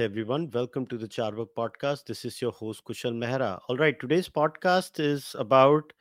Everyone. 0.00 0.50
Welcome 0.50 0.86
to 0.86 0.96
the 0.96 1.06
Charvak 1.06 1.48
podcast. 1.54 2.06
This 2.06 2.24
is 2.24 2.40
your 2.40 2.52
host, 2.52 2.82
Kushal 2.86 3.12
Mehra. 3.12 3.60
All 3.68 3.76
right, 3.76 4.00
today's 4.00 4.30
podcast 4.30 4.98
is 4.98 5.36
about 5.38 5.92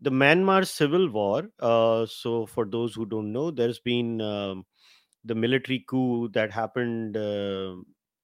the 0.00 0.10
Myanmar 0.10 0.66
civil 0.66 1.08
war. 1.08 1.48
Uh, 1.60 2.04
so, 2.04 2.46
for 2.46 2.66
those 2.66 2.94
who 2.94 3.06
don't 3.06 3.32
know, 3.32 3.52
there's 3.52 3.78
been 3.78 4.20
um, 4.20 4.66
the 5.24 5.36
military 5.36 5.84
coup 5.88 6.30
that 6.30 6.50
happened 6.50 7.16
uh, 7.16 7.76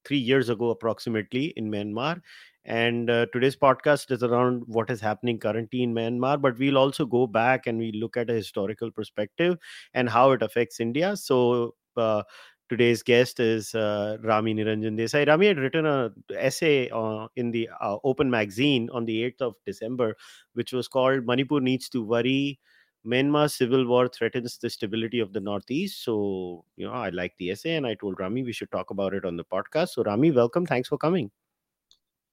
three 0.05 0.19
years 0.19 0.49
ago, 0.49 0.71
approximately, 0.71 1.53
in 1.57 1.71
Myanmar. 1.71 2.21
And 2.65 3.09
uh, 3.09 3.27
today's 3.33 3.57
podcast 3.57 4.11
is 4.11 4.25
around 4.25 4.65
what 4.67 4.91
is 4.91 5.01
happening 5.01 5.39
currently 5.39 5.85
in 5.85 5.95
Myanmar, 5.95 6.43
but 6.43 6.59
we'll 6.59 6.77
also 6.77 7.07
go 7.07 7.29
back 7.29 7.69
and 7.69 7.79
we 7.79 7.93
look 7.93 8.17
at 8.17 8.31
a 8.31 8.35
historical 8.35 8.91
perspective 8.91 9.59
and 9.95 10.09
how 10.09 10.33
it 10.33 10.43
affects 10.43 10.81
India. 10.81 11.17
So, 11.17 11.77
uh, 11.97 12.25
today's 12.69 13.03
guest 13.03 13.41
is 13.41 13.75
uh, 13.75 14.19
Rami 14.23 14.55
Niranjan 14.55 14.99
Desai. 14.99 15.27
Rami 15.27 15.47
had 15.47 15.59
written 15.59 15.87
an 15.87 16.13
essay 16.35 16.89
uh, 16.91 17.29
in 17.37 17.51
the 17.51 17.69
uh, 17.81 17.97
Open 18.05 18.31
magazine 18.31 18.89
on 18.93 19.05
the 19.05 19.23
8th 19.31 19.41
of 19.41 19.55
December, 19.65 20.17
which 20.55 20.73
was 20.73 20.89
called 20.89 21.27
Manipur 21.27 21.61
Needs 21.61 21.89
to 21.91 22.05
Worry. 22.05 22.59
Myanmar 23.07 23.51
civil 23.51 23.87
war 23.87 24.09
threatens 24.09 24.59
the 24.59 24.69
stability 24.69 25.21
of 25.21 25.33
the 25.33 25.41
Northeast. 25.41 26.05
So, 26.05 26.65
you 26.77 26.87
know, 26.87 26.93
I 26.93 27.09
like 27.11 27.35
the 27.39 27.51
essay 27.51 27.77
and 27.77 27.87
I 27.87 27.95
told 27.95 28.21
Rami 28.21 28.43
we 28.43 28.53
should 28.53 28.71
talk 28.71 28.91
about 28.91 29.15
it 29.15 29.25
on 29.25 29.37
the 29.37 29.45
podcast. 29.45 29.91
So, 29.91 30.03
Rami, 30.03 30.31
welcome. 30.31 30.67
Thanks 30.67 30.89
for 30.89 30.99
coming. 30.99 31.31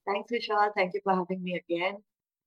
Thanks, 0.06 0.32
Kushal. 0.32 0.72
Thank 0.76 0.94
you 0.94 1.02
for 1.04 1.16
having 1.16 1.44
me 1.44 1.56
again 1.56 1.98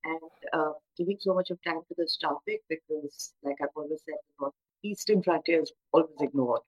and 0.05 0.21
uh, 0.53 0.73
giving 0.97 1.17
so 1.21 1.35
much 1.35 1.51
of 1.51 1.59
time 1.63 1.81
to 1.89 1.95
this 1.97 2.17
topic 2.17 2.63
because, 2.69 3.33
like 3.43 3.57
I've 3.63 3.69
always 3.75 4.01
said, 4.05 4.51
Eastern 4.85 5.23
frontier 5.23 5.63
is 5.63 5.73
always 5.93 6.15
ignored. 6.21 6.63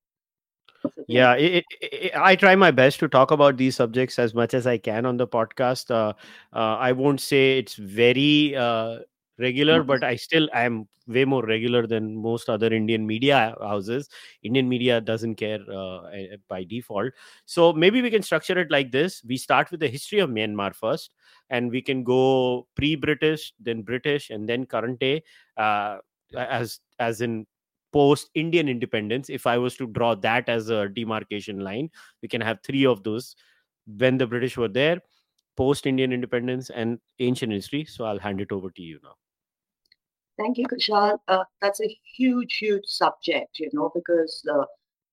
Yeah, 1.07 1.35
it, 1.39 1.65
it, 1.81 2.13
I 2.17 2.37
try 2.37 2.55
my 2.57 2.71
best 2.71 3.01
to 3.01 3.09
talk 3.09 3.31
about 3.31 3.57
these 3.57 3.77
subjects 3.77 4.19
as 4.19 4.35
much 4.35 4.55
as 4.55 4.67
I 4.67 4.79
can 4.79 5.07
on 5.07 5.17
the 5.17 5.27
podcast. 5.27 5.91
Uh, 5.91 6.13
uh, 6.53 6.77
I 6.77 6.93
won't 6.93 7.21
say 7.21 7.59
it's 7.59 7.75
very 7.75 8.57
uh, 8.57 8.99
regular, 9.39 9.79
mm-hmm. 9.79 9.89
but 9.89 10.05
I 10.05 10.17
still 10.17 10.49
I 10.53 10.63
am 10.63 10.89
way 11.07 11.25
more 11.25 11.45
regular 11.45 11.87
than 11.87 12.17
most 12.17 12.49
other 12.49 12.73
Indian 12.73 13.07
media 13.07 13.57
houses. 13.61 14.09
Indian 14.43 14.69
media 14.69 15.01
doesn't 15.01 15.35
care 15.35 15.59
uh, 15.73 16.03
by 16.49 16.65
default. 16.65 17.13
So 17.47 17.73
maybe 17.73 18.01
we 18.01 18.11
can 18.11 18.23
structure 18.23 18.59
it 18.59 18.71
like 18.71 18.93
this: 18.93 19.23
we 19.27 19.37
start 19.37 19.71
with 19.71 19.81
the 19.81 19.89
history 19.89 20.21
of 20.21 20.31
Myanmar 20.31 20.75
first, 20.75 21.11
and 21.49 21.71
we 21.71 21.83
can 21.83 22.05
go 22.05 22.67
pre-British, 22.77 23.53
then 23.59 23.83
British, 23.83 24.31
and 24.31 24.49
then 24.49 24.67
current 24.67 25.01
day, 25.01 25.23
uh, 25.57 25.99
as 26.37 26.81
as 26.99 27.21
in 27.21 27.47
post 27.93 28.31
Indian 28.35 28.69
independence, 28.69 29.31
if 29.31 29.47
I 29.47 29.59
was 29.59 29.77
to 29.77 29.87
draw 29.87 30.15
that 30.17 30.49
as 30.49 30.71
a 30.71 30.89
demarcation 30.89 31.61
line, 31.61 31.91
we 32.23 32.29
can 32.29 32.41
have 32.41 32.59
three 32.63 32.87
of 32.87 33.03
those 33.03 33.35
when 33.87 34.19
the 34.19 34.27
British 34.27 34.57
were 34.57 34.69
there, 34.69 35.01
post 35.57 35.87
Indian 35.87 36.13
independence, 36.13 36.71
and 36.71 36.99
ancient 37.19 37.53
history. 37.53 37.85
So 37.85 38.05
I'll 38.05 38.19
hand 38.19 38.41
it 38.41 38.53
over 38.53 38.71
to 38.71 38.83
you 38.83 39.01
now. 39.03 39.15
Thank 40.39 40.57
you, 40.57 40.67
Kushal. 40.67 41.19
Uh, 41.29 41.45
that's 41.61 41.83
a 41.83 41.99
huge, 42.17 42.57
huge 42.57 42.87
subject, 42.87 43.59
you 43.59 43.69
know, 43.75 43.91
because 43.95 44.43
uh, 44.51 44.65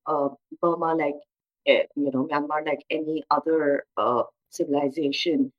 uh, 0.05 0.29
Burma, 0.61 0.95
like, 0.95 1.15
eh, 1.65 1.83
you 1.95 2.11
know, 2.13 2.27
Myanmar, 2.31 2.65
like 2.65 2.85
any 2.89 3.23
other 3.29 3.83
uh, 3.97 4.23
civilization, 4.51 5.51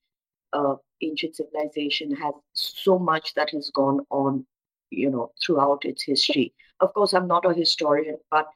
uh, 0.55 0.77
ancient 1.02 1.36
civilization, 1.36 2.17
has 2.17 2.33
so 2.55 2.98
much 2.98 3.34
that 3.34 3.51
has 3.51 3.70
gone 3.74 4.01
on, 4.11 4.46
you 4.89 5.11
know, 5.11 5.33
throughout 5.45 5.84
its 5.84 6.02
history. 6.02 6.55
Of 6.80 6.94
course, 6.94 7.12
I'm 7.12 7.28
not 7.28 7.44
a 7.44 7.55
historian, 7.55 8.18
but 8.30 8.48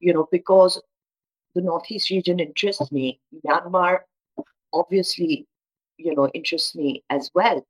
you 0.00 0.12
know, 0.12 0.28
because 0.30 0.80
the 1.54 1.62
Northeast 1.62 2.10
region 2.10 2.40
interests 2.40 2.92
me, 2.92 3.20
Myanmar 3.46 4.00
obviously, 4.72 5.46
you 5.96 6.14
know, 6.14 6.28
interests 6.28 6.74
me 6.74 7.02
as 7.10 7.30
well. 7.34 7.66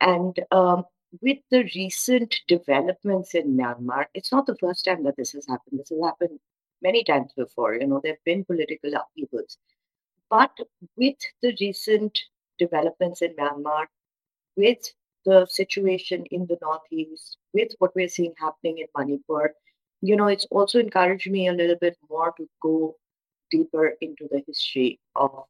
And 0.00 0.38
um, 0.50 0.84
with 1.20 1.38
the 1.50 1.68
recent 1.74 2.36
developments 2.48 3.34
in 3.34 3.56
Myanmar, 3.56 4.06
it's 4.14 4.32
not 4.32 4.46
the 4.46 4.56
first 4.56 4.84
time 4.84 5.04
that 5.04 5.16
this 5.16 5.32
has 5.32 5.46
happened. 5.48 5.78
This 5.78 5.90
has 5.90 6.00
happened 6.02 6.38
many 6.80 7.04
times 7.04 7.32
before. 7.36 7.74
You 7.74 7.86
know, 7.86 8.00
there 8.02 8.12
have 8.12 8.24
been 8.24 8.44
political 8.44 8.92
upheavals. 8.94 9.58
But 10.30 10.56
with 10.96 11.16
the 11.42 11.54
recent 11.60 12.20
developments 12.58 13.22
in 13.22 13.34
Myanmar, 13.34 13.86
with 14.56 14.92
the 15.24 15.46
situation 15.46 16.24
in 16.30 16.46
the 16.46 16.58
Northeast, 16.62 17.38
with 17.52 17.72
what 17.78 17.94
we're 17.94 18.08
seeing 18.08 18.34
happening 18.38 18.78
in 18.78 18.86
Manipur, 18.96 19.54
you 20.00 20.16
know, 20.16 20.26
it's 20.26 20.46
also 20.50 20.78
encouraged 20.78 21.30
me 21.30 21.48
a 21.48 21.52
little 21.52 21.76
bit 21.80 21.96
more 22.10 22.32
to 22.36 22.48
go 22.60 22.96
deeper 23.50 23.94
into 24.00 24.28
the 24.30 24.42
history 24.46 24.98
of 25.14 25.44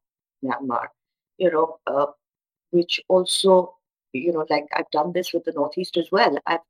Myanmar, 0.44 0.88
you 1.38 1.50
know, 1.50 1.78
uh, 1.86 2.06
which 2.70 3.00
also, 3.08 3.76
you 4.12 4.32
know, 4.32 4.46
like 4.50 4.66
I've 4.74 4.90
done 4.90 5.12
this 5.12 5.32
with 5.32 5.44
the 5.44 5.52
Northeast 5.52 5.96
as 5.96 6.10
well. 6.12 6.36
I've 6.46 6.60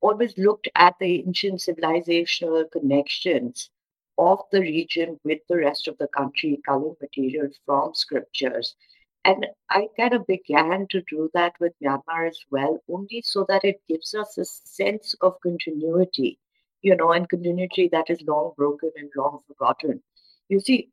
always 0.00 0.36
looked 0.36 0.68
at 0.74 0.94
the 1.00 1.24
ancient 1.26 1.60
civilizational 1.60 2.70
connections 2.70 3.70
of 4.18 4.40
the 4.52 4.60
region 4.60 5.18
with 5.24 5.40
the 5.48 5.56
rest 5.56 5.88
of 5.88 5.96
the 5.98 6.08
country, 6.08 6.60
culling 6.66 6.96
material 7.00 7.48
from 7.64 7.94
scriptures 7.94 8.76
and 9.24 9.46
I 9.70 9.88
kind 9.98 10.14
of 10.14 10.26
began 10.26 10.86
to 10.90 11.02
do 11.08 11.30
that 11.34 11.54
with 11.58 11.72
Myanmar 11.82 12.28
as 12.28 12.38
well, 12.50 12.78
only 12.90 13.22
so 13.22 13.46
that 13.48 13.64
it 13.64 13.80
gives 13.88 14.14
us 14.14 14.36
a 14.36 14.44
sense 14.44 15.14
of 15.22 15.40
continuity, 15.42 16.38
you 16.82 16.94
know, 16.94 17.12
and 17.12 17.28
continuity 17.28 17.88
that 17.88 18.10
is 18.10 18.20
long 18.22 18.52
broken 18.56 18.90
and 18.96 19.10
long 19.16 19.40
forgotten. 19.46 20.02
You 20.48 20.60
see, 20.60 20.90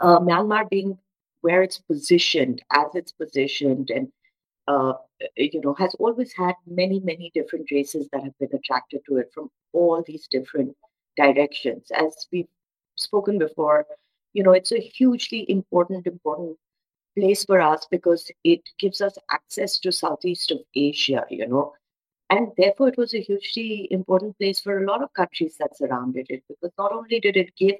uh, 0.00 0.20
Myanmar 0.20 0.68
being 0.70 0.98
where 1.40 1.62
it's 1.62 1.78
positioned, 1.78 2.62
as 2.70 2.94
it's 2.94 3.12
positioned, 3.12 3.90
and 3.90 4.08
uh, 4.66 4.94
you 5.36 5.60
know, 5.60 5.74
has 5.74 5.94
always 5.96 6.32
had 6.32 6.54
many, 6.66 7.00
many 7.00 7.30
different 7.34 7.70
races 7.70 8.08
that 8.12 8.22
have 8.22 8.38
been 8.38 8.54
attracted 8.54 9.00
to 9.06 9.18
it 9.18 9.30
from 9.34 9.50
all 9.72 10.02
these 10.06 10.26
different 10.28 10.74
directions. 11.16 11.90
As 11.94 12.26
we've 12.32 12.48
spoken 12.96 13.38
before, 13.38 13.86
you 14.32 14.42
know, 14.42 14.52
it's 14.52 14.72
a 14.72 14.78
hugely 14.78 15.44
important, 15.50 16.06
important 16.06 16.56
place 17.16 17.44
for 17.44 17.60
us 17.60 17.86
because 17.90 18.30
it 18.42 18.62
gives 18.78 19.00
us 19.00 19.16
access 19.30 19.78
to 19.80 19.92
Southeast 19.92 20.50
of 20.50 20.58
Asia, 20.74 21.24
you 21.30 21.46
know. 21.46 21.72
And 22.30 22.48
therefore, 22.56 22.88
it 22.88 22.98
was 22.98 23.14
a 23.14 23.20
hugely 23.20 23.88
important 23.90 24.36
place 24.38 24.58
for 24.58 24.78
a 24.78 24.86
lot 24.86 25.02
of 25.02 25.12
countries 25.12 25.56
that 25.58 25.76
surrounded 25.76 26.26
it 26.30 26.42
because 26.48 26.72
not 26.78 26.92
only 26.92 27.20
did 27.20 27.36
it 27.36 27.54
give 27.56 27.76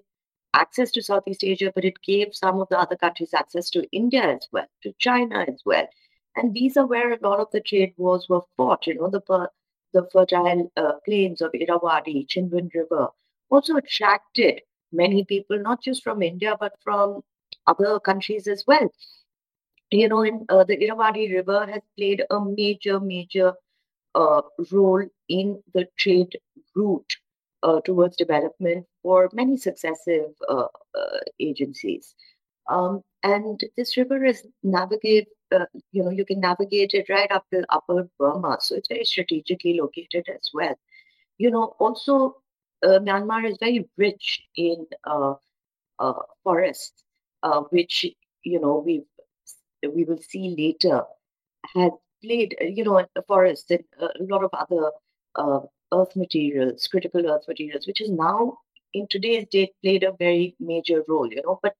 access 0.53 0.91
to 0.93 1.03
Southeast 1.03 1.43
Asia, 1.43 1.73
but 1.75 1.85
it 1.85 2.01
gave 2.03 2.35
some 2.35 2.61
of 2.61 2.69
the 2.69 2.79
other 2.79 2.97
countries 2.97 3.35
access 3.35 3.71
to 3.71 3.89
India 3.91 4.23
as 4.23 4.47
well, 4.53 4.67
to 4.83 4.93
China 4.99 5.45
as 5.49 5.63
well. 5.65 5.89
And 6.37 6.55
these 6.55 6.77
are 6.77 6.87
where 6.87 7.13
a 7.13 7.19
lot 7.23 7.41
of 7.41 7.51
the 7.53 7.61
trade 7.61 7.95
wars 7.97 8.27
were 8.29 8.43
fought, 8.57 8.87
you 8.87 8.95
know, 8.95 9.09
the, 9.09 9.49
the 9.93 10.09
fertile 10.13 10.71
uh, 10.77 10.93
plains 11.05 11.41
of 11.41 11.51
Irrawaddy, 11.55 12.27
Chindwin 12.27 12.73
River 12.75 13.09
also 13.51 13.77
attracted 13.77 14.63
many 14.93 15.25
people, 15.25 15.59
not 15.59 15.83
just 15.83 16.03
from 16.03 16.23
India, 16.23 16.57
but 16.59 16.75
from 16.83 17.23
other 17.67 17.99
countries 18.01 18.47
as 18.47 18.65
well 18.67 18.91
you 19.95 20.09
know, 20.09 20.23
in, 20.23 20.45
uh, 20.49 20.65
the 20.65 20.83
Irrawaddy 20.83 21.33
River 21.33 21.67
has 21.67 21.83
played 21.97 22.25
a 22.31 22.41
major, 22.41 23.01
major 23.01 23.55
uh, 24.15 24.43
role 24.73 25.05
in 25.29 25.63
the 25.73 25.87
trade 25.97 26.39
route 26.75 27.17
uh, 27.63 27.81
towards 27.81 28.17
development 28.17 28.87
for 29.03 29.31
many 29.33 29.57
successive 29.57 30.31
uh, 30.49 30.67
uh, 30.95 31.19
agencies. 31.41 32.15
Um, 32.69 33.03
and 33.23 33.61
this 33.77 33.97
river 33.97 34.25
is 34.25 34.47
navigate, 34.63 35.29
uh, 35.55 35.67
you 35.93 36.03
know, 36.03 36.11
you 36.11 36.25
can 36.25 36.41
navigate 36.41 36.93
it 36.95 37.09
right 37.09 37.31
up 37.31 37.45
to 37.53 37.65
Upper 37.69 38.09
Burma, 38.19 38.59
so 38.61 38.75
it's 38.75 38.89
very 38.89 39.05
strategically 39.05 39.79
located 39.81 40.27
as 40.29 40.51
well. 40.53 40.75
You 41.39 41.51
know, 41.51 41.75
also 41.79 42.37
Myanmar 42.85 43.49
is 43.49 43.59
very 43.61 43.89
rich 43.97 44.43
in 44.57 44.87
forests, 46.43 47.03
which 47.71 48.07
you 48.43 48.61
know 48.61 48.83
we've 48.85 49.05
we 49.93 50.05
will 50.05 50.19
see 50.19 50.55
later 50.57 51.03
has 51.75 51.93
played, 52.23 52.57
uh, 52.61 52.65
you 52.65 52.85
know, 52.85 53.05
the 53.15 53.23
forest 53.23 53.71
and 53.71 53.85
uh, 54.01 54.09
a 54.21 54.25
lot 54.25 54.45
of 54.45 54.51
other 54.53 54.91
uh, 55.37 55.61
earth 55.93 56.15
materials, 56.17 56.87
critical 56.89 57.29
earth 57.31 57.47
materials, 57.49 57.87
which 57.87 58.01
is 58.01 58.11
now 58.11 58.59
in 58.93 59.07
today's 59.09 59.47
date 59.51 59.73
played 59.83 60.05
a 60.05 60.13
very 60.13 60.55
major 60.61 61.03
role, 61.09 61.31
you 61.31 61.43
know. 61.45 61.59
But 61.63 61.75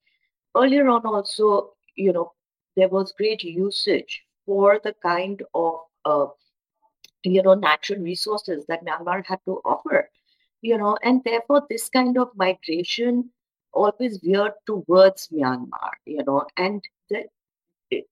earlier 0.57 0.89
on 0.89 1.07
also, 1.07 1.73
you 1.97 2.13
know, 2.13 2.33
there 2.77 2.89
was 2.89 3.13
great 3.17 3.43
usage 3.45 4.23
for 4.47 4.81
the 4.83 4.95
kind 5.03 5.43
of, 5.55 5.75
uh, 6.05 6.27
you 7.23 7.43
know, 7.43 7.55
natural 7.55 8.01
resources 8.01 8.65
that 8.69 8.85
Myanmar 8.85 9.25
had 9.25 9.39
to 9.47 9.61
offer, 9.65 10.11
you 10.61 10.77
know, 10.77 10.99
and 11.03 11.23
therefore 11.25 11.63
this 11.69 11.89
kind 11.89 12.19
of 12.19 12.29
migration 12.35 13.31
always 13.73 14.19
veered 14.19 14.53
towards 14.67 15.29
Myanmar, 15.29 15.91
you 16.05 16.23
know, 16.25 16.45
and 16.57 16.83
the 17.11 17.25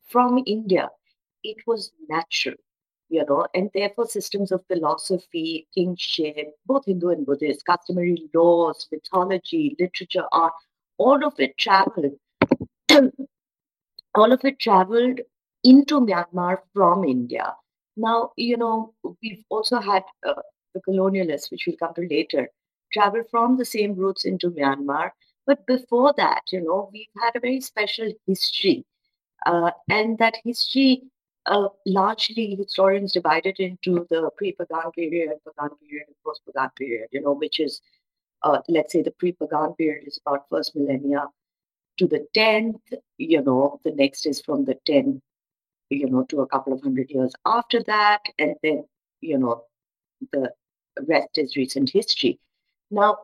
from 0.09 0.43
India, 0.47 0.91
it 1.45 1.57
was 1.67 1.93
natural, 2.09 2.57
you 3.09 3.25
know, 3.29 3.47
and 3.55 3.71
therefore 3.75 4.07
systems 4.07 4.53
of 4.53 4.65
philosophy, 4.67 5.67
kingship, 5.75 6.55
both 6.67 6.85
Hindu 6.87 7.09
and 7.09 7.27
Buddhist, 7.27 7.65
customary 7.67 8.29
laws, 8.35 8.87
mythology, 8.93 9.77
literature, 9.79 10.25
art, 10.33 10.53
all 10.99 11.25
of 11.25 11.35
it 11.39 11.57
traveled 11.59 12.13
all 14.15 14.33
of 14.33 14.45
it 14.45 14.59
traveled 14.59 15.21
into 15.65 16.01
Myanmar 16.01 16.59
from 16.75 17.05
India. 17.05 17.55
Now, 17.97 18.33
you 18.37 18.57
know, 18.57 18.95
we've 19.23 19.45
also 19.49 19.81
had 19.81 20.03
uh, 20.27 20.43
the 20.75 20.81
colonialists, 20.89 21.51
which 21.51 21.65
we'll 21.67 21.77
come 21.77 21.95
to 21.95 22.09
later, 22.09 22.49
travel 22.93 23.23
from 23.31 23.57
the 23.57 23.65
same 23.65 23.95
routes 23.95 24.25
into 24.25 24.51
Myanmar. 24.51 25.11
But 25.47 25.67
before 25.67 26.13
that, 26.17 26.43
you 26.53 26.63
know, 26.63 26.91
we've 26.93 27.07
had 27.23 27.37
a 27.37 27.41
very 27.41 27.61
special 27.61 28.13
history. 28.27 28.85
Uh, 29.47 29.71
and 29.91 30.19
that 30.19 30.37
history, 30.45 31.03
uh, 31.47 31.69
largely 31.87 32.55
historians 32.55 33.13
divide 33.13 33.47
it 33.47 33.59
into 33.59 34.07
the 34.11 34.31
pre-Pagan 34.37 34.93
period, 34.93 35.31
Pagan 35.45 35.77
period, 35.79 36.05
and 36.07 36.17
post-Pagan 36.25 36.71
period, 36.77 37.09
you 37.11 37.21
know, 37.21 37.33
which 37.33 37.59
is, 37.59 37.81
uh, 38.43 38.59
let's 38.69 38.93
say 38.93 39.03
the 39.03 39.11
pre-Pagan 39.11 39.75
period 39.75 40.07
is 40.07 40.21
about 40.25 40.47
first 40.49 40.77
millennia 40.77 41.27
to 41.99 42.07
the 42.07 42.27
10th, 42.35 42.81
you 43.19 43.43
know, 43.43 43.81
the 43.85 43.93
next 43.93 44.27
is 44.27 44.41
from 44.41 44.65
the 44.65 44.77
10th, 44.87 45.21
you 45.91 46.09
know, 46.09 46.25
to 46.25 46.41
a 46.41 46.47
couple 46.47 46.73
of 46.73 46.83
hundred 46.83 47.11
years 47.11 47.33
after 47.45 47.83
that. 47.85 48.21
And 48.39 48.55
then, 48.63 48.85
you 49.21 49.39
know, 49.39 49.65
the 50.33 50.53
rest 51.07 51.39
is 51.39 51.57
recent 51.57 51.91
history. 51.91 52.39
Now, 52.91 53.19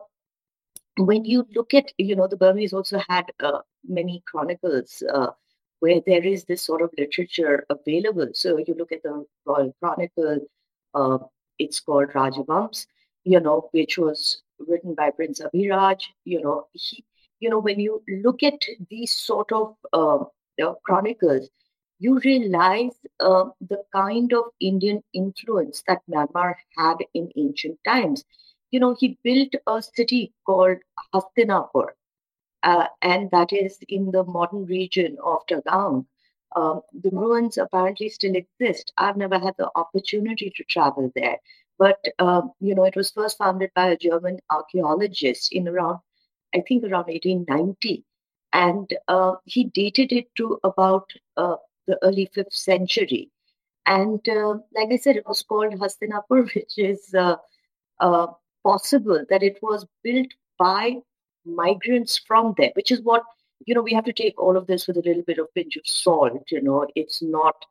when 0.97 1.25
you 1.25 1.47
look 1.55 1.73
at, 1.73 1.91
you 1.97 2.15
know, 2.15 2.27
the 2.27 2.37
Burmese 2.37 2.73
also 2.73 3.01
had 3.07 3.31
uh, 3.39 3.59
many 3.87 4.21
chronicles 4.25 5.01
uh, 5.11 5.31
where 5.79 6.01
there 6.05 6.23
is 6.23 6.45
this 6.45 6.61
sort 6.61 6.81
of 6.81 6.91
literature 6.97 7.65
available. 7.69 8.29
So 8.33 8.57
you 8.57 8.75
look 8.77 8.91
at 8.91 9.03
the 9.03 9.25
Royal 9.45 9.73
Chronicle, 9.79 10.39
uh, 10.93 11.19
it's 11.57 11.79
called 11.79 12.09
Rajavams, 12.09 12.87
you 13.23 13.39
know, 13.39 13.69
which 13.71 13.97
was 13.97 14.41
written 14.59 14.95
by 14.95 15.11
Prince 15.11 15.41
Abhiraj. 15.41 16.01
You 16.25 16.41
know, 16.41 16.67
he, 16.73 17.05
you 17.39 17.49
know, 17.49 17.59
when 17.59 17.79
you 17.79 18.03
look 18.23 18.43
at 18.43 18.61
these 18.89 19.11
sort 19.11 19.51
of 19.51 19.75
uh, 19.93 20.25
chronicles, 20.83 21.49
you 21.99 22.19
realize 22.19 22.93
uh, 23.19 23.45
the 23.61 23.83
kind 23.93 24.33
of 24.33 24.45
Indian 24.59 25.03
influence 25.13 25.83
that 25.87 26.01
Myanmar 26.09 26.55
had 26.77 26.97
in 27.13 27.29
ancient 27.35 27.77
times. 27.85 28.23
You 28.71 28.79
know, 28.79 28.95
he 28.97 29.17
built 29.23 29.53
a 29.67 29.81
city 29.81 30.33
called 30.45 30.77
Hastinapur, 31.13 31.87
uh, 32.63 32.87
and 33.01 33.29
that 33.31 33.53
is 33.53 33.79
in 33.87 34.11
the 34.11 34.23
modern 34.23 34.65
region 34.65 35.17
of 35.23 35.45
Tagaung. 35.47 36.05
Um, 36.55 36.81
the 36.93 37.11
ruins 37.11 37.57
apparently 37.57 38.09
still 38.09 38.35
exist. 38.35 38.91
I've 38.97 39.17
never 39.17 39.37
had 39.39 39.55
the 39.57 39.69
opportunity 39.75 40.51
to 40.55 40.63
travel 40.63 41.11
there, 41.15 41.37
but 41.77 42.03
um, 42.17 42.51
you 42.59 42.73
know, 42.75 42.83
it 42.83 42.95
was 42.95 43.11
first 43.11 43.37
founded 43.37 43.71
by 43.75 43.89
a 43.89 43.97
German 43.97 44.39
archaeologist 44.49 45.51
in 45.53 45.67
around 45.67 45.99
I 46.53 46.61
think 46.61 46.83
around 46.83 47.07
1890. 47.07 48.03
And 48.51 48.91
uh, 49.07 49.35
he 49.45 49.65
dated 49.65 50.11
it 50.11 50.33
to 50.37 50.59
about 50.63 51.11
uh, 51.37 51.57
the 51.87 51.99
early 52.03 52.29
5th 52.35 52.53
century. 52.53 53.29
And 53.85 54.27
uh, 54.27 54.55
like 54.75 54.89
I 54.91 54.97
said, 54.97 55.15
it 55.17 55.27
was 55.27 55.43
called 55.43 55.73
Hastinapur, 55.73 56.53
which 56.55 56.77
is 56.77 57.13
uh, 57.13 57.35
uh, 57.99 58.27
possible 58.63 59.23
that 59.29 59.43
it 59.43 59.59
was 59.61 59.85
built 60.03 60.27
by 60.57 60.97
migrants 61.45 62.17
from 62.17 62.53
there, 62.57 62.71
which 62.75 62.91
is 62.91 63.01
what, 63.01 63.23
you 63.65 63.75
know, 63.75 63.81
we 63.81 63.93
have 63.93 64.05
to 64.05 64.13
take 64.13 64.39
all 64.39 64.57
of 64.57 64.67
this 64.67 64.87
with 64.87 64.97
a 64.97 65.01
little 65.01 65.23
bit 65.23 65.39
of 65.39 65.53
pinch 65.53 65.75
of 65.75 65.85
salt. 65.85 66.43
You 66.51 66.61
know, 66.61 66.87
it's 66.95 67.21
not 67.21 67.65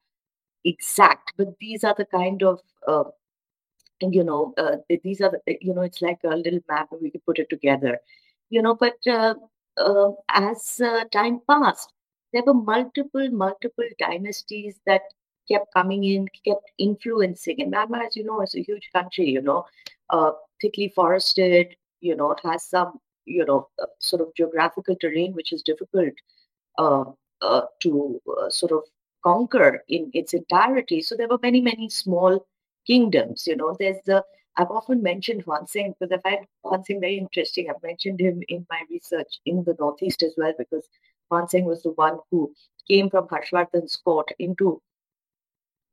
exact, 0.64 1.32
but 1.36 1.58
these 1.60 1.84
are 1.84 1.94
the 1.96 2.06
kind 2.06 2.42
of 2.42 2.60
uh, 2.86 3.04
you 4.00 4.22
know, 4.22 4.54
uh, 4.56 4.76
these 5.02 5.20
are 5.20 5.30
the, 5.30 5.58
you 5.60 5.74
know, 5.74 5.82
it's 5.82 6.00
like 6.00 6.20
a 6.24 6.36
little 6.36 6.60
map 6.68 6.88
we 7.00 7.10
can 7.10 7.20
put 7.26 7.40
it 7.40 7.50
together 7.50 7.98
you 8.50 8.62
know, 8.62 8.74
but 8.74 8.96
uh, 9.06 9.34
uh, 9.76 10.10
as 10.30 10.80
uh, 10.84 11.04
time 11.12 11.40
passed, 11.48 11.92
there 12.32 12.42
were 12.46 12.54
multiple, 12.54 13.30
multiple 13.30 13.84
dynasties 13.98 14.80
that 14.86 15.02
kept 15.50 15.72
coming 15.72 16.04
in, 16.04 16.28
kept 16.44 16.70
influencing. 16.78 17.62
And 17.62 17.72
Myanmar, 17.72 18.06
as 18.06 18.16
you 18.16 18.24
know, 18.24 18.42
is 18.42 18.54
a 18.54 18.62
huge 18.62 18.90
country, 18.92 19.28
you 19.28 19.40
know, 19.40 19.64
uh, 20.10 20.32
thickly 20.60 20.92
forested, 20.94 21.76
you 22.00 22.16
know, 22.16 22.34
has 22.42 22.64
some, 22.64 23.00
you 23.28 23.44
know, 23.44 23.68
uh, 23.82 23.86
sort 23.98 24.22
of 24.22 24.34
geographical 24.36 24.96
terrain 24.96 25.32
which 25.34 25.52
is 25.52 25.62
difficult 25.62 26.14
uh, 26.78 27.04
uh, 27.42 27.62
to 27.80 28.20
sort 28.48 28.72
of 28.72 28.82
conquer 29.24 29.82
in 29.88 30.10
its 30.14 30.34
entirety. 30.34 31.00
So 31.02 31.16
there 31.16 31.28
were 31.28 31.38
many, 31.42 31.60
many 31.60 31.88
small 31.90 32.46
kingdoms. 32.86 33.46
You 33.46 33.56
know, 33.56 33.76
there's 33.78 33.98
the 34.06 34.24
I've 34.56 34.72
often 34.72 35.02
mentioned 35.02 35.42
Huan 35.42 35.68
Seng 35.68 35.94
because 35.98 36.12
I 36.12 36.28
find 36.28 36.46
Huan 36.64 36.84
Seng 36.84 37.00
very 37.00 37.16
interesting. 37.16 37.70
I've 37.70 37.82
mentioned 37.82 38.20
him 38.20 38.42
in 38.48 38.66
my 38.68 38.82
research 38.90 39.38
in 39.46 39.62
the 39.62 39.76
Northeast 39.78 40.24
as 40.24 40.34
well 40.36 40.52
because 40.58 40.88
Huan 41.30 41.48
Seng 41.48 41.64
was 41.64 41.82
the 41.82 41.92
one 41.92 42.18
who 42.30 42.52
came 42.88 43.08
from 43.08 43.28
Harshvardhan's 43.28 43.96
court 43.96 44.28
into 44.40 44.82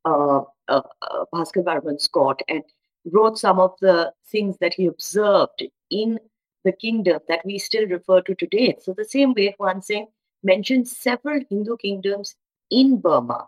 uh, 0.04 0.42
uh, 0.68 0.82
uh, 1.02 1.26
Bhaskar 1.34 1.64
Varman's 1.64 2.08
court 2.08 2.42
and 2.48 2.64
wrote 3.12 3.38
some 3.38 3.60
of 3.60 3.74
the 3.82 4.12
things 4.32 4.58
that 4.62 4.74
he 4.74 4.88
observed 4.88 5.64
in 5.92 6.20
the 6.66 6.74
kingdom 6.74 7.20
that 7.30 7.46
we 7.46 7.58
still 7.58 7.88
refer 7.88 8.22
to 8.22 8.36
today. 8.36 8.76
So 8.82 8.94
the 8.94 9.06
same 9.06 9.34
way 9.34 9.56
Huan 9.58 9.82
Seng 9.82 10.08
mentioned 10.44 10.88
several 10.88 11.40
Hindu 11.50 11.78
kingdoms 11.78 12.36
in 12.70 13.00
Burma. 13.00 13.48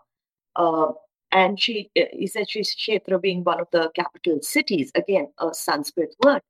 Uh, 0.56 0.92
and 1.30 1.60
she 1.60 1.90
uh, 1.98 2.04
Sri 2.26 2.62
Kshetra 2.62 3.20
being 3.20 3.44
one 3.44 3.60
of 3.60 3.68
the 3.70 3.90
capital 3.94 4.38
cities, 4.40 4.90
again, 4.94 5.28
a 5.38 5.52
Sanskrit 5.52 6.14
word. 6.24 6.40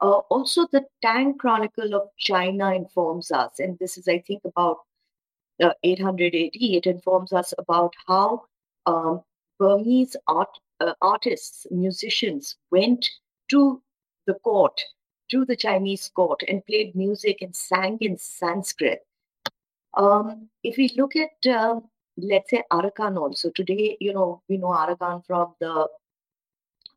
Uh, 0.00 0.18
also, 0.30 0.66
the 0.72 0.84
Tang 1.00 1.36
Chronicle 1.38 1.94
of 1.94 2.08
China 2.18 2.72
informs 2.72 3.30
us, 3.30 3.58
and 3.58 3.78
this 3.78 3.96
is, 3.96 4.08
I 4.08 4.18
think, 4.18 4.42
about 4.44 4.78
uh, 5.62 5.72
800 5.82 6.34
AD. 6.34 6.50
It 6.54 6.86
informs 6.86 7.32
us 7.32 7.54
about 7.58 7.94
how 8.06 8.42
um, 8.86 9.22
Burmese 9.58 10.16
art, 10.26 10.48
uh, 10.80 10.94
artists, 11.00 11.66
musicians 11.70 12.56
went 12.70 13.08
to 13.48 13.80
the 14.26 14.34
court, 14.34 14.80
to 15.30 15.44
the 15.44 15.56
Chinese 15.56 16.10
court, 16.14 16.42
and 16.48 16.64
played 16.66 16.94
music 16.94 17.38
and 17.42 17.54
sang 17.54 17.98
in 18.00 18.16
Sanskrit. 18.18 19.00
Um, 19.94 20.48
if 20.62 20.76
we 20.76 20.90
look 20.96 21.14
at 21.16 21.46
um, 21.54 21.84
let's 22.16 22.50
say 22.50 22.62
Arakan 22.72 23.18
also. 23.18 23.50
Today, 23.50 23.96
you 24.00 24.12
know, 24.12 24.42
we 24.48 24.56
know 24.56 24.68
Arakan 24.68 25.24
from 25.26 25.54
the 25.60 25.88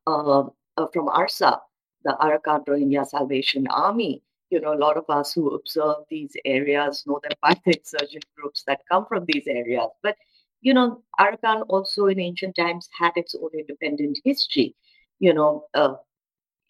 uh, 0.07 0.43
uh, 0.77 0.87
from 0.93 1.07
ARSA, 1.07 1.59
the 2.03 2.17
Arakan 2.21 2.65
Rohingya 2.65 3.07
Salvation 3.07 3.67
Army. 3.67 4.21
You 4.49 4.61
know, 4.61 4.73
a 4.73 4.77
lot 4.77 4.97
of 4.97 5.05
us 5.09 5.33
who 5.33 5.49
observe 5.55 5.97
these 6.09 6.33
areas 6.45 7.03
know 7.07 7.19
them 7.23 7.31
by 7.41 7.59
the 7.65 7.77
insurgent 7.77 8.25
groups 8.37 8.63
that 8.67 8.81
come 8.89 9.05
from 9.07 9.25
these 9.27 9.47
areas. 9.47 9.89
But 10.03 10.15
you 10.61 10.73
know, 10.73 11.03
Arakan 11.19 11.65
also 11.69 12.07
in 12.07 12.19
ancient 12.19 12.55
times 12.55 12.89
had 12.97 13.13
its 13.15 13.35
own 13.35 13.49
independent 13.53 14.19
history. 14.23 14.75
You 15.19 15.33
know, 15.33 15.65
uh, 15.73 15.95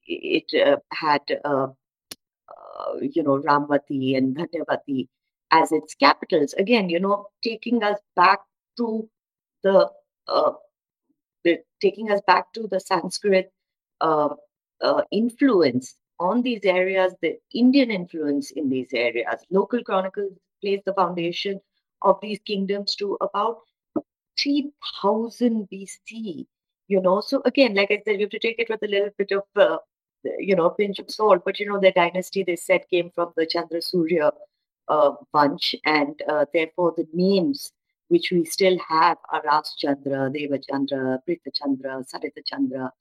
it 0.05 0.45
uh, 0.67 0.77
had, 0.91 1.21
uh, 1.43 1.67
uh, 2.49 2.95
you 3.01 3.23
know, 3.23 3.39
Ramvati 3.39 4.17
and 4.17 4.35
Dhanyavati 4.35 5.07
as 5.51 5.71
its 5.71 5.95
capitals. 5.95 6.53
Again, 6.53 6.89
you 6.89 6.99
know, 6.99 7.27
taking 7.43 7.83
us 7.83 7.99
back 8.15 8.39
to 8.77 9.09
the, 9.63 9.89
uh, 10.27 10.53
taking 11.81 12.11
us 12.11 12.21
back 12.27 12.51
to 12.53 12.67
the 12.67 12.79
Sanskrit 12.79 13.51
uh, 14.01 14.29
uh, 14.81 15.01
influence 15.11 15.95
on 16.19 16.41
these 16.41 16.63
areas, 16.63 17.13
the 17.21 17.37
Indian 17.53 17.91
influence 17.91 18.51
in 18.51 18.69
these 18.69 18.89
areas. 18.93 19.41
Local 19.49 19.83
chronicles 19.83 20.33
place 20.61 20.81
the 20.85 20.93
foundation 20.93 21.59
of 22.01 22.19
these 22.21 22.39
kingdoms 22.45 22.95
to 22.95 23.17
about 23.21 23.59
3000 24.37 25.67
BC. 25.69 26.47
You 26.87 27.01
know, 27.01 27.21
so 27.21 27.41
again, 27.45 27.73
like 27.75 27.91
I 27.91 28.01
said, 28.05 28.15
you 28.19 28.25
have 28.25 28.29
to 28.31 28.39
take 28.39 28.59
it 28.59 28.69
with 28.69 28.83
a 28.83 28.87
little 28.87 29.09
bit 29.17 29.31
of, 29.31 29.43
uh, 29.55 29.77
you 30.39 30.55
know, 30.55 30.69
pinch 30.69 30.99
of 30.99 31.09
salt. 31.09 31.43
But 31.45 31.59
you 31.59 31.67
know, 31.67 31.79
the 31.79 31.91
dynasty 31.91 32.43
they 32.43 32.55
said 32.55 32.81
came 32.89 33.11
from 33.13 33.33
the 33.35 33.45
Chandra 33.45 33.81
Surya 33.81 34.31
uh, 34.87 35.11
bunch, 35.31 35.75
and 35.85 36.21
uh, 36.27 36.45
therefore 36.53 36.93
the 36.95 37.07
names 37.13 37.71
which 38.07 38.31
we 38.31 38.45
still 38.45 38.77
have 38.87 39.17
are 39.31 39.41
Ras 39.43 39.75
Chandra, 39.77 40.29
Deva 40.31 40.59
Chandra, 40.59 41.19
Prita 41.27 41.51
Chandra, 41.53 42.03
Sarita 42.03 42.45
Chandra, 42.45 42.91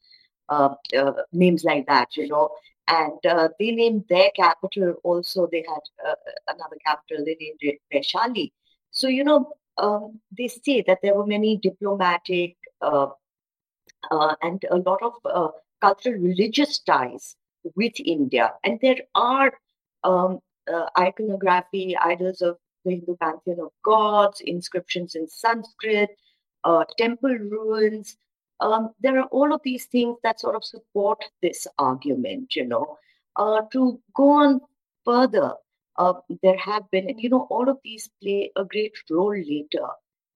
uh, 0.49 0.75
uh, 0.97 1.13
names 1.33 1.65
like 1.65 1.87
that, 1.87 2.17
you 2.17 2.29
know. 2.29 2.51
And 2.89 3.25
uh, 3.27 3.49
they 3.59 3.71
named 3.71 4.05
their 4.09 4.31
capital 4.37 4.95
also, 5.05 5.49
they 5.51 5.65
had 5.67 6.09
uh, 6.09 6.15
another 6.49 6.77
capital, 6.87 7.25
they 7.25 7.37
named 7.41 7.59
it 7.61 7.81
Vaishali. 7.93 8.53
So, 8.91 9.09
you 9.09 9.25
know, 9.25 9.53
um, 9.79 10.21
they 10.37 10.49
say 10.49 10.85
that 10.87 10.99
there 11.03 11.15
were 11.15 11.27
many 11.27 11.57
diplomatic 11.57 12.57
uh, 12.81 13.09
uh, 14.11 14.35
and 14.43 14.65
a 14.71 14.77
lot 14.77 15.03
of 15.03 15.15
cultural 15.85 16.21
religious 16.21 16.79
ties 16.79 17.37
with 17.77 17.93
India. 18.01 18.53
And 18.65 18.79
there 18.81 19.03
are 19.15 19.53
um, 20.03 20.41
uh, 20.73 20.87
iconography, 20.99 21.97
idols 21.97 22.41
of 22.41 22.57
the 22.85 22.93
Hindu 22.93 23.17
pantheon 23.17 23.61
of 23.61 23.73
gods, 23.85 24.41
inscriptions 24.41 25.15
in 25.15 25.29
Sanskrit, 25.29 26.11
uh, 26.65 26.85
temple 26.97 27.37
ruins. 27.55 28.17
Um, 28.61 28.91
there 29.01 29.19
are 29.21 29.29
all 29.37 29.53
of 29.53 29.61
these 29.65 29.87
things 29.87 30.17
that 30.23 30.41
sort 30.41 30.57
of 30.57 30.65
support 30.65 31.25
this 31.43 31.67
argument, 31.79 32.57
you 32.57 32.67
know. 32.67 32.99
Uh, 33.37 33.63
to 33.73 34.01
go 34.15 34.31
on 34.31 34.61
further, 35.05 35.53
uh, 35.97 36.15
there 36.43 36.57
have 36.57 36.91
been, 36.91 37.09
and 37.11 37.21
you 37.21 37.29
know, 37.29 37.47
all 37.51 37.69
of 37.69 37.79
these 37.85 38.09
play 38.23 38.51
a 38.57 38.65
great 38.65 38.95
role 39.11 39.37
later, 39.37 39.89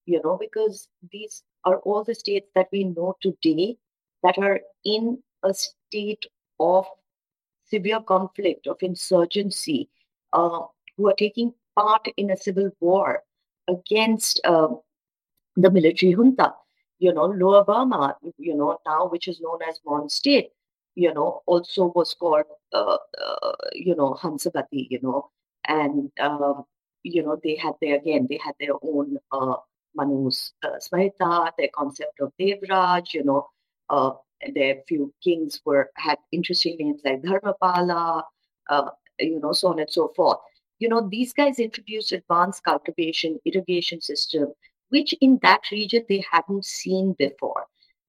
you 0.05 0.21
know, 0.25 0.37
because 0.39 0.89
these 1.13 1.43
are 1.65 1.79
all 1.81 2.05
the 2.05 2.15
states 2.15 2.49
that 2.55 2.69
we 2.73 2.85
know 2.85 3.15
today 3.23 3.77
that 4.23 4.37
are 4.39 4.61
in 4.85 5.23
a 5.43 5.55
state 5.55 6.27
of 6.61 6.87
severe 7.65 8.01
conflict, 8.01 8.67
of 8.67 8.77
insurgency, 8.81 9.89
uh, 10.33 10.61
who 10.97 11.09
are 11.09 11.15
taking 11.15 11.53
part 11.77 12.09
in 12.17 12.31
a 12.31 12.37
civil 12.37 12.71
war 12.81 13.23
against 13.69 14.41
uh, 14.45 14.69
the 15.57 15.71
military 15.71 16.13
junta. 16.13 16.55
You 16.99 17.13
know, 17.13 17.27
Lower 17.27 17.65
Burma, 17.65 18.17
you 18.39 18.57
know, 18.57 18.79
now 18.85 19.07
which 19.07 19.29
is 19.29 19.41
known 19.41 19.61
as 19.69 19.79
Mon 19.87 20.09
State, 20.09 20.51
you 20.97 21.15
know, 21.15 21.43
also 21.47 21.93
was 21.95 22.13
called, 22.15 22.47
uh, 22.73 22.97
uh, 23.25 23.53
you 23.73 23.95
know, 23.95 24.15
Hamsavati, 24.21 24.89
you 24.91 24.99
know, 25.01 25.31
and, 25.69 26.11
um, 26.19 26.65
you 27.05 27.23
know, 27.23 27.39
they 27.45 27.55
had 27.55 27.75
their, 27.81 27.97
again, 27.97 28.27
they 28.29 28.41
had 28.45 28.55
their 28.59 28.75
own 28.83 29.17
uh, 29.31 29.55
Manus 29.95 30.55
uh, 30.65 30.79
Smrita, 30.81 31.53
their 31.57 31.69
concept 31.73 32.19
of 32.21 32.33
Devraj, 32.41 33.15
you 33.15 33.23
know, 33.23 33.49
uh, 33.91 34.11
their 34.55 34.77
few 34.87 35.13
kings 35.23 35.61
were 35.65 35.91
had 35.97 36.19
interesting 36.33 36.77
names 36.79 37.01
like 37.05 37.23
Dharmapala, 37.23 38.23
uh, 38.69 38.91
you 39.19 39.41
know, 39.41 39.53
so 39.53 39.69
on 39.69 39.81
and 39.81 39.91
so 39.91 40.13
forth. 40.15 40.39
You 40.79 40.89
know, 40.89 41.09
these 41.09 41.33
guys 41.33 41.59
introduced 41.59 42.13
advanced 42.13 42.63
cultivation, 42.65 43.39
irrigation 43.45 44.01
system, 44.01 44.53
which 44.91 45.13
in 45.21 45.39
that 45.43 45.71
region 45.73 46.05
they 46.09 46.25
hadn't 46.31 46.65
seen 46.65 47.15
before. 47.19 47.67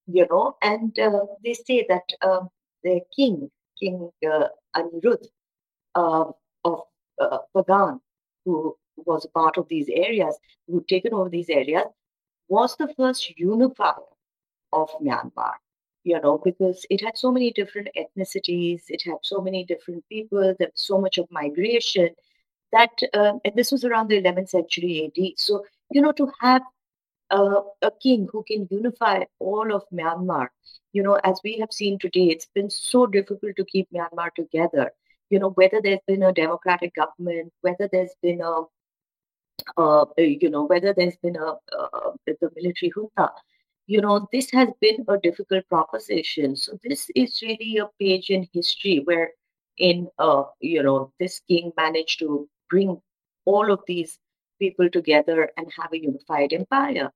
You 0.08 0.28
know, 0.30 0.56
and 0.62 0.98
uh, 1.00 1.26
they 1.44 1.54
say 1.54 1.86
that 1.90 2.04
uh, 2.22 2.42
their 2.84 3.02
king, 3.16 3.50
King 3.80 4.10
uh, 4.28 4.48
Anirudh 4.76 5.26
uh, 5.96 6.26
of 6.66 6.82
uh, 7.20 7.38
Pagan, 7.56 8.02
who 8.46 8.76
was 8.98 9.26
a 9.26 9.30
part 9.30 9.58
of 9.58 9.68
these 9.68 9.88
areas, 9.90 10.38
who'd 10.68 10.88
taken 10.88 11.14
over 11.14 11.30
these 11.30 11.50
areas, 11.50 11.86
was 12.48 12.76
the 12.78 12.92
first 12.98 13.38
unifier 13.38 13.96
of 14.74 14.90
Myanmar 15.02 15.54
you 16.10 16.20
know, 16.20 16.40
because 16.44 16.86
it 16.90 17.02
had 17.02 17.16
so 17.16 17.32
many 17.32 17.52
different 17.52 17.90
ethnicities, 18.02 18.82
it 18.90 19.04
had 19.06 19.20
so 19.22 19.42
many 19.42 19.64
different 19.64 20.04
people, 20.10 20.56
there 20.58 20.72
was 20.74 20.86
so 20.92 21.00
much 21.00 21.20
of 21.20 21.28
migration 21.30 22.10
that, 22.72 22.90
uh, 23.14 23.34
and 23.46 23.54
this 23.56 23.72
was 23.72 23.84
around 23.86 24.08
the 24.08 24.20
11th 24.20 24.50
century 24.50 24.94
AD. 25.06 25.34
So, 25.38 25.66
you 25.92 26.02
know, 26.02 26.12
to 26.14 26.32
have 26.42 26.64
uh, 27.30 27.62
a 27.84 27.92
king 28.02 28.28
who 28.32 28.44
can 28.48 28.68
unify 28.72 29.26
all 29.38 29.72
of 29.72 29.84
Myanmar, 29.94 30.48
you 30.94 31.04
know, 31.04 31.20
as 31.24 31.40
we 31.44 31.60
have 31.60 31.72
seen 31.72 32.00
today, 32.00 32.26
it's 32.34 32.48
been 32.56 32.72
so 32.72 33.06
difficult 33.06 33.56
to 33.58 33.66
keep 33.66 33.88
Myanmar 33.94 34.30
together. 34.36 34.92
You 35.30 35.38
know, 35.38 35.52
whether 35.52 35.80
there's 35.80 36.06
been 36.08 36.24
a 36.24 36.34
democratic 36.34 36.96
government, 36.96 37.54
whether 37.62 37.88
there's 37.92 38.16
been 38.24 38.42
a, 38.42 38.64
uh, 39.78 40.06
you 40.18 40.50
know, 40.50 40.64
whether 40.64 40.92
there's 40.92 41.18
been 41.18 41.36
a 41.36 41.50
uh, 41.50 42.12
the 42.26 42.50
military 42.56 42.92
junta, 42.96 43.32
you 43.90 44.02
know, 44.02 44.28
this 44.32 44.52
has 44.52 44.70
been 44.80 45.04
a 45.08 45.18
difficult 45.18 45.68
proposition. 45.68 46.56
So 46.56 46.78
this 46.84 47.10
is 47.16 47.42
really 47.42 47.78
a 47.78 47.88
page 48.00 48.30
in 48.30 48.48
history 48.54 49.02
where 49.04 49.32
in 49.80 50.08
uh, 50.20 50.44
you 50.60 50.84
know, 50.84 51.12
this 51.20 51.42
king 51.48 51.72
managed 51.76 52.20
to 52.20 52.48
bring 52.70 53.02
all 53.46 53.72
of 53.72 53.80
these 53.88 54.20
people 54.60 54.92
together 54.92 55.50
and 55.58 55.66
have 55.76 55.92
a 55.92 56.00
unified 56.00 56.54
empire. 56.54 57.12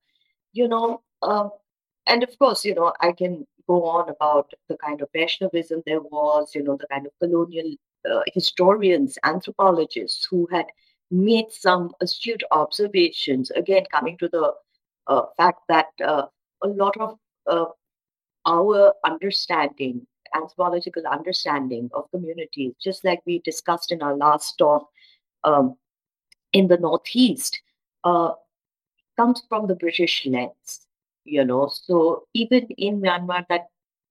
You 0.53 0.67
know, 0.67 1.03
um, 1.21 1.51
and 2.07 2.23
of 2.23 2.39
course, 2.39 2.65
you 2.65 2.73
know, 2.73 2.91
I 3.01 3.11
can 3.11 3.45
go 3.67 3.85
on 3.85 4.09
about 4.09 4.51
the 4.67 4.77
kind 4.77 4.99
of 5.03 5.09
Vaishnavism 5.13 5.83
there 5.85 6.01
was, 6.01 6.55
you 6.55 6.63
know, 6.63 6.77
the 6.77 6.87
kind 6.87 7.05
of 7.05 7.11
colonial 7.19 7.75
uh, 8.11 8.21
historians, 8.33 9.19
anthropologists 9.23 10.25
who 10.25 10.47
had 10.51 10.65
made 11.11 11.51
some 11.51 11.91
astute 12.01 12.43
observations. 12.49 13.51
Again, 13.51 13.83
coming 13.91 14.17
to 14.17 14.27
the 14.27 14.53
uh, 15.05 15.25
fact 15.37 15.59
that 15.69 15.89
uh, 16.03 16.25
a 16.63 16.67
lot 16.67 16.95
of 16.99 17.17
uh, 17.47 17.65
our 18.45 18.93
understanding, 19.05 20.05
anthropological 20.35 21.03
understanding 21.07 21.89
of 21.93 22.09
communities, 22.11 22.73
just 22.81 23.03
like 23.05 23.21
we 23.25 23.39
discussed 23.39 23.91
in 23.91 24.01
our 24.01 24.15
last 24.15 24.57
talk 24.57 24.89
um, 25.43 25.75
in 26.51 26.67
the 26.67 26.77
Northeast, 26.77 27.59
uh, 28.03 28.31
comes 29.17 29.43
from 29.47 29.67
the 29.67 29.75
British 29.75 30.25
lens. 30.25 30.87
You 31.25 31.45
know, 31.45 31.69
so 31.71 32.27
even 32.33 32.67
in 32.77 33.01
Myanmar, 33.01 33.45
that 33.47 33.67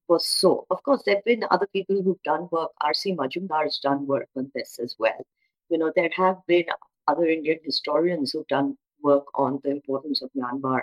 was 0.08 0.26
so. 0.26 0.66
Of 0.70 0.82
course, 0.82 1.02
there 1.04 1.16
have 1.16 1.24
been 1.24 1.44
other 1.50 1.68
people 1.72 2.02
who've 2.02 2.22
done 2.22 2.48
work. 2.50 2.70
R.C. 2.80 3.14
Majumdar 3.14 3.64
has 3.64 3.78
done 3.78 4.06
work 4.06 4.28
on 4.34 4.50
this 4.54 4.78
as 4.82 4.96
well. 4.98 5.26
You 5.68 5.78
know, 5.78 5.92
there 5.94 6.10
have 6.16 6.38
been 6.46 6.64
other 7.08 7.26
Indian 7.26 7.58
historians 7.64 8.32
who've 8.32 8.46
done 8.46 8.78
work 9.02 9.26
on 9.34 9.60
the 9.62 9.70
importance 9.70 10.22
of 10.22 10.30
Myanmar 10.36 10.82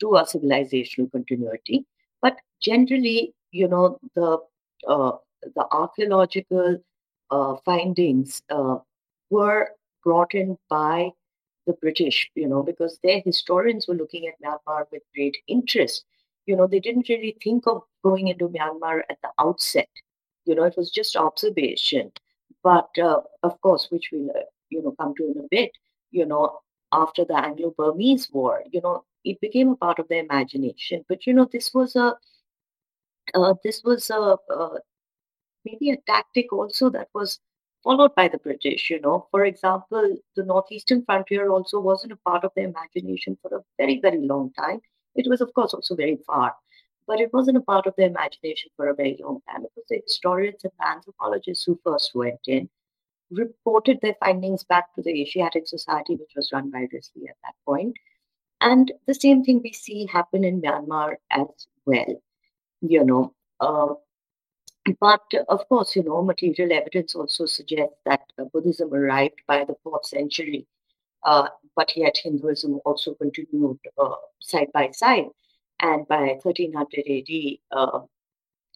to 0.00 0.16
our 0.16 0.24
civilizational 0.24 1.10
continuity. 1.12 1.86
But 2.22 2.36
generally, 2.60 3.34
you 3.52 3.68
know, 3.68 3.98
the 4.14 4.38
uh, 4.86 5.12
the 5.42 5.66
archaeological 5.70 6.78
uh, 7.30 7.56
findings 7.64 8.42
uh, 8.50 8.78
were 9.30 9.70
brought 10.04 10.34
in 10.34 10.56
by 10.68 11.10
the 11.66 11.72
British, 11.74 12.30
you 12.34 12.48
know, 12.48 12.62
because 12.62 12.98
their 13.02 13.20
historians 13.20 13.86
were 13.86 13.94
looking 13.94 14.26
at 14.26 14.40
Myanmar 14.42 14.84
with 14.90 15.02
great 15.14 15.36
interest. 15.46 16.04
You 16.46 16.56
know, 16.56 16.66
they 16.66 16.80
didn't 16.80 17.08
really 17.08 17.36
think 17.42 17.66
of 17.66 17.82
going 18.02 18.28
into 18.28 18.48
Myanmar 18.48 19.02
at 19.10 19.18
the 19.22 19.30
outset. 19.38 19.88
You 20.46 20.54
know, 20.54 20.64
it 20.64 20.76
was 20.76 20.90
just 20.90 21.16
observation. 21.16 22.12
But 22.62 22.90
uh, 22.98 23.20
of 23.42 23.60
course, 23.60 23.88
which 23.90 24.10
we'll, 24.12 24.30
uh, 24.30 24.40
you 24.70 24.82
know, 24.82 24.94
come 24.98 25.14
to 25.16 25.30
in 25.30 25.38
a 25.38 25.48
bit, 25.50 25.70
you 26.10 26.26
know, 26.26 26.60
after 26.92 27.24
the 27.24 27.36
Anglo-Burmese 27.36 28.30
War, 28.32 28.64
you 28.72 28.80
know, 28.80 29.04
it 29.24 29.40
became 29.40 29.70
a 29.70 29.76
part 29.76 29.98
of 29.98 30.08
their 30.08 30.24
imagination. 30.24 31.04
But 31.08 31.26
you 31.26 31.34
know, 31.34 31.48
this 31.50 31.72
was 31.74 31.96
a 31.96 32.16
uh, 33.34 33.54
this 33.64 33.82
was 33.84 34.10
a 34.10 34.36
uh, 34.52 34.78
maybe 35.64 35.90
a 35.90 35.96
tactic 36.06 36.52
also 36.52 36.90
that 36.90 37.08
was 37.14 37.40
followed 37.84 38.14
by 38.14 38.28
the 38.28 38.38
British. 38.38 38.90
You 38.90 39.00
know, 39.00 39.26
for 39.30 39.44
example, 39.44 40.16
the 40.36 40.44
northeastern 40.44 41.04
frontier 41.04 41.50
also 41.50 41.80
wasn't 41.80 42.12
a 42.12 42.16
part 42.16 42.44
of 42.44 42.52
their 42.56 42.68
imagination 42.68 43.38
for 43.42 43.56
a 43.56 43.64
very 43.78 44.00
very 44.00 44.20
long 44.20 44.52
time. 44.52 44.80
It 45.14 45.28
was, 45.28 45.40
of 45.40 45.52
course, 45.54 45.74
also 45.74 45.96
very 45.96 46.18
far, 46.26 46.54
but 47.06 47.20
it 47.20 47.32
wasn't 47.32 47.58
a 47.58 47.62
part 47.62 47.86
of 47.86 47.94
their 47.96 48.08
imagination 48.08 48.70
for 48.76 48.88
a 48.88 48.94
very 48.94 49.18
long 49.20 49.40
time. 49.48 49.64
It 49.64 49.72
was 49.76 49.86
the 49.88 50.00
historians 50.06 50.62
and 50.64 50.72
anthropologists 50.84 51.64
who 51.64 51.80
first 51.84 52.14
went 52.14 52.40
in, 52.46 52.68
reported 53.30 53.98
their 54.00 54.14
findings 54.20 54.64
back 54.64 54.94
to 54.94 55.02
the 55.02 55.22
Asiatic 55.22 55.66
Society, 55.66 56.14
which 56.16 56.32
was 56.36 56.50
run 56.52 56.70
by 56.70 56.86
Risley 56.92 57.28
at 57.28 57.36
that 57.44 57.54
point, 57.66 57.96
and 58.60 58.92
the 59.06 59.14
same 59.14 59.42
thing 59.44 59.60
we 59.62 59.72
see 59.72 60.06
happen 60.06 60.44
in 60.44 60.60
Myanmar 60.60 61.16
as 61.30 61.46
well, 61.86 62.22
you 62.82 63.04
know. 63.04 63.34
Uh, 63.60 63.94
but 64.98 65.22
of 65.48 65.68
course, 65.68 65.94
you 65.96 66.02
know, 66.02 66.22
material 66.22 66.72
evidence 66.72 67.14
also 67.14 67.46
suggests 67.46 67.96
that 68.06 68.22
uh, 68.38 68.44
Buddhism 68.44 68.92
arrived 68.92 69.40
by 69.46 69.64
the 69.64 69.76
fourth 69.82 70.06
century, 70.06 70.66
uh, 71.24 71.48
but 71.76 71.96
yet 71.96 72.16
Hinduism 72.22 72.80
also 72.84 73.14
continued 73.14 73.78
uh, 73.98 74.14
side 74.40 74.68
by 74.72 74.90
side. 74.92 75.26
And 75.80 76.06
by 76.08 76.38
1300 76.42 77.04
AD, 77.08 77.58
uh, 77.72 78.00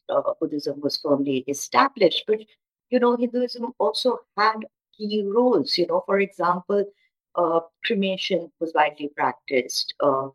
uh, 0.08 0.32
Buddhism 0.40 0.80
was 0.80 0.96
firmly 0.96 1.44
established. 1.48 2.24
But, 2.26 2.40
you 2.90 2.98
know, 2.98 3.16
Hinduism 3.16 3.72
also 3.78 4.20
had 4.36 4.60
key 4.96 5.22
roles. 5.26 5.76
You 5.76 5.86
know, 5.86 6.02
for 6.06 6.20
example, 6.20 6.84
uh, 7.36 7.60
cremation 7.84 8.50
was 8.60 8.72
widely 8.74 9.10
practiced. 9.16 9.94
Uh, 10.00 10.28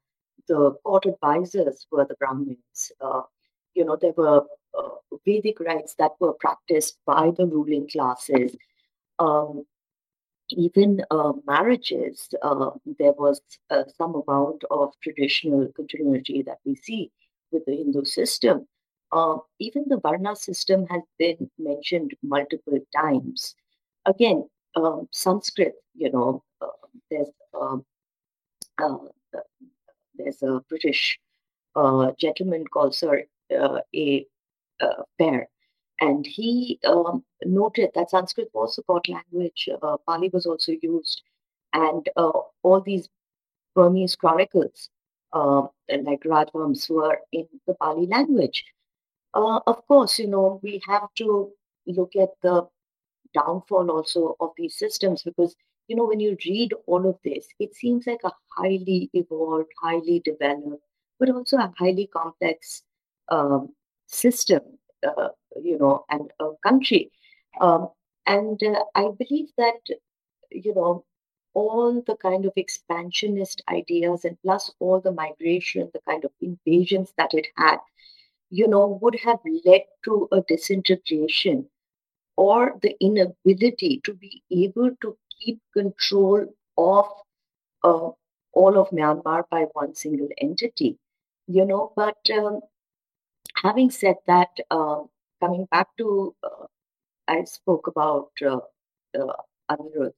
the 0.48 0.72
court 0.84 1.06
advisors 1.06 1.86
were 1.92 2.06
the 2.06 2.16
Brahmins. 2.16 2.92
Uh, 3.02 3.22
you 3.74 3.86
know, 3.86 3.98
there 4.00 4.14
were 4.18 4.44
uh, 4.78 4.90
Vedic 5.26 5.60
rites 5.60 5.96
that 5.96 6.12
were 6.20 6.34
practiced 6.34 6.98
by 7.06 7.32
the 7.32 7.46
ruling 7.46 7.88
classes. 7.90 8.56
Um, 9.20 9.66
even 10.50 11.04
uh, 11.12 11.34
marriages, 11.46 12.28
uh, 12.42 12.72
there 12.98 13.14
was 13.14 13.40
some 13.98 14.16
amount 14.28 14.64
of 14.72 14.94
traditional 15.04 15.68
continuity 15.76 16.42
that 16.42 16.58
we 16.66 16.74
see 16.76 17.12
with 17.52 17.64
the 17.66 17.76
Hindu 17.76 18.04
system. 18.06 18.68
even 19.60 19.86
the 19.88 20.00
Varna 20.00 20.36
system 20.36 20.88
has 20.90 21.04
been 21.20 21.52
mentioned 21.60 22.16
multiple 22.24 22.80
times. 22.96 23.56
Again, 24.06 24.50
um, 24.76 25.08
Sanskrit, 25.12 25.76
you 25.96 26.12
know, 26.12 26.44
uh, 26.62 26.79
there's 27.10 27.30
um, 27.60 27.86
uh, 28.82 28.98
there's 30.16 30.42
a 30.44 30.62
British 30.70 31.20
uh, 31.76 32.12
gentleman 32.18 32.66
called 32.66 32.96
Sir 32.96 33.24
uh, 33.58 33.80
A. 33.96 34.26
Uh, 34.82 35.04
Baer, 35.18 35.50
and 36.00 36.26
he 36.26 36.80
um, 36.86 37.24
noted 37.44 37.90
that 37.96 38.10
Sanskrit 38.10 38.50
was 38.54 38.78
a 38.78 38.84
court 38.84 39.10
language. 39.10 39.68
Uh, 39.82 39.98
Pali 40.08 40.30
was 40.32 40.46
also 40.46 40.74
used, 40.82 41.22
and 41.74 42.08
all 42.16 42.82
these 42.86 43.10
Burmese 43.76 44.16
chronicles, 44.16 44.90
like 45.34 46.22
Rajvams, 46.24 46.90
were 46.90 47.20
in 47.34 47.46
the 47.68 47.74
Pali 47.74 48.08
language. 48.08 48.64
of 49.34 49.86
course, 49.88 50.18
you 50.18 50.28
know 50.28 50.62
we 50.64 50.82
have 50.88 51.14
to 51.16 51.52
look 51.86 52.16
at 52.16 52.30
the 52.42 52.68
downfall 53.34 53.92
also 53.92 54.36
of 54.40 54.52
these 54.58 54.78
systems 54.78 55.24
because 55.24 55.56
you 55.90 55.96
know 55.96 56.06
when 56.06 56.20
you 56.20 56.38
read 56.46 56.74
all 56.86 57.10
of 57.10 57.18
this 57.26 57.48
it 57.60 57.76
seems 57.76 58.08
like 58.08 58.22
a 58.24 58.32
highly 58.58 59.10
evolved 59.14 59.72
highly 59.82 60.22
developed 60.24 60.84
but 61.20 61.30
also 61.30 61.58
a 61.58 61.74
highly 61.78 62.08
complex 62.08 62.84
um, 63.30 63.70
system 64.08 64.62
uh, 65.06 65.30
you 65.62 65.78
know 65.78 66.06
and 66.10 66.32
a 66.40 66.50
country. 66.64 67.12
Um, 67.60 67.90
and 68.26 68.62
uh, 68.64 68.84
i 68.96 69.08
believe 69.20 69.50
that 69.58 69.82
you 70.52 70.74
know 70.76 71.04
all 71.54 72.02
the 72.08 72.16
kind 72.18 72.46
of 72.46 72.54
expansionist 72.56 73.64
ideas 73.70 74.24
and 74.24 74.38
plus 74.44 74.72
all 74.80 75.02
the 75.02 75.12
migration 75.12 75.90
the 75.94 76.02
kind 76.08 76.24
of 76.24 76.32
invasions 76.42 77.14
that 77.18 77.34
it 77.34 77.48
had 77.58 77.78
you 78.50 78.68
know 78.68 79.00
would 79.02 79.18
have 79.24 79.40
led 79.66 79.82
to 80.06 80.28
a 80.32 80.42
disintegration 80.42 81.66
or 82.38 82.78
the 82.84 82.96
inability 83.02 84.02
to 84.04 84.14
be 84.14 84.44
able 84.52 84.92
to 85.02 85.18
keep 85.40 85.60
control 85.74 86.46
of 86.78 87.06
uh, 87.84 88.10
all 88.54 88.78
of 88.78 88.90
Myanmar 88.92 89.44
by 89.50 89.66
one 89.74 89.96
single 89.96 90.30
entity, 90.40 90.98
you 91.48 91.66
know. 91.66 91.94
But 91.96 92.18
um, 92.34 92.62
having 93.64 93.90
said 93.92 94.16
that, 94.28 94.50
uh, 94.72 95.02
coming 95.42 95.66
back 95.72 95.88
to, 95.98 96.36
uh, 96.44 96.66
I 97.28 97.44
spoke 97.46 97.88
about 97.88 98.32
uh, 98.46 98.60
Anirudh, 99.72 100.14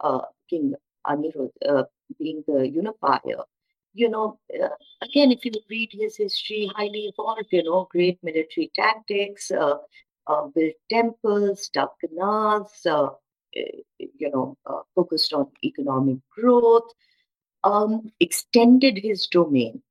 uh, 0.00 0.22
King 0.50 0.74
Anirudh 1.06 1.52
uh, 1.68 1.84
being 2.18 2.44
the 2.46 2.68
unifier. 2.68 3.44
You 3.94 4.08
know, 4.10 4.38
uh, 4.62 4.68
again, 5.02 5.32
if 5.32 5.44
you 5.44 5.52
read 5.70 5.90
his 5.92 6.16
history, 6.16 6.70
highly 6.76 7.12
evolved, 7.12 7.48
you 7.52 7.62
know, 7.64 7.88
great 7.90 8.18
military 8.22 8.70
tactics, 8.74 9.50
built 10.54 10.74
temples, 10.90 11.68
dug 11.72 11.90
canals, 12.00 12.86
you 13.54 14.30
know, 14.30 14.56
uh, 14.66 14.80
focused 14.94 15.32
on 15.32 15.48
economic 15.62 16.18
growth, 16.36 16.90
um, 17.64 18.10
extended 18.20 18.98
his 18.98 19.26
domain, 19.26 19.82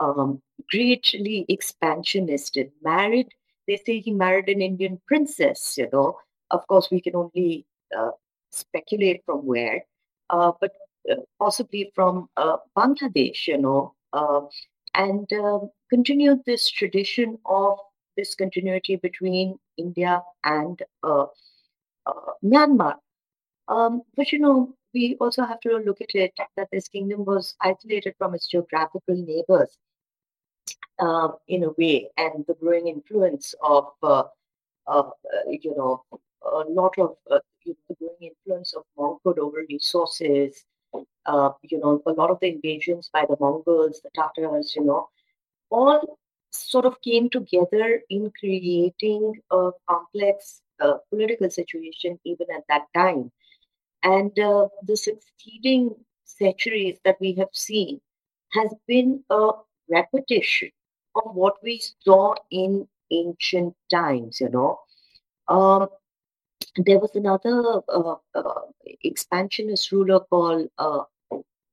um, 0.00 0.40
greatly 0.70 1.46
expansionist 1.48 2.56
and 2.56 2.70
married. 2.82 3.28
They 3.66 3.76
say 3.76 4.00
he 4.00 4.12
married 4.12 4.48
an 4.48 4.60
Indian 4.60 5.00
princess, 5.06 5.76
you 5.78 5.88
know. 5.92 6.18
Of 6.50 6.66
course, 6.66 6.88
we 6.90 7.00
can 7.00 7.16
only 7.16 7.66
uh, 7.96 8.10
speculate 8.50 9.22
from 9.24 9.46
where, 9.46 9.84
uh, 10.30 10.52
but 10.60 10.72
uh, 11.10 11.16
possibly 11.38 11.90
from 11.94 12.28
uh, 12.36 12.58
Bangladesh, 12.76 13.46
you 13.46 13.58
know, 13.58 13.94
uh, 14.12 14.42
and 14.94 15.30
um, 15.32 15.70
continued 15.90 16.40
this 16.46 16.70
tradition 16.70 17.38
of 17.46 17.78
this 18.16 18.34
continuity 18.34 18.96
between 18.96 19.58
India 19.76 20.22
and 20.44 20.80
uh, 22.06 22.32
Myanmar. 22.42 22.96
Um, 23.68 24.02
but 24.16 24.32
you 24.32 24.38
know, 24.38 24.74
we 24.92 25.16
also 25.20 25.44
have 25.44 25.60
to 25.60 25.78
look 25.78 26.00
at 26.00 26.14
it 26.14 26.32
that 26.56 26.68
this 26.70 26.88
kingdom 26.88 27.24
was 27.24 27.54
isolated 27.60 28.14
from 28.18 28.34
its 28.34 28.46
geographical 28.46 29.16
neighbors 29.16 29.76
uh, 30.98 31.28
in 31.48 31.64
a 31.64 31.70
way, 31.78 32.10
and 32.16 32.44
the 32.46 32.54
growing 32.54 32.88
influence 32.88 33.54
of, 33.62 33.88
uh, 34.02 34.24
uh, 34.86 35.10
you 35.48 35.74
know, 35.76 36.04
a 36.42 36.64
lot 36.68 36.94
of 36.98 37.16
uh, 37.30 37.38
the 37.64 37.74
growing 37.98 38.30
influence 38.32 38.74
of 38.74 38.84
Mongol 38.96 39.44
over 39.44 39.64
resources. 39.68 40.64
Uh, 41.26 41.50
you 41.62 41.78
know, 41.80 42.00
a 42.06 42.12
lot 42.12 42.30
of 42.30 42.38
the 42.40 42.48
invasions 42.48 43.10
by 43.12 43.24
the 43.28 43.36
Mongols, 43.40 44.00
the 44.04 44.10
Tatars, 44.14 44.74
you 44.76 44.84
know, 44.84 45.08
all 45.70 46.18
sort 46.52 46.84
of 46.84 47.00
came 47.00 47.28
together 47.28 48.00
in 48.10 48.30
creating 48.38 49.40
a 49.50 49.70
complex 49.88 50.60
uh, 50.80 50.94
political 51.10 51.50
situation 51.50 52.18
even 52.24 52.46
at 52.54 52.64
that 52.68 52.82
time. 52.94 53.30
And 54.02 54.38
uh, 54.38 54.68
the 54.82 54.96
succeeding 54.96 55.94
centuries 56.24 56.98
that 57.04 57.16
we 57.20 57.34
have 57.34 57.48
seen 57.52 58.00
has 58.52 58.72
been 58.86 59.22
a 59.30 59.50
repetition 59.90 60.70
of 61.16 61.34
what 61.34 61.54
we 61.62 61.80
saw 62.00 62.34
in 62.50 62.86
ancient 63.10 63.74
times, 63.90 64.40
you 64.40 64.48
know. 64.50 64.80
Um, 65.48 65.88
there 66.76 66.98
was 66.98 67.14
another 67.14 67.82
uh, 67.88 68.16
uh, 68.34 68.60
expansionist 69.02 69.92
ruler 69.92 70.20
called 70.20 70.68
uh, 70.78 71.02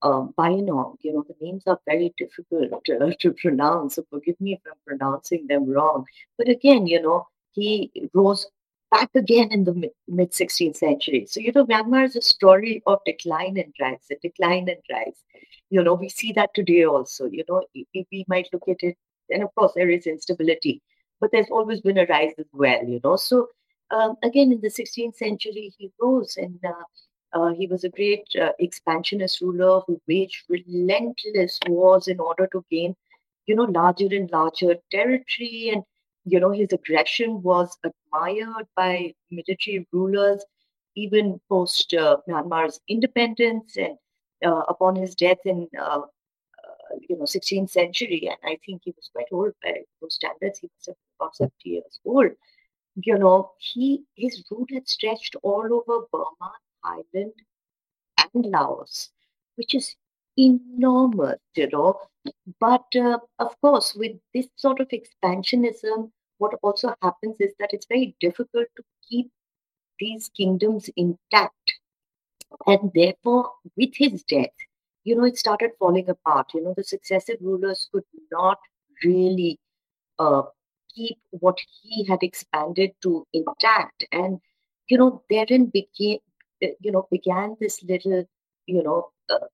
um, 0.01 0.33
Bayinnaung. 0.37 0.97
You 1.01 1.13
know, 1.13 1.25
the 1.27 1.35
names 1.41 1.63
are 1.67 1.79
very 1.85 2.13
difficult 2.17 2.83
to, 2.85 3.15
to 3.19 3.33
pronounce. 3.33 3.95
So 3.95 4.05
forgive 4.09 4.39
me 4.39 4.53
if 4.53 4.59
I'm 4.67 4.77
pronouncing 4.85 5.47
them 5.47 5.69
wrong. 5.69 6.05
But 6.37 6.49
again, 6.49 6.87
you 6.87 7.01
know, 7.01 7.27
he 7.53 7.91
rose 8.13 8.47
back 8.91 9.09
again 9.15 9.51
in 9.51 9.63
the 9.63 9.91
mid 10.07 10.33
16th 10.33 10.75
century. 10.75 11.25
So, 11.27 11.39
you 11.39 11.51
know, 11.53 11.65
Myanmar 11.65 12.05
is 12.05 12.15
a 12.15 12.21
story 12.21 12.83
of 12.85 12.99
decline 13.05 13.57
and 13.57 13.73
rise, 13.79 14.05
a 14.11 14.15
decline 14.21 14.69
and 14.69 14.81
rise. 14.91 15.23
You 15.69 15.83
know, 15.83 15.93
we 15.93 16.09
see 16.09 16.33
that 16.33 16.53
today 16.53 16.83
also. 16.85 17.25
You 17.25 17.43
know, 17.49 17.63
we 17.73 18.25
might 18.27 18.49
look 18.53 18.67
at 18.67 18.83
it, 18.83 18.97
and 19.29 19.43
of 19.43 19.55
course, 19.55 19.71
there 19.75 19.89
is 19.89 20.05
instability, 20.05 20.81
but 21.21 21.31
there's 21.31 21.49
always 21.49 21.81
been 21.81 21.97
a 21.97 22.05
rise 22.05 22.33
as 22.37 22.45
well, 22.53 22.83
you 22.85 22.99
know. 23.03 23.15
So, 23.15 23.47
um, 23.91 24.15
again, 24.23 24.51
in 24.51 24.61
the 24.61 24.69
16th 24.69 25.15
century, 25.15 25.73
he 25.77 25.91
rose 25.99 26.37
and 26.37 26.59
uh, 26.65 26.83
uh, 27.33 27.53
he 27.53 27.67
was 27.67 27.83
a 27.83 27.89
great 27.89 28.27
uh, 28.39 28.51
expansionist 28.59 29.41
ruler 29.41 29.81
who 29.87 30.01
waged 30.07 30.43
relentless 30.49 31.59
wars 31.67 32.07
in 32.07 32.19
order 32.19 32.47
to 32.51 32.63
gain, 32.69 32.95
you 33.47 33.55
know, 33.55 33.63
larger 33.63 34.07
and 34.11 34.29
larger 34.31 34.75
territory. 34.91 35.71
And, 35.73 35.83
you 36.25 36.39
know, 36.39 36.51
his 36.51 36.71
aggression 36.71 37.41
was 37.41 37.77
admired 37.83 38.67
by 38.75 39.13
military 39.29 39.87
rulers 39.91 40.43
even 40.95 41.39
post 41.49 41.93
uh, 41.93 42.17
Myanmar's 42.27 42.79
independence 42.87 43.77
and 43.77 43.97
uh, 44.45 44.63
upon 44.67 44.95
his 44.95 45.15
death 45.15 45.37
in, 45.45 45.67
uh, 45.79 45.99
uh, 46.01 46.95
you 47.07 47.17
know, 47.17 47.23
16th 47.25 47.69
century. 47.69 48.29
And 48.29 48.37
I 48.43 48.57
think 48.65 48.81
he 48.83 48.93
was 48.95 49.09
quite 49.13 49.27
old 49.31 49.53
by 49.63 49.75
those 50.01 50.15
standards. 50.15 50.59
He 50.59 50.69
was 50.77 50.95
about 51.19 51.35
70 51.35 51.53
years 51.63 51.99
old. 52.05 52.31
You 52.95 53.17
know, 53.17 53.51
he 53.57 54.03
his 54.15 54.43
rule 54.51 54.65
had 54.73 54.87
stretched 54.87 55.35
all 55.43 55.65
over 55.71 56.05
Burma 56.11 56.51
Thailand 56.83 57.31
and 58.33 58.45
Laos, 58.45 59.11
which 59.55 59.73
is 59.73 59.95
enormous, 60.37 61.39
you 61.55 61.69
know. 61.71 61.99
But 62.59 62.85
uh, 62.95 63.19
of 63.39 63.59
course, 63.61 63.95
with 63.95 64.17
this 64.33 64.47
sort 64.55 64.79
of 64.79 64.89
expansionism, 64.89 66.11
what 66.37 66.53
also 66.61 66.95
happens 67.01 67.37
is 67.39 67.53
that 67.59 67.73
it's 67.73 67.87
very 67.87 68.15
difficult 68.19 68.67
to 68.77 68.83
keep 69.07 69.29
these 69.99 70.29
kingdoms 70.35 70.89
intact. 70.95 71.73
And 72.67 72.91
therefore, 72.93 73.51
with 73.77 73.91
his 73.95 74.23
death, 74.23 74.49
you 75.03 75.15
know, 75.15 75.23
it 75.23 75.37
started 75.37 75.71
falling 75.79 76.09
apart. 76.09 76.51
You 76.53 76.63
know, 76.63 76.73
the 76.75 76.83
successive 76.83 77.37
rulers 77.41 77.87
could 77.91 78.03
not 78.31 78.59
really 79.03 79.57
uh, 80.19 80.43
keep 80.93 81.17
what 81.31 81.57
he 81.81 82.05
had 82.05 82.21
expanded 82.21 82.91
to 83.03 83.25
intact. 83.33 84.05
And, 84.11 84.39
you 84.87 84.97
know, 84.97 85.23
therein 85.29 85.67
became, 85.67 86.19
you 86.59 86.91
know, 86.91 87.07
began 87.09 87.55
this 87.59 87.81
little, 87.83 88.25
you 88.65 88.83
know, 88.83 89.09
uh, 89.29 89.47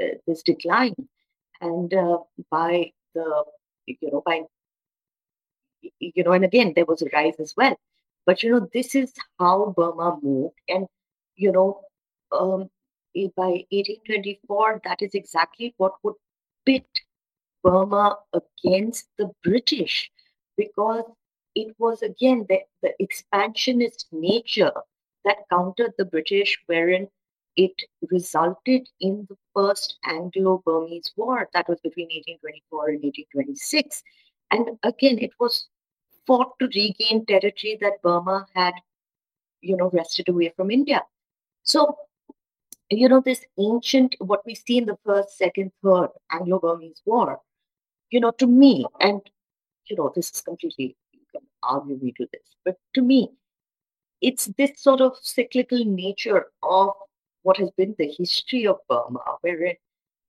uh, 0.00 0.06
this 0.26 0.42
decline. 0.42 0.94
And 1.60 1.90
by 2.50 2.92
the, 3.14 3.44
you 3.86 4.10
know, 4.10 4.22
by, 4.24 4.42
you 5.98 6.24
know, 6.24 6.32
and 6.32 6.44
again, 6.44 6.72
there 6.74 6.84
was 6.84 7.02
a 7.02 7.08
rise 7.12 7.36
as 7.38 7.54
well. 7.56 7.76
But, 8.26 8.42
you 8.42 8.50
know, 8.50 8.68
this 8.72 8.94
is 8.94 9.12
how 9.38 9.74
Burma 9.76 10.18
moved. 10.22 10.56
And, 10.68 10.86
you 11.36 11.52
know, 11.52 11.82
um, 12.32 12.70
by 13.36 13.64
1824, 13.70 14.80
that 14.84 15.02
is 15.02 15.14
exactly 15.14 15.74
what 15.76 15.92
would 16.02 16.14
pit 16.66 16.86
Burma 17.62 18.18
against 18.32 19.08
the 19.18 19.30
British 19.42 20.10
because 20.56 21.04
it 21.54 21.74
was 21.78 22.02
again 22.02 22.46
the, 22.48 22.60
the 22.82 22.92
expansionist 22.98 24.06
nature 24.12 24.72
that 25.24 25.48
countered 25.50 25.92
the 25.96 26.04
British, 26.04 26.58
wherein 26.66 27.08
it 27.56 27.72
resulted 28.10 28.88
in 29.00 29.26
the 29.28 29.36
first 29.54 29.98
Anglo 30.04 30.62
Burmese 30.64 31.12
War 31.16 31.48
that 31.54 31.68
was 31.68 31.78
between 31.80 32.06
1824 32.06 32.88
and 32.88 33.02
1826. 33.02 34.02
And 34.50 34.78
again, 34.82 35.18
it 35.18 35.30
was 35.38 35.68
fought 36.26 36.58
to 36.58 36.66
regain 36.66 37.24
territory 37.26 37.78
that 37.80 38.02
Burma 38.02 38.46
had, 38.54 38.74
you 39.60 39.76
know, 39.76 39.90
wrested 39.92 40.28
away 40.28 40.52
from 40.56 40.70
India. 40.70 41.02
So, 41.62 41.96
you 42.90 43.08
know, 43.08 43.20
this 43.20 43.44
ancient, 43.58 44.16
what 44.18 44.42
we 44.44 44.54
see 44.54 44.78
in 44.78 44.86
the 44.86 44.98
first, 45.04 45.38
second, 45.38 45.72
third 45.82 46.08
Anglo 46.30 46.58
Burmese 46.58 47.02
War, 47.04 47.40
you 48.10 48.20
know, 48.20 48.30
to 48.32 48.46
me, 48.46 48.84
and, 49.00 49.20
you 49.86 49.96
know, 49.96 50.12
this 50.14 50.30
is 50.30 50.40
completely, 50.40 50.96
you 51.12 51.20
can 51.32 51.42
argue 51.62 51.98
me 52.00 52.12
to 52.16 52.26
this, 52.32 52.56
but 52.64 52.76
to 52.94 53.02
me, 53.02 53.30
it's 54.20 54.46
this 54.58 54.70
sort 54.76 55.00
of 55.00 55.16
cyclical 55.20 55.84
nature 55.84 56.46
of 56.62 56.90
what 57.44 57.58
has 57.58 57.70
been 57.78 57.94
the 57.98 58.12
history 58.18 58.66
of 58.66 58.78
Burma, 58.88 59.22
where 59.42 59.62
it, 59.62 59.78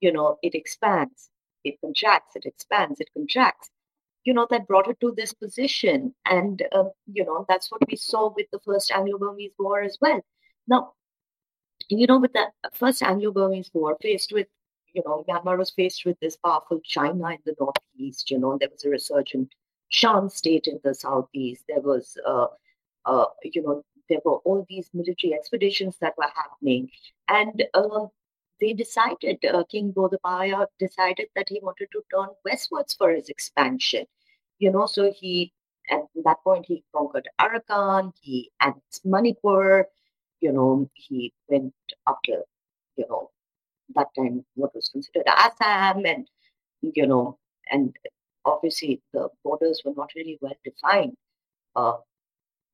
you 0.01 0.13
know, 0.13 0.38
it 0.43 0.56
expands, 0.56 1.32
it 1.63 1.82
contracts, 1.82 2.36
it 2.36 2.45
expands, 2.45 3.01
it 3.01 3.10
contracts. 3.15 3.71
you 4.25 4.34
know, 4.34 4.47
that 4.49 4.67
brought 4.67 4.89
it 4.89 4.99
to 5.01 5.13
this 5.15 5.34
position. 5.34 6.13
And, 6.25 6.63
uh, 6.71 6.86
you 7.06 7.23
know, 7.25 7.45
that's 7.47 7.71
what 7.71 7.82
we 7.89 7.95
saw 7.95 8.34
with 8.36 8.47
the 8.51 8.60
first 8.65 8.91
Anglo 8.91 9.19
Burmese 9.19 9.54
War 9.60 9.82
as 9.82 9.97
well. 10.01 10.21
Now, 10.67 10.93
you 11.89 12.08
know, 12.08 12.19
with 12.19 12.34
the 12.34 12.47
first 12.73 13.04
Anglo 13.04 13.32
Burmese 13.32 13.69
War, 13.73 13.97
faced 14.01 14.34
with, 14.34 14.47
you 14.93 15.04
know, 15.06 15.23
Myanmar 15.30 15.58
was 15.58 15.69
faced 15.69 16.06
with 16.06 16.19
this 16.19 16.38
powerful 16.38 16.80
China 16.84 17.30
in 17.30 17.39
the 17.45 17.56
northeast, 17.60 18.32
you 18.32 18.39
know, 18.39 18.58
there 18.60 18.69
was 18.71 18.84
a 18.86 18.89
resurgent 18.89 19.54
Shan 19.89 20.30
state 20.30 20.67
in 20.67 20.80
the 20.84 20.95
southeast. 20.95 21.65
There 21.69 21.82
was, 21.82 22.17
uh, 22.25 22.47
uh, 23.06 23.25
you 23.43 23.62
know, 23.62 23.84
there 24.10 24.20
were 24.26 24.38
all 24.38 24.65
these 24.70 24.89
military 24.94 25.34
expeditions 25.34 25.98
that 26.02 26.13
were 26.18 26.30
happening. 26.36 26.89
And 27.28 27.63
uh, 27.74 28.08
they 28.62 28.74
decided, 28.74 29.44
uh, 29.46 29.63
King 29.70 29.94
Bodawpaya 29.94 30.68
decided 30.80 31.28
that 31.36 31.50
he 31.50 31.60
wanted 31.62 31.89
to 31.91 32.04
turn 32.13 32.30
westwards 32.44 32.94
for 32.94 33.12
his 33.12 33.30
expansion. 33.30 34.06
You 34.60 34.72
know, 34.72 34.86
so 34.86 35.12
he, 35.12 35.54
at 35.89 36.02
that 36.24 36.38
point, 36.44 36.65
he 36.68 36.84
conquered 36.96 37.28
Arakan, 37.39 38.13
he 38.22 38.52
annexed 38.62 39.06
Manipur, 39.06 39.88
you 40.41 40.52
know, 40.52 40.89
he 40.94 41.34
went 41.50 41.74
up 42.08 42.20
to, 42.26 42.41
you 42.96 43.06
know, 43.10 43.32
that 43.96 44.08
time 44.15 44.46
what 44.56 44.74
was 44.74 44.89
considered 44.89 45.28
Assam 45.28 46.06
and, 46.06 46.28
you 46.82 47.06
know, 47.06 47.38
and 47.70 47.96
obviously 48.46 49.02
the 49.13 49.30
borders 49.44 49.82
were 49.84 49.94
not 49.96 50.12
really 50.15 50.38
well 50.41 50.56
defined. 50.63 51.15
Uh, 51.76 51.98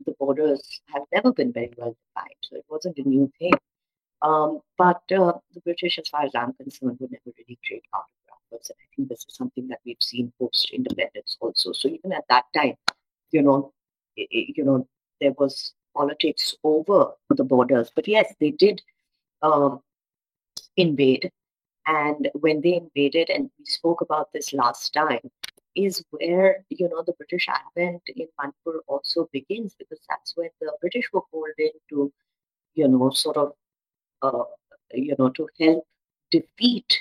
the 0.05 0.15
borders 0.19 0.81
have 0.93 1.03
never 1.13 1.31
been 1.31 1.51
very 1.51 1.73
well 1.77 1.95
defined, 1.95 2.35
so 2.43 2.55
it 2.57 2.65
wasn't 2.69 2.97
a 2.97 3.07
new 3.07 3.31
thing. 3.39 3.53
Um, 4.21 4.59
but 4.77 5.01
uh, 5.11 5.33
the 5.53 5.61
British, 5.63 5.97
as 5.97 6.07
far 6.09 6.23
as 6.23 6.35
I'm 6.35 6.53
concerned, 6.53 6.97
were 6.99 7.07
never 7.09 7.35
really 7.37 7.57
great 7.67 7.83
cartographers. 7.91 8.69
And 8.69 8.77
I 8.79 8.87
think 8.95 9.09
this 9.09 9.25
is 9.27 9.35
something 9.35 9.67
that 9.69 9.79
we've 9.85 9.97
seen 10.01 10.31
post 10.39 10.71
independence 10.71 11.37
also. 11.39 11.71
So 11.71 11.89
even 11.89 12.13
at 12.13 12.25
that 12.29 12.45
time, 12.55 12.75
you 13.31 13.41
know, 13.41 13.73
it, 14.15 14.55
you 14.57 14.63
know, 14.63 14.87
there 15.19 15.33
was 15.37 15.73
politics 15.95 16.55
over 16.63 17.11
the 17.29 17.43
borders. 17.43 17.91
But 17.95 18.07
yes, 18.07 18.33
they 18.39 18.51
did 18.51 18.81
um, 19.41 19.81
invade. 20.77 21.31
And 21.87 22.29
when 22.33 22.61
they 22.61 22.75
invaded, 22.75 23.29
and 23.29 23.49
we 23.57 23.65
spoke 23.65 24.01
about 24.01 24.31
this 24.33 24.53
last 24.53 24.93
time, 24.93 25.19
is 25.75 26.03
where 26.11 26.65
you 26.69 26.89
know 26.89 27.03
the 27.05 27.13
British 27.13 27.47
advent 27.47 28.01
in 28.15 28.27
Manipur 28.39 28.81
also 28.87 29.29
begins 29.31 29.75
because 29.77 29.99
that's 30.09 30.35
when 30.35 30.49
the 30.59 30.71
British 30.81 31.09
were 31.13 31.21
called 31.21 31.47
in 31.57 31.71
to, 31.89 32.11
you 32.75 32.87
know, 32.87 33.09
sort 33.09 33.37
of 33.37 33.53
uh, 34.21 34.43
you 34.93 35.15
know, 35.17 35.29
to 35.29 35.47
help 35.59 35.85
defeat 36.29 36.99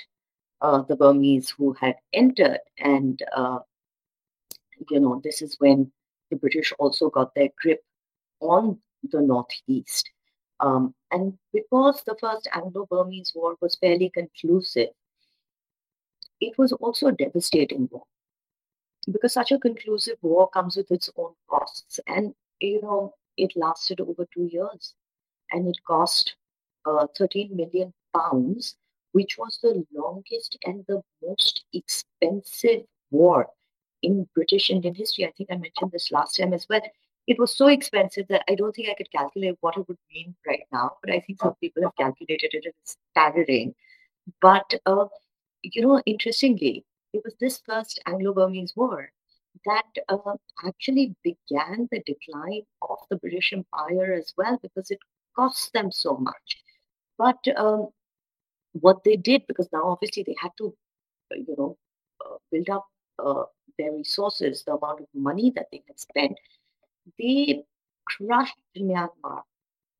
uh, 0.61 0.81
the 0.83 0.95
Burmese 0.95 1.49
who 1.49 1.73
had 1.73 1.95
entered. 2.13 2.59
And, 2.77 3.21
uh, 3.35 3.59
you 4.89 4.99
know, 4.99 5.21
this 5.23 5.41
is 5.41 5.55
when 5.59 5.91
the 6.29 6.37
British 6.37 6.73
also 6.79 7.09
got 7.09 7.33
their 7.35 7.49
grip 7.61 7.83
on 8.39 8.79
the 9.03 9.21
Northeast. 9.21 10.09
Um, 10.59 10.93
and 11.11 11.37
because 11.53 12.03
the 12.05 12.15
first 12.19 12.47
Anglo 12.53 12.87
Burmese 12.89 13.31
War 13.35 13.55
was 13.61 13.75
fairly 13.75 14.09
conclusive, 14.09 14.89
it 16.39 16.57
was 16.57 16.71
also 16.73 17.07
a 17.07 17.11
devastating 17.11 17.89
war. 17.91 18.03
Because 19.09 19.33
such 19.33 19.51
a 19.51 19.59
conclusive 19.59 20.17
war 20.21 20.49
comes 20.49 20.75
with 20.75 20.91
its 20.91 21.09
own 21.17 21.33
costs. 21.49 21.99
And, 22.07 22.35
you 22.59 22.81
know, 22.81 23.15
it 23.37 23.53
lasted 23.55 23.99
over 24.01 24.27
two 24.33 24.45
years 24.51 24.93
and 25.51 25.67
it 25.67 25.77
cost 25.85 26.35
uh, 26.85 27.07
13 27.17 27.55
million 27.55 27.93
pounds, 28.15 28.75
which 29.11 29.37
was 29.37 29.59
the 29.61 29.85
longest 29.93 30.57
and 30.65 30.85
the 30.87 31.01
most 31.21 31.63
expensive 31.73 32.83
war 33.09 33.47
in 34.01 34.27
British 34.35 34.69
Indian 34.69 34.95
history. 34.95 35.25
I 35.25 35.31
think 35.31 35.49
I 35.51 35.55
mentioned 35.57 35.91
this 35.91 36.11
last 36.11 36.37
time 36.37 36.53
as 36.53 36.67
well. 36.69 36.81
It 37.27 37.39
was 37.39 37.55
so 37.55 37.67
expensive 37.67 38.27
that 38.29 38.43
I 38.49 38.55
don't 38.55 38.73
think 38.75 38.89
I 38.89 38.95
could 38.95 39.11
calculate 39.11 39.55
what 39.61 39.77
it 39.77 39.87
would 39.87 39.97
mean 40.13 40.35
right 40.45 40.63
now, 40.71 40.97
but 41.03 41.13
I 41.13 41.19
think 41.19 41.39
some 41.39 41.55
people 41.61 41.83
have 41.83 41.95
calculated 41.95 42.49
it. 42.53 42.65
and 42.65 42.73
It's 42.81 42.97
staggering. 43.11 43.75
But, 44.41 44.73
uh, 44.85 45.05
you 45.61 45.81
know, 45.81 46.01
interestingly, 46.05 46.85
it 47.13 47.21
was 47.23 47.35
this 47.39 47.61
first 47.65 48.01
Anglo 48.05 48.33
Burmese 48.33 48.73
War 48.75 49.11
that 49.65 49.83
uh, 50.07 50.35
actually 50.65 51.15
began 51.23 51.87
the 51.91 52.01
decline 52.05 52.61
of 52.81 52.97
the 53.09 53.17
British 53.17 53.51
Empire 53.53 54.13
as 54.13 54.33
well 54.37 54.57
because 54.61 54.91
it 54.91 54.99
cost 55.35 55.73
them 55.73 55.91
so 55.91 56.15
much. 56.17 56.57
But 57.17 57.45
um, 57.57 57.89
what 58.73 59.03
they 59.03 59.17
did, 59.17 59.45
because 59.47 59.67
now 59.73 59.83
obviously 59.89 60.23
they 60.23 60.35
had 60.39 60.51
to, 60.57 60.73
uh, 61.31 61.35
you 61.35 61.55
know, 61.57 61.77
uh, 62.25 62.37
build 62.51 62.69
up 62.69 62.85
uh, 63.19 63.43
their 63.77 63.91
resources, 63.91 64.63
the 64.65 64.73
amount 64.73 65.01
of 65.01 65.07
money 65.13 65.51
that 65.55 65.67
they 65.71 65.83
had 65.87 65.99
spent, 65.99 66.37
they 67.19 67.63
crushed 68.05 68.55
Myanmar 68.77 69.41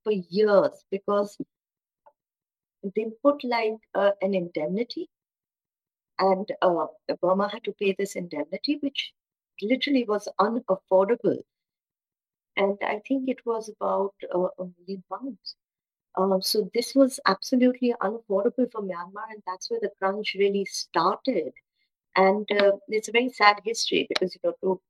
for 0.03 0.11
years 0.11 0.83
because 0.89 1.37
they 2.95 3.05
put 3.21 3.43
like 3.43 3.73
uh, 3.93 4.11
an 4.21 4.33
indemnity 4.33 5.09
and 6.21 6.49
uh, 6.61 6.87
Burma 7.21 7.49
had 7.49 7.65
to 7.65 7.73
pay 7.73 7.93
this 7.93 8.15
indemnity, 8.15 8.77
which 8.77 9.13
literally 9.61 10.05
was 10.05 10.29
unaffordable. 10.39 11.43
And 12.55 12.77
I 12.81 12.99
think 13.07 13.27
it 13.27 13.45
was 13.45 13.67
about 13.69 14.13
uh, 14.33 14.47
a 14.57 14.65
million 14.79 15.03
pounds. 15.09 15.55
Uh, 16.15 16.39
so 16.41 16.69
this 16.73 16.95
was 16.95 17.19
absolutely 17.27 17.93
unaffordable 18.01 18.71
for 18.71 18.81
Myanmar, 18.81 19.25
and 19.31 19.43
that's 19.47 19.69
where 19.69 19.79
the 19.81 19.91
crunch 19.99 20.35
really 20.39 20.65
started. 20.65 21.53
And 22.15 22.49
uh, 22.51 22.77
it's 22.89 23.09
a 23.09 23.13
very 23.13 23.29
sad 23.29 23.61
history 23.65 24.07
because 24.09 24.35
you 24.35 24.41
know 24.43 24.55
to 24.63 24.81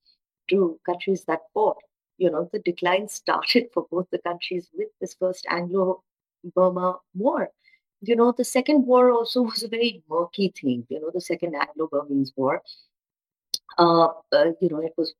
to 0.52 0.80
countries 0.86 1.26
that 1.26 1.41
fought, 1.54 1.78
you 2.17 2.32
know, 2.32 2.50
the 2.54 2.60
decline 2.60 3.08
started 3.10 3.70
for 3.74 3.88
both 3.91 4.10
the 4.12 4.20
countries 4.20 4.70
with 4.74 4.89
this 5.02 5.15
first 5.15 5.46
Anglo-Burma 5.50 7.00
war. 7.15 7.52
You 8.02 8.16
know, 8.16 8.32
the 8.32 8.44
second 8.44 8.86
war 8.88 9.12
also 9.12 9.42
was 9.52 9.64
a 9.64 9.68
very 9.68 10.04
murky 10.10 10.54
thing. 10.60 10.86
You 10.90 11.02
know, 11.02 11.12
the 11.14 11.22
second 11.22 11.56
Anglo-Burmese 11.56 12.34
war. 12.36 12.62
Uh, 13.78 14.08
uh, 14.32 14.52
you 14.60 14.70
know, 14.70 14.80
it 14.82 14.94
was 14.98 15.14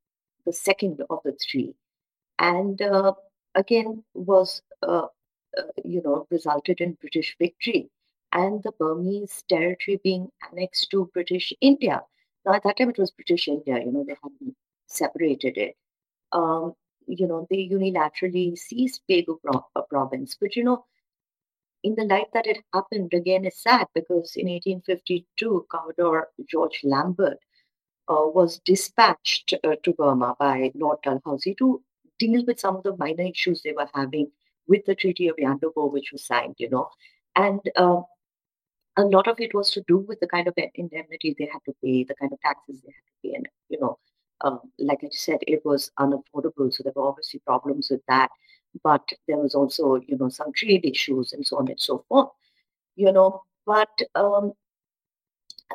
the 0.46 0.52
second 0.52 1.02
of 1.10 1.20
the 1.24 1.32
three, 1.32 1.74
and 2.38 2.80
uh, 2.82 3.14
again 3.54 4.04
was 4.14 4.62
uh, 4.82 5.06
uh, 5.58 5.62
you 5.84 6.00
know, 6.02 6.26
resulted 6.30 6.80
in 6.80 6.94
British 6.94 7.36
victory 7.38 7.90
and 8.32 8.62
the 8.62 8.72
Burmese 8.72 9.44
territory 9.48 10.00
being 10.02 10.28
annexed 10.50 10.90
to 10.90 11.10
British 11.12 11.52
India. 11.60 12.02
Now, 12.46 12.54
at 12.54 12.62
that 12.64 12.78
time, 12.78 12.88
it 12.90 12.98
was 12.98 13.10
British 13.10 13.48
India, 13.48 13.78
you 13.78 13.92
know, 13.92 14.04
they 14.06 14.16
hadn't 14.22 14.56
separated 14.86 15.58
it. 15.58 15.76
Um, 16.32 16.74
you 17.06 17.26
know, 17.26 17.46
they 17.50 17.68
unilaterally 17.68 18.56
seized 18.56 19.02
Pegu 19.10 19.38
pro- 19.42 19.66
uh, 19.76 19.82
province. 19.82 20.36
But, 20.40 20.56
you 20.56 20.64
know, 20.64 20.86
in 21.82 21.94
the 21.94 22.04
light 22.04 22.28
that 22.32 22.46
it 22.46 22.58
happened, 22.72 23.12
again, 23.12 23.44
is 23.44 23.60
sad 23.60 23.86
because 23.94 24.36
in 24.36 24.48
1852, 24.48 25.66
Commodore 25.70 26.28
George 26.48 26.80
Lambert 26.84 27.38
uh, 28.08 28.26
was 28.26 28.60
dispatched 28.64 29.54
uh, 29.64 29.76
to 29.82 29.92
Burma 29.92 30.36
by 30.38 30.70
Lord 30.74 30.98
Dalhousie 31.02 31.54
to 31.56 31.82
deal 32.18 32.44
with 32.46 32.60
some 32.60 32.76
of 32.76 32.82
the 32.82 32.96
minor 32.96 33.24
issues 33.24 33.62
they 33.62 33.72
were 33.72 33.88
having 33.94 34.30
with 34.68 34.84
the 34.86 34.94
Treaty 34.94 35.28
of 35.28 35.36
Yandabo, 35.36 35.92
which 35.92 36.12
was 36.12 36.24
signed, 36.24 36.54
you 36.58 36.70
know. 36.70 36.88
And 37.34 37.60
uh, 37.76 38.02
a 38.96 39.02
lot 39.02 39.26
of 39.26 39.40
it 39.40 39.54
was 39.54 39.70
to 39.72 39.84
do 39.88 39.98
with 39.98 40.20
the 40.20 40.28
kind 40.28 40.46
of 40.46 40.54
indemnity 40.74 41.34
they 41.38 41.48
had 41.52 41.60
to 41.66 41.74
pay, 41.82 42.04
the 42.04 42.14
kind 42.14 42.32
of 42.32 42.40
taxes 42.40 42.80
they 42.82 42.92
had 42.92 43.06
to 43.06 43.28
pay. 43.28 43.34
And, 43.34 43.48
you 43.68 43.80
know, 43.80 43.98
um, 44.42 44.60
like 44.78 45.00
I 45.02 45.08
said, 45.10 45.38
it 45.46 45.62
was 45.64 45.90
unaffordable. 45.98 46.72
So 46.72 46.82
there 46.82 46.92
were 46.94 47.08
obviously 47.08 47.40
problems 47.46 47.88
with 47.90 48.02
that. 48.08 48.30
But 48.82 49.08
there 49.28 49.36
was 49.36 49.54
also, 49.54 49.96
you 50.06 50.16
know, 50.16 50.28
some 50.28 50.52
trade 50.52 50.84
issues 50.84 51.32
and 51.32 51.46
so 51.46 51.58
on 51.58 51.68
and 51.68 51.80
so 51.80 52.04
forth, 52.08 52.30
you 52.96 53.12
know. 53.12 53.42
But 53.66 54.00
um, 54.14 54.52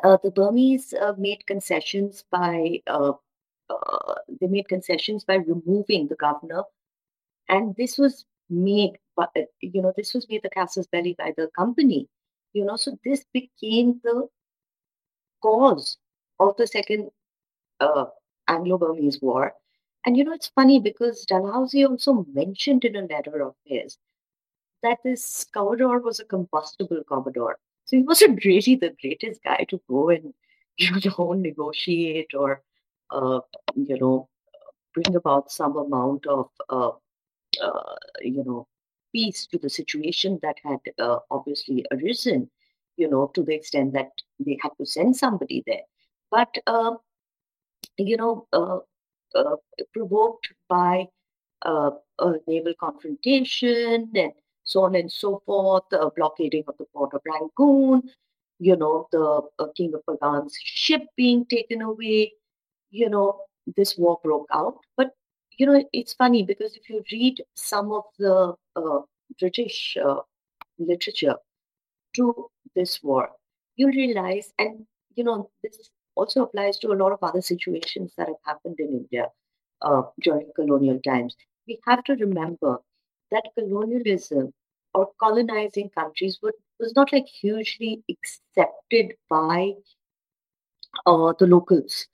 uh, 0.04 0.18
the 0.22 0.30
Burmese 0.30 0.94
uh, 0.94 1.14
made 1.16 1.46
concessions 1.46 2.24
by 2.30 2.80
uh, 2.86 3.12
uh, 3.70 4.14
they 4.40 4.46
made 4.46 4.68
concessions 4.68 5.24
by 5.24 5.36
removing 5.36 6.08
the 6.08 6.16
governor, 6.16 6.64
and 7.48 7.74
this 7.76 7.98
was 7.98 8.24
made, 8.50 8.98
but 9.16 9.30
you 9.60 9.82
know, 9.82 9.92
this 9.96 10.14
was 10.14 10.28
made 10.28 10.42
the 10.42 10.50
casus 10.50 10.86
belli 10.86 11.14
by 11.18 11.32
the 11.36 11.48
company. 11.56 12.08
You 12.52 12.64
know, 12.64 12.76
so 12.76 12.98
this 13.04 13.24
became 13.32 14.00
the 14.02 14.26
cause 15.42 15.98
of 16.40 16.56
the 16.56 16.66
second 16.66 17.10
uh, 17.80 18.06
Anglo-Burmese 18.48 19.20
War. 19.20 19.54
And 20.08 20.16
you 20.16 20.24
know, 20.24 20.32
it's 20.32 20.48
funny 20.48 20.80
because 20.80 21.26
Dalhousie 21.26 21.84
also 21.84 22.24
mentioned 22.32 22.86
in 22.86 22.96
a 22.96 23.02
letter 23.02 23.42
of 23.42 23.54
his 23.66 23.98
that 24.82 24.98
this 25.04 25.44
Commodore 25.52 26.00
was 26.00 26.18
a 26.18 26.24
combustible 26.24 27.02
Commodore. 27.06 27.58
So 27.84 27.98
he 27.98 28.02
wasn't 28.04 28.42
really 28.46 28.76
the 28.76 28.96
greatest 29.02 29.42
guy 29.44 29.66
to 29.68 29.80
go 29.90 30.08
and, 30.10 30.32
you 30.78 30.90
know, 31.18 31.32
negotiate 31.34 32.32
or, 32.34 32.62
uh, 33.10 33.40
you 33.76 33.98
know, 33.98 34.30
bring 34.94 35.14
about 35.16 35.52
some 35.52 35.76
amount 35.76 36.26
of 36.26 36.50
uh, 36.70 36.92
uh, 37.62 37.96
you 38.22 38.44
know, 38.44 38.68
peace 39.12 39.46
to 39.48 39.58
the 39.58 39.70
situation 39.70 40.40
that 40.42 40.56
had 40.64 40.80
uh, 40.98 41.18
obviously 41.30 41.84
arisen, 41.92 42.50
you 42.96 43.08
know, 43.10 43.30
to 43.34 43.42
the 43.44 43.54
extent 43.54 43.92
that 43.94 44.12
they 44.40 44.58
had 44.62 44.72
to 44.78 44.86
send 44.86 45.16
somebody 45.16 45.64
there. 45.66 45.84
But 46.30 46.56
uh, 46.66 46.96
you 47.98 48.16
know, 48.16 48.46
uh, 49.34 49.56
provoked 49.92 50.48
by 50.68 51.06
uh, 51.62 51.90
a 52.18 52.32
naval 52.46 52.74
confrontation 52.78 54.10
and 54.14 54.32
so 54.64 54.84
on 54.84 54.94
and 54.94 55.10
so 55.10 55.42
forth, 55.46 55.84
uh, 55.92 56.10
blockading 56.16 56.64
of 56.68 56.76
the 56.78 56.84
port 56.92 57.14
of 57.14 57.22
Rangoon, 57.24 58.02
you 58.58 58.76
know, 58.76 59.08
the 59.12 59.40
uh, 59.58 59.66
King 59.76 59.94
of 59.94 60.02
Pagan's 60.06 60.54
ship 60.62 61.02
being 61.16 61.46
taken 61.46 61.82
away, 61.82 62.32
you 62.90 63.08
know, 63.08 63.40
this 63.76 63.96
war 63.96 64.18
broke 64.22 64.48
out. 64.52 64.76
But, 64.96 65.12
you 65.56 65.66
know, 65.66 65.84
it's 65.92 66.12
funny 66.12 66.42
because 66.42 66.76
if 66.76 66.88
you 66.88 67.02
read 67.10 67.42
some 67.54 67.92
of 67.92 68.04
the 68.18 68.54
uh, 68.76 69.00
British 69.38 69.96
literature 70.78 71.36
to 72.14 72.50
this 72.74 73.02
war, 73.02 73.30
you'll 73.76 73.90
realize, 73.90 74.52
and, 74.58 74.86
you 75.14 75.24
know, 75.24 75.50
this 75.62 75.90
also 76.18 76.42
applies 76.42 76.78
to 76.78 76.92
a 76.92 77.00
lot 77.02 77.12
of 77.12 77.22
other 77.22 77.40
situations 77.40 78.12
that 78.16 78.28
have 78.28 78.42
happened 78.44 78.80
in 78.80 78.88
India 79.00 79.26
uh, 79.82 80.02
during 80.20 80.50
colonial 80.56 81.00
times. 81.00 81.36
We 81.66 81.78
have 81.86 82.04
to 82.04 82.14
remember 82.14 82.78
that 83.30 83.44
colonialism 83.58 84.52
or 84.94 85.10
colonizing 85.20 85.90
countries 85.90 86.38
was 86.42 86.92
not 86.96 87.12
like 87.12 87.26
hugely 87.26 88.02
accepted 88.10 89.14
by 89.30 89.72
uh, 91.06 91.32
the 91.38 91.46
locals 91.46 92.06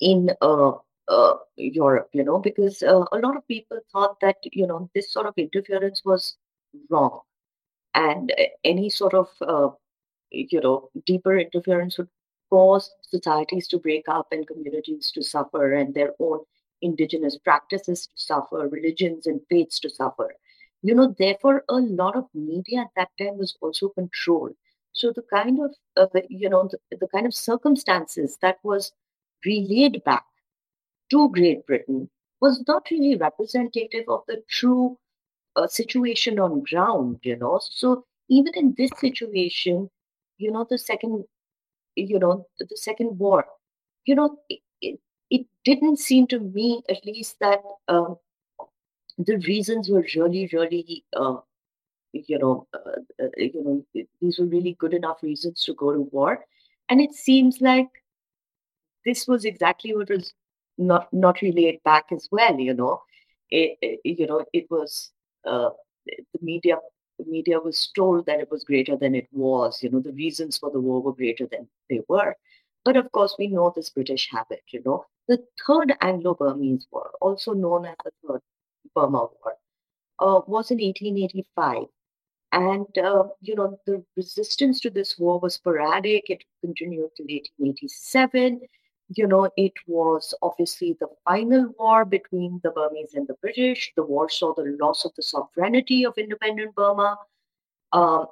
in 0.00 0.30
uh, 0.40 0.72
uh, 1.08 1.34
Europe, 1.56 2.08
you 2.12 2.24
know, 2.24 2.38
because 2.38 2.82
uh, 2.82 3.04
a 3.12 3.18
lot 3.18 3.36
of 3.36 3.46
people 3.48 3.78
thought 3.92 4.18
that, 4.20 4.36
you 4.52 4.66
know, 4.66 4.88
this 4.94 5.12
sort 5.12 5.26
of 5.26 5.34
interference 5.36 6.02
was 6.04 6.36
wrong. 6.88 7.20
And 7.94 8.32
uh, 8.38 8.44
any 8.64 8.90
sort 8.90 9.14
of, 9.14 9.28
uh, 9.40 9.70
you 10.30 10.60
know, 10.60 10.90
deeper 11.06 11.38
interference 11.38 11.98
would 11.98 12.08
cause 12.50 12.90
societies 13.02 13.66
to 13.68 13.78
break 13.78 14.04
up 14.08 14.28
and 14.32 14.46
communities 14.46 15.10
to 15.12 15.22
suffer 15.22 15.72
and 15.72 15.94
their 15.94 16.12
own 16.18 16.40
indigenous 16.82 17.38
practices 17.38 18.06
to 18.06 18.12
suffer, 18.16 18.68
religions 18.68 19.26
and 19.26 19.40
faiths 19.48 19.78
to 19.80 19.90
suffer. 19.90 20.34
You 20.82 20.94
know, 20.94 21.14
therefore, 21.18 21.64
a 21.68 21.74
lot 21.74 22.16
of 22.16 22.26
media 22.34 22.80
at 22.80 22.88
that 22.96 23.10
time 23.18 23.38
was 23.38 23.56
also 23.60 23.90
controlled. 23.90 24.54
So 24.92 25.12
the 25.12 25.22
kind 25.22 25.60
of, 25.60 25.74
uh, 25.96 26.20
you 26.28 26.48
know, 26.48 26.68
the, 26.70 26.96
the 26.96 27.08
kind 27.08 27.26
of 27.26 27.34
circumstances 27.34 28.38
that 28.42 28.58
was 28.62 28.92
relayed 29.44 30.02
back 30.04 30.24
to 31.10 31.28
Great 31.30 31.66
Britain 31.66 32.08
was 32.40 32.64
not 32.66 32.90
really 32.90 33.16
representative 33.16 34.04
of 34.08 34.22
the 34.26 34.42
true 34.48 34.98
uh, 35.56 35.66
situation 35.66 36.38
on 36.38 36.62
ground, 36.62 37.18
you 37.22 37.36
know. 37.36 37.60
So 37.62 38.04
even 38.28 38.54
in 38.54 38.74
this 38.76 38.90
situation, 38.98 39.90
you 40.38 40.50
know, 40.50 40.66
the 40.68 40.78
second, 40.78 41.24
you 42.00 42.18
know, 42.18 42.46
the 42.58 42.76
second 42.76 43.18
war, 43.18 43.44
you 44.04 44.14
know, 44.14 44.38
it, 44.48 44.60
it, 44.80 45.00
it 45.30 45.46
didn't 45.64 45.98
seem 45.98 46.26
to 46.28 46.38
me, 46.40 46.82
at 46.88 47.04
least, 47.04 47.36
that 47.40 47.60
um, 47.88 48.16
the 49.18 49.36
reasons 49.46 49.88
were 49.88 50.04
really, 50.14 50.48
really, 50.52 51.04
uh, 51.14 51.36
you 52.12 52.38
know, 52.38 52.66
uh, 52.74 53.24
uh, 53.24 53.28
you 53.36 53.84
know, 53.94 54.04
these 54.20 54.38
were 54.38 54.46
really 54.46 54.76
good 54.78 54.94
enough 54.94 55.22
reasons 55.22 55.60
to 55.64 55.74
go 55.74 55.92
to 55.92 56.00
war, 56.00 56.44
and 56.88 57.00
it 57.00 57.12
seems 57.12 57.60
like 57.60 57.88
this 59.04 59.26
was 59.26 59.44
exactly 59.44 59.94
what 59.94 60.10
was 60.10 60.32
not 60.78 61.12
not 61.12 61.40
relayed 61.42 61.82
back 61.84 62.06
as 62.12 62.28
well. 62.32 62.58
You 62.58 62.74
know, 62.74 63.02
it, 63.50 63.78
it 63.82 64.00
you 64.04 64.26
know 64.26 64.44
it 64.52 64.66
was 64.70 65.10
uh, 65.46 65.70
the 66.06 66.38
media. 66.40 66.76
The 67.20 67.30
media 67.30 67.60
was 67.60 67.90
told 67.94 68.24
that 68.26 68.40
it 68.40 68.50
was 68.50 68.64
greater 68.64 68.96
than 68.96 69.14
it 69.14 69.28
was. 69.30 69.82
You 69.82 69.90
know, 69.90 70.00
the 70.00 70.12
reasons 70.12 70.56
for 70.56 70.70
the 70.70 70.80
war 70.80 71.02
were 71.02 71.12
greater 71.12 71.46
than 71.46 71.68
they 71.90 72.00
were. 72.08 72.34
But 72.84 72.96
of 72.96 73.12
course, 73.12 73.36
we 73.38 73.48
know 73.48 73.72
this 73.74 73.90
British 73.90 74.30
habit. 74.30 74.62
You 74.72 74.82
know, 74.84 75.04
the 75.28 75.44
Third 75.66 75.92
Anglo-Burmese 76.00 76.86
War, 76.90 77.10
also 77.20 77.52
known 77.52 77.84
as 77.84 77.96
the 78.04 78.12
Third 78.26 78.40
Burma 78.94 79.18
War, 79.18 79.56
uh, 80.18 80.40
was 80.46 80.70
in 80.70 80.78
1885. 80.78 81.84
And, 82.52 82.98
uh, 82.98 83.24
you 83.42 83.54
know, 83.54 83.78
the 83.86 84.02
resistance 84.16 84.80
to 84.80 84.90
this 84.90 85.18
war 85.18 85.38
was 85.38 85.54
sporadic. 85.54 86.30
It 86.30 86.42
continued 86.62 87.10
till 87.16 87.26
1887 87.26 88.62
you 89.12 89.26
know, 89.26 89.50
it 89.56 89.72
was 89.86 90.34
obviously 90.40 90.96
the 91.00 91.08
final 91.24 91.72
war 91.78 92.04
between 92.04 92.60
the 92.62 92.70
Burmese 92.70 93.14
and 93.14 93.26
the 93.26 93.34
British. 93.34 93.92
The 93.96 94.04
war 94.04 94.28
saw 94.28 94.54
the 94.54 94.76
loss 94.80 95.04
of 95.04 95.12
the 95.16 95.22
sovereignty 95.22 96.06
of 96.06 96.16
independent 96.16 96.74
Burma. 96.76 97.18
Uh, 97.92 98.26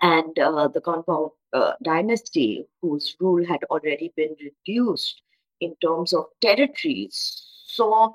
and 0.00 0.38
uh, 0.38 0.68
the 0.68 0.80
Konbaung 0.80 1.30
uh, 1.52 1.72
dynasty, 1.82 2.66
whose 2.80 3.14
rule 3.20 3.44
had 3.44 3.62
already 3.64 4.12
been 4.16 4.34
reduced 4.42 5.20
in 5.60 5.74
terms 5.82 6.12
of 6.14 6.26
territories, 6.40 7.46
saw, 7.66 8.12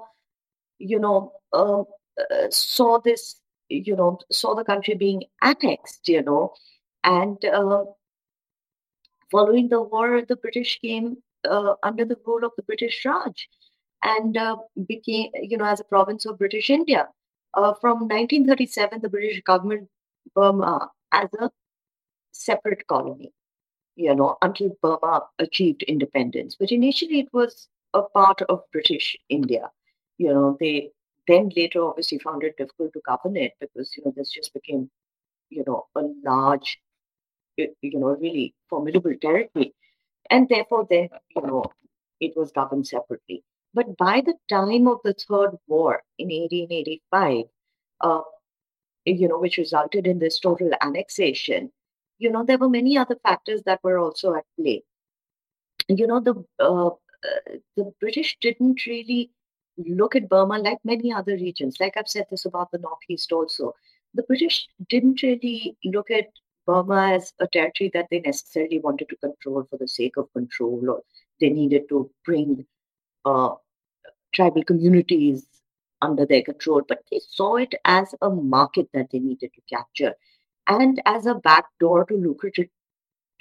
you 0.79 0.99
know, 0.99 1.33
um, 1.53 1.85
uh, 2.19 2.49
saw 2.49 2.99
this, 2.99 3.41
you 3.69 3.95
know, 3.95 4.19
saw 4.31 4.55
the 4.55 4.63
country 4.63 4.95
being 4.95 5.23
annexed, 5.41 6.07
you 6.07 6.23
know, 6.23 6.53
and 7.03 7.45
uh, 7.45 7.85
following 9.31 9.69
the 9.69 9.81
war, 9.81 10.21
the 10.27 10.35
British 10.35 10.79
came 10.79 11.17
uh, 11.49 11.75
under 11.83 12.05
the 12.05 12.17
rule 12.25 12.43
of 12.45 12.51
the 12.57 12.63
British 12.63 13.03
Raj 13.05 13.47
and 14.03 14.37
uh, 14.37 14.57
became, 14.87 15.31
you 15.35 15.57
know, 15.57 15.65
as 15.65 15.79
a 15.79 15.83
province 15.85 16.25
of 16.25 16.37
British 16.39 16.69
India. 16.69 17.07
Uh, 17.53 17.73
from 17.81 18.07
1937, 18.07 19.01
the 19.01 19.09
British 19.09 19.41
government 19.43 19.89
Burma 20.35 20.91
as 21.11 21.29
a 21.39 21.49
separate 22.31 22.87
colony, 22.87 23.33
you 23.95 24.15
know, 24.15 24.37
until 24.41 24.77
Burma 24.81 25.23
achieved 25.39 25.83
independence. 25.83 26.55
But 26.59 26.71
initially, 26.71 27.19
it 27.21 27.29
was 27.33 27.67
a 27.93 28.03
part 28.03 28.41
of 28.43 28.61
British 28.71 29.17
India. 29.29 29.71
You 30.17 30.33
know, 30.33 30.57
they 30.59 30.91
then 31.27 31.51
later 31.55 31.83
obviously 31.85 32.19
found 32.19 32.43
it 32.43 32.57
difficult 32.57 32.93
to 32.93 33.01
govern 33.07 33.37
it 33.37 33.53
because 33.59 33.95
you 33.97 34.03
know 34.05 34.13
this 34.15 34.31
just 34.31 34.53
became, 34.53 34.89
you 35.49 35.63
know, 35.67 35.87
a 35.95 36.01
large, 36.25 36.79
you 37.57 37.99
know, 37.99 38.15
really 38.21 38.55
formidable 38.69 39.13
territory 39.21 39.73
and 40.29 40.47
therefore 40.49 40.85
then 40.89 41.09
you 41.35 41.41
know 41.41 41.63
it 42.19 42.35
was 42.35 42.51
governed 42.51 42.87
separately. 42.87 43.43
But 43.73 43.97
by 43.97 44.21
the 44.21 44.33
time 44.49 44.87
of 44.87 44.99
the 45.03 45.13
third 45.13 45.57
war 45.67 46.03
in 46.17 46.27
1885 46.27 47.45
uh, 48.01 48.21
you 49.05 49.27
know 49.27 49.39
which 49.39 49.57
resulted 49.57 50.07
in 50.07 50.19
this 50.19 50.39
total 50.39 50.71
annexation 50.81 51.71
you 52.19 52.29
know 52.29 52.43
there 52.43 52.57
were 52.57 52.69
many 52.69 52.97
other 52.97 53.17
factors 53.23 53.61
that 53.65 53.79
were 53.83 53.97
also 53.97 54.35
at 54.35 54.45
play. 54.59 54.83
You 55.87 56.05
know 56.07 56.19
the 56.19 56.35
uh, 56.59 56.91
the 57.75 57.91
british 57.99 58.37
didn't 58.41 58.85
really 58.85 59.31
look 59.77 60.15
at 60.15 60.29
burma 60.29 60.59
like 60.59 60.77
many 60.83 61.11
other 61.11 61.33
regions. 61.33 61.77
Like 61.79 61.95
i've 61.97 62.07
said 62.07 62.25
this 62.29 62.45
about 62.45 62.71
the 62.71 62.77
northeast 62.77 63.31
also. 63.31 63.73
The 64.13 64.23
british 64.23 64.67
didn't 64.89 65.23
really 65.23 65.77
look 65.85 66.11
at 66.11 66.27
Burma 66.69 67.13
as 67.13 67.33
a 67.39 67.47
territory 67.47 67.89
that 67.95 68.09
they 68.11 68.19
necessarily 68.19 68.77
wanted 68.77 69.09
to 69.09 69.15
control 69.15 69.65
for 69.69 69.77
the 69.77 69.87
sake 69.87 70.17
of 70.17 70.31
control, 70.33 70.87
or 70.87 71.01
they 71.41 71.49
needed 71.49 71.89
to 71.89 72.11
bring 72.23 72.67
uh, 73.25 73.55
tribal 74.33 74.63
communities 74.63 75.47
under 75.99 76.27
their 76.27 76.43
control, 76.43 76.83
but 76.87 76.99
they 77.09 77.19
saw 77.27 77.55
it 77.55 77.73
as 77.85 78.13
a 78.21 78.29
market 78.29 78.87
that 78.93 79.07
they 79.11 79.17
needed 79.17 79.51
to 79.55 79.75
capture 79.75 80.13
and 80.67 81.01
as 81.07 81.25
a 81.25 81.33
backdoor 81.33 82.05
to 82.05 82.15
lucrative 82.15 82.69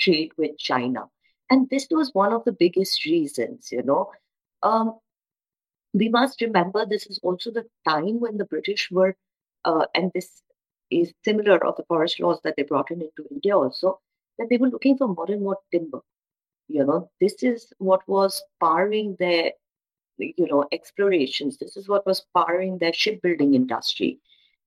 trade 0.01 0.33
with 0.39 0.57
China. 0.59 1.05
And 1.51 1.69
this 1.69 1.87
was 1.91 2.15
one 2.15 2.33
of 2.33 2.45
the 2.45 2.53
biggest 2.53 3.05
reasons, 3.05 3.71
you 3.71 3.83
know. 3.83 4.11
Um, 4.63 4.99
we 5.93 6.09
must 6.09 6.41
remember 6.41 6.87
this 6.87 7.07
is 7.07 7.21
also 7.23 7.51
the 7.51 7.67
time 7.87 8.21
when 8.21 8.39
the 8.39 8.47
British 8.47 8.91
were, 8.91 9.17
uh, 9.65 9.87
and 9.95 10.11
this 10.15 10.43
is 10.91 11.13
similar 11.25 11.65
of 11.65 11.77
the 11.77 11.85
forest 11.85 12.21
laws 12.21 12.41
that 12.45 12.55
they 12.57 12.63
brought 12.63 12.91
in 12.91 13.03
into 13.03 13.29
India 13.31 13.57
also, 13.57 14.01
that 14.39 14.49
they 14.49 14.57
were 14.57 14.69
looking 14.69 14.97
for 14.97 15.09
more 15.09 15.31
and 15.31 15.43
more 15.43 15.59
timber. 15.71 16.01
You 16.69 16.85
know, 16.85 17.11
this 17.21 17.43
is 17.43 17.73
what 17.79 18.07
was 18.09 18.43
powering 18.61 19.17
their, 19.19 19.53
you 20.19 20.47
know, 20.47 20.67
explorations. 20.71 21.59
This 21.59 21.77
is 21.77 21.89
what 21.89 22.07
was 22.07 22.27
powering 22.37 22.79
their 22.79 22.93
shipbuilding 22.93 23.55
industry. 23.55 24.21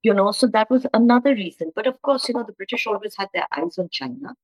You 0.04 0.14
know, 0.16 0.32
so 0.32 0.48
that 0.48 0.70
was 0.70 0.88
another 0.94 1.36
reason. 1.36 1.72
But 1.76 1.86
of 1.86 2.02
course, 2.02 2.28
you 2.28 2.34
know, 2.34 2.44
the 2.44 2.54
British 2.54 2.88
always 2.88 3.16
had 3.16 3.30
their 3.34 3.46
eyes 3.56 3.78
on 3.78 3.90
China. 3.90 4.36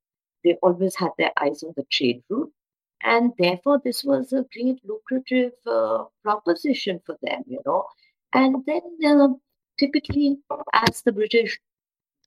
They 0.44 0.54
always 0.62 0.96
had 0.96 1.10
their 1.18 1.32
eyes 1.42 1.64
on 1.64 1.74
the 1.76 1.84
trade 1.92 2.24
route. 2.30 2.52
And 3.04 3.34
therefore, 3.38 3.82
this 3.84 4.04
was 4.04 4.34
a 4.34 4.46
great 4.54 4.80
lucrative 4.84 5.54
uh, 5.66 6.06
proposition 6.24 7.02
for 7.06 7.18
them, 7.22 7.44
you 7.48 7.60
know. 7.66 7.86
And 8.34 8.64
then 8.66 8.82
uh, 9.06 9.30
typically, 9.80 10.38
as 10.74 11.02
the 11.02 11.12
British 11.12 11.60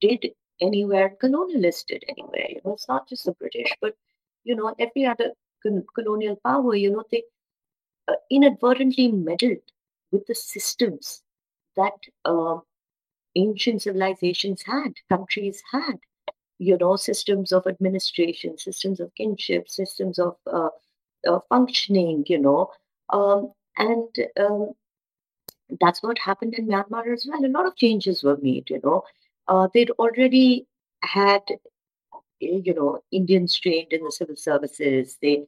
did 0.01 0.31
anywhere, 0.59 1.15
colonialists 1.21 1.85
did 1.87 2.03
anywhere. 2.09 2.47
You 2.49 2.61
know, 2.65 2.73
it's 2.73 2.87
not 2.87 3.07
just 3.07 3.25
the 3.25 3.33
British, 3.33 3.75
but 3.81 3.95
you 4.43 4.55
know, 4.55 4.73
every 4.79 5.05
other 5.05 5.31
con- 5.63 5.85
colonial 5.95 6.37
power. 6.45 6.75
You 6.75 6.91
know, 6.91 7.03
they 7.11 7.23
uh, 8.07 8.15
inadvertently 8.29 9.11
meddled 9.11 9.63
with 10.11 10.25
the 10.27 10.35
systems 10.35 11.21
that 11.75 11.93
uh, 12.25 12.57
ancient 13.35 13.83
civilizations 13.83 14.63
had, 14.63 14.93
countries 15.09 15.61
had. 15.71 15.99
You 16.59 16.77
know, 16.77 16.95
systems 16.95 17.51
of 17.51 17.65
administration, 17.65 18.57
systems 18.57 18.99
of 18.99 19.13
kinship, 19.15 19.67
systems 19.67 20.19
of 20.19 20.35
uh, 20.45 20.69
uh 21.27 21.39
functioning. 21.49 22.23
You 22.27 22.39
know, 22.39 22.71
Um, 23.09 23.51
and 23.77 24.09
um, 24.39 24.73
that's 25.79 26.03
what 26.03 26.19
happened 26.19 26.55
in 26.55 26.67
Myanmar 26.67 27.11
as 27.13 27.25
well. 27.27 27.43
A 27.45 27.47
lot 27.47 27.65
of 27.65 27.75
changes 27.75 28.23
were 28.23 28.37
made, 28.41 28.69
you 28.69 28.79
know. 28.83 29.03
Uh, 29.47 29.67
they'd 29.73 29.89
already 29.91 30.67
had, 31.03 31.41
you 32.39 32.73
know, 32.73 32.99
Indians 33.11 33.59
trained 33.59 33.91
in 33.93 34.03
the 34.03 34.11
civil 34.11 34.35
services. 34.35 35.17
They, 35.21 35.45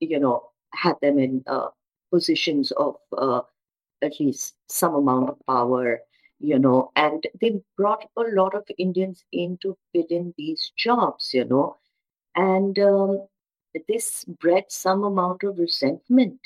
you 0.00 0.18
know, 0.18 0.50
had 0.74 0.96
them 1.00 1.18
in 1.18 1.42
uh, 1.46 1.68
positions 2.10 2.72
of 2.72 2.96
uh, 3.16 3.40
at 4.02 4.20
least 4.20 4.54
some 4.68 4.94
amount 4.94 5.30
of 5.30 5.38
power, 5.46 6.00
you 6.38 6.58
know, 6.58 6.90
and 6.96 7.26
they 7.40 7.60
brought 7.76 8.08
a 8.16 8.22
lot 8.22 8.54
of 8.54 8.64
Indians 8.78 9.24
in 9.32 9.58
to 9.62 9.76
fill 9.92 10.06
in 10.10 10.34
these 10.36 10.72
jobs, 10.76 11.32
you 11.32 11.44
know, 11.44 11.76
and 12.34 12.78
um, 12.78 13.26
this 13.88 14.24
bred 14.24 14.64
some 14.68 15.04
amount 15.04 15.42
of 15.44 15.58
resentment 15.58 16.40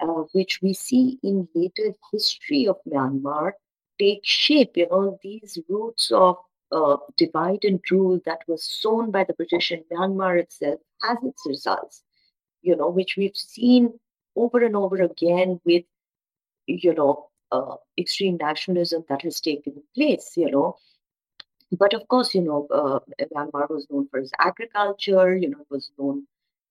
uh, 0.00 0.24
which 0.32 0.60
we 0.62 0.72
see 0.72 1.18
in 1.22 1.48
later 1.54 1.92
history 2.12 2.66
of 2.66 2.76
Myanmar 2.88 3.52
take 3.98 4.24
shape. 4.24 4.76
You 4.76 4.88
know, 4.90 5.18
these 5.22 5.58
roots 5.68 6.10
of 6.12 6.36
uh, 6.72 6.96
divide 7.16 7.64
and 7.64 7.80
rule 7.90 8.20
that 8.26 8.40
was 8.46 8.62
sown 8.64 9.10
by 9.10 9.24
the 9.24 9.34
British 9.34 9.70
in 9.72 9.84
Myanmar 9.92 10.38
itself 10.40 10.80
has 11.02 11.18
its 11.22 11.42
results, 11.46 12.02
you 12.62 12.76
know, 12.76 12.88
which 12.90 13.16
we've 13.16 13.36
seen 13.36 13.98
over 14.36 14.64
and 14.64 14.76
over 14.76 14.96
again 15.02 15.60
with, 15.64 15.84
you 16.66 16.94
know, 16.94 17.28
uh, 17.52 17.76
extreme 17.98 18.36
nationalism 18.36 19.04
that 19.08 19.22
has 19.22 19.40
taken 19.40 19.82
place, 19.94 20.32
you 20.36 20.50
know. 20.50 20.76
But 21.72 21.94
of 21.94 22.06
course, 22.08 22.34
you 22.34 22.42
know, 22.42 22.66
uh, 22.70 23.00
Myanmar 23.34 23.68
was 23.70 23.86
known 23.90 24.08
for 24.08 24.18
its 24.20 24.32
agriculture, 24.38 25.36
you 25.36 25.50
know, 25.50 25.60
it 25.60 25.70
was 25.70 25.90
known 25.98 26.26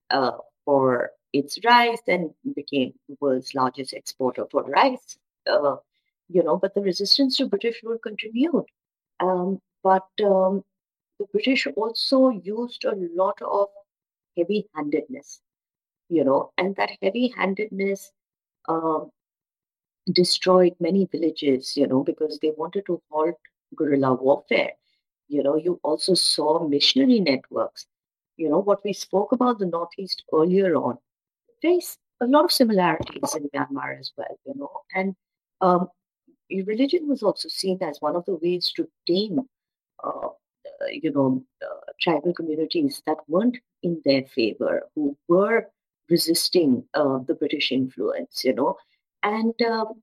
uh, 0.10 0.38
for 0.66 1.12
its 1.34 1.60
rice 1.66 2.02
and 2.08 2.32
became 2.56 2.94
the 3.08 3.18
world's 3.20 3.54
largest 3.54 3.94
exporter 3.94 4.46
for 4.50 4.64
rice. 4.64 5.18
You 6.30 6.44
know, 6.44 6.58
but 6.58 6.74
the 6.74 6.82
resistance 6.82 7.38
to 7.38 7.48
British 7.48 7.82
rule 7.84 7.98
continued. 7.98 8.66
Um, 9.20 9.62
but 9.84 10.08
um, 10.24 10.64
the 11.20 11.26
British 11.32 11.68
also 11.76 12.30
used 12.30 12.86
a 12.86 12.94
lot 13.16 13.42
of 13.42 13.68
heavy-handedness, 14.38 15.42
you 16.10 16.24
know, 16.24 16.52
and 16.58 16.76
that 16.76 16.92
heavy-handedness 17.02 18.12
um, 18.68 19.10
destroyed 20.12 20.76
many 20.80 21.06
villages, 21.06 21.76
you 21.76 21.88
know, 21.88 22.04
because 22.04 22.40
they 22.40 22.52
wanted 22.58 22.86
to 22.86 23.02
halt 23.12 23.36
guerrilla 23.76 24.14
warfare. 24.14 24.72
You 25.28 25.44
know, 25.44 25.56
you 25.56 25.80
also 25.84 26.14
saw 26.14 26.68
missionary 26.68 27.20
networks. 27.20 27.86
You 28.38 28.50
know, 28.50 28.60
what 28.60 28.84
we 28.84 28.94
spoke 28.94 29.32
about 29.32 29.60
the 29.60 29.66
Northeast 29.66 30.24
earlier 30.34 30.76
on, 30.76 30.98
there's 31.62 31.98
a 32.22 32.28
lot 32.28 32.46
of 32.46 32.52
similarities 32.52 33.36
in 33.36 33.50
Myanmar 33.54 34.00
as 34.00 34.12
well, 34.18 34.38
you 34.46 34.54
know. 34.56 34.72
And 34.94 35.16
um, 35.62 35.88
religion 36.66 37.08
was 37.08 37.24
also 37.24 37.50
seen 37.50 37.78
as 37.82 37.98
one 38.00 38.16
of 38.16 38.26
the 38.26 38.36
ways 38.36 38.72
to 38.76 38.88
tame, 39.06 39.42
uh, 40.04 40.30
you 40.90 41.12
know, 41.12 41.44
uh, 41.62 41.92
tribal 42.02 42.34
communities 42.34 43.02
that 43.06 43.18
weren't 43.28 43.58
in 43.84 44.02
their 44.06 44.24
favor, 44.24 44.84
who 44.96 45.18
were 45.28 45.68
resisting 46.10 46.84
uh, 46.94 47.20
the 47.20 47.36
British 47.36 47.72
influence, 47.72 48.44
you 48.46 48.54
know. 48.54 48.78
And, 49.24 49.54
um, 49.64 50.02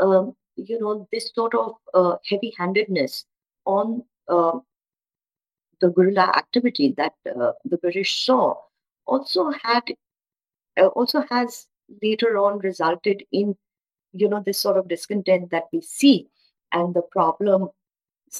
um, 0.00 0.36
you 0.56 0.80
know, 0.80 1.06
this 1.12 1.30
sort 1.34 1.54
of 1.54 1.74
uh, 1.92 2.16
heavy 2.28 2.54
handedness 2.56 3.24
on 3.66 4.02
uh, 4.28 4.58
the 5.80 5.90
guerrilla 5.90 6.32
activity 6.36 6.94
that 6.96 7.12
uh, 7.38 7.52
the 7.64 7.76
British 7.76 8.24
saw 8.24 8.54
also 9.06 9.50
had 9.62 9.82
uh, 10.78 10.86
also 10.88 11.22
has 11.30 11.66
later 12.02 12.38
on 12.38 12.58
resulted 12.58 13.22
in 13.32 13.56
you 14.16 14.28
know 14.28 14.42
this 14.44 14.58
sort 14.58 14.76
of 14.76 14.88
discontent 14.88 15.50
that 15.50 15.64
we 15.72 15.80
see 15.80 16.28
and 16.72 16.94
the 16.94 17.02
problems 17.02 17.70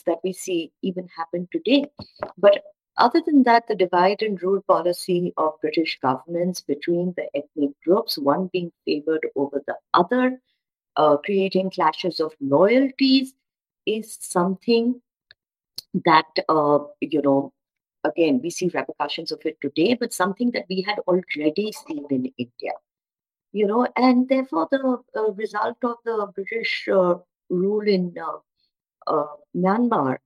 that 0.07 0.19
we 0.25 0.33
see 0.33 0.73
even 0.83 1.09
happen 1.17 1.49
today 1.53 1.85
but 2.37 2.63
other 2.99 3.23
than 3.25 3.43
that 3.43 3.67
the 3.69 3.75
divide 3.75 4.23
and 4.23 4.43
rule 4.43 4.63
policy 4.69 5.33
of 5.37 5.53
british 5.61 5.99
governance 6.01 6.61
between 6.61 7.15
the 7.17 7.27
ethnic 7.35 7.71
groups 7.85 8.19
one 8.19 8.49
being 8.53 8.73
favored 8.85 9.27
over 9.37 9.63
the 9.67 9.77
other 9.95 10.41
uh, 10.97 11.17
creating 11.19 11.71
clashes 11.71 12.21
of 12.21 12.33
loyalties 12.41 13.35
is 13.85 14.17
something 14.21 15.01
that 16.05 16.27
uh, 16.49 16.79
you 17.01 17.23
know 17.23 17.53
again, 18.07 18.41
we 18.43 18.51
see 18.51 18.71
repercussions 18.73 19.33
of 19.33 19.41
it 19.45 19.61
today, 19.61 19.95
but 19.95 20.13
something 20.13 20.51
that 20.53 20.67
we 20.69 20.83
had 20.83 20.99
already 21.07 21.73
seen 21.73 22.07
in 22.11 22.33
India. 22.39 22.73
You 23.53 23.67
know, 23.67 23.89
and 23.97 24.29
therefore 24.29 24.69
the 24.71 24.99
uh, 25.17 25.33
result 25.33 25.79
of 25.83 25.97
the 26.05 26.31
British 26.35 26.89
uh, 26.93 27.15
rule 27.49 27.87
in 27.89 28.15
uh, 28.21 28.39
uh 29.11 29.37
Myanmar, 29.57 30.19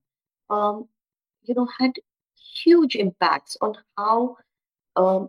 um, 0.48 0.88
you 1.42 1.54
know, 1.54 1.68
had 1.78 1.92
huge 2.64 2.96
impacts 2.96 3.56
on 3.61 3.74
how 3.96 4.37
um, 4.96 5.28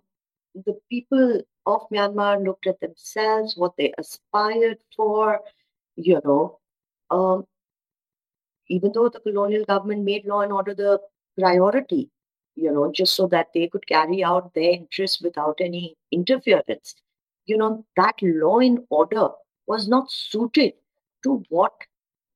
the 0.56 0.80
people 0.90 1.42
of 1.66 1.82
Myanmar 1.92 2.44
looked 2.44 2.68
at 2.68 2.80
themselves, 2.80 3.56
what 3.56 3.76
they 3.78 3.94
aspired 3.98 4.80
for, 4.96 5.42
you 5.96 6.20
know. 6.24 6.60
Um, 7.10 7.46
even 8.68 8.92
though 8.94 9.10
the 9.10 9.20
colonial 9.20 9.66
government 9.66 10.04
made 10.04 10.26
law 10.26 10.42
and 10.42 10.52
order 10.52 10.74
the 10.74 11.00
priority, 11.38 12.10
you 12.56 12.72
know, 12.72 12.92
just 12.92 13.16
so 13.16 13.28
that 13.28 13.48
they 13.54 13.68
could 13.68 13.86
carry 13.88 14.24
out 14.24 14.54
their 14.54 14.72
interests 14.72 15.22
without 15.22 15.58
any 15.60 15.96
interference. 16.12 16.96
You 17.46 17.58
know, 17.58 17.86
that 17.98 18.16
law 18.22 18.60
and 18.60 18.80
order 18.90 19.30
was 19.68 19.88
not 19.88 20.12
suited 20.12 20.74
to 21.24 21.44
what 21.50 21.74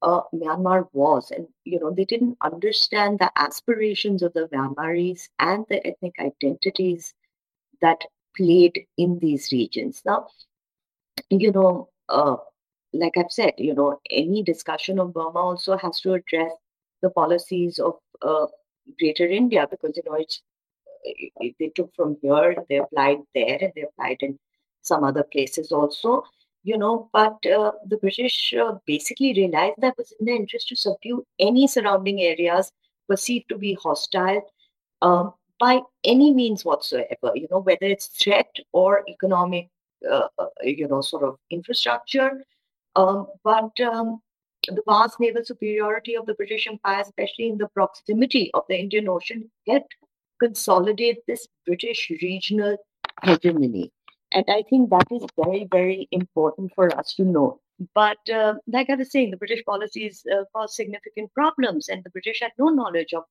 uh, 0.02 0.22
Myanmar 0.34 0.88
was. 0.94 1.32
And, 1.32 1.48
you 1.64 1.80
know, 1.80 1.92
they 1.92 2.06
didn't 2.06 2.38
understand 2.42 3.20
the 3.20 3.32
aspirations 3.36 4.22
of 4.22 4.34
the 4.34 4.48
Myanmaris 4.54 5.30
and 5.40 5.66
the 5.70 5.86
ethnic 5.86 6.16
identities 6.20 7.14
that 7.82 8.02
played 8.36 8.86
in 8.98 9.20
these 9.20 9.52
regions. 9.52 10.02
Now, 10.06 10.28
you 11.30 11.52
know, 11.52 11.90
uh, 12.10 12.38
like 12.94 13.18
I've 13.18 13.32
said, 13.32 13.54
you 13.58 13.74
know, 13.74 14.00
any 14.10 14.44
discussion 14.44 15.00
of 15.00 15.14
Burma 15.14 15.40
also 15.40 15.78
has 15.78 16.00
to 16.02 16.14
address 16.14 16.52
the 17.02 17.10
policies 17.10 17.80
of 17.80 17.96
uh, 18.22 18.48
Greater 19.00 19.28
India 19.28 19.68
because 19.70 19.98
you 19.98 20.04
know 20.06 20.16
it's 20.16 20.42
they 21.60 21.70
took 21.76 21.94
from 21.96 22.18
here, 22.22 22.56
they 22.70 22.78
applied 22.78 23.20
there, 23.34 23.58
and 23.62 23.72
they 23.76 23.84
applied 23.84 24.18
in 24.22 24.40
some 24.86 25.04
other 25.04 25.24
places 25.24 25.72
also. 25.72 26.24
You 26.64 26.80
know, 26.80 27.10
but 27.14 27.46
uh, 27.46 27.74
the 27.86 27.98
British 27.98 28.54
uh, 28.54 28.74
basically 28.88 29.34
realized 29.34 29.76
that 29.78 29.90
it 29.90 29.98
was 30.00 30.14
in 30.20 30.26
their 30.26 30.36
interest 30.36 30.70
to 30.70 30.76
subdue 30.76 31.24
any 31.38 31.68
surrounding 31.68 32.22
areas 32.22 32.72
perceived 33.08 33.50
to 33.50 33.58
be 33.58 33.76
hostile 33.76 34.42
um, 35.04 35.34
by 35.60 35.82
any 36.04 36.34
means 36.34 36.66
whatsoever. 36.66 37.32
You 37.36 37.48
know, 37.52 37.60
whether 37.60 37.86
it's 37.86 38.08
threat 38.08 38.50
or 38.72 39.04
economic, 39.08 39.70
uh, 40.10 40.28
uh 40.40 40.48
you 40.64 40.88
know, 40.88 41.02
sort 41.02 41.24
of 41.24 41.38
infrastructure. 41.52 42.44
Um, 42.96 43.28
but 43.44 43.80
um, 43.82 44.22
the 44.68 44.82
vast 44.88 45.20
naval 45.20 45.44
superiority 45.46 46.16
of 46.16 46.26
the 46.26 46.34
British 46.34 46.68
Empire, 46.68 47.02
especially 47.02 47.50
in 47.50 47.58
the 47.58 47.68
proximity 47.70 48.50
of 48.54 48.64
the 48.70 48.80
Indian 48.80 49.08
Ocean, 49.10 49.52
helped 49.68 49.94
consolidate 50.40 51.20
this 51.28 51.48
British 51.66 52.12
regional 52.22 52.78
hegemony. 53.24 53.92
And 54.32 54.46
I 54.50 54.64
think 54.70 54.90
that 54.90 55.08
is 55.12 55.26
very, 55.44 55.68
very 55.72 56.08
important 56.12 56.72
for 56.76 56.96
us 56.98 57.14
to 57.16 57.24
know. 57.24 57.60
But 57.94 58.18
uh, 58.30 58.56
like 58.68 58.90
I 58.90 58.96
was 58.96 59.12
saying, 59.12 59.32
the 59.32 59.38
British 59.38 59.64
policies 59.66 60.24
uh, 60.32 60.44
caused 60.56 60.76
significant 60.76 61.34
problems, 61.34 61.90
and 61.90 62.04
the 62.04 62.10
British 62.10 62.40
had 62.42 62.52
no 62.58 62.70
knowledge 62.70 63.14
of 63.14 63.24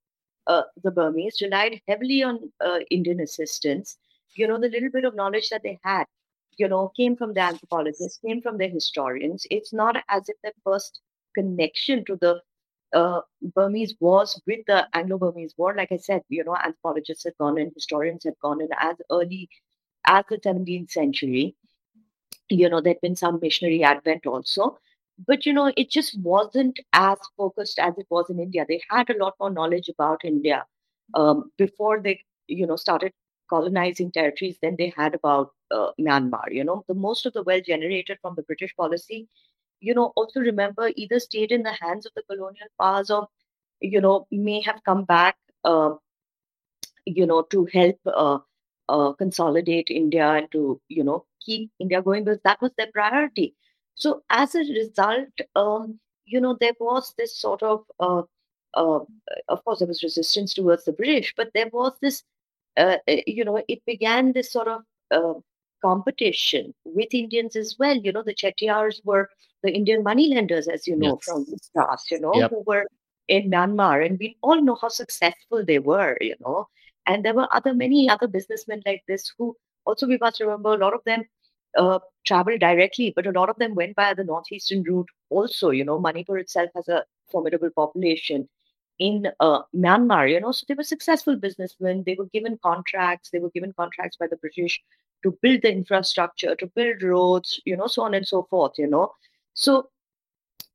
uh, 0.46 0.62
the 0.82 0.90
Burmese, 0.90 1.40
relied 1.40 1.80
heavily 1.88 2.22
on 2.22 2.52
uh, 2.64 2.80
Indian 2.90 3.20
assistance. 3.20 3.96
You 4.34 4.46
know, 4.46 4.58
the 4.58 4.68
little 4.68 4.90
bit 4.90 5.04
of 5.04 5.14
knowledge 5.14 5.48
that 5.50 5.62
they 5.62 5.78
had, 5.82 6.04
you 6.56 6.68
know, 6.68 6.92
came 6.96 7.16
from 7.16 7.32
the 7.34 7.40
anthropologists, 7.40 8.18
came 8.18 8.42
from 8.42 8.58
the 8.58 8.68
historians. 8.68 9.46
It's 9.50 9.72
not 9.72 9.96
as 10.08 10.28
if 10.28 10.36
their 10.42 10.52
first 10.64 11.00
connection 11.34 12.04
to 12.06 12.16
the 12.16 12.42
uh, 12.92 13.20
Burmese 13.54 13.94
wars 14.00 14.40
with 14.46 14.60
the 14.66 14.86
Anglo-Burmese 14.94 15.54
war. 15.56 15.74
Like 15.74 15.92
I 15.92 15.96
said, 15.96 16.22
you 16.28 16.44
know, 16.44 16.56
anthropologists 16.56 17.24
had 17.24 17.36
gone 17.38 17.58
in, 17.58 17.72
historians 17.74 18.24
had 18.24 18.38
gone 18.40 18.60
in 18.60 18.68
as 18.78 18.96
early 19.10 19.48
as 20.06 20.24
the 20.28 20.38
17th 20.42 20.90
century. 20.90 21.56
You 22.50 22.68
know, 22.68 22.80
there'd 22.80 23.00
been 23.00 23.16
some 23.16 23.38
missionary 23.40 23.82
advent 23.84 24.26
also. 24.26 24.78
But, 25.26 25.46
you 25.46 25.52
know, 25.52 25.72
it 25.76 25.90
just 25.90 26.18
wasn't 26.20 26.80
as 26.92 27.18
focused 27.36 27.78
as 27.78 27.96
it 27.98 28.06
was 28.10 28.30
in 28.30 28.40
India. 28.40 28.66
They 28.68 28.80
had 28.90 29.10
a 29.10 29.18
lot 29.18 29.34
more 29.40 29.50
knowledge 29.50 29.88
about 29.88 30.24
India 30.24 30.66
um, 31.14 31.50
before 31.56 32.00
they, 32.00 32.24
you 32.48 32.66
know, 32.66 32.76
started 32.76 33.12
colonizing 33.48 34.10
territories 34.10 34.58
than 34.60 34.76
they 34.76 34.92
had 34.96 35.14
about 35.14 35.52
uh, 35.70 35.90
Myanmar. 36.00 36.50
You 36.50 36.64
know, 36.64 36.84
the 36.88 36.94
most 36.94 37.26
of 37.26 37.32
the 37.32 37.42
wealth 37.44 37.64
generated 37.66 38.18
from 38.22 38.34
the 38.34 38.42
British 38.42 38.74
policy 38.76 39.28
you 39.80 39.94
know, 39.94 40.12
also 40.16 40.40
remember 40.40 40.90
either 40.96 41.20
stayed 41.20 41.52
in 41.52 41.62
the 41.62 41.72
hands 41.72 42.06
of 42.06 42.12
the 42.16 42.22
colonial 42.22 42.68
powers 42.80 43.10
or, 43.10 43.28
you 43.80 44.00
know, 44.00 44.26
may 44.30 44.60
have 44.62 44.82
come 44.84 45.04
back, 45.04 45.36
uh, 45.64 45.90
you 47.06 47.26
know, 47.26 47.42
to 47.42 47.66
help 47.72 47.96
uh, 48.06 48.38
uh, 48.88 49.12
consolidate 49.12 49.90
India 49.90 50.26
and 50.28 50.50
to, 50.52 50.80
you 50.88 51.04
know, 51.04 51.24
keep 51.40 51.70
India 51.78 52.02
going 52.02 52.24
because 52.24 52.40
that 52.44 52.60
was 52.60 52.72
their 52.76 52.90
priority. 52.92 53.54
So 53.94 54.22
as 54.30 54.54
a 54.54 54.60
result, 54.60 55.28
um, 55.54 56.00
you 56.24 56.40
know, 56.40 56.56
there 56.60 56.74
was 56.80 57.14
this 57.16 57.36
sort 57.38 57.62
of, 57.62 57.84
uh, 58.00 58.22
uh, 58.74 59.00
of 59.48 59.64
course, 59.64 59.78
there 59.78 59.88
was 59.88 60.02
resistance 60.02 60.54
towards 60.54 60.84
the 60.84 60.92
British, 60.92 61.34
but 61.36 61.50
there 61.54 61.70
was 61.72 61.92
this, 62.00 62.22
uh, 62.76 62.96
uh, 63.08 63.16
you 63.26 63.44
know, 63.44 63.62
it 63.68 63.84
began 63.86 64.32
this 64.32 64.52
sort 64.52 64.68
of 64.68 64.82
uh, 65.10 65.34
competition 65.82 66.74
with 66.84 67.14
Indians 67.14 67.56
as 67.56 67.76
well. 67.78 67.96
You 67.96 68.12
know, 68.12 68.22
the 68.22 68.34
Chettiars 68.34 69.00
were 69.04 69.28
the 69.62 69.70
Indian 69.72 70.02
moneylenders, 70.02 70.66
as 70.66 70.86
you 70.86 70.96
know, 70.96 71.18
from 71.24 71.46
Yes. 71.48 71.70
the 71.74 71.80
past, 71.80 72.10
you 72.10 72.20
know, 72.20 72.34
Yep. 72.34 72.50
who 72.50 72.62
were 72.66 72.86
in 73.28 73.50
Myanmar. 73.50 74.04
And 74.04 74.18
we 74.18 74.36
all 74.42 74.60
know 74.60 74.74
how 74.80 74.88
successful 74.88 75.64
they 75.64 75.78
were, 75.78 76.16
you 76.20 76.34
know. 76.40 76.68
And 77.06 77.24
there 77.24 77.34
were 77.34 77.48
other 77.52 77.74
many 77.74 78.08
other 78.08 78.26
businessmen 78.26 78.82
like 78.86 79.02
this 79.06 79.32
who 79.38 79.56
also 79.84 80.06
we 80.06 80.18
must 80.18 80.40
remember 80.40 80.74
a 80.74 80.78
lot 80.78 80.94
of 80.94 81.04
them 81.04 81.24
uh, 81.76 81.98
traveled 82.24 82.60
directly, 82.60 83.12
but 83.14 83.26
a 83.26 83.32
lot 83.32 83.50
of 83.50 83.56
them 83.56 83.74
went 83.74 83.96
by 83.96 84.14
the 84.14 84.24
northeastern 84.24 84.82
route 84.82 85.08
also. 85.30 85.70
You 85.70 85.84
know, 85.84 85.98
Manipur 85.98 86.38
itself 86.38 86.70
has 86.74 86.88
a 86.88 87.04
formidable 87.30 87.70
population 87.70 88.48
in 88.98 89.28
uh, 89.40 89.62
Myanmar, 89.74 90.30
you 90.30 90.40
know, 90.40 90.52
so 90.52 90.64
they 90.68 90.74
were 90.74 90.84
successful 90.84 91.34
businessmen. 91.36 92.04
They 92.06 92.14
were 92.14 92.26
given 92.26 92.58
contracts. 92.62 93.30
They 93.30 93.40
were 93.40 93.50
given 93.50 93.72
contracts 93.72 94.16
by 94.16 94.28
the 94.28 94.36
British 94.36 94.80
to 95.24 95.36
build 95.42 95.62
the 95.62 95.72
infrastructure, 95.72 96.54
to 96.54 96.66
build 96.76 97.02
roads, 97.02 97.60
you 97.64 97.76
know, 97.76 97.88
so 97.88 98.02
on 98.02 98.14
and 98.14 98.26
so 98.26 98.46
forth, 98.48 98.74
you 98.78 98.86
know. 98.86 99.12
So 99.54 99.88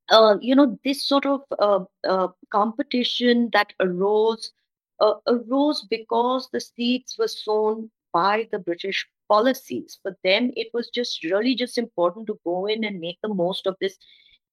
uh, 0.10 0.38
you 0.42 0.56
know, 0.56 0.78
this 0.84 1.04
sort 1.04 1.26
of 1.26 1.42
uh, 1.60 1.80
uh, 2.08 2.28
competition 2.52 3.50
that 3.54 3.74
arose 3.80 4.52
uh, 5.00 5.16
arose 5.28 5.86
because 5.90 6.50
the 6.52 6.62
seeds 6.62 7.16
were 7.18 7.28
sown 7.28 7.90
by 8.14 8.48
the 8.52 8.60
British 8.60 9.08
policies. 9.28 10.00
For 10.02 10.18
them, 10.24 10.52
it 10.56 10.68
was 10.74 10.90
just 10.90 11.24
really 11.24 11.56
just 11.56 11.78
important 11.78 12.28
to 12.28 12.40
go 12.44 12.66
in 12.66 12.84
and 12.84 13.00
make 13.00 13.20
the 13.22 13.34
most 13.34 13.68
of 13.68 13.76
this, 13.80 13.98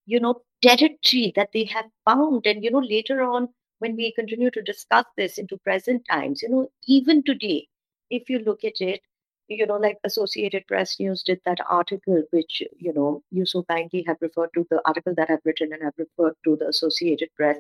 you 0.05 0.20
know, 0.20 0.42
territory 0.62 1.32
that 1.36 1.51
they 1.53 1.64
have 1.64 1.86
found. 2.05 2.47
And 2.47 2.62
you 2.62 2.70
know, 2.70 2.78
later 2.78 3.22
on, 3.22 3.49
when 3.78 3.97
we 3.97 4.12
continue 4.12 4.51
to 4.51 4.62
discuss 4.62 5.05
this 5.16 5.38
into 5.38 5.59
present 5.59 6.03
times, 6.11 6.42
you 6.42 6.49
know, 6.49 6.68
even 6.86 7.22
today, 7.22 7.68
if 8.11 8.30
you 8.30 8.38
look 8.38 8.64
at 8.64 8.80
it, 8.80 9.01
you 9.49 9.66
know, 9.66 9.76
like 9.76 9.99
Associated 10.05 10.66
Press 10.66 10.99
News 10.99 11.22
did 11.22 11.40
that 11.44 11.59
article, 11.68 12.22
which, 12.30 12.62
you 12.78 12.92
know, 12.92 13.22
you 13.30 13.47
so 13.47 13.62
kindly 13.64 14.03
have 14.07 14.16
referred 14.20 14.51
to 14.55 14.66
the 14.70 14.80
article 14.84 15.14
that 15.16 15.30
I've 15.30 15.44
written 15.44 15.72
and 15.72 15.82
I've 15.86 15.99
referred 15.99 16.34
to 16.44 16.57
the 16.57 16.68
Associated 16.68 17.28
Press 17.36 17.59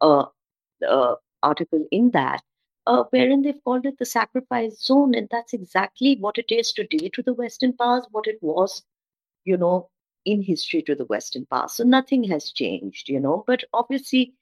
uh, 0.00 0.26
uh, 0.86 1.16
article 1.46 1.86
in 1.90 2.10
that, 2.12 2.42
uh, 2.86 3.04
wherein 3.10 3.42
they've 3.42 3.64
called 3.64 3.86
it 3.86 3.98
the 3.98 4.06
sacrifice 4.06 4.80
zone. 4.80 5.14
And 5.14 5.28
that's 5.30 5.52
exactly 5.52 6.16
what 6.20 6.38
it 6.38 6.50
is 6.50 6.72
today 6.72 7.10
to 7.14 7.22
the 7.22 7.34
Western 7.34 7.72
powers, 7.72 8.06
what 8.10 8.26
it 8.26 8.38
was, 8.40 8.82
you 9.44 9.56
know, 9.56 9.90
in 10.24 10.42
history 10.42 10.82
to 10.82 10.94
the 10.94 11.04
Western 11.04 11.46
powers. 11.46 11.74
So 11.74 11.84
nothing 11.84 12.24
has 12.24 12.50
changed, 12.52 13.08
you 13.08 13.20
know, 13.20 13.44
but 13.46 13.64
obviously, 13.72 14.34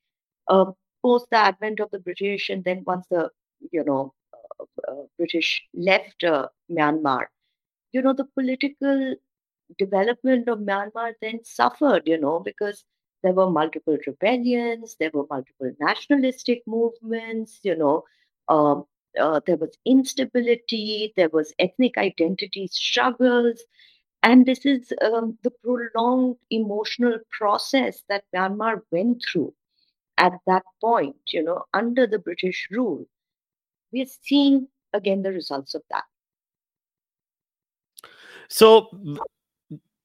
uh, 0.48 0.72
post 1.02 1.26
the 1.30 1.36
advent 1.36 1.80
of 1.80 1.90
the 1.90 1.98
British 1.98 2.48
and 2.48 2.64
then 2.64 2.82
once 2.86 3.07
the, 3.11 3.30
you 3.70 3.84
know, 3.84 4.14
uh, 4.88 5.02
British 5.18 5.62
left 5.74 6.24
uh, 6.24 6.48
Myanmar, 6.70 7.26
you 7.92 8.02
know, 8.02 8.14
the 8.14 8.24
political 8.24 9.14
development 9.78 10.48
of 10.48 10.59
Myanmar 10.59 11.12
then 11.20 11.40
suffered, 11.44 12.02
you 12.07 12.18
know, 12.18 12.40
because 12.40 12.84
there 13.25 13.33
were 13.33 13.51
multiple 13.51 13.97
rebellions, 14.07 14.97
there 15.01 15.11
were 15.14 15.27
multiple 15.31 15.72
nationalistic 15.81 16.62
movements, 16.66 17.59
you 17.62 17.75
know, 17.75 18.05
um, 18.49 18.85
uh, 19.18 19.41
there 19.47 19.57
was 19.57 19.79
instability, 19.87 21.14
there 21.16 21.31
was 21.31 21.55
ethnic 21.59 21.97
identity 21.97 22.68
struggles, 22.70 23.62
and 24.22 24.45
this 24.45 24.66
is 24.66 24.93
um, 25.03 25.39
the 25.43 25.51
prolonged 25.51 26.37
emotional 26.51 27.18
process 27.31 28.03
that 28.11 28.25
Myanmar 28.35 28.83
went 28.91 29.25
through 29.27 29.55
at 30.18 30.33
that 30.47 30.62
point, 30.83 31.16
you 31.29 31.43
know, 31.43 31.64
under 31.72 32.07
the 32.07 32.18
British 32.18 32.68
rule. 32.70 33.07
We 33.91 34.03
are 34.03 34.16
seeing 34.22 34.68
again 34.93 35.22
the 35.22 35.33
results 35.33 35.75
of 35.75 35.83
that. 35.91 36.05
So, 38.49 38.91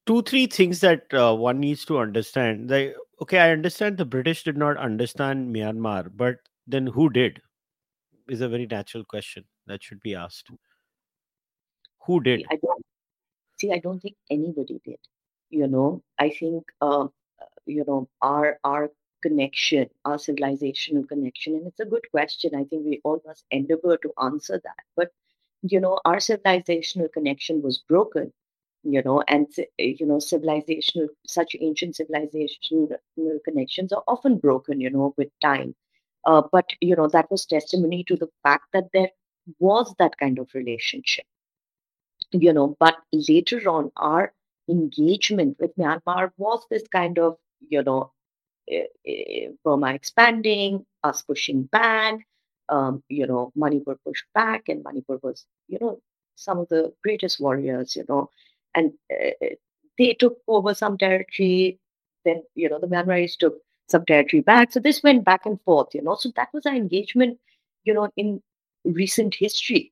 two, 0.09 0.23
three 0.23 0.47
things 0.47 0.79
that 0.79 1.13
uh, 1.13 1.35
one 1.35 1.59
needs 1.59 1.85
to 1.85 1.99
understand. 1.99 2.71
Okay, 3.21 3.37
I 3.37 3.51
understand 3.51 3.97
the 3.97 4.05
British 4.05 4.43
did 4.43 4.57
not 4.57 4.75
understand 4.77 5.55
Myanmar, 5.55 6.09
but 6.15 6.37
then 6.65 6.87
who 6.87 7.11
did? 7.11 7.39
Is 8.27 8.41
a 8.41 8.49
very 8.49 8.65
natural 8.65 9.03
question 9.03 9.43
that 9.67 9.83
should 9.83 9.99
be 10.01 10.15
asked. 10.15 10.49
Who 12.07 12.21
did? 12.21 12.43
I 12.49 12.55
don't 12.55 12.83
see. 13.59 13.71
I 13.71 13.77
don't 13.77 13.99
think 13.99 14.15
anybody 14.31 14.81
did. 14.83 14.97
You 15.51 15.67
know, 15.67 16.01
I 16.17 16.29
think 16.31 16.63
uh, 16.81 17.07
you 17.67 17.83
know 17.85 18.09
our 18.23 18.57
our 18.63 18.89
connection, 19.21 19.89
our 20.05 20.17
civilizational 20.17 21.07
connection, 21.07 21.53
and 21.53 21.67
it's 21.67 21.79
a 21.79 21.85
good 21.85 22.05
question. 22.09 22.55
I 22.55 22.63
think 22.63 22.85
we 22.85 22.99
all 23.03 23.21
must 23.27 23.45
endeavor 23.51 23.97
to 23.97 24.13
answer 24.19 24.59
that. 24.63 24.83
But 24.95 25.11
you 25.61 25.79
know, 25.79 25.99
our 26.05 26.17
civilizational 26.17 27.13
connection 27.13 27.61
was 27.61 27.77
broken. 27.77 28.33
You 28.83 29.01
know, 29.03 29.21
and 29.27 29.47
you 29.77 30.05
know, 30.05 30.17
civilizational 30.17 31.07
such 31.27 31.55
ancient 31.59 31.95
civilizational 31.97 32.97
connections 33.45 33.93
are 33.93 34.03
often 34.07 34.37
broken. 34.37 34.79
You 34.81 34.89
know, 34.89 35.13
with 35.17 35.29
time. 35.41 35.75
Uh, 36.25 36.41
but 36.51 36.69
you 36.81 36.95
know, 36.95 37.07
that 37.09 37.31
was 37.31 37.45
testimony 37.45 38.03
to 38.05 38.15
the 38.17 38.29
fact 38.43 38.65
that 38.73 38.89
there 38.93 39.11
was 39.59 39.93
that 39.99 40.17
kind 40.17 40.39
of 40.39 40.49
relationship 40.53 41.25
you 42.31 42.53
know, 42.53 42.75
but 42.79 42.97
later 43.11 43.59
on, 43.69 43.91
our 43.97 44.33
engagement 44.69 45.57
with 45.59 45.75
Myanmar 45.77 46.31
was 46.37 46.65
this 46.69 46.87
kind 46.87 47.17
of, 47.19 47.37
you 47.69 47.83
know, 47.83 48.11
eh, 48.69 48.85
eh, 49.07 49.47
Burma 49.63 49.93
expanding, 49.93 50.85
us 51.03 51.21
pushing 51.23 51.63
back, 51.63 52.19
um, 52.69 53.03
you 53.09 53.27
know, 53.27 53.51
Manipur 53.55 53.97
pushed 54.05 54.25
back, 54.33 54.69
and 54.69 54.83
Manipur 54.83 55.19
was, 55.23 55.45
you 55.67 55.79
know, 55.81 56.01
some 56.35 56.59
of 56.59 56.69
the 56.69 56.93
greatest 57.03 57.39
warriors, 57.39 57.95
you 57.95 58.05
know, 58.09 58.29
and 58.75 58.91
uh, 59.11 59.47
they 59.97 60.13
took 60.13 60.37
over 60.47 60.73
some 60.73 60.97
territory. 60.97 61.79
Then, 62.25 62.43
you 62.55 62.69
know, 62.69 62.79
the 62.79 62.87
Myanmaris 62.87 63.37
took 63.37 63.55
some 63.87 64.05
territory 64.05 64.41
back. 64.41 64.71
So 64.71 64.79
this 64.79 65.01
went 65.03 65.25
back 65.25 65.45
and 65.45 65.59
forth, 65.61 65.93
you 65.93 66.01
know. 66.01 66.15
So 66.15 66.31
that 66.35 66.49
was 66.53 66.65
our 66.65 66.75
engagement, 66.75 67.39
you 67.83 67.93
know, 67.93 68.09
in 68.17 68.41
recent 68.85 69.35
history 69.35 69.91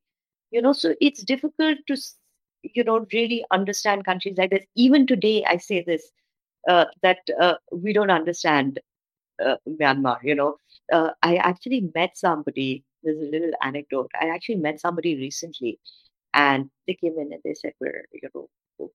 you 0.52 0.62
know 0.62 0.74
so 0.74 0.94
it's 1.02 1.24
difficult 1.24 1.78
to 1.88 1.98
you 2.64 2.84
know 2.84 3.06
really 3.14 3.44
understand 3.52 4.06
countries 4.06 4.38
like 4.38 4.50
this 4.50 4.66
even 4.76 5.06
today 5.06 5.44
i 5.46 5.58
say 5.58 5.84
this 5.84 6.12
uh, 6.70 6.86
that 7.02 7.20
uh, 7.40 7.56
we 7.72 7.94
don't 7.94 8.12
understand 8.12 8.80
uh, 9.46 9.56
myanmar 9.82 10.18
you 10.24 10.36
know 10.36 10.56
uh, 10.92 11.12
i 11.22 11.36
actually 11.38 11.82
met 11.96 12.18
somebody 12.18 12.84
there's 13.04 13.18
a 13.18 13.32
little 13.32 13.52
anecdote 13.62 14.10
i 14.22 14.28
actually 14.28 14.56
met 14.56 14.80
somebody 14.80 15.16
recently 15.16 15.80
and 16.34 16.70
they 16.88 16.94
came 16.94 17.18
in 17.18 17.32
and 17.34 17.42
they 17.44 17.54
said 17.54 17.74
we're 17.80 18.06
you 18.14 18.30
know 18.34 18.48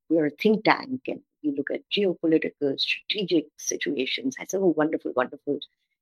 we're 0.09 0.27
a 0.27 0.31
think 0.31 0.65
tank 0.65 1.03
and 1.09 1.21
we 1.43 1.53
look 1.57 1.71
at 1.71 1.89
geopolitical 1.91 2.79
strategic 2.79 3.47
situations. 3.57 4.37
I 4.41 4.47
said 4.47 4.61
oh 4.61 4.75
wonderful 4.77 5.13
wonderful 5.15 5.59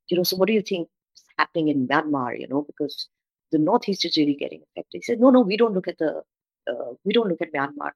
you 0.09 0.17
know 0.17 0.23
so 0.23 0.37
what 0.37 0.49
do 0.49 0.53
you 0.53 0.63
think 0.63 0.89
is 1.15 1.25
happening 1.39 1.69
in 1.69 1.89
myanmar 1.89 2.39
you 2.39 2.49
know 2.49 2.63
because 2.63 3.09
the 3.53 3.59
northeast 3.59 4.05
is 4.05 4.17
really 4.17 4.35
getting 4.35 4.63
affected. 4.63 4.99
He 4.99 5.03
said 5.03 5.21
no 5.21 5.31
no 5.31 5.41
we 5.41 5.57
don't 5.57 5.75
look 5.75 5.89
at 5.89 5.99
the 5.99 6.23
uh, 6.71 6.93
we 7.05 7.13
don't 7.13 7.29
look 7.29 7.43
at 7.43 7.53
myanmar. 7.53 7.93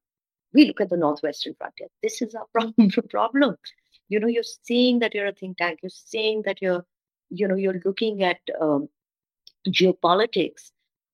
We 0.52 0.66
look 0.66 0.80
at 0.80 0.90
the 0.90 0.96
northwestern 0.96 1.54
frontier. 1.54 1.88
This 2.02 2.22
is 2.22 2.34
our 2.34 2.46
problem 2.52 2.90
problem. 3.10 3.56
You 4.08 4.20
know 4.20 4.28
you're 4.28 4.42
saying 4.42 5.00
that 5.00 5.14
you're 5.14 5.26
a 5.26 5.32
think 5.32 5.58
tank. 5.58 5.80
You're 5.82 5.90
saying 5.90 6.42
that 6.46 6.60
you're 6.62 6.84
you 7.30 7.48
know 7.48 7.56
you're 7.56 7.80
looking 7.84 8.22
at 8.22 8.38
um, 8.60 8.88
geopolitics, 9.68 10.70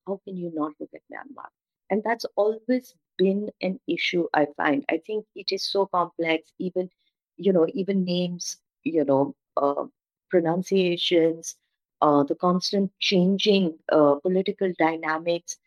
how 0.07 0.21
can 0.25 0.37
you 0.37 0.51
not 0.55 0.73
look 0.81 0.91
at 0.95 1.03
Myanmar? 1.13 1.49
And 1.91 2.03
that's 2.05 2.27
always 2.37 2.95
been 3.21 3.51
an 3.63 3.81
issue, 3.89 4.27
I 4.35 4.47
find. 4.59 4.85
I 4.91 4.99
think 5.07 5.27
it 5.37 5.53
is 5.53 5.65
so 5.65 5.87
complex, 5.87 6.53
even, 6.59 6.91
you 7.37 7.53
know, 7.53 7.67
even 7.75 8.05
names, 8.05 8.59
you 8.85 9.05
know, 9.05 9.35
uh, 9.57 9.85
pronunciations, 10.31 11.57
uh, 12.03 12.25
the 12.25 12.37
constant 12.37 12.93
changing 13.01 13.79
uh, 13.93 14.17
political 14.23 14.73
dynamics, 14.79 15.59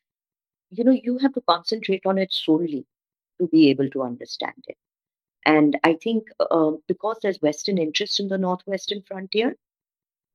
you 0.71 0.83
know, 0.85 0.91
you 0.91 1.17
have 1.19 1.33
to 1.33 1.41
concentrate 1.41 2.05
on 2.05 2.17
it 2.17 2.33
solely 2.33 2.85
to 3.39 3.47
be 3.47 3.69
able 3.69 3.89
to 3.91 4.03
understand 4.03 4.63
it. 4.67 4.77
And 5.45 5.77
I 5.83 5.93
think 5.95 6.29
uh, 6.39 6.71
because 6.87 7.17
there's 7.21 7.41
Western 7.41 7.77
interest 7.79 8.19
in 8.19 8.29
the 8.29 8.37
Northwestern 8.37 9.01
frontier, 9.03 9.55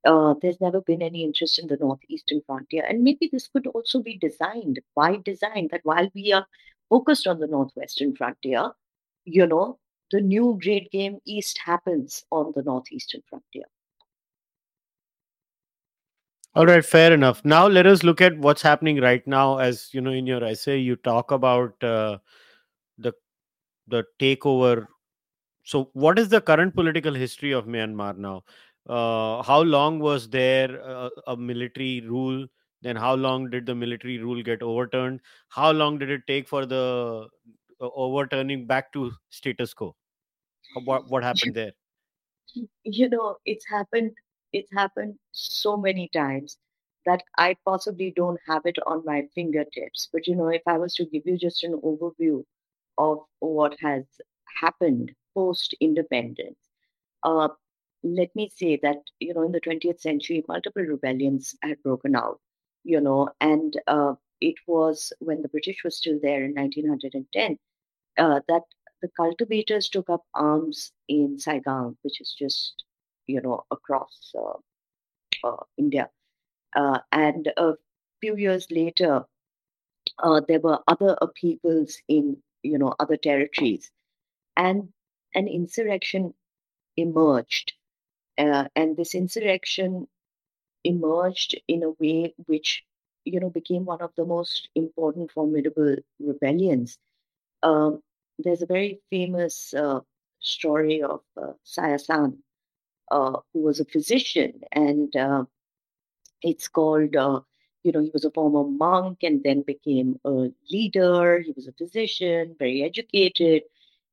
uh, 0.07 0.35
there's 0.43 0.61
never 0.61 0.81
been 0.81 1.03
any 1.03 1.25
interest 1.25 1.59
in 1.59 1.69
the 1.69 1.77
northeastern 1.77 2.43
frontier. 2.47 2.85
And 2.89 3.03
maybe 3.03 3.29
this 3.31 3.49
could 3.49 3.67
also 3.69 4.01
be 4.03 4.19
designed 4.19 4.81
by 4.97 5.17
design 5.25 5.69
that 5.73 5.83
while 5.85 6.09
we 6.15 6.33
are 6.33 6.47
focused 6.89 7.27
on 7.27 7.39
the 7.41 7.47
northwestern 7.47 8.15
frontier, 8.17 8.73
you 9.25 9.47
know, 9.47 9.79
the 10.11 10.21
new 10.21 10.59
great 10.63 10.91
game 10.91 11.19
east 11.27 11.59
happens 11.59 12.25
on 12.31 12.53
the 12.57 12.63
northeastern 12.63 13.23
frontier. 13.29 13.65
All 16.55 16.67
right, 16.67 16.85
fair 16.85 17.13
enough. 17.13 17.45
Now 17.45 17.67
let 17.69 17.87
us 17.87 18.03
look 18.03 18.21
at 18.21 18.37
what's 18.39 18.63
happening 18.63 19.01
right 19.01 19.25
now. 19.27 19.59
As 19.59 19.91
you 19.93 20.01
know, 20.01 20.11
in 20.11 20.27
your 20.27 20.43
essay, 20.45 20.79
you 20.79 20.97
talk 20.97 21.31
about 21.31 21.83
uh, 21.83 22.19
the 22.99 23.13
the 23.89 24.05
takeover. 24.21 24.87
So, 25.65 25.91
what 25.95 26.19
is 26.19 26.29
the 26.31 26.41
current 26.41 26.75
political 26.75 27.15
history 27.15 27.53
of 27.53 27.67
Myanmar 27.67 28.17
now? 28.19 28.45
Uh, 28.89 29.43
how 29.43 29.63
long 29.63 30.01
was 30.01 30.29
there 30.29 30.83
uh, 30.85 31.11
a 31.29 31.37
military 31.37 32.03
rule? 32.03 32.47
Then, 32.83 32.97
how 32.97 33.15
long 33.15 33.51
did 33.51 33.67
the 33.67 33.75
military 33.75 34.19
rule 34.19 34.43
get 34.43 34.63
overturned? 34.63 35.21
How 35.49 35.73
long 35.73 35.99
did 35.99 36.11
it 36.11 36.23
take 36.27 36.49
for 36.49 36.67
the 36.67 37.29
uh, 37.81 37.91
overturning 37.95 38.67
back 38.67 38.93
to 38.93 39.13
status 39.31 39.75
quo? 39.75 39.97
What 40.85 41.09
what 41.09 41.23
happened 41.25 41.55
there? 41.55 41.73
You 42.85 43.09
know, 43.09 43.37
it's 43.45 43.67
happened. 43.69 44.17
It's 44.53 44.73
happened 44.73 45.19
so 45.33 45.77
many 45.77 46.09
times 46.09 46.59
that 47.05 47.23
I 47.37 47.57
possibly 47.65 48.11
don't 48.11 48.41
have 48.47 48.63
it 48.67 48.77
on 48.87 49.05
my 49.05 49.29
fingertips. 49.35 50.09
But 50.13 50.27
you 50.27 50.35
know, 50.37 50.49
if 50.49 50.63
I 50.67 50.79
was 50.79 50.95
to 50.97 51.07
give 51.07 51.27
you 51.27 51.39
just 51.39 51.65
an 51.65 51.81
overview 51.83 52.45
of 52.99 53.19
what 53.41 53.79
has 53.81 54.05
happened 54.61 55.15
post 55.35 55.75
independence, 55.81 56.59
uh, 57.23 57.49
let 58.03 58.35
me 58.37 58.49
say 58.49 58.77
that 58.83 58.99
you 59.21 59.35
know 59.35 59.43
in 59.43 59.53
the 59.53 59.61
20th 59.61 60.01
century 60.01 60.45
multiple 60.49 60.83
rebellions 60.83 61.57
had 61.63 61.83
broken 61.83 62.17
out 62.17 62.41
you 62.89 63.01
know 63.01 63.29
and 63.41 63.75
uh, 63.87 64.15
it 64.41 64.55
was 64.67 65.13
when 65.21 65.43
the 65.43 65.49
british 65.49 65.85
was 65.85 65.97
still 65.99 66.19
there 66.23 66.43
in 66.45 66.55
1910 66.55 67.59
uh, 68.19 68.41
that 68.49 68.63
the 69.03 69.11
cultivators 69.17 69.89
took 69.89 70.09
up 70.11 70.25
arms 70.35 70.93
in 71.09 71.37
Sagaing 71.37 71.97
which 72.03 72.21
is 72.21 72.35
just 72.39 72.85
you 73.27 73.41
know 73.41 73.65
across 73.71 74.33
uh, 74.45 74.59
uh 75.49 75.65
india. 75.77 76.11
Uh, 76.77 76.99
and 77.13 77.51
a 77.57 77.73
few 78.21 78.37
years 78.37 78.67
later 78.71 79.25
there 80.49 80.61
were 80.61 80.79
other 80.87 81.17
peoples 81.35 81.97
in 82.09 82.37
you 82.63 82.79
know 82.79 82.95
other 82.99 83.17
territories. 83.17 83.91
And 84.57 84.89
an 85.35 85.49
insurrection 85.49 86.35
emerged 86.97 87.73
uh, 88.39 88.65
and 88.75 88.97
this 88.97 89.15
insurrection 89.15 90.09
emerged 90.89 91.61
in 91.69 91.83
a 91.85 91.91
way 92.03 92.35
which, 92.47 92.85
you 93.25 93.41
know, 93.41 93.51
became 93.51 93.85
one 93.85 94.03
of 94.03 94.13
the 94.17 94.25
most 94.25 94.69
important, 94.75 95.33
formidable 95.33 95.97
rebellions. 96.21 96.99
Um, 97.63 98.03
there's 98.39 98.63
a 98.63 98.67
very 98.67 99.01
famous 99.11 99.75
uh, 99.75 100.01
story 100.41 101.03
of 101.03 101.21
uh, 101.37 101.53
Saya 101.65 101.99
San, 101.99 102.39
uh, 103.11 103.39
who 103.53 103.61
was 103.63 103.81
a 103.81 103.85
physician, 103.85 104.63
and 104.73 105.15
uh, 105.17 105.45
it's 106.43 106.69
called, 106.69 107.17
uh, 107.17 107.41
you 107.85 107.93
know, 107.93 108.01
he 108.01 108.11
was 108.13 108.25
a 108.25 108.31
former 108.31 108.65
monk 108.65 109.19
and 109.23 109.43
then 109.45 109.63
became 109.63 110.19
a 110.25 110.49
leader. 110.71 111.41
He 111.41 111.53
was 111.57 111.67
a 111.69 111.73
physician, 111.73 112.57
very 112.59 112.83
educated, 112.83 113.63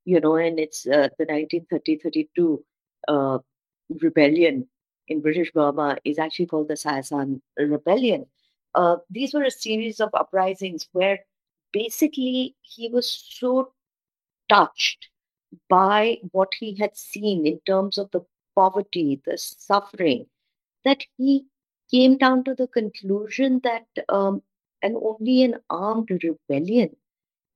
you 0.04 0.20
know, 0.20 0.36
and 0.36 0.58
it's 0.58 0.86
uh, 0.86 1.08
the 1.18 1.26
1930 1.26 1.96
32 1.96 2.64
uh, 3.08 3.38
rebellion 4.02 4.66
in 5.08 5.20
British 5.20 5.52
Burma 5.52 5.98
is 6.04 6.18
actually 6.18 6.46
called 6.46 6.68
the 6.68 6.76
Saya 6.76 7.02
San 7.02 7.42
Rebellion. 7.58 8.26
Uh, 8.74 8.96
these 9.10 9.32
were 9.34 9.44
a 9.44 9.50
series 9.50 10.00
of 10.00 10.10
uprisings 10.14 10.88
where 10.92 11.20
basically 11.72 12.54
he 12.62 12.88
was 12.88 13.08
so 13.08 13.72
touched 14.48 15.08
by 15.68 16.18
what 16.32 16.52
he 16.58 16.74
had 16.76 16.96
seen 16.96 17.46
in 17.46 17.60
terms 17.66 17.98
of 17.98 18.10
the 18.10 18.20
poverty, 18.54 19.20
the 19.24 19.38
suffering, 19.38 20.26
that 20.84 21.04
he 21.16 21.46
came 21.90 22.16
down 22.16 22.44
to 22.44 22.54
the 22.54 22.66
conclusion 22.68 23.60
that 23.64 23.86
um, 24.08 24.42
and 24.82 24.96
only 24.96 25.42
an 25.42 25.56
armed 25.70 26.10
rebellion 26.22 26.96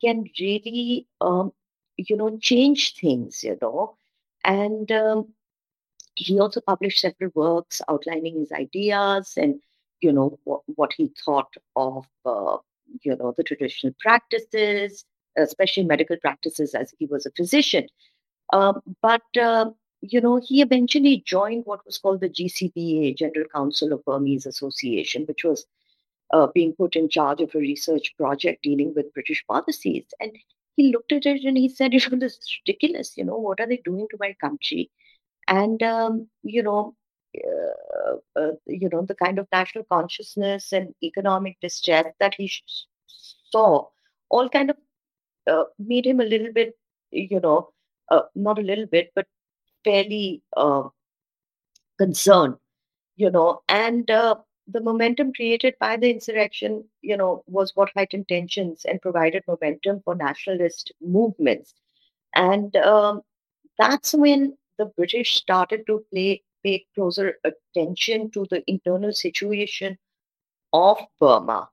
can 0.00 0.24
really, 0.40 1.06
um, 1.20 1.52
you 1.96 2.16
know, 2.16 2.38
change 2.38 2.94
things, 2.96 3.44
you 3.44 3.58
know. 3.60 3.96
And 4.44 4.90
um, 4.92 5.34
he 6.20 6.38
also 6.38 6.60
published 6.60 7.00
several 7.00 7.30
works 7.34 7.80
outlining 7.88 8.38
his 8.38 8.52
ideas 8.52 9.34
and 9.36 9.60
you 10.00 10.12
know 10.12 10.38
what, 10.44 10.62
what 10.74 10.92
he 10.92 11.10
thought 11.24 11.52
of 11.76 12.06
uh, 12.24 12.56
you 13.02 13.16
know 13.16 13.32
the 13.36 13.44
traditional 13.44 13.94
practices 14.00 15.04
especially 15.36 15.84
medical 15.84 16.16
practices 16.16 16.74
as 16.74 16.92
he 16.98 17.06
was 17.06 17.24
a 17.24 17.30
physician. 17.30 17.86
Um, 18.52 18.80
but 19.00 19.22
uh, 19.40 19.70
you 20.00 20.20
know 20.20 20.40
he 20.42 20.60
eventually 20.60 21.22
joined 21.24 21.64
what 21.66 21.84
was 21.86 21.98
called 21.98 22.20
the 22.20 22.28
gcba 22.28 23.16
general 23.16 23.46
council 23.54 23.92
of 23.92 24.04
burmese 24.04 24.46
association 24.46 25.24
which 25.26 25.44
was 25.44 25.66
uh, 26.32 26.46
being 26.54 26.72
put 26.72 26.96
in 26.96 27.08
charge 27.08 27.40
of 27.42 27.54
a 27.54 27.58
research 27.58 28.14
project 28.16 28.62
dealing 28.62 28.94
with 28.94 29.12
british 29.14 29.44
policies. 29.46 30.04
And 30.20 30.32
he 30.76 30.90
looked 30.90 31.12
at 31.12 31.26
it 31.26 31.44
and 31.44 31.58
he 31.58 31.68
said 31.68 31.92
you 31.92 32.00
know 32.10 32.18
this 32.18 32.38
is 32.38 32.58
ridiculous. 32.66 33.16
You 33.16 33.24
know 33.24 33.36
what 33.36 33.60
are 33.60 33.66
they 33.66 33.82
doing 33.84 34.06
to 34.10 34.16
my 34.18 34.34
country 34.40 34.90
and 35.50 35.82
um, 35.82 36.28
you 36.44 36.62
know 36.62 36.96
uh, 37.38 38.16
uh, 38.40 38.52
you 38.66 38.88
know 38.90 39.04
the 39.06 39.16
kind 39.16 39.38
of 39.40 39.48
national 39.52 39.84
consciousness 39.92 40.72
and 40.72 40.94
economic 41.04 41.58
distress 41.62 42.06
that 42.20 42.34
he 42.38 42.50
saw 43.52 43.86
all 44.30 44.48
kind 44.48 44.70
of 44.70 44.76
uh, 45.50 45.64
made 45.78 46.06
him 46.06 46.20
a 46.20 46.24
little 46.24 46.52
bit 46.52 46.74
you 47.12 47.40
know 47.40 47.70
uh, 48.10 48.22
not 48.34 48.58
a 48.58 48.62
little 48.62 48.86
bit 48.86 49.10
but 49.14 49.26
fairly 49.84 50.42
uh, 50.56 50.84
concerned 51.98 52.56
you 53.16 53.30
know 53.30 53.62
and 53.68 54.10
uh, 54.10 54.36
the 54.68 54.80
momentum 54.82 55.32
created 55.34 55.74
by 55.80 55.96
the 55.96 56.10
insurrection 56.10 56.84
you 57.02 57.16
know 57.16 57.44
was 57.46 57.72
what 57.76 57.90
heightened 57.96 58.28
tensions 58.28 58.84
and 58.86 59.02
provided 59.02 59.44
momentum 59.48 60.00
for 60.04 60.14
nationalist 60.14 60.92
movements. 61.02 61.74
And 62.34 62.76
um, 62.76 63.22
that's 63.78 64.14
when 64.14 64.56
the 64.80 64.86
British 64.96 65.36
started 65.36 65.86
to 65.86 66.04
play, 66.10 66.42
pay 66.64 66.86
closer 66.94 67.34
attention 67.44 68.30
to 68.32 68.46
the 68.50 68.64
internal 68.66 69.12
situation 69.12 69.98
of 70.72 70.98
Burma. 71.20 71.68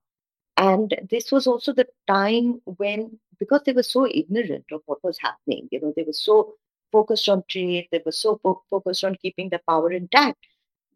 And 0.57 0.95
this 1.09 1.31
was 1.31 1.47
also 1.47 1.73
the 1.73 1.87
time 2.07 2.61
when, 2.65 3.19
because 3.39 3.61
they 3.65 3.73
were 3.73 3.83
so 3.83 4.07
ignorant 4.07 4.65
of 4.71 4.81
what 4.87 5.03
was 5.03 5.17
happening, 5.19 5.69
you 5.71 5.79
know, 5.81 5.93
they 5.95 6.03
were 6.03 6.13
so 6.13 6.55
focused 6.91 7.29
on 7.29 7.43
trade, 7.47 7.87
they 7.91 8.01
were 8.05 8.11
so 8.11 8.39
fo- 8.43 8.63
focused 8.69 9.03
on 9.03 9.15
keeping 9.21 9.49
the 9.49 9.61
power 9.67 9.91
intact, 9.91 10.39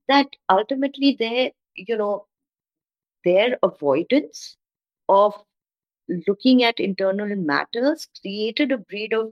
that 0.07 0.27
ultimately 0.49 1.15
their, 1.17 1.51
you 1.75 1.97
know, 1.97 2.25
their 3.23 3.57
avoidance 3.63 4.57
of 5.07 5.35
looking 6.27 6.63
at 6.63 6.79
internal 6.79 7.35
matters 7.35 8.07
created 8.21 8.71
a 8.71 8.77
breed 8.77 9.13
of 9.13 9.31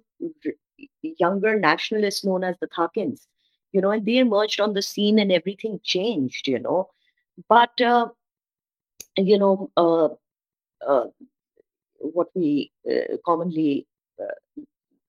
younger 1.01 1.59
nationalists 1.59 2.23
known 2.25 2.43
as 2.43 2.55
the 2.59 2.67
Thakins, 2.67 3.27
you 3.71 3.82
know, 3.82 3.91
and 3.91 4.05
they 4.05 4.17
emerged 4.17 4.59
on 4.59 4.73
the 4.73 4.82
scene 4.82 5.19
and 5.19 5.32
everything 5.32 5.80
changed, 5.84 6.47
you 6.47 6.59
know. 6.59 6.89
But, 7.49 7.80
uh, 7.82 8.09
you 9.17 9.38
know, 9.38 9.69
uh, 9.77 10.09
uh, 10.88 11.07
what 11.99 12.30
we 12.36 12.71
uh, 12.89 13.17
commonly 13.25 13.88
uh, 14.21 14.25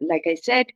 like 0.00 0.24
I 0.26 0.34
said, 0.34 0.66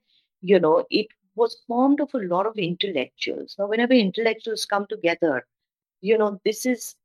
you 0.41 0.59
know, 0.61 0.85
it 0.91 1.07
was 1.35 1.63
formed 1.67 2.01
of 2.01 2.11
a 2.15 2.19
lot 2.19 2.47
of 2.47 2.57
intellectuals. 2.59 3.57
Now, 3.59 3.67
whenever 3.69 3.93
intellectuals 3.95 4.65
come 4.67 4.87
together, 4.89 5.47
you 6.01 6.19
know, 6.19 6.41
this 6.45 6.67
is 6.67 6.97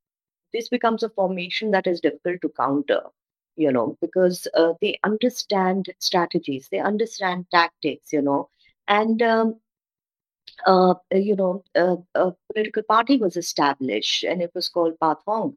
this 0.53 0.69
becomes 0.69 1.03
a 1.03 1.09
formation 1.09 1.71
that 1.71 1.87
is 1.87 1.99
difficult 2.01 2.41
to 2.41 2.49
counter. 2.49 3.01
You 3.55 3.71
know, 3.71 3.97
because 4.01 4.47
uh, 4.55 4.73
they 4.81 4.99
understand 5.03 5.89
strategies, 5.99 6.69
they 6.71 6.79
understand 6.79 7.45
tactics. 7.51 8.11
You 8.13 8.21
know, 8.21 8.49
and 8.87 9.21
um, 9.21 9.59
uh, 10.65 10.95
you 11.11 11.35
know, 11.35 11.63
uh, 11.75 11.97
a 12.15 12.33
political 12.53 12.83
party 12.83 13.17
was 13.17 13.37
established, 13.37 14.23
and 14.23 14.41
it 14.41 14.51
was 14.53 14.69
called 14.69 14.99
Pathong, 15.01 15.55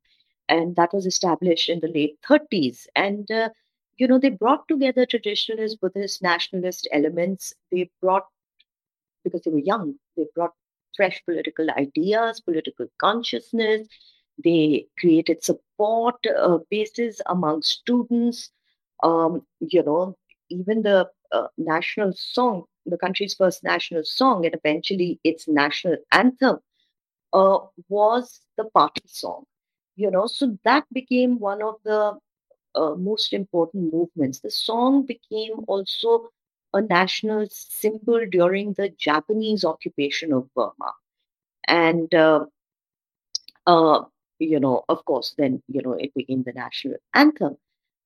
and 0.48 0.76
that 0.76 0.92
was 0.92 1.06
established 1.06 1.68
in 1.68 1.80
the 1.80 1.88
late 1.88 2.18
30s. 2.28 2.86
And 2.94 3.30
uh, 3.30 3.50
you 3.96 4.06
know, 4.06 4.18
they 4.18 4.30
brought 4.30 4.68
together 4.68 5.06
traditionalist 5.06 5.80
Buddhist 5.80 6.22
nationalist 6.22 6.88
elements. 6.92 7.54
They 7.72 7.90
brought, 8.00 8.26
because 9.24 9.42
they 9.42 9.50
were 9.50 9.58
young, 9.58 9.94
they 10.16 10.26
brought 10.34 10.52
fresh 10.96 11.22
political 11.24 11.70
ideas, 11.70 12.40
political 12.40 12.86
consciousness. 12.98 13.88
They 14.42 14.86
created 14.98 15.42
support 15.42 16.16
uh, 16.26 16.58
bases 16.70 17.22
among 17.26 17.62
students. 17.62 18.50
Um, 19.02 19.42
you 19.60 19.82
know, 19.82 20.16
even 20.50 20.82
the 20.82 21.08
uh, 21.32 21.48
national 21.58 22.12
song, 22.14 22.64
the 22.86 22.98
country's 22.98 23.34
first 23.34 23.64
national 23.64 24.04
song, 24.04 24.44
and 24.46 24.54
eventually 24.54 25.18
its 25.24 25.48
national 25.48 25.96
anthem, 26.12 26.58
uh, 27.32 27.58
was 27.88 28.40
the 28.56 28.64
party 28.64 29.02
song. 29.06 29.44
You 29.96 30.10
know, 30.10 30.26
so 30.26 30.58
that 30.64 30.84
became 30.92 31.38
one 31.38 31.62
of 31.62 31.76
the 31.84 32.18
uh, 32.74 32.94
most 32.94 33.32
important 33.32 33.92
movements. 33.92 34.40
The 34.40 34.50
song 34.50 35.06
became 35.06 35.64
also 35.66 36.28
a 36.74 36.82
national 36.82 37.46
symbol 37.50 38.26
during 38.30 38.74
the 38.74 38.90
Japanese 38.90 39.64
occupation 39.64 40.32
of 40.32 40.52
Burma. 40.54 40.92
And, 41.66 42.14
uh, 42.14 42.44
uh, 43.66 44.04
you 44.38 44.60
know, 44.60 44.84
of 44.88 45.04
course, 45.06 45.34
then, 45.38 45.62
you 45.68 45.80
know, 45.82 45.94
it 45.94 46.12
became 46.14 46.42
the 46.42 46.52
national 46.52 46.96
anthem. 47.14 47.56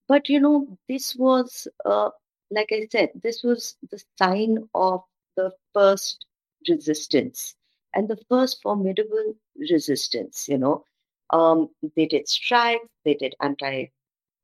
But, 0.07 0.29
you 0.29 0.41
know, 0.41 0.79
this 0.89 1.17
was, 1.17 1.67
uh, 1.85 2.11
like 2.51 2.71
I 2.73 2.89
said, 2.91 3.11
this 3.23 3.43
was 3.43 3.77
the 3.91 4.03
sign 4.19 4.69
of 4.75 5.03
the 5.37 5.53
first 5.75 6.27
resistance 6.69 7.55
and 7.95 8.09
the 8.09 8.19
first 8.29 8.63
formidable 8.63 9.35
resistance, 9.59 10.49
you 10.49 10.59
know. 10.59 10.85
Um, 11.31 11.71
they 11.97 12.07
did 12.07 12.29
strikes, 12.29 12.87
they 13.05 13.15
did 13.15 13.35
anti 13.41 13.87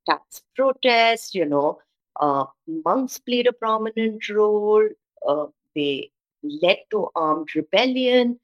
tax 0.08 0.42
protests, 0.54 1.34
you 1.34 1.44
know, 1.44 1.80
uh, 2.20 2.46
monks 2.66 3.18
played 3.18 3.46
a 3.46 3.52
prominent 3.52 4.28
role. 4.28 4.88
Uh, 5.26 5.46
they 5.74 6.10
led 6.42 6.78
to 6.90 7.08
armed 7.14 7.54
rebellion. 7.54 8.40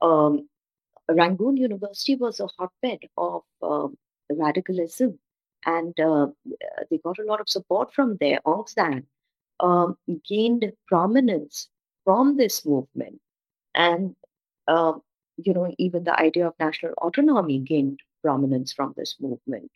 Um, 0.00 0.48
Rangoon 1.08 1.56
University 1.56 2.16
was 2.16 2.40
a 2.40 2.48
hotbed 2.58 3.00
of 3.16 3.42
um, 3.62 3.96
radicalism, 4.30 5.18
and 5.66 5.98
uh, 6.00 6.28
they 6.90 6.98
got 6.98 7.18
a 7.18 7.24
lot 7.24 7.40
of 7.40 7.48
support 7.48 7.92
from 7.94 8.16
there. 8.20 8.40
Aung 8.46 8.68
San 8.68 9.06
um, 9.60 9.96
gained 10.28 10.72
prominence 10.88 11.68
from 12.04 12.36
this 12.36 12.64
movement, 12.66 13.20
and 13.74 14.14
um, 14.68 15.02
you 15.36 15.54
know 15.54 15.72
even 15.78 16.04
the 16.04 16.18
idea 16.20 16.46
of 16.48 16.54
national 16.60 16.92
autonomy 17.02 17.58
gained 17.60 18.00
prominence 18.22 18.72
from 18.72 18.94
this 18.96 19.16
movement. 19.20 19.70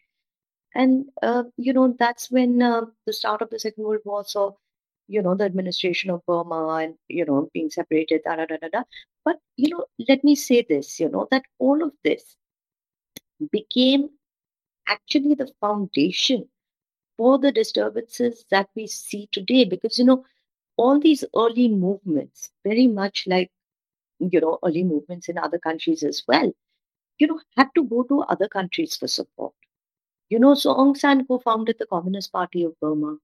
And 0.74 1.06
uh, 1.22 1.44
you 1.56 1.72
know 1.72 1.94
that's 1.98 2.30
when 2.30 2.62
uh, 2.62 2.86
the 3.06 3.12
start 3.12 3.42
of 3.42 3.50
the 3.50 3.58
Second 3.60 3.84
World 3.84 4.02
War 4.04 4.24
saw 4.24 4.52
you 5.08 5.22
know 5.22 5.34
the 5.34 5.44
administration 5.44 6.10
of 6.10 6.24
Burma 6.26 6.68
and 6.82 6.94
you 7.08 7.24
know 7.24 7.50
being 7.54 7.70
separated. 7.70 8.22
Da, 8.24 8.36
da, 8.36 8.46
da, 8.46 8.56
da, 8.58 8.68
da. 8.68 8.82
But 9.24 9.38
you 9.56 9.70
know, 9.70 9.84
let 10.08 10.24
me 10.24 10.34
say 10.36 10.62
this: 10.68 11.00
you 11.00 11.08
know 11.08 11.28
that 11.30 11.44
all 11.58 11.82
of 11.82 11.92
this 12.04 12.36
became 13.52 14.10
actually 14.90 15.34
the 15.34 15.52
foundation 15.60 16.50
for 17.16 17.38
the 17.38 17.52
disturbances 17.52 18.44
that 18.50 18.68
we 18.76 18.86
see 18.88 19.28
today. 19.32 19.64
Because 19.64 19.98
you 19.98 20.04
know 20.06 20.24
all 20.76 21.00
these 21.00 21.24
early 21.36 21.68
movements, 21.68 22.50
very 22.64 22.86
much 22.88 23.26
like 23.26 23.52
you 24.20 24.40
know 24.40 24.58
early 24.64 24.84
movements 24.84 25.28
in 25.28 25.38
other 25.38 25.58
countries 25.58 26.02
as 26.04 26.22
well, 26.28 26.52
you 27.18 27.26
know 27.28 27.40
had 27.56 27.68
to 27.76 27.84
go 27.84 28.04
to 28.04 28.22
other 28.22 28.48
countries 28.48 28.96
for 28.96 29.08
support 29.08 29.54
you 30.28 30.38
know, 30.38 30.54
so 30.54 30.74
Aung 30.74 30.96
San 30.96 31.26
co-founded 31.26 31.76
the 31.78 31.86
Communist 31.86 32.32
Party 32.32 32.64
of 32.64 32.78
Burma. 32.80 33.18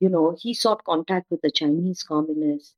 You 0.00 0.08
know, 0.08 0.36
he 0.38 0.54
sought 0.54 0.84
contact 0.84 1.30
with 1.30 1.40
the 1.42 1.50
Chinese 1.50 2.02
communists. 2.02 2.74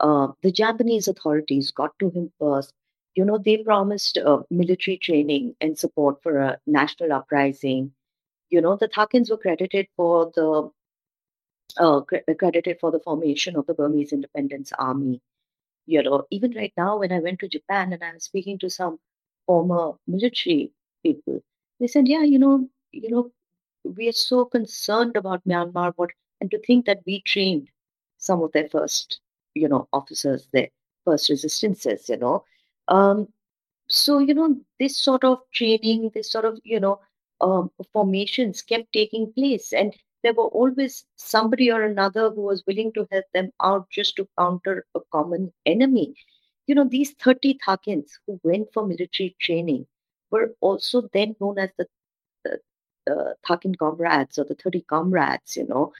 Uh, 0.00 0.28
the 0.42 0.52
Japanese 0.52 1.08
authorities 1.08 1.70
got 1.72 1.98
to 2.00 2.10
him 2.10 2.32
first. 2.40 2.74
You 3.14 3.24
know, 3.26 3.36
they 3.38 3.58
promised 3.58 4.16
uh, 4.18 4.42
military 4.50 4.96
training 4.96 5.56
and 5.60 5.78
support 5.78 6.22
for 6.22 6.38
a 6.38 6.60
national 6.66 7.12
uprising. 7.12 7.92
You 8.50 8.60
know, 8.62 8.76
the 8.76 8.88
Thakins 8.88 9.30
were 9.30 9.38
credited 9.38 9.88
for 9.96 10.32
the 10.34 10.70
uh, 11.78 12.00
cre- 12.00 12.34
credited 12.38 12.78
for 12.80 12.90
the 12.90 13.00
formation 13.00 13.56
of 13.56 13.66
the 13.66 13.74
Burmese 13.74 14.12
Independence 14.12 14.72
Army. 14.78 15.20
You 15.86 16.02
know, 16.02 16.26
even 16.30 16.52
right 16.54 16.72
now, 16.76 16.98
when 16.98 17.12
I 17.12 17.20
went 17.20 17.40
to 17.40 17.48
Japan 17.48 17.92
and 17.92 18.02
I 18.04 18.12
was 18.14 18.24
speaking 18.24 18.58
to 18.60 18.70
some 18.70 19.00
former 19.46 19.94
military 20.06 20.72
people, 21.04 21.42
they 21.80 21.88
said, 21.88 22.08
"Yeah, 22.08 22.22
you 22.24 22.38
know, 22.38 22.68
you 22.92 23.10
know, 23.10 23.32
we 23.84 24.08
are 24.08 24.12
so 24.12 24.44
concerned 24.46 25.16
about 25.16 25.44
Myanmar, 25.46 25.92
what 25.96 26.10
and 26.40 26.50
to 26.52 26.58
think 26.60 26.86
that 26.86 27.02
we 27.06 27.22
trained 27.22 27.70
some 28.18 28.42
of 28.42 28.52
their 28.52 28.68
first, 28.68 29.20
you 29.54 29.68
know, 29.68 29.88
officers, 29.92 30.48
their 30.52 30.68
first 31.04 31.28
resistances, 31.30 32.08
you 32.08 32.16
know. 32.18 32.44
Um, 32.88 33.28
so, 33.88 34.18
you 34.18 34.34
know, 34.34 34.56
this 34.78 34.96
sort 34.98 35.24
of 35.24 35.40
training, 35.52 36.10
this 36.14 36.30
sort 36.30 36.44
of, 36.44 36.60
you 36.64 36.80
know, 36.80 37.00
um, 37.40 37.70
formations 37.92 38.62
kept 38.62 38.92
taking 38.92 39.32
place. 39.32 39.72
And 39.72 39.94
there 40.22 40.34
were 40.34 40.48
always 40.48 41.04
somebody 41.16 41.70
or 41.70 41.82
another 41.82 42.30
who 42.30 42.42
was 42.42 42.64
willing 42.66 42.92
to 42.94 43.06
help 43.10 43.24
them 43.34 43.50
out 43.62 43.88
just 43.90 44.16
to 44.16 44.28
counter 44.38 44.86
a 44.94 45.00
common 45.12 45.52
enemy. 45.66 46.14
You 46.66 46.74
know, 46.74 46.84
these 46.84 47.12
30 47.12 47.58
Thakins 47.66 48.12
who 48.26 48.40
went 48.42 48.72
for 48.72 48.86
military 48.86 49.36
training 49.40 49.86
were 50.30 50.54
also 50.60 51.08
then 51.12 51.36
known 51.40 51.58
as 51.58 51.70
the, 51.78 51.86
the 52.44 52.58
the 53.06 53.36
Thakin 53.46 53.74
comrades 53.76 54.38
or 54.38 54.44
the 54.44 54.54
30 54.54 54.82
comrades, 54.82 55.56
you 55.56 55.66
know, 55.66 55.92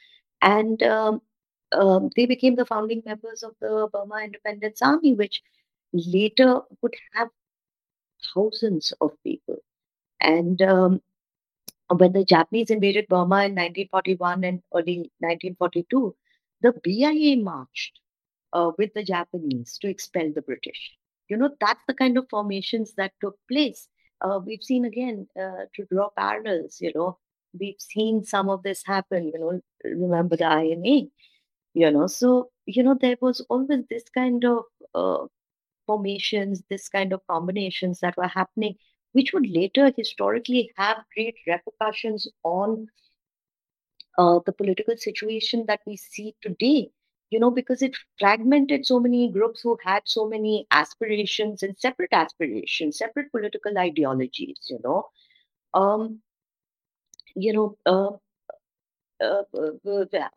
and 0.42 0.82
um, 0.82 1.22
um, 1.72 2.10
they 2.16 2.26
became 2.26 2.56
the 2.56 2.66
founding 2.66 3.02
members 3.06 3.42
of 3.42 3.54
the 3.60 3.88
Burma 3.92 4.22
Independence 4.24 4.82
Army, 4.82 5.14
which 5.14 5.42
later 5.92 6.60
would 6.82 6.94
have 7.14 7.28
thousands 8.34 8.92
of 9.00 9.12
people. 9.24 9.56
And 10.20 10.60
um, 10.62 11.02
when 11.88 12.12
the 12.12 12.24
Japanese 12.24 12.70
invaded 12.70 13.06
Burma 13.08 13.44
in 13.46 13.54
1941 13.54 14.44
and 14.44 14.62
early 14.74 15.10
1942, 15.20 16.14
the 16.60 16.72
BIA 16.82 17.36
marched 17.36 18.00
uh, 18.52 18.72
with 18.78 18.92
the 18.94 19.04
Japanese 19.04 19.78
to 19.78 19.88
expel 19.88 20.32
the 20.34 20.42
British. 20.42 20.96
You 21.28 21.36
know, 21.36 21.50
that's 21.60 21.82
the 21.86 21.94
kind 21.94 22.18
of 22.18 22.28
formations 22.28 22.94
that 22.94 23.12
took 23.20 23.36
place 23.50 23.88
uh, 24.20 24.40
we've 24.44 24.62
seen 24.62 24.84
again 24.84 25.26
uh, 25.40 25.64
to 25.74 25.84
draw 25.90 26.08
parallels 26.16 26.78
you 26.80 26.92
know 26.94 27.18
we've 27.58 27.80
seen 27.80 28.24
some 28.24 28.48
of 28.48 28.62
this 28.62 28.82
happen 28.84 29.30
you 29.32 29.38
know 29.38 29.60
remember 29.84 30.36
the 30.36 30.44
ina 30.44 31.08
you 31.74 31.90
know 31.90 32.06
so 32.06 32.50
you 32.66 32.82
know 32.82 32.96
there 33.00 33.16
was 33.20 33.40
always 33.48 33.84
this 33.88 34.04
kind 34.14 34.44
of 34.44 34.64
uh, 34.94 35.24
formations 35.88 36.62
this 36.70 36.88
kind 36.88 37.12
of 37.12 37.26
combinations 37.28 38.00
that 38.00 38.16
were 38.18 38.32
happening 38.40 38.76
which 39.12 39.32
would 39.32 39.48
later 39.50 39.92
historically 39.96 40.70
have 40.76 40.98
great 41.16 41.36
repercussions 41.46 42.28
on 42.44 42.88
uh, 44.18 44.40
the 44.46 44.52
political 44.52 44.96
situation 44.96 45.64
that 45.66 45.80
we 45.86 45.96
see 45.96 46.34
today 46.42 46.90
you 47.30 47.38
know, 47.40 47.50
because 47.50 47.82
it 47.82 47.96
fragmented 48.18 48.86
so 48.86 48.98
many 49.00 49.30
groups 49.30 49.60
who 49.60 49.78
had 49.84 50.02
so 50.06 50.26
many 50.28 50.66
aspirations 50.70 51.62
and 51.62 51.78
separate 51.78 52.12
aspirations, 52.12 52.98
separate 52.98 53.30
political 53.32 53.76
ideologies, 53.78 54.58
you 54.70 54.78
know. 54.82 55.04
Um, 55.74 56.22
you 57.34 57.52
know, 57.52 57.76
uh, 57.86 58.16
uh, 59.20 59.42
uh, 59.54 59.70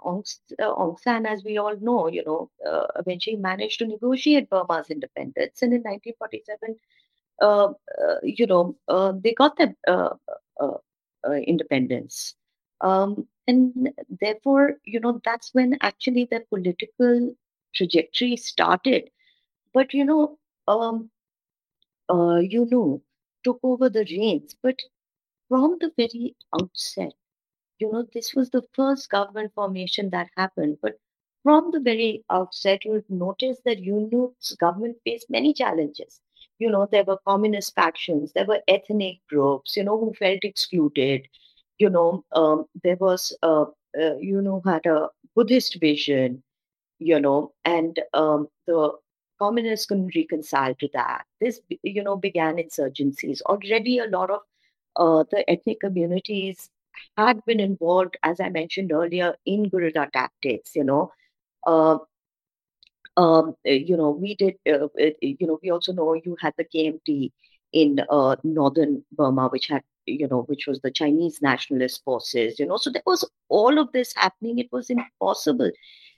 Aung, 0.06 0.24
uh, 0.60 0.74
Aung 0.76 1.00
San, 1.00 1.26
as 1.26 1.44
we 1.44 1.58
all 1.58 1.76
know, 1.80 2.08
you 2.08 2.24
know, 2.26 2.50
uh, 2.68 2.88
eventually 2.98 3.36
managed 3.36 3.80
to 3.80 3.88
negotiate 3.88 4.50
Burma's 4.50 4.90
independence. 4.90 5.62
And 5.62 5.74
in 5.74 5.82
1947, 5.84 6.76
uh, 7.42 7.68
uh, 8.02 8.16
you 8.24 8.46
know, 8.48 8.76
uh, 8.88 9.14
they 9.24 9.34
got 9.34 9.58
their 9.58 9.76
uh, 9.88 10.16
uh, 10.60 10.78
uh, 11.28 11.34
independence. 11.34 12.36
Um, 12.82 13.28
and 13.48 13.90
therefore, 14.22 14.78
you 14.86 15.00
know, 15.00 15.22
that's 15.24 15.54
when 15.54 15.78
actually 15.82 16.26
the 16.32 16.42
political 16.50 17.36
trajectory 17.76 18.38
started. 18.38 19.10
But, 19.74 19.94
you 19.94 20.06
know, 20.06 20.38
um, 20.68 21.10
uh, 22.10 22.38
you 22.38 22.68
know, 22.70 23.02
took 23.44 23.60
over 23.64 23.90
the 23.90 24.06
reins. 24.10 24.56
But 24.62 24.80
from 25.50 25.78
the 25.80 25.92
very 25.98 26.36
outset, 26.60 27.14
you 27.82 27.92
know, 27.92 28.08
this 28.14 28.34
was 28.36 28.50
the 28.52 28.64
first 28.74 29.10
government 29.10 29.54
formation 29.56 30.10
that 30.12 30.30
happened. 30.38 30.78
But 30.82 31.00
from 31.44 31.72
the 31.72 31.80
very 31.82 32.24
outset, 32.30 32.86
you'll 32.86 33.04
notice 33.10 33.60
that 33.66 33.80
U 33.80 34.10
Nu's 34.12 34.56
government 34.60 34.98
faced 35.04 35.30
many 35.30 35.54
challenges. 35.54 36.22
You 36.60 36.70
know, 36.70 36.88
there 36.92 37.04
were 37.04 37.18
communist 37.28 37.76
factions, 37.76 38.34
there 38.34 38.46
were 38.46 38.62
ethnic 38.68 39.20
groups, 39.30 39.76
you 39.76 39.84
know, 39.84 40.00
who 40.00 40.14
felt 40.14 40.44
excluded 40.44 41.28
you 41.80 41.90
know, 41.90 42.24
um, 42.34 42.66
there 42.84 42.98
was, 42.98 43.36
uh, 43.42 43.66
uh, 44.00 44.16
you 44.20 44.42
know, 44.42 44.62
had 44.66 44.86
a 44.86 45.10
Buddhist 45.36 45.80
vision, 45.80 46.44
you 47.00 47.20
know, 47.20 47.54
and 47.66 48.00
um, 48.14 48.48
the 48.68 48.92
communists 49.40 49.88
couldn't 49.88 50.16
reconcile 50.16 50.76
to 50.76 50.90
that. 50.94 51.26
This, 51.40 51.60
you 51.82 52.04
know, 52.04 52.18
began 52.18 52.58
insurgencies. 52.58 53.42
Already, 53.42 53.98
a 53.98 54.06
lot 54.06 54.30
of 54.30 54.42
uh, 54.96 55.24
the 55.32 55.50
ethnic 55.50 55.80
communities 55.80 56.70
had 57.18 57.44
been 57.46 57.60
involved, 57.60 58.18
as 58.24 58.40
I 58.40 58.50
mentioned 58.50 58.92
earlier, 58.92 59.36
in 59.46 59.70
guerrilla 59.70 60.10
tactics. 60.14 60.76
You 60.76 60.84
know, 60.84 61.12
uh, 61.66 61.98
um, 63.18 63.56
you 63.66 63.98
know, 63.98 64.12
we 64.12 64.36
did. 64.36 64.56
Uh, 64.72 64.88
you 65.22 65.48
know, 65.48 65.60
we 65.62 65.70
also 65.70 65.94
know 65.94 66.14
you 66.14 66.36
had 66.40 66.54
the 66.58 66.64
KMT 66.64 67.32
in 67.74 68.00
uh, 68.10 68.36
northern 68.44 69.04
Burma, 69.12 69.50
which 69.50 69.68
had 69.68 69.84
you 70.06 70.28
know, 70.28 70.42
which 70.44 70.66
was 70.68 70.80
the 70.82 70.92
Chinese 70.92 71.40
nationalist 71.42 72.04
forces, 72.04 72.60
you 72.60 72.66
know. 72.66 72.78
So 72.78 72.90
there 72.90 73.04
was 73.06 73.30
all 73.50 73.78
of 73.80 73.92
this 73.92 74.14
happening. 74.16 74.60
It 74.60 74.70
was 74.72 74.90
impossible. 74.90 75.72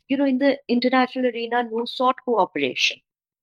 You 0.08 0.18
know, 0.18 0.26
in 0.26 0.40
the 0.40 0.60
international 0.68 1.28
arena, 1.28 1.64
Nu 1.64 1.86
sought 1.86 2.18
cooperation 2.26 2.98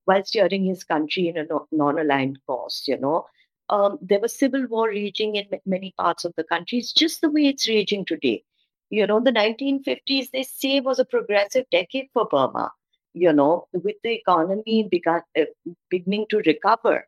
while 0.04 0.24
steering 0.24 0.64
his 0.64 0.84
country 0.84 1.28
in 1.28 1.36
a 1.38 1.46
non 1.72 1.98
aligned 1.98 2.38
course, 2.46 2.84
you 2.86 2.98
know. 2.98 3.26
Um, 3.70 3.98
there 4.02 4.20
was 4.20 4.38
civil 4.38 4.66
war 4.66 4.88
raging 4.88 5.36
in 5.36 5.46
many 5.64 5.94
parts 5.96 6.24
of 6.24 6.34
the 6.36 6.44
country. 6.44 6.78
It's 6.78 6.92
just 6.92 7.20
the 7.20 7.30
way 7.30 7.46
it's 7.46 7.68
raging 7.68 8.04
today. 8.04 8.44
You 8.90 9.06
know, 9.06 9.20
the 9.20 9.32
1950s, 9.32 10.30
they 10.32 10.42
say, 10.42 10.80
was 10.80 10.98
a 10.98 11.04
progressive 11.04 11.64
decade 11.70 12.08
for 12.12 12.26
Burma, 12.26 12.72
you 13.14 13.32
know, 13.32 13.68
with 13.72 13.96
the 14.02 14.12
economy 14.12 14.88
began, 14.90 15.22
uh, 15.38 15.44
beginning 15.88 16.26
to 16.30 16.42
recover. 16.44 17.06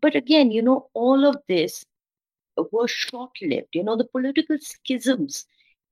But 0.00 0.14
again, 0.14 0.52
you 0.52 0.62
know, 0.62 0.88
all 0.94 1.26
of 1.26 1.36
this 1.48 1.84
were 2.70 2.88
short 2.88 3.32
lived. 3.42 3.74
You 3.74 3.82
know, 3.82 3.96
the 3.96 4.04
political 4.06 4.56
schisms 4.60 5.46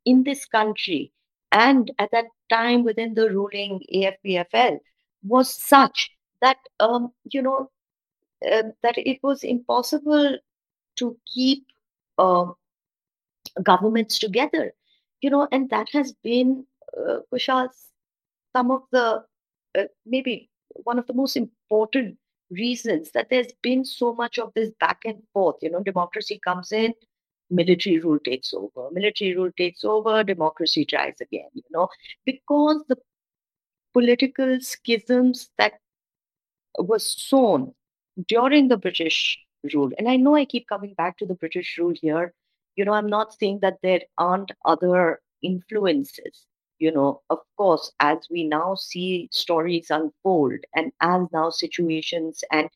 in 0.05 0.23
this 0.23 0.47
country 0.47 1.13
and 1.53 1.91
at 1.99 2.11
that 2.13 2.27
time 2.49 2.85
within 2.85 3.15
the 3.15 3.31
ruling 3.31 3.81
AFPFL 3.95 4.79
was 5.23 5.53
such 5.55 6.11
that, 6.41 6.57
um, 6.81 7.13
you 7.31 7.43
know, 7.43 7.71
uh, 8.51 8.65
that 8.83 8.99
it 8.99 9.19
was 9.23 9.45
impossible 9.45 10.39
to 10.97 11.19
keep 11.33 11.67
uh, 12.19 12.47
governments 13.63 14.19
together. 14.19 14.73
You 15.21 15.31
know, 15.31 15.49
and 15.53 15.71
that 15.71 15.89
has 15.93 16.13
been, 16.25 16.67
uh, 16.97 17.19
Kushal, 17.33 17.69
some 18.55 18.71
of 18.71 18.83
the, 18.91 19.25
uh, 19.79 19.85
maybe 20.07 20.51
one 20.85 20.99
of 20.99 21.07
the 21.07 21.15
most 21.15 21.37
important 21.37 22.19
reasons 22.51 23.13
that 23.13 23.29
there's 23.31 23.53
been 23.63 23.85
so 23.85 24.15
much 24.15 24.39
of 24.39 24.53
this 24.55 24.71
back 24.81 25.01
and 25.05 25.23
forth. 25.33 25.57
You 25.63 25.71
know, 25.71 25.81
democracy 25.83 26.41
comes 26.45 26.73
in, 26.73 26.95
military 27.51 27.99
rule 28.01 28.19
takes 28.19 28.53
over, 28.55 28.91
military 28.93 29.37
rule 29.37 29.51
takes 29.57 29.85
over, 29.85 30.25
democracy 30.25 30.85
tries 30.85 31.15
again, 31.21 31.49
you 31.55 31.63
know, 31.71 31.89
because 32.27 32.83
the 32.89 32.97
political 33.95 34.59
schisms 34.61 35.51
that 35.59 35.75
was 36.79 37.07
sown 37.07 37.75
during 38.27 38.69
the 38.69 38.77
British 38.77 39.39
rule. 39.75 39.91
And 39.99 40.09
I 40.09 40.17
know 40.17 40.35
I 40.35 40.45
keep 40.45 40.69
coming 40.69 40.95
back 40.95 41.19
to 41.19 41.27
the 41.27 41.35
British 41.35 41.79
rule 41.79 41.95
here. 42.01 42.35
You 42.77 42.85
know, 42.85 42.93
I'm 42.93 43.09
not 43.09 43.35
saying 43.39 43.61
that 43.63 43.79
there 43.83 44.03
aren't 44.19 44.53
other 44.65 45.21
influences 45.43 46.47
you 46.83 46.91
know, 46.91 47.23
of 47.31 47.39
course, 47.57 47.93
as 48.01 48.19
we 48.29 48.43
now 48.43 48.75
see 48.75 49.29
stories 49.31 49.87
unfold 49.89 50.59
and 50.75 50.91
as 51.01 51.29
now 51.33 51.49
situations 51.49 52.43
and, 52.51 52.69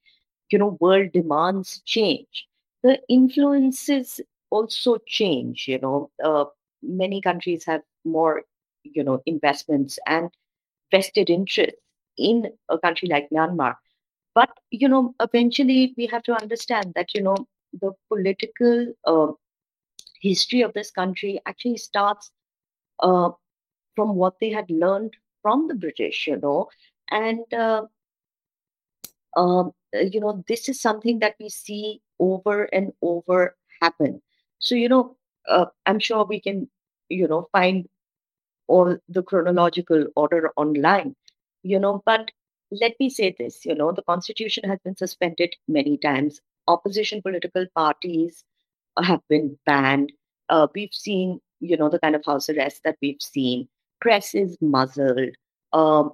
you 0.49 0.59
know, 0.61 0.77
world 0.81 1.11
demands 1.13 1.83
change, 1.85 2.47
the 2.85 3.01
influences 3.09 4.21
also 4.51 4.99
change, 5.09 5.67
you 5.67 5.81
know. 5.81 6.11
Uh, 6.23 6.45
many 6.83 7.21
countries 7.21 7.65
have 7.65 7.83
more, 8.05 8.43
you 8.85 9.03
know, 9.03 9.21
investments 9.27 9.99
and 10.07 10.31
vested 10.93 11.29
interests 11.29 11.81
in 12.17 12.53
a 12.69 12.79
country 12.79 13.09
like 13.09 13.29
Myanmar. 13.31 13.75
But, 14.37 14.51
you 14.71 14.89
know, 14.89 15.15
eventually 15.21 15.95
we 15.97 16.07
have 16.09 16.23
to 16.25 16.35
understand 16.41 16.93
that, 16.95 17.15
you 17.15 17.23
know, 17.23 17.37
the 17.81 17.93
political 18.09 18.93
uh, 19.07 19.33
history 20.21 20.61
of 20.63 20.75
this 20.75 20.91
country 20.91 21.41
actually 21.47 21.79
starts 21.79 22.31
uh, 23.01 23.31
from 23.97 24.15
what 24.15 24.35
they 24.41 24.51
had 24.51 24.71
learned 24.71 25.17
from 25.43 25.69
the 25.69 25.75
British, 25.75 26.27
you 26.27 26.37
know. 26.37 26.69
And, 27.11 27.53
uh, 27.55 27.87
um, 29.37 29.73
you 29.95 30.21
know, 30.21 30.45
this 30.49 30.69
is 30.69 30.81
something 30.81 31.21
that 31.21 31.37
we 31.41 31.49
see 31.49 32.03
over 32.19 32.65
and 32.65 32.93
over 33.03 33.57
happen. 33.81 34.21
So, 34.59 34.75
you 34.75 34.89
know, 34.89 35.17
uh, 35.49 35.67
I'm 35.87 35.99
sure 35.99 36.25
we 36.25 36.41
can, 36.41 36.69
you 37.09 37.27
know, 37.29 37.49
find 37.53 37.89
all 38.69 38.99
the 39.09 39.23
chronological 39.23 40.07
order 40.17 40.53
online, 40.57 41.17
you 41.63 41.79
know, 41.79 42.03
but 42.05 42.31
let 42.71 42.95
me 42.99 43.09
say 43.09 43.35
this, 43.39 43.65
you 43.65 43.75
know, 43.75 43.93
the 43.93 44.03
constitution 44.03 44.69
has 44.69 44.79
been 44.85 44.97
suspended 44.97 45.55
many 45.69 45.99
times. 45.99 46.41
Opposition 46.69 47.23
political 47.23 47.67
parties 47.75 48.45
have 49.03 49.21
been 49.29 49.59
banned. 49.67 50.13
Uh, 50.49 50.67
we've 50.75 50.93
seen, 50.93 51.41
you 51.61 51.77
know, 51.77 51.89
the 51.89 51.99
kind 51.99 52.15
of 52.15 52.25
house 52.25 52.49
arrest 52.49 52.83
that 52.85 52.97
we've 53.01 53.21
seen 53.21 53.69
press 54.01 54.35
is 54.35 54.57
muzzled. 54.61 55.31
Um, 55.73 56.13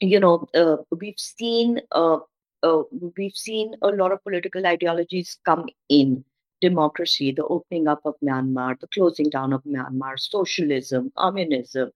you 0.00 0.20
know, 0.20 0.46
uh, 0.54 0.76
we've 1.00 1.18
seen 1.18 1.80
uh, 1.92 2.18
uh, 2.62 2.82
we've 3.16 3.36
seen 3.36 3.74
a 3.82 3.88
lot 3.88 4.12
of 4.12 4.22
political 4.22 4.66
ideologies 4.66 5.38
come 5.44 5.66
in 5.88 6.24
democracy, 6.60 7.30
the 7.30 7.44
opening 7.44 7.88
up 7.88 8.00
of 8.04 8.14
Myanmar, 8.24 8.80
the 8.80 8.86
closing 8.88 9.28
down 9.28 9.52
of 9.52 9.62
Myanmar, 9.64 10.18
socialism, 10.18 11.12
communism. 11.16 11.90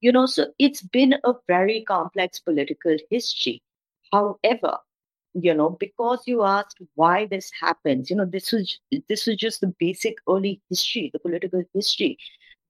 You 0.00 0.12
know, 0.12 0.26
so 0.26 0.52
it's 0.58 0.82
been 0.82 1.14
a 1.24 1.34
very 1.46 1.82
complex 1.82 2.38
political 2.38 2.96
history. 3.10 3.62
However, 4.12 4.78
you 5.34 5.54
know, 5.54 5.70
because 5.70 6.22
you 6.26 6.42
asked 6.44 6.78
why 6.94 7.26
this 7.26 7.50
happens, 7.60 8.10
you 8.10 8.16
know, 8.16 8.24
this 8.24 8.52
was 8.52 8.78
this 9.08 9.26
was 9.26 9.36
just 9.36 9.60
the 9.60 9.74
basic 9.78 10.16
early 10.28 10.60
history, 10.70 11.10
the 11.12 11.18
political 11.18 11.62
history. 11.74 12.18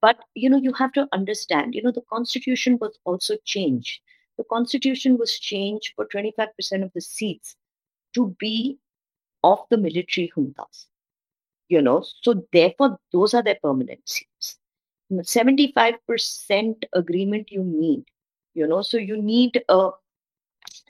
But 0.01 0.19
you 0.35 0.51
know, 0.51 0.57
you 0.57 0.73
have 0.75 0.93
to 0.93 1.09
understand, 1.13 1.75
you 1.75 1.83
know, 1.83 1.93
the 1.93 2.03
constitution 2.03 2.79
was 2.81 2.99
also 3.05 3.37
changed. 3.45 4.01
The 4.39 4.45
constitution 4.45 5.17
was 5.19 5.39
changed 5.39 5.93
for 5.97 6.07
25% 6.07 6.49
of 6.83 6.93
the 6.95 7.01
seats 7.01 7.57
to 8.15 8.35
be 8.39 8.79
of 9.43 9.61
the 9.71 9.79
military 9.79 10.31
juntas. 10.37 10.87
You 11.69 11.83
know, 11.83 12.05
so 12.23 12.47
therefore 12.53 12.99
those 13.13 13.35
are 13.35 13.43
their 13.43 13.59
permanent 13.63 14.09
seats. 14.09 14.27
75% 15.13 16.85
agreement 16.93 17.51
you 17.51 17.63
need, 17.63 18.05
you 18.55 18.67
know, 18.67 18.83
so 18.83 18.97
you 18.99 19.21
need 19.21 19.63
a 19.69 19.73
uh, 19.73 19.91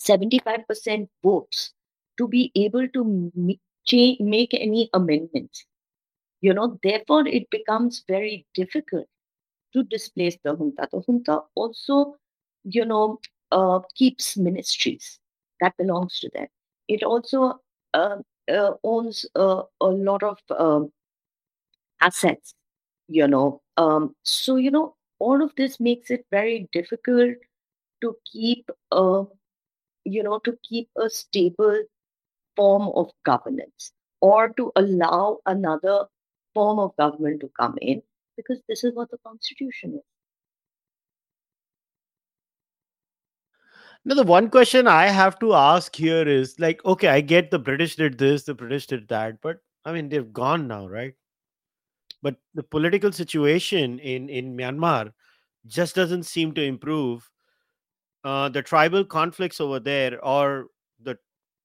75% 0.00 1.08
votes 1.22 1.72
to 2.18 2.26
be 2.28 2.50
able 2.54 2.88
to 2.88 3.32
make 3.34 4.54
any 4.54 4.90
amendments 4.94 5.66
you 6.40 6.54
know, 6.54 6.78
therefore 6.82 7.26
it 7.26 7.48
becomes 7.50 8.04
very 8.06 8.46
difficult 8.54 9.06
to 9.72 9.82
displace 9.84 10.36
the 10.44 10.54
junta. 10.54 10.88
The 10.92 11.00
junta 11.00 11.40
also, 11.54 12.16
you 12.64 12.84
know, 12.84 13.18
uh, 13.52 13.80
keeps 13.94 14.36
ministries 14.36 15.18
that 15.60 15.76
belongs 15.76 16.20
to 16.20 16.30
them. 16.34 16.46
It 16.88 17.02
also 17.02 17.60
uh, 17.94 18.16
uh, 18.48 18.72
owns 18.84 19.26
a 19.34 19.64
lot 19.80 20.22
of 20.22 20.38
um, 20.56 20.92
assets, 22.00 22.54
you 23.08 23.28
know. 23.28 23.60
Um, 23.76 24.14
so, 24.24 24.56
you 24.56 24.70
know, 24.70 24.94
all 25.18 25.42
of 25.42 25.52
this 25.56 25.80
makes 25.80 26.10
it 26.10 26.26
very 26.30 26.68
difficult 26.72 27.36
to 28.02 28.16
keep, 28.30 28.70
a, 28.92 29.24
you 30.04 30.22
know, 30.22 30.38
to 30.40 30.58
keep 30.68 30.88
a 30.96 31.08
stable 31.10 31.82
form 32.56 32.90
of 32.94 33.10
governance 33.24 33.92
or 34.20 34.48
to 34.50 34.72
allow 34.76 35.38
another 35.46 36.06
form 36.54 36.78
of 36.78 36.96
government 36.96 37.40
to 37.40 37.50
come 37.58 37.76
in 37.80 38.02
because 38.36 38.60
this 38.68 38.84
is 38.84 38.94
what 38.94 39.10
the 39.10 39.18
constitution 39.26 39.94
is. 39.94 40.02
Now, 44.04 44.14
the 44.14 44.22
one 44.22 44.50
question 44.50 44.86
I 44.86 45.06
have 45.06 45.38
to 45.40 45.54
ask 45.54 45.96
here 45.96 46.28
is 46.28 46.60
like, 46.60 46.84
okay, 46.84 47.08
I 47.08 47.20
get 47.20 47.50
the 47.50 47.58
British 47.58 47.96
did 47.96 48.18
this, 48.18 48.44
the 48.44 48.54
British 48.54 48.86
did 48.86 49.08
that, 49.08 49.40
but 49.40 49.58
I 49.84 49.92
mean, 49.92 50.08
they've 50.08 50.32
gone 50.32 50.68
now, 50.68 50.86
right? 50.86 51.14
But 52.22 52.36
the 52.54 52.62
political 52.62 53.12
situation 53.12 53.98
in, 53.98 54.28
in 54.28 54.56
Myanmar 54.56 55.12
just 55.66 55.94
doesn't 55.94 56.24
seem 56.24 56.52
to 56.54 56.62
improve. 56.62 57.28
Uh, 58.24 58.48
the 58.48 58.62
tribal 58.62 59.04
conflicts 59.04 59.60
over 59.60 59.78
there, 59.78 60.24
or 60.24 60.66
the 61.00 61.16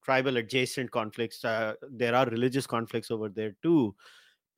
tribal 0.03 0.37
adjacent 0.37 0.91
conflicts, 0.91 1.43
uh, 1.43 1.73
there 1.89 2.13
are 2.13 2.25
religious 2.27 2.67
conflicts 2.67 3.09
over 3.09 3.29
there 3.29 3.55
too 3.63 3.95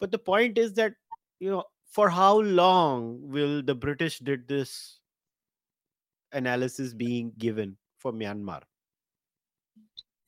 but 0.04 0.12
the 0.12 0.20
point 0.20 0.58
is 0.58 0.74
that 0.74 0.94
you 1.40 1.50
know 1.50 1.64
for 1.88 2.10
how 2.10 2.42
long 2.42 3.20
will 3.36 3.64
the 3.64 3.74
british 3.74 4.20
did 4.20 4.46
this 4.50 5.00
analysis 6.34 6.94
being 6.94 7.32
given 7.38 7.78
for 8.00 8.12
myanmar 8.12 8.60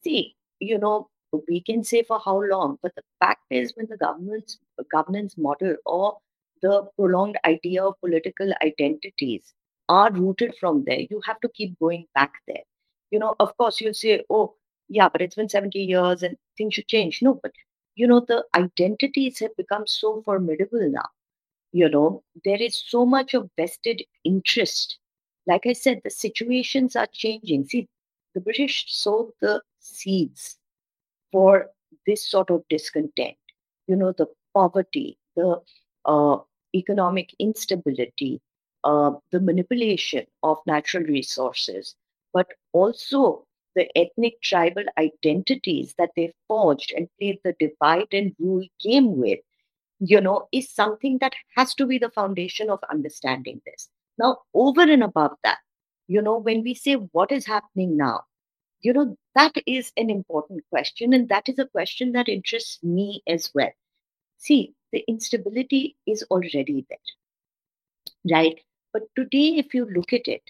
see 0.01 0.33
you 0.59 0.77
know 0.77 1.09
we 1.47 1.61
can 1.61 1.83
say 1.83 2.03
for 2.03 2.19
how 2.23 2.41
long? 2.41 2.77
But 2.81 2.95
the 2.95 3.03
fact 3.19 3.43
is 3.49 3.73
when 3.75 3.87
the 3.89 3.97
government's 3.97 4.59
governance 4.91 5.37
model 5.37 5.75
or 5.85 6.17
the 6.61 6.87
prolonged 6.95 7.37
idea 7.45 7.83
of 7.83 7.99
political 8.01 8.51
identities 8.61 9.53
are 9.87 10.11
rooted 10.11 10.55
from 10.59 10.83
there 10.85 11.01
you 11.11 11.21
have 11.25 11.39
to 11.41 11.49
keep 11.49 11.77
going 11.79 12.05
back 12.15 12.33
there. 12.47 12.63
You 13.11 13.19
know 13.19 13.35
of 13.39 13.55
course 13.57 13.79
you'll 13.81 13.93
say 13.93 14.23
oh 14.29 14.55
yeah 14.89 15.09
but 15.09 15.21
it's 15.21 15.35
been 15.35 15.49
70 15.49 15.79
years 15.79 16.23
and 16.23 16.37
things 16.57 16.73
should 16.73 16.87
change. 16.87 17.21
No 17.21 17.35
but 17.41 17.51
you 17.95 18.07
know 18.07 18.19
the 18.19 18.43
identities 18.55 19.39
have 19.39 19.55
become 19.57 19.85
so 19.87 20.21
formidable 20.23 20.89
now. 20.89 21.09
You 21.71 21.89
know 21.89 22.23
there 22.43 22.61
is 22.61 22.83
so 22.87 23.05
much 23.05 23.33
of 23.33 23.49
vested 23.57 24.03
interest. 24.23 24.97
Like 25.47 25.67
i 25.67 25.73
said 25.73 26.01
the 26.03 26.09
situations 26.09 26.95
are 26.95 27.07
changing. 27.11 27.65
See 27.65 27.87
the 28.33 28.41
british 28.41 28.85
sowed 28.87 29.31
the 29.41 29.61
seeds 29.79 30.57
for 31.35 31.67
this 32.07 32.25
sort 32.25 32.49
of 32.49 32.63
discontent 32.69 33.35
you 33.87 33.95
know, 33.95 34.13
the 34.17 34.27
poverty, 34.53 35.17
the 35.35 35.61
uh, 36.05 36.37
economic 36.73 37.35
instability, 37.39 38.41
uh, 38.83 39.11
the 39.31 39.39
manipulation 39.39 40.25
of 40.43 40.57
natural 40.65 41.03
resources, 41.03 41.95
but 42.33 42.47
also 42.73 43.45
the 43.75 43.87
ethnic 43.97 44.41
tribal 44.41 44.83
identities 44.97 45.93
that 45.97 46.11
they 46.15 46.33
forged 46.47 46.93
and 46.95 47.09
played 47.19 47.39
the 47.43 47.55
divide 47.59 48.07
and 48.11 48.33
rule 48.39 48.65
game 48.79 49.17
with, 49.17 49.39
you 49.99 50.21
know, 50.21 50.47
is 50.51 50.69
something 50.69 51.17
that 51.19 51.33
has 51.55 51.73
to 51.75 51.85
be 51.85 51.97
the 51.97 52.09
foundation 52.11 52.69
of 52.69 52.79
understanding 52.89 53.61
this. 53.65 53.89
Now, 54.17 54.37
over 54.53 54.81
and 54.81 55.03
above 55.03 55.33
that, 55.43 55.57
you 56.07 56.21
know, 56.21 56.37
when 56.37 56.63
we 56.63 56.73
say 56.73 56.93
what 56.93 57.31
is 57.31 57.45
happening 57.45 57.97
now, 57.97 58.21
you 58.81 58.93
know, 58.93 59.17
that 59.35 59.53
is 59.65 59.91
an 59.97 60.09
important 60.09 60.63
question. 60.69 61.13
And 61.13 61.29
that 61.29 61.49
is 61.49 61.59
a 61.59 61.67
question 61.67 62.11
that 62.13 62.29
interests 62.29 62.83
me 62.83 63.21
as 63.27 63.51
well. 63.53 63.71
See, 64.37 64.73
the 64.91 65.03
instability 65.07 65.97
is 66.07 66.23
already 66.31 66.85
there, 66.89 66.99
right? 68.31 68.59
But 68.93 69.03
today, 69.15 69.57
if 69.57 69.73
you 69.73 69.85
look 69.85 70.13
at 70.13 70.27
it, 70.27 70.41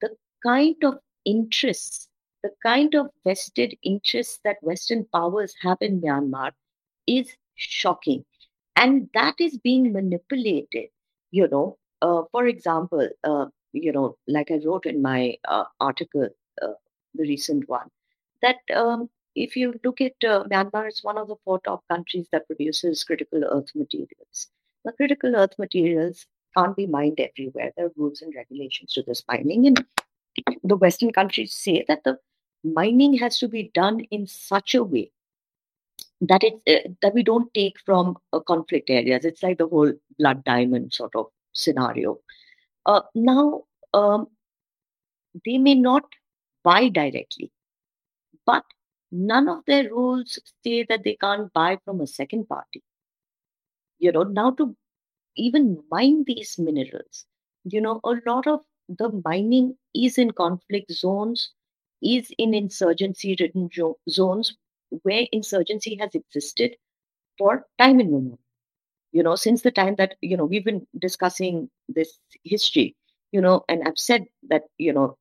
the 0.00 0.10
kind 0.44 0.76
of 0.84 0.98
interests, 1.24 2.08
the 2.42 2.50
kind 2.62 2.94
of 2.94 3.10
vested 3.24 3.76
interests 3.82 4.40
that 4.44 4.62
Western 4.62 5.04
powers 5.12 5.54
have 5.62 5.78
in 5.80 6.00
Myanmar 6.00 6.52
is 7.06 7.36
shocking. 7.56 8.24
And 8.76 9.08
that 9.14 9.34
is 9.40 9.58
being 9.58 9.92
manipulated, 9.92 10.88
you 11.30 11.48
know. 11.48 11.78
Uh, 12.02 12.22
for 12.32 12.46
example, 12.46 13.08
uh, 13.24 13.46
you 13.72 13.92
know, 13.92 14.16
like 14.28 14.50
I 14.50 14.60
wrote 14.64 14.86
in 14.86 15.02
my 15.02 15.36
uh, 15.46 15.64
article, 15.80 16.28
the 17.14 17.22
recent 17.22 17.68
one, 17.68 17.88
that 18.40 18.58
um, 18.74 19.08
if 19.34 19.56
you 19.56 19.74
look 19.84 20.00
at 20.00 20.12
uh, 20.24 20.44
Myanmar, 20.44 20.88
it's 20.88 21.04
one 21.04 21.18
of 21.18 21.28
the 21.28 21.36
four 21.44 21.60
top 21.60 21.84
countries 21.90 22.26
that 22.32 22.46
produces 22.46 23.04
critical 23.04 23.44
earth 23.44 23.70
materials. 23.74 24.48
The 24.84 24.92
critical 24.92 25.36
earth 25.36 25.58
materials 25.58 26.26
can't 26.56 26.76
be 26.76 26.86
mined 26.86 27.20
everywhere. 27.20 27.72
There 27.76 27.86
are 27.86 27.92
rules 27.96 28.20
and 28.20 28.34
regulations 28.34 28.92
to 28.92 29.02
this 29.02 29.22
mining, 29.28 29.66
and 29.66 29.84
the 30.62 30.76
Western 30.76 31.12
countries 31.12 31.54
say 31.54 31.84
that 31.88 32.04
the 32.04 32.18
mining 32.64 33.14
has 33.14 33.38
to 33.38 33.48
be 33.48 33.70
done 33.74 34.00
in 34.10 34.26
such 34.26 34.74
a 34.74 34.84
way 34.84 35.10
that 36.22 36.44
it 36.44 36.54
uh, 36.68 36.88
that 37.02 37.14
we 37.14 37.22
don't 37.22 37.52
take 37.52 37.78
from 37.84 38.16
uh, 38.32 38.40
conflict 38.40 38.90
areas. 38.90 39.24
It's 39.24 39.42
like 39.42 39.58
the 39.58 39.66
whole 39.66 39.92
blood 40.18 40.44
diamond 40.44 40.94
sort 40.94 41.14
of 41.16 41.26
scenario. 41.52 42.18
Uh, 42.86 43.02
now, 43.14 43.64
um, 43.92 44.28
they 45.44 45.58
may 45.58 45.74
not 45.74 46.04
buy 46.64 46.88
directly, 46.88 47.50
but 48.46 48.64
none 49.10 49.48
of 49.48 49.64
their 49.66 49.90
rules 49.90 50.38
say 50.64 50.84
that 50.84 51.04
they 51.04 51.16
can't 51.16 51.52
buy 51.52 51.78
from 51.84 52.00
a 52.00 52.06
second 52.06 52.48
party. 52.48 52.82
You 53.98 54.12
know, 54.12 54.24
now 54.24 54.50
to 54.52 54.76
even 55.36 55.84
mine 55.90 56.24
these 56.26 56.58
minerals, 56.58 57.26
you 57.64 57.80
know, 57.80 58.00
a 58.04 58.16
lot 58.26 58.46
of 58.46 58.64
the 58.88 59.10
mining 59.24 59.78
is 59.94 60.18
in 60.18 60.32
conflict 60.32 60.92
zones, 60.92 61.52
is 62.02 62.32
in 62.38 62.54
insurgency 62.54 63.36
ridden 63.40 63.68
jo- 63.70 63.98
zones 64.10 64.56
where 65.02 65.26
insurgency 65.32 65.96
has 65.96 66.14
existed 66.14 66.76
for 67.38 67.68
time 67.78 68.00
immemorial. 68.00 68.40
You 69.12 69.22
know, 69.24 69.36
since 69.36 69.62
the 69.62 69.72
time 69.72 69.96
that, 69.96 70.16
you 70.22 70.36
know, 70.36 70.46
we've 70.46 70.64
been 70.64 70.86
discussing 70.98 71.70
this 71.88 72.18
history, 72.44 72.96
you 73.32 73.40
know, 73.40 73.64
and 73.68 73.82
I've 73.88 73.98
said 73.98 74.26
that, 74.48 74.64
you 74.78 74.92
know, 74.92 75.18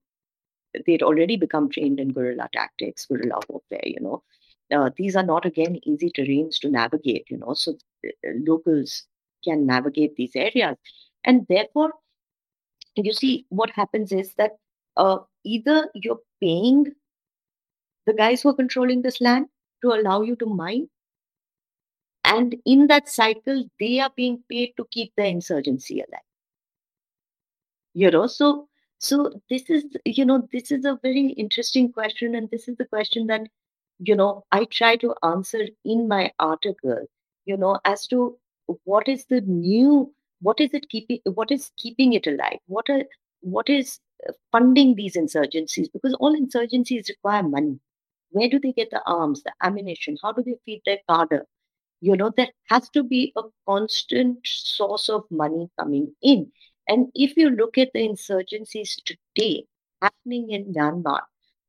they'd 0.86 1.03
already 1.03 1.38
become 1.38 1.69
trained 1.69 1.99
in 1.99 2.09
guerrilla 2.13 2.49
tactics, 2.53 3.05
guerrilla 3.05 3.39
warfare, 3.49 3.84
you 3.86 3.99
know. 3.99 4.24
Uh, 4.74 4.89
these 4.95 5.15
are 5.15 5.24
not, 5.24 5.45
again, 5.45 5.80
easy 5.84 6.09
terrains 6.09 6.57
to 6.59 6.69
navigate, 6.69 7.26
you 7.30 7.38
know, 7.38 7.53
so 7.53 7.78
uh, 8.05 8.09
locals 8.47 9.03
can 9.43 9.65
navigate 9.65 10.15
these 10.15 10.32
areas. 10.36 10.78
And 11.26 11.45
therefore, 11.49 11.91
you 12.95 13.13
see, 13.13 13.45
what 13.49 13.69
happens 13.72 14.11
is 14.11 14.34
that 14.36 14.51
uh, 14.97 15.17
either 15.43 15.89
you're 15.93 16.22
paying 16.41 16.88
the 18.05 18.13
guys 18.13 18.41
who 18.41 18.49
are 18.49 18.55
controlling 18.55 19.01
this 19.01 19.22
land 19.22 19.47
to 19.82 19.89
allow 19.93 20.22
you 20.22 20.36
to 20.38 20.45
mine, 20.45 20.88
and 22.24 22.55
in 22.65 22.88
that 22.88 23.09
cycle, 23.09 23.65
they 23.80 23.99
are 23.99 24.11
being 24.15 24.43
paid 24.49 24.74
to 24.78 24.86
keep 24.91 25.11
the 25.17 25.26
insurgency 25.26 25.99
alive. 25.99 26.22
You 27.93 28.09
know, 28.09 28.28
so 28.28 28.69
so 29.01 29.41
this 29.49 29.69
is 29.69 29.85
you 30.05 30.25
know 30.25 30.47
this 30.53 30.71
is 30.71 30.85
a 30.85 30.99
very 31.01 31.29
interesting 31.29 31.91
question, 31.91 32.35
and 32.35 32.49
this 32.51 32.67
is 32.67 32.77
the 32.77 32.85
question 32.85 33.27
that 33.27 33.47
you 33.99 34.15
know 34.15 34.45
I 34.51 34.65
try 34.65 34.95
to 34.97 35.15
answer 35.23 35.61
in 35.83 36.07
my 36.07 36.31
article. 36.39 37.05
You 37.45 37.57
know, 37.57 37.79
as 37.83 38.05
to 38.07 38.37
what 38.83 39.07
is 39.07 39.25
the 39.25 39.41
new, 39.41 40.13
what 40.41 40.59
is 40.59 40.73
it 40.73 40.87
keeping, 40.89 41.19
what 41.25 41.51
is 41.51 41.71
keeping 41.77 42.13
it 42.13 42.27
alive? 42.27 42.59
What 42.67 42.89
are 42.89 43.03
what 43.41 43.69
is 43.69 43.99
uh, 44.29 44.33
funding 44.51 44.95
these 44.95 45.15
insurgencies? 45.15 45.91
Because 45.91 46.13
all 46.19 46.35
insurgencies 46.35 47.09
require 47.09 47.43
money. 47.43 47.79
Where 48.29 48.49
do 48.49 48.59
they 48.59 48.71
get 48.71 48.91
the 48.91 49.01
arms, 49.05 49.41
the 49.43 49.53
ammunition? 49.63 50.17
How 50.21 50.31
do 50.31 50.43
they 50.43 50.55
feed 50.65 50.81
their 50.85 50.99
cadre? 51.09 51.41
you 52.01 52.15
know 52.17 52.31
there 52.35 52.49
has 52.69 52.89
to 52.89 53.03
be 53.03 53.31
a 53.37 53.43
constant 53.67 54.39
source 54.43 55.07
of 55.09 55.23
money 55.29 55.69
coming 55.79 56.13
in 56.21 56.51
and 56.88 57.07
if 57.15 57.38
you 57.38 57.49
look 57.49 57.77
at 57.77 57.91
the 57.93 58.07
insurgencies 58.07 58.95
today 59.05 59.65
happening 60.01 60.49
in 60.51 60.65
myanmar 60.73 61.21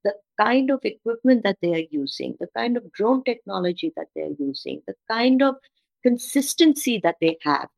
the 0.05 0.15
kind 0.41 0.71
of 0.71 0.81
equipment 0.85 1.43
that 1.45 1.59
they 1.63 1.73
are 1.75 1.87
using 1.91 2.37
the 2.41 2.49
kind 2.57 2.77
of 2.77 2.91
drone 2.93 3.23
technology 3.25 3.93
that 3.97 4.09
they 4.15 4.23
are 4.23 4.37
using 4.39 4.83
the 4.87 4.95
kind 5.11 5.43
of 5.43 5.57
consistency 6.03 6.99
that 7.03 7.17
they 7.21 7.37
have 7.43 7.69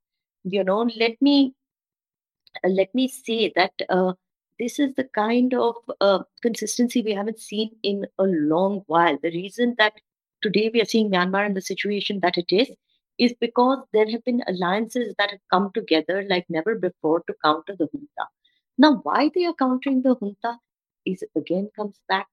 you 0.45 0.65
know 0.65 0.89
let 0.97 1.21
me 1.21 1.55
uh, 2.63 2.69
let 2.69 2.95
me 2.95 3.09
say 3.09 3.53
that 3.57 3.73
uh, 3.89 4.13
this 4.59 4.79
is 4.79 4.95
the 4.95 5.05
kind 5.05 5.55
of 5.55 5.75
uh, 6.01 6.21
consistency 6.43 7.03
we 7.03 7.13
haven't 7.13 7.41
seen 7.41 7.71
in 7.83 8.07
a 8.19 8.25
long 8.25 8.83
while. 8.87 9.19
The 9.23 9.31
reason 9.31 9.75
that 9.79 9.95
today 10.43 10.71
we 10.73 10.81
are 10.81 10.85
seeing 10.87 11.11
Myanmar 11.11 11.47
in 11.47 11.55
the 11.55 11.61
situation 11.61 12.21
that 12.21 12.39
it 12.39 12.53
is 12.53 12.69
is 13.19 13.35
because 13.41 13.79
there 13.93 14.09
have 14.11 14.25
been 14.25 14.43
alliances 14.47 15.15
that 15.19 15.31
have 15.31 15.41
come 15.51 15.71
together 15.75 16.25
like 16.29 16.47
never 16.49 16.75
before 16.75 17.21
to 17.27 17.35
counter 17.45 17.77
the 17.77 17.89
junta. 17.93 18.27
Now, 18.79 19.01
why 19.03 19.31
they 19.35 19.45
are 19.47 19.55
countering 19.55 20.03
the 20.03 20.15
junta 20.17 20.59
is 21.07 21.25
again 21.37 21.71
comes 21.77 22.01
back 22.09 22.29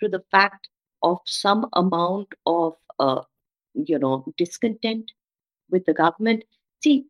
to 0.00 0.08
the 0.08 0.24
fact 0.30 0.68
of 1.02 1.18
some 1.26 1.68
amount 1.74 2.28
of 2.46 2.76
uh, 2.98 3.22
you 3.74 3.98
know 3.98 4.24
discontent 4.36 5.12
with 5.70 5.86
the 5.86 5.94
government. 5.94 6.44
See, 6.82 7.06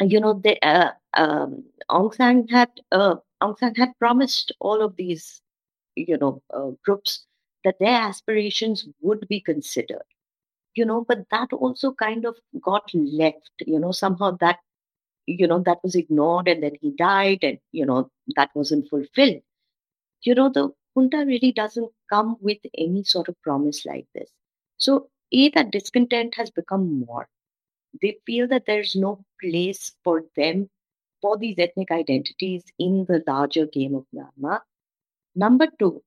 you 0.00 0.20
know, 0.20 0.34
the 0.34 0.56
uh, 0.66 0.92
um, 1.14 1.64
Aung 1.90 2.14
San 2.14 2.46
had 2.48 2.70
uh, 2.92 3.16
Aung 3.42 3.58
San 3.58 3.74
had 3.74 3.98
promised 3.98 4.52
all 4.60 4.82
of 4.82 4.96
these, 4.96 5.40
you 5.96 6.18
know, 6.18 6.42
uh, 6.54 6.70
groups 6.84 7.26
that 7.64 7.78
their 7.80 7.94
aspirations 8.02 8.86
would 9.00 9.26
be 9.28 9.40
considered. 9.40 10.04
You 10.78 10.84
know, 10.86 11.04
but 11.08 11.26
that 11.30 11.52
also 11.52 11.92
kind 11.92 12.24
of 12.26 12.36
got 12.62 12.90
left. 12.94 13.52
You 13.66 13.78
know, 13.80 13.92
somehow 13.92 14.32
that 14.40 14.58
you 15.26 15.46
know 15.46 15.60
that 15.60 15.78
was 15.84 15.94
ignored, 15.94 16.48
and 16.48 16.62
then 16.62 16.76
he 16.80 16.92
died, 16.92 17.44
and 17.44 17.58
you 17.72 17.86
know 17.86 18.10
that 18.36 18.50
wasn't 18.54 18.88
fulfilled. 18.88 19.42
You 20.22 20.34
know, 20.36 20.48
the 20.48 20.70
junta 20.94 21.24
really 21.26 21.50
doesn't 21.52 21.90
come 22.08 22.36
with 22.40 22.58
any 22.76 23.02
sort 23.02 23.28
of 23.28 23.40
promise 23.42 23.84
like 23.84 24.06
this. 24.14 24.30
So, 24.78 25.10
a 25.32 25.48
that 25.50 25.72
discontent 25.72 26.36
has 26.36 26.50
become 26.52 27.00
more 27.00 27.28
they 28.02 28.18
feel 28.26 28.48
that 28.48 28.64
there's 28.66 28.96
no 28.96 29.24
place 29.40 29.94
for 30.04 30.24
them 30.36 30.70
for 31.20 31.36
these 31.38 31.58
ethnic 31.58 31.90
identities 31.90 32.64
in 32.78 33.04
the 33.08 33.22
larger 33.26 33.66
game 33.66 33.94
of 33.94 34.06
Myanmar. 34.14 34.60
Number 35.34 35.68
two, 35.78 36.02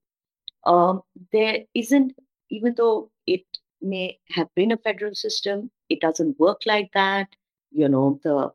um, 0.64 1.02
there 1.32 1.64
isn't, 1.74 2.14
even 2.50 2.74
though 2.76 3.10
it 3.26 3.44
may 3.82 4.18
have 4.30 4.48
been 4.54 4.72
a 4.72 4.76
federal 4.76 5.14
system, 5.14 5.70
it 5.88 6.00
doesn't 6.00 6.38
work 6.38 6.62
like 6.66 6.90
that. 6.94 7.28
You 7.70 7.88
know, 7.88 8.20
the 8.22 8.52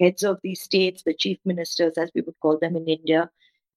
heads 0.00 0.22
of 0.22 0.38
these 0.42 0.62
states, 0.62 1.02
the 1.02 1.14
chief 1.14 1.38
ministers, 1.44 1.98
as 1.98 2.10
we 2.14 2.22
would 2.22 2.38
call 2.40 2.58
them 2.58 2.76
in 2.76 2.88
India, 2.88 3.30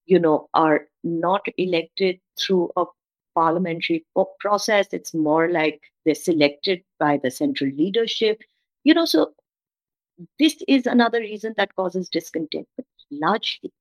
you 0.06 0.20
know, 0.20 0.50
are 0.54 0.88
not 1.04 1.46
elected 1.58 2.20
through 2.40 2.72
a 2.78 2.86
parliamentary 3.36 4.06
process. 4.40 4.88
It's 4.92 5.14
more 5.14 5.50
like 5.50 5.82
they're 6.06 6.16
selected 6.16 6.84
by 7.00 7.18
the 7.18 7.32
central 7.32 7.72
leadership 7.72 8.42
you 8.84 8.94
know 8.94 9.06
so 9.06 9.34
this 10.40 10.58
is 10.68 10.86
another 10.86 11.20
reason 11.20 11.54
that 11.58 11.76
causes 11.76 12.10
discontent 12.10 12.68
but 12.78 12.86
largely 13.12 13.72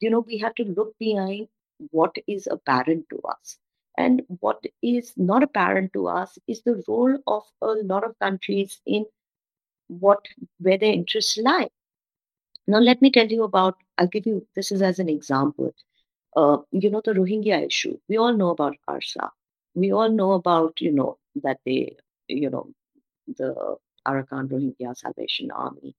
you 0.00 0.10
know 0.10 0.20
we 0.20 0.38
have 0.38 0.54
to 0.54 0.64
look 0.64 0.94
behind 0.98 1.48
what 1.90 2.16
is 2.26 2.46
apparent 2.50 3.04
to 3.10 3.20
us 3.20 3.58
and 4.00 4.22
what 4.40 4.64
is 4.82 5.12
not 5.16 5.42
apparent 5.48 5.92
to 5.94 6.06
us 6.08 6.38
is 6.46 6.62
the 6.62 6.82
role 6.88 7.16
of 7.26 7.44
a 7.62 7.72
lot 7.92 8.04
of 8.04 8.18
countries 8.18 8.80
in 8.86 9.06
what 9.88 10.26
where 10.58 10.78
their 10.78 10.92
interests 10.92 11.38
lie. 11.38 11.68
Now 12.66 12.78
let 12.78 13.02
me 13.02 13.10
tell 13.10 13.26
you 13.26 13.42
about 13.44 13.76
i'll 13.98 14.06
give 14.14 14.26
you 14.26 14.46
this 14.56 14.72
is 14.72 14.82
as 14.82 14.98
an 14.98 15.08
example. 15.08 15.74
Uh, 16.36 16.58
you 16.72 16.90
know 16.90 17.02
the 17.04 17.12
rohingya 17.14 17.66
issue. 17.66 17.98
We 18.08 18.18
all 18.18 18.34
know 18.34 18.50
about 18.50 18.76
arsa. 18.88 19.30
We 19.74 19.92
all 19.92 20.10
know 20.10 20.32
about 20.32 20.80
you 20.80 20.92
know 20.92 21.18
that 21.42 21.58
they 21.66 21.96
you 22.28 22.50
know 22.50 22.68
the 23.36 23.76
Arakan 24.06 24.48
Rohingya 24.48 24.96
Salvation 24.96 25.50
Army, 25.50 25.94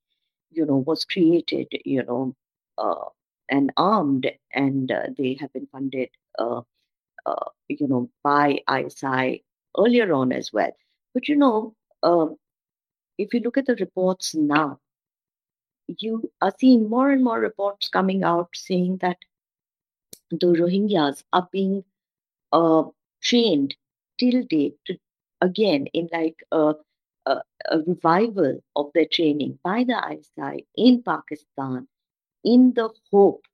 you 0.52 0.66
know, 0.66 0.78
was 0.78 1.06
created, 1.06 1.68
you 1.86 2.04
know, 2.04 2.36
uh, 2.78 3.06
and 3.50 3.72
armed, 3.78 4.32
and 4.54 4.92
uh, 4.92 5.08
they 5.18 5.36
have 5.40 5.54
been 5.54 5.68
funded, 5.68 6.10
uh, 6.40 6.62
uh, 7.26 7.50
you 7.68 7.88
know, 7.88 8.10
by 8.24 8.60
ISI 8.70 9.44
earlier 9.78 10.14
on 10.14 10.32
as 10.32 10.52
well. 10.54 10.72
But 11.14 11.28
you 11.28 11.36
know, 11.36 11.76
um, 12.04 12.38
if 13.18 13.34
you 13.34 13.40
look 13.42 13.58
at 13.58 13.66
the 13.66 13.76
reports 13.76 14.36
now, 14.36 14.80
you 15.88 16.32
are 16.42 16.54
seeing 16.60 16.90
more 16.90 17.12
and 17.12 17.24
more 17.24 17.40
reports 17.40 17.90
coming 17.90 18.24
out 18.24 18.50
saying 18.54 18.98
that 19.02 19.18
the 20.30 20.48
Rohingyas 20.48 21.24
are 21.34 21.48
being 21.52 21.84
uh, 22.54 22.84
trained 23.22 23.76
till 24.18 24.44
date 24.44 24.78
to, 24.86 24.98
again 25.42 25.88
in 25.94 26.10
like 26.14 26.44
a, 26.52 26.74
a, 27.26 27.42
a 27.70 27.80
revival 27.86 28.64
of 28.76 28.92
their 28.94 29.06
training 29.12 29.60
by 29.64 29.84
the 29.84 29.98
ISI 30.14 30.66
in 30.76 31.04
Pakistan 31.04 31.88
in 32.44 32.74
the 32.76 32.90
hope 33.12 33.46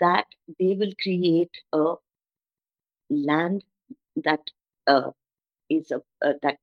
that 0.00 0.26
they 0.58 0.74
will 0.74 0.92
create 1.02 1.50
a 1.72 1.94
land 3.10 3.64
that 4.24 4.40
uh, 4.86 5.10
is 5.68 5.90
a, 5.90 6.00
uh, 6.26 6.34
that 6.42 6.58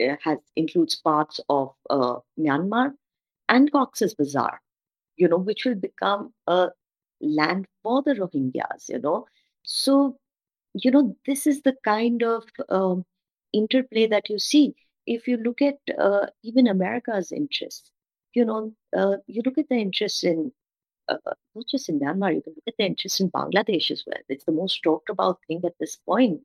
uh, 0.00 0.16
has 0.22 0.38
includes 0.56 0.96
parts 0.96 1.40
of 1.48 1.72
uh, 1.90 2.16
Myanmar 2.38 2.92
and 3.48 3.70
Cox's 3.72 4.14
Bazar, 4.14 4.60
you 5.16 5.28
know, 5.28 5.38
which 5.38 5.64
will 5.64 5.74
become 5.74 6.32
a 6.46 6.68
land 7.20 7.66
for 7.82 8.02
the 8.02 8.14
Rohingyas, 8.14 8.88
you 8.88 8.98
know. 8.98 9.26
So, 9.62 10.18
you 10.74 10.90
know, 10.90 11.16
this 11.26 11.46
is 11.46 11.62
the 11.62 11.74
kind 11.84 12.22
of 12.22 12.44
um, 12.68 13.04
interplay 13.52 14.06
that 14.08 14.28
you 14.28 14.38
see. 14.38 14.74
If 15.06 15.28
you 15.28 15.36
look 15.36 15.62
at 15.62 15.78
uh, 15.98 16.26
even 16.42 16.66
America's 16.66 17.32
interests, 17.32 17.90
you 18.34 18.44
know, 18.44 18.72
uh, 18.96 19.16
you 19.26 19.42
look 19.44 19.58
at 19.58 19.68
the 19.68 19.76
interests 19.76 20.24
in 20.24 20.52
uh, 21.08 21.16
not 21.54 21.66
just 21.68 21.88
in 21.88 22.00
Myanmar, 22.00 22.34
you 22.34 22.42
can 22.42 22.54
look 22.54 22.64
at 22.68 22.74
the 22.78 22.84
interest 22.86 23.20
in 23.20 23.30
Bangladesh 23.30 23.90
as 23.90 24.04
well. 24.06 24.20
It's 24.28 24.44
the 24.44 24.52
most 24.52 24.82
talked 24.82 25.10
about 25.10 25.40
thing 25.46 25.62
at 25.64 25.74
this 25.80 25.96
point 25.96 26.40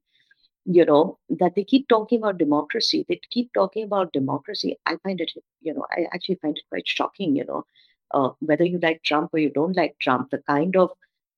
you 0.66 0.86
know 0.86 1.18
that 1.30 1.56
they 1.56 1.64
keep 1.64 1.88
talking 1.88 2.20
about 2.20 2.38
democracy. 2.38 3.06
They 3.10 3.20
keep 3.32 3.52
talking 3.54 3.84
about 3.84 4.14
democracy. 4.14 4.78
I 4.86 4.98
find 5.04 5.20
it 5.20 5.32
you 5.62 5.74
know 5.74 5.86
i 5.92 6.06
actually 6.14 6.36
find 6.42 6.58
it 6.58 6.64
quite 6.70 6.88
shocking 6.88 7.36
you 7.36 7.46
know 7.46 7.66
uh, 8.12 8.30
whether 8.40 8.64
you 8.66 8.80
like 8.82 9.04
trump 9.04 9.32
or 9.34 9.40
you 9.40 9.50
don't 9.50 9.78
like 9.78 9.98
trump 10.00 10.30
the 10.32 10.40
kind 10.40 10.76
of 10.76 10.92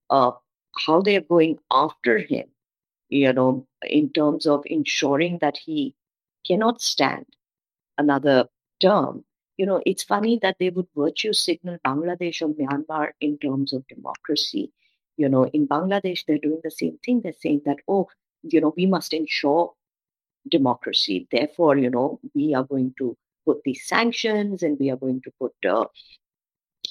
uh, 0.09 0.31
how 0.85 1.01
they 1.01 1.15
are 1.17 1.27
going 1.35 1.57
after 1.71 2.17
him 2.19 2.45
you 3.09 3.31
know 3.33 3.65
in 3.83 4.09
terms 4.11 4.45
of 4.45 4.63
ensuring 4.65 5.37
that 5.41 5.57
he 5.57 5.95
cannot 6.47 6.81
stand 6.81 7.25
another 7.97 8.47
term 8.79 9.23
you 9.57 9.65
know 9.65 9.81
it's 9.85 10.03
funny 10.03 10.39
that 10.41 10.55
they 10.59 10.69
would 10.69 10.87
virtue 10.95 11.33
signal 11.33 11.77
bangladesh 11.85 12.41
or 12.41 12.49
myanmar 12.49 13.11
in 13.21 13.37
terms 13.37 13.73
of 13.73 13.87
democracy 13.87 14.71
you 15.17 15.29
know 15.29 15.43
in 15.45 15.67
bangladesh 15.67 16.25
they're 16.25 16.45
doing 16.45 16.61
the 16.63 16.71
same 16.71 16.97
thing 17.05 17.21
they're 17.21 17.41
saying 17.41 17.61
that 17.65 17.77
oh 17.87 18.07
you 18.43 18.61
know, 18.61 18.73
we 18.75 18.85
must 18.85 19.13
ensure 19.13 19.73
democracy. 20.47 21.27
Therefore, 21.31 21.77
you 21.77 21.89
know, 21.89 22.19
we 22.35 22.53
are 22.53 22.63
going 22.63 22.93
to 22.97 23.17
put 23.45 23.63
these 23.63 23.85
sanctions 23.85 24.63
and 24.63 24.77
we 24.79 24.89
are 24.89 24.97
going 24.97 25.21
to 25.21 25.31
put, 25.39 25.53
uh, 25.65 25.85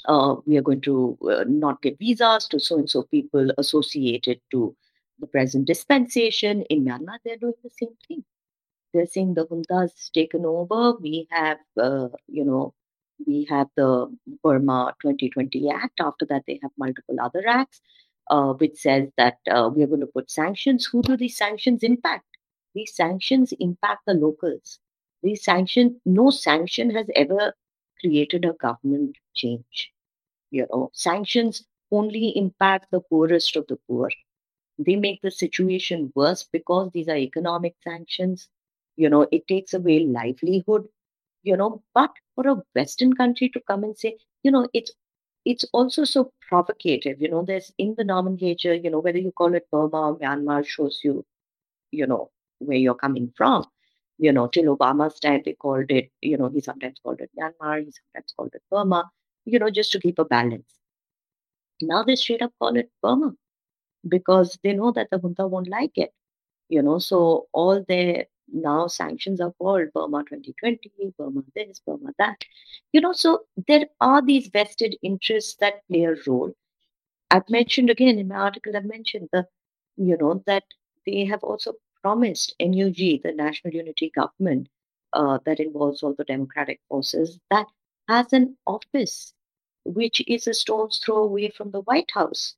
uh, 0.07 0.37
we 0.47 0.57
are 0.57 0.63
going 0.63 0.81
to 0.83 1.19
uh, 1.31 1.45
not 1.47 1.83
give 1.83 1.99
visas 1.99 2.49
to 2.49 2.59
so 2.59 2.79
and 2.79 2.91
so 2.91 3.03
people 3.05 3.51
associated 3.59 4.41
to 4.51 4.75
the 5.19 5.27
present 5.27 5.67
dispensation. 5.67 6.63
In 6.63 6.85
Myanmar, 6.85 7.19
they're 7.25 7.37
doing 7.37 7.55
the 7.63 7.71
same 7.71 7.97
thing. 8.09 8.25
They're 8.93 9.07
saying 9.07 9.35
the 9.35 9.47
junta's 9.47 10.11
taken 10.13 10.45
over. 10.47 10.93
We 11.01 11.27
have, 11.31 11.59
uh, 11.81 12.09
you 12.29 12.45
know, 12.45 12.75
we 13.27 13.47
have 13.51 13.69
the 13.77 14.15
Burma 14.43 14.95
2020 15.01 15.71
Act. 15.71 16.01
After 16.01 16.27
that, 16.27 16.45
they 16.47 16.59
have 16.63 16.73
multiple 16.79 17.17
other 17.21 17.47
acts 17.47 17.81
uh, 18.31 18.53
which 18.55 18.77
says 18.77 19.09
that 19.17 19.39
uh, 19.51 19.71
we 19.75 19.83
are 19.83 19.87
going 19.87 20.01
to 20.01 20.07
put 20.07 20.31
sanctions. 20.31 20.87
Who 20.87 21.03
do 21.03 21.17
these 21.17 21.37
sanctions 21.37 21.83
impact? 21.83 22.27
These 22.75 22.95
sanctions 22.95 23.53
impact 23.61 24.03
the 24.07 24.15
locals. 24.15 24.79
These 25.23 25.45
sanctions, 25.45 26.01
no 26.05 26.31
sanction 26.31 26.91
has 26.91 27.07
ever 27.15 27.55
created 28.01 28.45
a 28.45 28.55
government 28.55 29.17
change. 29.35 29.93
You 30.51 30.67
know, 30.71 30.91
sanctions 30.95 31.65
only 31.91 32.31
impact 32.37 32.91
the 32.91 33.01
poorest 33.01 33.57
of 33.57 33.67
the 33.69 33.77
poor. 33.89 34.11
They 34.79 34.97
make 34.97 35.23
the 35.23 35.31
situation 35.31 36.13
worse 36.15 36.45
because 36.45 36.91
these 36.93 37.09
are 37.09 37.17
economic 37.17 37.77
sanctions. 37.85 38.49
You 38.97 39.11
know, 39.11 39.27
it 39.33 39.47
takes 39.49 39.75
away 39.75 40.01
livelihood. 40.01 40.89
You 41.45 41.57
know, 41.57 41.83
but 41.95 42.13
for 42.37 42.49
a 42.49 42.63
Western 42.75 43.15
country 43.15 43.49
to 43.51 43.61
come 43.61 43.85
and 43.85 43.97
say, 43.99 44.19
you 44.45 44.51
know, 44.53 44.69
it's 44.75 44.93
it's 45.45 45.65
also 45.73 46.05
so 46.05 46.33
provocative. 46.49 47.21
You 47.23 47.31
know, 47.31 47.45
there's 47.45 47.73
in 47.79 47.95
the 47.97 48.05
nomenclature, 48.05 48.75
you 48.75 48.91
know, 48.91 49.01
whether 49.01 49.19
you 49.19 49.33
call 49.33 49.55
it 49.55 49.69
Burma 49.73 50.11
or 50.11 50.19
Myanmar 50.19 50.67
shows 50.67 51.01
you, 51.05 51.25
you 51.93 52.07
know, 52.07 52.31
where 52.59 52.77
you're 52.79 52.95
coming 52.95 53.33
from. 53.37 53.67
You 54.19 54.33
know, 54.33 54.47
till 54.49 54.77
Obama's 54.77 55.19
time, 55.21 55.43
they 55.45 55.55
called 55.55 55.91
it, 55.91 56.11
you 56.21 56.37
know, 56.39 56.49
he 56.49 56.61
sometimes 56.61 57.01
called 57.03 57.21
it 57.21 57.31
Myanmar, 57.39 57.85
he 57.85 57.93
sometimes 57.93 58.33
called 58.37 58.53
it 58.55 58.63
Burma, 58.71 59.11
you 59.45 59.59
know, 59.59 59.71
just 59.71 59.93
to 59.93 60.01
keep 60.01 60.19
a 60.19 60.25
balance. 60.25 60.79
Now 61.83 62.03
they 62.03 62.17
straight 62.17 62.41
up 62.41 62.55
call 62.59 62.77
it 62.77 62.91
Burma 63.03 63.35
because 64.09 64.59
they 64.63 64.73
know 64.75 64.93
that 64.93 65.11
the 65.11 65.19
junta 65.19 65.47
won't 65.47 65.69
like 65.69 65.99
it. 65.99 66.13
You 66.69 66.83
know, 66.83 66.99
so 67.01 67.49
all 67.53 67.85
their 67.85 68.27
now 68.53 68.87
sanctions 68.87 69.41
are 69.41 69.53
called 69.53 69.89
Burma 69.95 70.25
2020, 70.25 71.15
Burma 71.19 71.43
this, 71.55 71.81
Burma 71.87 72.13
that. 72.19 72.43
You 72.93 73.01
know, 73.01 73.13
so 73.13 73.41
there 73.69 73.87
are 74.01 74.23
these 74.23 74.49
vested 74.49 74.97
interests 75.03 75.57
that 75.61 75.87
play 75.89 76.05
a 76.05 76.15
role. 76.27 76.53
I've 77.31 77.49
mentioned 77.49 77.91
again 77.91 78.19
in 78.19 78.29
my 78.29 78.37
article, 78.37 78.77
I've 78.77 78.85
mentioned 78.85 79.29
the, 79.33 79.47
you 79.97 80.17
know, 80.19 80.43
that 80.47 80.65
they 81.07 81.25
have 81.25 81.43
also 81.43 81.75
promised 82.03 82.55
NUG, 82.61 83.23
the 83.23 83.33
National 83.35 83.75
Unity 83.75 84.11
Government, 84.15 84.69
uh, 85.13 85.39
that 85.45 85.61
involves 85.61 86.03
all 86.03 86.15
the 86.15 86.25
democratic 86.25 86.81
forces, 86.89 87.39
that 87.51 87.67
has 88.09 88.33
an 88.33 88.57
office 88.67 89.33
which 89.85 90.23
is 90.29 90.47
a 90.47 90.55
stone's 90.55 90.99
throw 90.99 91.19
away 91.19 91.51
from 91.51 91.71
the 91.71 91.81
White 91.81 92.11
House. 92.13 92.55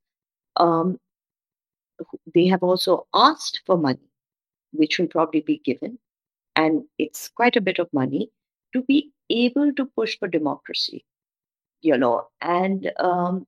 Um, 0.57 0.99
they 2.35 2.47
have 2.49 2.63
also 2.63 3.07
asked 3.15 3.63
for 3.67 3.79
money 3.79 4.11
which 4.75 4.99
will 4.99 5.09
probably 5.09 5.41
be 5.41 5.59
given, 5.65 5.99
and 6.57 6.85
it's 6.99 7.29
quite 7.29 7.57
a 7.57 7.61
bit 7.63 7.79
of 7.79 7.93
money 7.93 8.31
to 8.75 8.83
be 8.83 9.13
able 9.31 9.73
to 9.75 9.87
push 9.87 10.19
for 10.19 10.29
democracy. 10.29 11.05
You 11.83 11.99
know, 11.99 12.29
and 12.41 12.93
um, 12.99 13.47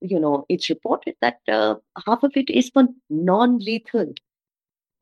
you 0.00 0.20
know, 0.20 0.46
it's 0.48 0.68
reported 0.70 1.16
that 1.20 1.40
uh, 1.48 1.76
half 2.06 2.22
of 2.22 2.36
it 2.36 2.50
is 2.50 2.70
for 2.70 2.84
non-lethal 3.10 4.12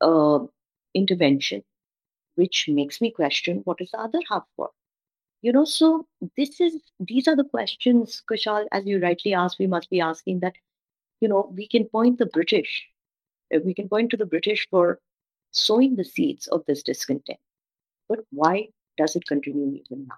uh, 0.01 0.39
intervention, 0.93 1.63
which 2.35 2.67
makes 2.69 3.01
me 3.01 3.11
question 3.11 3.61
what 3.65 3.81
is 3.81 3.91
the 3.91 3.99
other 3.99 4.19
half 4.29 4.43
for. 4.55 4.71
You 5.41 5.53
know, 5.53 5.65
so 5.65 6.07
this 6.37 6.59
is 6.61 6.81
these 6.99 7.27
are 7.27 7.35
the 7.35 7.43
questions, 7.45 8.23
Kushal, 8.29 8.67
as 8.71 8.85
you 8.85 8.99
rightly 8.99 9.33
asked, 9.33 9.59
we 9.59 9.67
must 9.67 9.89
be 9.89 10.01
asking 10.01 10.39
that. 10.41 10.55
You 11.21 11.29
know, 11.29 11.51
we 11.55 11.67
can 11.67 11.85
point 11.85 12.19
the 12.19 12.25
British, 12.25 12.87
uh, 13.55 13.59
we 13.65 13.73
can 13.73 13.89
point 13.89 14.11
to 14.11 14.17
the 14.17 14.25
British 14.25 14.67
for 14.69 14.99
sowing 15.55 15.95
the 15.95 16.05
seeds 16.05 16.47
of 16.47 16.63
this 16.67 16.83
discontent. 16.83 17.39
But 18.07 18.19
why 18.31 18.67
does 18.97 19.15
it 19.15 19.25
continue 19.25 19.81
even 19.85 20.07
now? 20.07 20.15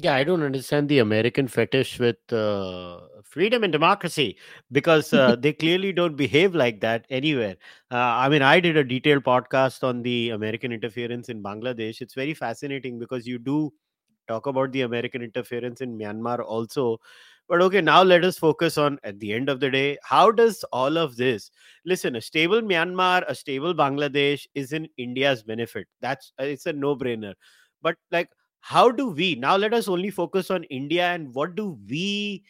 Yeah, 0.00 0.14
I 0.14 0.22
don't 0.22 0.44
understand 0.44 0.88
the 0.88 1.00
American 1.00 1.48
fetish 1.48 1.98
with 1.98 2.32
uh, 2.32 3.00
freedom 3.24 3.64
and 3.64 3.72
democracy 3.72 4.38
because 4.70 5.12
uh, 5.12 5.34
they 5.40 5.52
clearly 5.52 5.92
don't 5.92 6.14
behave 6.14 6.54
like 6.54 6.80
that 6.82 7.04
anywhere. 7.10 7.56
Uh, 7.90 7.96
I 7.96 8.28
mean, 8.28 8.40
I 8.40 8.60
did 8.60 8.76
a 8.76 8.84
detailed 8.84 9.24
podcast 9.24 9.82
on 9.82 10.02
the 10.02 10.30
American 10.30 10.70
interference 10.70 11.28
in 11.30 11.42
Bangladesh. 11.42 12.00
It's 12.00 12.14
very 12.14 12.32
fascinating 12.32 13.00
because 13.00 13.26
you 13.26 13.40
do 13.40 13.72
talk 14.28 14.46
about 14.46 14.72
the 14.72 14.82
American 14.82 15.22
interference 15.22 15.80
in 15.80 15.98
Myanmar 15.98 16.44
also. 16.44 16.98
But 17.48 17.62
okay, 17.62 17.80
now 17.80 18.02
let 18.02 18.24
us 18.24 18.38
focus 18.38 18.76
on 18.76 18.98
at 19.04 19.18
the 19.20 19.32
end 19.32 19.48
of 19.48 19.58
the 19.58 19.70
day, 19.70 19.96
how 20.02 20.30
does 20.30 20.64
all 20.64 20.98
of 20.98 21.16
this 21.16 21.50
listen? 21.86 22.16
A 22.16 22.20
stable 22.20 22.60
Myanmar, 22.60 23.24
a 23.26 23.34
stable 23.34 23.74
Bangladesh 23.74 24.46
is 24.54 24.72
in 24.72 24.86
India's 24.98 25.42
benefit. 25.42 25.88
That's 26.02 26.32
uh, 26.38 26.44
it's 26.44 26.66
a 26.66 26.74
no 26.74 26.94
brainer. 26.94 27.34
But 27.80 27.96
like, 28.10 28.28
how 28.60 28.90
do 28.90 29.08
we 29.08 29.34
now 29.34 29.56
let 29.56 29.72
us 29.72 29.88
only 29.88 30.10
focus 30.10 30.50
on 30.50 30.64
India 30.64 31.06
and 31.06 31.34
what 31.34 31.54
do 31.54 31.78
we 31.88 32.44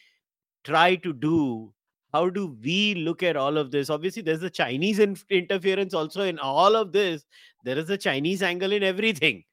try 0.65 0.95
to 0.97 1.13
do? 1.13 1.73
How 2.11 2.29
do 2.29 2.57
we 2.61 2.95
look 2.95 3.23
at 3.23 3.37
all 3.37 3.57
of 3.57 3.71
this? 3.71 3.89
Obviously, 3.89 4.23
there's 4.23 4.39
the 4.41 4.49
Chinese 4.49 4.99
in- 4.99 5.15
interference 5.29 5.93
also 5.93 6.23
in 6.23 6.39
all 6.39 6.75
of 6.75 6.91
this. 6.91 7.23
There 7.63 7.77
is 7.77 7.89
a 7.89 7.97
Chinese 7.97 8.41
angle 8.41 8.73
in 8.73 8.83
everything 8.83 9.43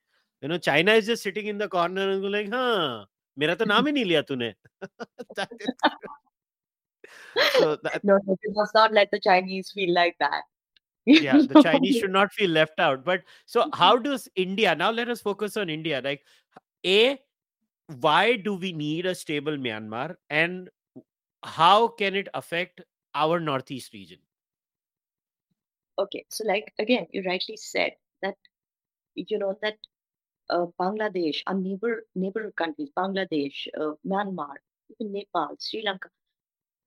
you 0.46 0.48
know 0.48 0.58
china 0.58 0.94
is 0.94 1.06
just 1.06 1.24
sitting 1.24 1.48
in 1.48 1.58
the 1.58 1.68
corner 1.68 2.10
and 2.12 2.22
going 2.22 2.52
huh 2.52 3.06
मेरा 3.40 3.56
तो 3.56 3.66
नाम 3.66 3.86
ही 3.88 3.92
नहीं 3.92 4.06
लिया 4.06 4.22
तूने 4.30 4.54
so 7.54 7.76
that, 7.84 8.04
no, 8.04 8.20
no, 8.26 8.38
you 8.44 8.52
must 8.54 8.74
not 8.74 8.94
let 8.94 9.10
the 9.12 9.20
Chinese 9.20 9.72
feel 9.72 9.94
like 9.94 10.18
that. 10.20 10.44
yeah 11.06 11.38
the 11.52 11.62
chinese 11.66 11.96
should 11.96 12.12
not 12.12 12.32
feel 12.32 12.52
left 12.56 12.80
out 12.80 13.00
but 13.06 13.24
so 13.54 13.64
how 13.74 13.98
does 13.98 14.26
india 14.44 14.74
now 14.82 14.90
let 14.92 15.10
us 15.14 15.22
focus 15.28 15.58
on 15.62 15.72
india 15.76 16.02
like 16.08 16.22
a 16.86 17.18
why 18.06 18.36
do 18.36 18.54
we 18.66 18.72
need 18.72 19.06
a 19.06 19.16
stable 19.22 19.58
myanmar 19.64 20.16
and 20.30 20.70
how 21.44 21.88
can 21.88 22.20
it 22.22 22.30
affect 22.42 22.84
our 23.24 23.40
northeast 23.40 23.94
region 23.94 24.20
okay 26.06 26.24
so 26.30 26.48
like 26.52 26.72
again 26.86 27.08
you 27.12 27.24
rightly 27.26 27.58
said 27.58 27.98
that 28.22 28.36
you 29.16 29.40
know 29.40 29.58
that 29.62 29.78
uh, 30.51 30.67
bangladesh 30.81 31.43
our 31.47 31.55
neighbor 31.55 31.95
neighborhood 32.15 32.57
countries 32.57 32.91
bangladesh 33.01 33.59
uh, 33.81 33.93
myanmar 34.13 34.55
even 34.91 35.13
nepal 35.13 35.57
sri 35.59 35.83
lanka. 35.87 36.09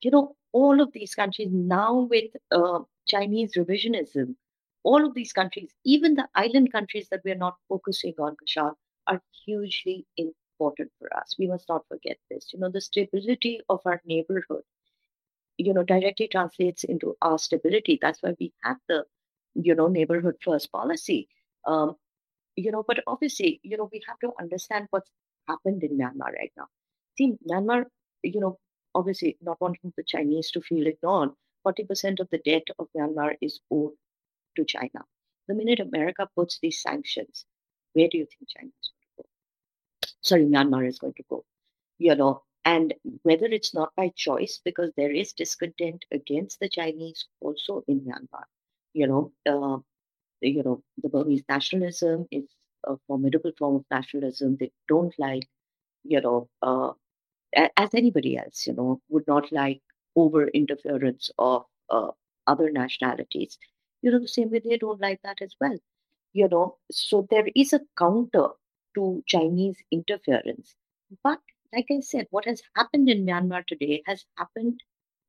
You 0.02 0.12
know 0.12 0.36
all 0.52 0.82
of 0.82 0.92
these 0.94 1.16
countries 1.16 1.50
now 1.52 2.00
with 2.14 2.32
uh, 2.52 2.80
chinese 3.08 3.54
revisionism 3.58 4.36
all 4.84 5.06
of 5.06 5.14
these 5.14 5.34
countries 5.34 5.74
even 5.86 6.16
the 6.16 6.28
island 6.36 6.72
countries 6.72 7.10
that 7.10 7.22
we're 7.26 7.42
not 7.46 7.58
focusing 7.70 8.14
on 8.20 8.36
kushal 8.42 8.74
are 9.08 9.22
hugely 9.46 10.06
important 10.18 10.92
for 11.00 11.16
us. 11.18 11.36
We 11.40 11.48
must 11.48 11.68
not 11.70 11.88
forget 11.88 12.18
this. 12.30 12.54
You 12.54 12.60
know 12.60 12.70
the 12.70 12.82
stability 12.82 13.62
of 13.70 13.82
our 13.86 14.02
neighborhood 14.06 14.64
you 15.58 15.74
know 15.74 15.84
directly 15.84 16.28
translates 16.28 16.84
into 16.84 17.16
our 17.22 17.38
stability. 17.38 17.98
That's 18.02 18.22
why 18.22 18.36
we 18.40 18.54
have 18.64 18.78
the 18.88 19.06
you 19.56 19.76
know 19.76 19.88
neighborhood 19.88 20.36
first 20.44 20.72
policy. 20.72 21.28
Um, 21.66 21.96
you 22.66 22.72
know 22.72 22.84
but 22.88 23.00
obviously 23.08 23.60
you 23.64 23.78
know 23.78 23.90
we 23.92 24.02
have 24.08 24.20
to 24.20 24.32
understand 24.40 24.88
what's 24.92 25.12
happened 25.48 25.84
in 25.84 25.98
myanmar 25.98 26.32
right 26.40 26.54
now. 26.58 26.68
See 27.18 27.34
myanmar 27.52 27.86
you 28.24 28.40
know 28.40 28.58
obviously 28.96 29.38
not 29.42 29.62
wanting 29.62 29.94
the 29.96 30.04
chinese 30.04 30.52
to 30.52 30.62
feel 30.62 30.88
ignored 30.88 31.32
40% 31.68 32.20
of 32.20 32.30
the 32.32 32.40
debt 32.50 32.68
of 32.80 32.88
myanmar 32.98 33.36
is 33.42 33.60
owed 33.72 33.94
to 34.56 34.66
china. 34.66 35.02
The 35.48 35.56
minute 35.56 35.80
america 35.80 36.28
puts 36.36 36.60
these 36.62 36.82
sanctions 36.82 37.46
where 37.94 38.10
do 38.12 38.18
you 38.18 38.26
think 38.26 38.50
china 38.56 38.72
is 38.82 38.92
going 38.94 39.08
to 39.08 39.24
go? 39.24 39.30
Sorry 40.22 40.46
myanmar 40.46 40.88
is 40.88 41.00
going 41.00 41.18
to 41.22 41.24
go 41.30 41.44
you 41.98 42.16
know 42.16 42.44
and 42.66 42.94
whether 43.24 43.46
it's 43.46 43.74
not 43.74 43.94
by 43.96 44.12
choice 44.16 44.60
because 44.64 44.92
there 44.98 45.12
is 45.12 45.34
discontent 45.34 46.06
against 46.12 46.60
the 46.60 46.70
chinese 46.70 47.26
also 47.42 47.84
in 47.88 48.02
myanmar 48.02 48.46
you 48.94 49.08
know 49.08 49.32
uh, 49.54 49.78
you 50.42 50.64
know 50.64 50.82
the 51.02 51.10
burmese 51.10 51.44
nationalism 51.50 52.28
is 52.32 52.46
a 52.86 52.96
formidable 53.08 53.52
form 53.58 53.76
of 53.78 53.86
nationalism. 53.92 54.58
They 54.60 54.72
don't 54.88 55.14
like 55.20 55.48
you 56.04 56.22
know 56.22 56.50
uh, 56.62 56.92
as 57.78 57.94
anybody 57.94 58.38
else 58.38 58.68
you 58.68 58.74
know 58.74 59.02
would 59.10 59.28
not 59.28 59.52
like 59.52 59.82
over 60.16 60.48
interference 60.50 61.32
of 61.38 61.66
uh, 61.90 62.12
other 62.48 62.72
nationalities. 62.72 63.58
You 64.02 64.12
know 64.12 64.20
the 64.20 64.28
same 64.28 64.52
way 64.52 64.60
they 64.60 64.78
don't 64.78 65.02
like 65.02 65.22
that 65.24 65.42
as 65.42 65.56
well. 65.60 65.78
You 66.34 66.48
know 66.48 66.78
so 66.92 67.28
there 67.30 67.48
is 67.56 67.74
a 67.74 67.82
counter 67.98 68.50
to 68.96 69.24
chinese 69.28 69.78
interference. 69.92 70.76
But 71.24 71.40
like 71.74 71.88
I 71.92 72.00
said, 72.02 72.28
what 72.32 72.46
has 72.46 72.62
happened 72.76 73.10
in 73.10 73.26
Myanmar 73.26 73.66
today 73.66 74.02
has 74.08 74.26
happened 74.38 74.82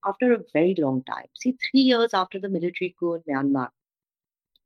after 0.05 0.33
a 0.33 0.43
very 0.53 0.75
long 0.79 1.03
time. 1.05 1.27
See, 1.35 1.53
three 1.53 1.81
years 1.81 2.15
after 2.15 2.39
the 2.39 2.49
military 2.49 2.95
coup 2.99 3.15
in 3.15 3.23
Myanmar, 3.29 3.69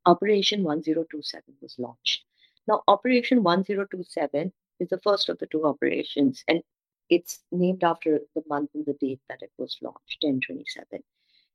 Operation 0.05 0.63
1027 0.63 1.43
was 1.61 1.75
launched. 1.79 2.23
Now, 2.67 2.83
Operation 2.87 3.43
1027 3.43 4.53
is 4.79 4.89
the 4.89 4.99
first 4.99 5.29
of 5.29 5.37
the 5.39 5.47
two 5.47 5.65
operations, 5.65 6.43
and 6.47 6.63
it's 7.09 7.39
named 7.51 7.83
after 7.83 8.19
the 8.35 8.43
month 8.47 8.71
and 8.73 8.85
the 8.85 8.93
date 8.93 9.21
that 9.29 9.41
it 9.41 9.51
was 9.57 9.77
launched, 9.81 10.17
1027. 10.21 11.03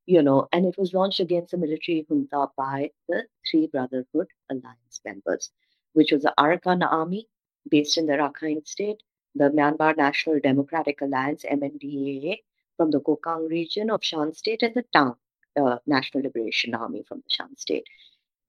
You 0.06 0.22
know, 0.22 0.48
and 0.52 0.66
it 0.66 0.78
was 0.78 0.94
launched 0.94 1.20
against 1.20 1.52
the 1.52 1.58
military 1.58 2.06
junta 2.08 2.48
by 2.56 2.90
the 3.08 3.26
Three 3.48 3.66
Brotherhood 3.66 4.28
Alliance 4.50 5.00
members, 5.04 5.50
which 5.92 6.12
was 6.12 6.22
the 6.22 6.34
Arakan 6.38 6.82
Army 6.88 7.28
based 7.68 7.98
in 7.98 8.06
the 8.06 8.14
Rakhine 8.14 8.66
State, 8.66 9.02
the 9.34 9.50
Myanmar 9.50 9.96
National 9.96 10.40
Democratic 10.40 11.00
Alliance, 11.00 11.44
MNDAA, 11.44 12.42
from 12.76 12.90
the 12.90 13.00
Kokang 13.00 13.48
region 13.48 13.90
of 13.90 14.02
Shan 14.02 14.32
State, 14.32 14.62
and 14.62 14.74
the 14.74 14.82
Ta'ang 14.92 15.16
uh, 15.56 15.78
National 15.86 16.24
Liberation 16.24 16.74
Army 16.74 17.02
from 17.06 17.18
the 17.18 17.30
Shan 17.30 17.56
State. 17.56 17.86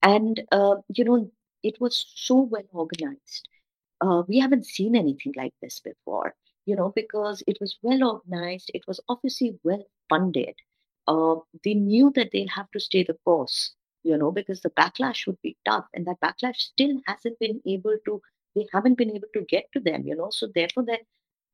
And, 0.03 0.41
uh, 0.51 0.77
you 0.89 1.03
know, 1.03 1.31
it 1.63 1.79
was 1.79 2.05
so 2.15 2.35
well 2.41 2.67
organized. 2.71 3.47
Uh, 4.01 4.23
we 4.27 4.39
haven't 4.39 4.65
seen 4.65 4.95
anything 4.95 5.33
like 5.35 5.53
this 5.61 5.79
before, 5.79 6.35
you 6.65 6.75
know, 6.75 6.91
because 6.95 7.43
it 7.47 7.57
was 7.61 7.77
well 7.83 8.03
organized, 8.03 8.71
it 8.73 8.83
was 8.87 8.99
obviously 9.09 9.59
well 9.63 9.83
funded. 10.09 10.55
Uh, 11.07 11.35
they 11.63 11.73
knew 11.73 12.11
that 12.15 12.29
they'll 12.31 12.47
have 12.49 12.69
to 12.71 12.79
stay 12.79 13.03
the 13.03 13.17
course, 13.25 13.73
you 14.03 14.17
know, 14.17 14.31
because 14.31 14.61
the 14.61 14.69
backlash 14.71 15.27
would 15.27 15.41
be 15.41 15.57
tough, 15.65 15.85
and 15.93 16.05
that 16.07 16.19
backlash 16.21 16.57
still 16.57 16.99
hasn't 17.07 17.37
been 17.39 17.61
able 17.65 17.97
to 18.05 18.21
they 18.55 18.67
haven't 18.73 18.97
been 18.97 19.11
able 19.11 19.29
to 19.33 19.41
get 19.43 19.65
to 19.73 19.79
them 19.79 20.05
you 20.05 20.15
know 20.15 20.29
so 20.29 20.47
therefore 20.53 20.83
that 20.85 20.99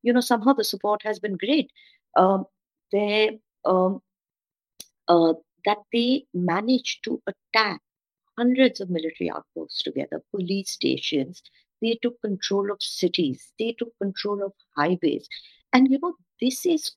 you 0.02 0.12
know 0.14 0.20
somehow 0.20 0.54
the 0.54 0.64
support 0.64 1.02
has 1.04 1.20
been 1.20 1.38
great 1.38 1.72
um, 2.16 2.46
they 2.92 3.40
um, 3.66 4.02
uh, 5.08 5.34
that 5.66 5.78
they 5.92 6.26
managed 6.34 7.04
to 7.04 7.22
attack 7.28 7.82
hundreds 8.38 8.82
of 8.82 8.90
military 8.90 9.30
outposts 9.30 9.84
together 9.84 10.24
police 10.32 10.72
stations. 10.72 11.42
They 11.82 12.00
took 12.02 12.20
control 12.22 12.72
of 12.72 12.82
cities. 12.82 13.52
They 13.60 13.76
took 13.78 13.98
control 14.00 14.44
of 14.44 14.54
highways. 14.76 15.28
And 15.74 15.90
you 15.90 16.00
know 16.02 16.16
this 16.42 16.66
is 16.66 16.92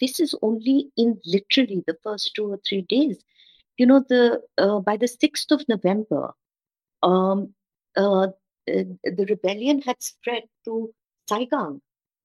this 0.00 0.20
is 0.20 0.34
only 0.42 0.90
in 0.96 1.18
literally 1.24 1.82
the 1.86 1.96
first 2.02 2.34
two 2.34 2.52
or 2.52 2.60
three 2.68 2.82
days. 2.82 3.24
You 3.78 3.86
know 3.86 4.04
the 4.08 4.42
uh, 4.58 4.80
by 4.80 4.96
the 4.96 5.06
6th 5.06 5.50
of 5.52 5.68
november 5.68 6.34
um, 7.02 7.54
uh, 7.96 8.24
uh, 8.24 8.28
the 8.66 9.26
rebellion 9.28 9.80
had 9.82 10.02
spread 10.02 10.44
to 10.64 10.92
Sagaing, 11.28 11.80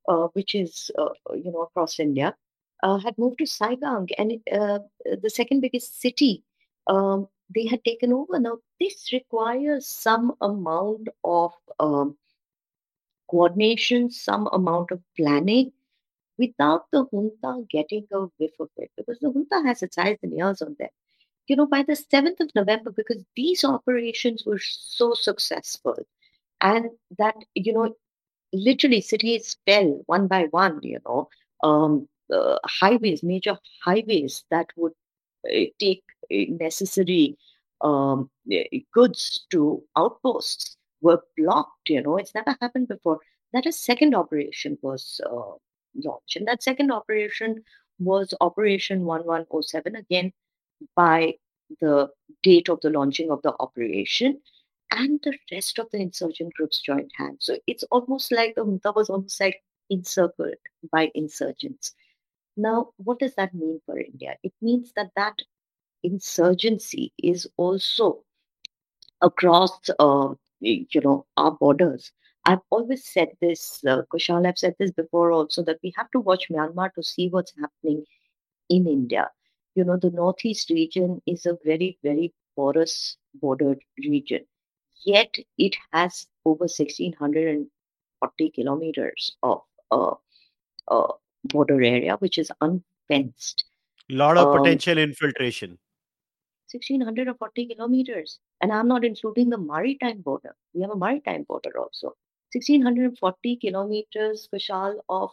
uh, 0.08 0.28
which 0.34 0.56
is 0.56 0.92
uh, 0.98 1.10
you 1.34 1.52
know 1.52 1.62
across 1.62 2.00
India, 2.00 2.36
uh, 2.84 2.98
had 2.98 3.18
moved 3.18 3.40
to 3.40 3.46
Sagaing, 3.46 4.10
and 4.18 4.34
uh, 4.52 4.80
the 5.22 5.30
second 5.30 5.62
biggest 5.62 6.00
city. 6.02 6.44
Um, 6.88 7.28
they 7.54 7.66
had 7.68 7.84
taken 7.84 8.14
over. 8.14 8.40
Now 8.40 8.60
this 8.80 9.12
requires 9.14 9.88
some 9.88 10.34
amount 10.42 11.10
of 11.24 11.54
um, 11.80 12.18
coordination, 13.30 14.10
some 14.12 14.48
amount 14.52 14.92
of 14.92 15.02
planning, 15.18 15.72
without 16.38 16.86
the 16.92 17.06
junta 17.12 17.64
getting 17.70 18.06
a 18.12 18.22
whiff 18.40 18.52
of 18.60 18.70
it, 18.78 18.92
because 18.98 19.20
the 19.20 19.32
junta 19.32 19.62
has 19.66 19.82
its 19.84 19.98
eyes 19.98 20.18
and 20.24 20.34
ears 20.34 20.62
on 20.62 20.76
them. 20.80 20.90
You 21.48 21.56
know, 21.58 21.68
by 21.68 21.84
the 21.84 21.96
7th 21.96 22.40
of 22.40 22.52
November, 22.56 22.92
because 22.92 23.24
these 23.36 23.64
operations 23.64 24.46
were 24.46 24.60
so 24.60 25.14
successful, 25.14 25.96
and 26.62 26.90
that 27.18 27.36
you 27.56 27.74
know 27.74 27.96
literally 28.54 29.02
cities 29.02 29.58
fell 29.66 30.02
one 30.08 30.28
by 30.28 30.46
one 30.52 30.80
you 30.84 31.00
know 31.06 31.30
um, 31.64 32.08
uh, 32.34 32.58
highways 32.66 33.24
major 33.24 33.58
highways 33.84 34.44
that 34.52 34.68
would 34.78 34.94
take 35.80 36.04
uh, 36.32 36.46
necessary 36.60 37.38
um, 37.82 38.30
eh, 38.52 38.64
goods 38.94 39.46
to 39.52 39.84
outposts 39.96 40.78
were 41.02 41.22
blocked 41.38 41.90
you 41.90 42.02
know 42.02 42.18
it's 42.18 42.34
never 42.34 42.56
happened 42.62 42.88
before 42.88 43.20
that 43.54 43.66
a 43.66 43.72
second 43.72 44.16
operation 44.16 44.78
was 44.82 45.22
uh, 45.26 45.54
launched 46.04 46.36
and 46.36 46.48
that 46.48 46.64
second 46.64 46.92
operation 46.92 47.64
was 48.00 48.34
operation 48.42 49.06
1107 49.06 49.96
again 49.96 50.32
by 50.96 51.34
the 51.82 52.10
date 52.44 52.70
of 52.70 52.80
the 52.82 52.90
launching 52.90 53.32
of 53.32 53.42
the 53.42 53.54
operation 53.60 54.40
and 54.92 55.20
the 55.24 55.38
rest 55.52 55.80
of 55.80 55.90
the 55.92 55.98
insurgent 55.98 56.54
groups 56.54 56.82
joined 56.82 57.12
hands. 57.18 57.46
So 57.46 57.58
it's 57.68 57.84
almost 57.92 58.32
like 58.32 58.56
the 58.56 58.64
junta 58.64 58.94
was 58.96 59.10
almost 59.10 59.40
like 59.40 59.62
encircled 59.90 60.56
by 60.92 61.12
insurgents. 61.16 61.94
Now, 62.58 62.92
what 62.98 63.20
does 63.20 63.36
that 63.36 63.54
mean 63.54 63.82
for 63.86 64.00
India? 64.00 64.38
It 64.44 64.54
means 64.62 64.94
that 64.96 65.12
that 65.16 65.40
insurgency 66.04 67.12
is 67.22 67.48
also 67.58 68.24
across, 69.22 69.90
uh, 70.00 70.34
you 70.60 71.02
know, 71.04 71.26
our 71.38 71.52
borders. 71.52 72.12
I've 72.46 72.62
always 72.70 73.06
said 73.06 73.30
this, 73.42 73.84
uh, 73.86 74.04
Kushal, 74.14 74.48
I've 74.48 74.58
said 74.58 74.76
this 74.80 74.92
before 74.92 75.32
also, 75.32 75.64
that 75.64 75.80
we 75.84 75.94
have 75.98 76.12
to 76.12 76.20
watch 76.20 76.50
Myanmar 76.50 76.94
to 76.94 77.04
see 77.04 77.30
what's 77.30 77.54
happening 77.60 78.06
in 78.70 78.88
India. 78.88 79.30
You 79.74 79.84
know, 79.84 79.98
the 79.98 80.12
Northeast 80.12 80.70
region 80.70 81.22
is 81.26 81.46
a 81.46 81.58
very, 81.66 81.98
very 82.04 82.34
porous 82.56 83.18
bordered 83.34 83.82
region 83.98 84.46
yet 85.04 85.36
it 85.58 85.76
has 85.92 86.28
over 86.46 86.68
1640 86.68 88.50
kilometers 88.52 89.36
of 89.44 89.62
uh, 89.92 90.14
uh, 90.88 91.14
border 91.48 91.82
area 91.82 92.16
which 92.18 92.38
is 92.38 92.52
unfenced. 92.62 93.66
A 94.12 94.16
lot 94.16 94.38
of 94.38 94.48
um, 94.48 94.58
potential 94.58 94.98
infiltration. 94.98 95.78
1640 96.72 97.68
kilometers. 97.68 98.40
And 98.62 98.72
i'm 98.72 98.88
not 98.88 99.06
including 99.06 99.50
the 99.50 99.58
maritime 99.58 100.22
border. 100.22 100.56
We 100.74 100.82
have 100.82 100.92
a 100.92 100.98
maritime 100.98 101.44
border 101.48 101.78
also. 101.78 102.16
1640 102.54 103.58
kilometers 103.58 104.48
Kushal, 104.54 104.96
of 105.10 105.32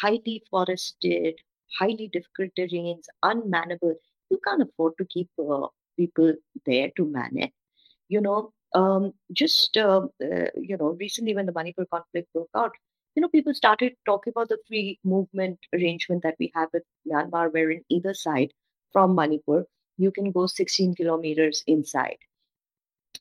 highly 0.00 0.42
forested 0.50 1.34
highly 1.78 2.08
difficult 2.08 2.50
terrains 2.58 3.04
unmanageable 3.22 3.96
you 4.30 4.40
can't 4.44 4.62
afford 4.62 4.94
to 4.98 5.04
keep 5.06 5.28
uh, 5.38 5.66
people 5.96 6.34
there 6.64 6.90
to 6.96 7.04
manage. 7.04 7.52
You 8.08 8.20
know, 8.20 8.52
um, 8.74 9.12
just 9.32 9.76
uh, 9.76 10.06
uh, 10.22 10.48
you 10.56 10.76
know, 10.76 10.96
recently 11.00 11.34
when 11.34 11.46
the 11.46 11.52
Manipur 11.52 11.86
conflict 11.86 12.32
broke 12.32 12.50
out, 12.54 12.72
you 13.16 13.22
know, 13.22 13.28
people 13.28 13.54
started 13.54 13.96
talking 14.04 14.32
about 14.32 14.50
the 14.50 14.58
free 14.68 15.00
movement 15.02 15.58
arrangement 15.74 16.22
that 16.22 16.36
we 16.38 16.52
have 16.54 16.68
with 16.72 16.84
Myanmar, 17.10 17.52
where 17.52 17.70
in 17.70 17.82
either 17.88 18.14
side 18.14 18.52
from 18.92 19.14
Manipur, 19.14 19.64
you 19.96 20.12
can 20.12 20.30
go 20.32 20.46
16 20.46 20.94
kilometers 20.94 21.64
inside. 21.66 22.18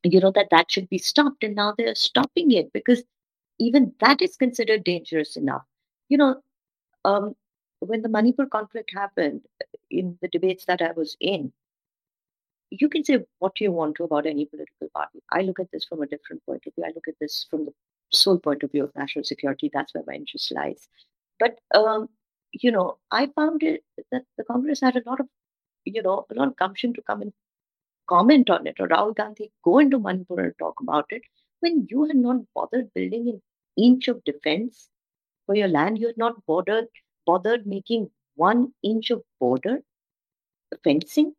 You 0.04 0.20
know 0.20 0.32
that 0.32 0.50
that 0.52 0.70
should 0.70 0.90
be 0.90 0.98
stopped, 0.98 1.44
and 1.44 1.56
now 1.56 1.74
they're 1.78 1.96
stopping 1.96 2.52
it 2.52 2.74
because 2.74 3.04
even 3.58 3.94
that 4.02 4.22
is 4.22 4.36
considered 4.36 4.84
dangerous 4.84 5.38
enough. 5.38 5.64
You 6.10 6.18
know, 6.18 6.42
um, 7.06 7.36
when 7.80 8.02
the 8.02 8.10
Manipur 8.10 8.46
conflict 8.46 8.92
happened, 8.94 9.42
in 9.90 10.18
the 10.22 10.28
debates 10.28 10.66
that 10.66 10.82
I 10.82 10.92
was 10.92 11.16
in, 11.20 11.54
you 12.70 12.90
can 12.90 13.04
say 13.04 13.20
what 13.40 13.62
you 13.62 13.72
want 13.72 13.96
to 13.96 14.04
about 14.04 14.26
any 14.26 14.46
political 14.46 14.90
party. 14.94 15.20
I 15.32 15.42
look 15.42 15.60
at 15.60 15.72
this 15.72 15.86
from 15.86 16.02
a 16.02 16.08
different 16.08 16.46
point 16.46 16.64
of 16.68 16.74
view. 16.76 16.84
I 16.84 16.92
look 16.94 17.08
at 17.08 17.16
this 17.22 17.46
from 17.50 17.66
the 17.66 17.74
sole 18.12 18.40
point 18.40 18.64
of 18.64 18.72
view 18.72 18.84
of 18.84 18.96
national 18.96 19.26
security. 19.26 19.70
That's 19.74 19.94
where 19.94 20.04
my 20.08 20.14
interest 20.16 20.52
lies. 20.52 20.88
But 21.40 21.60
um, 21.74 22.10
you 22.52 22.72
know, 22.72 22.98
I 23.12 23.28
found 23.36 23.64
it 23.64 23.84
that 24.12 24.24
the 24.38 24.44
Congress 24.44 24.82
had 24.82 24.96
a 24.96 25.04
lot 25.06 25.20
of, 25.20 25.28
you 25.86 26.02
know, 26.02 26.26
a 26.30 26.34
lot 26.34 26.48
of 26.48 26.56
gumption 26.56 26.94
to 26.94 27.02
come 27.02 27.22
and 27.22 27.34
comment 28.08 28.50
on 28.50 28.68
it, 28.68 28.76
or 28.80 28.88
Rahul 28.88 29.16
Gandhi 29.16 29.52
go 29.64 29.80
into 29.80 30.00
Manipur 30.00 30.40
and 30.40 30.54
talk 30.60 30.80
about 30.82 31.06
it 31.10 31.24
when 31.60 31.88
you 31.90 32.06
had 32.06 32.16
not 32.18 32.38
bothered 32.54 32.94
building 32.94 33.30
an 33.30 33.42
inch 33.78 34.08
of 34.08 34.24
defense 34.24 34.90
for 35.46 35.56
your 35.56 35.68
land. 35.68 36.00
You 36.00 36.08
had 36.08 36.18
not 36.18 36.46
bothered 36.46 36.88
bothered 37.26 37.66
making 37.66 38.10
one 38.36 38.74
inch 38.84 39.10
of 39.10 39.24
border 39.40 39.80
fencing 40.84 41.34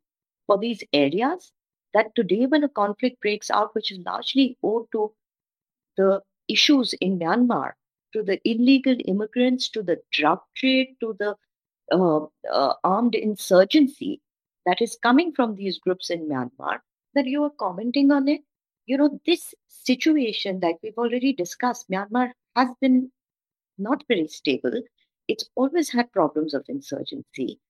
for 0.46 0.58
these 0.58 0.82
areas. 0.92 1.52
That 1.94 2.14
today, 2.14 2.46
when 2.46 2.62
a 2.64 2.68
conflict 2.68 3.20
breaks 3.22 3.50
out, 3.50 3.74
which 3.74 3.90
is 3.90 3.98
largely 4.04 4.58
owed 4.62 4.86
to 4.92 5.12
the 5.96 6.20
issues 6.48 6.94
in 6.94 7.18
Myanmar, 7.18 7.72
to 8.12 8.22
the 8.22 8.40
illegal 8.48 8.96
immigrants, 9.06 9.68
to 9.70 9.82
the 9.82 9.98
drug 10.12 10.40
trade, 10.56 10.96
to 11.00 11.16
the 11.18 11.34
uh, 11.92 12.26
uh, 12.52 12.74
armed 12.82 13.14
insurgency 13.14 14.20
that 14.64 14.80
is 14.80 14.98
coming 15.02 15.32
from 15.32 15.54
these 15.54 15.78
groups 15.78 16.10
in 16.10 16.28
Myanmar, 16.28 16.78
that 17.14 17.26
you 17.26 17.42
are 17.44 17.50
commenting 17.50 18.10
on 18.10 18.28
it. 18.28 18.40
You 18.86 18.98
know, 18.98 19.20
this 19.26 19.54
situation 19.68 20.60
that 20.60 20.76
we've 20.82 20.98
already 20.98 21.32
discussed, 21.32 21.90
Myanmar 21.90 22.30
has 22.54 22.68
been 22.80 23.10
not 23.78 24.04
very 24.08 24.28
stable. 24.28 24.82
It's 25.28 25.48
always 25.54 25.90
had 25.90 26.12
problems 26.12 26.54
of 26.54 26.64
insurgency. 26.68 27.60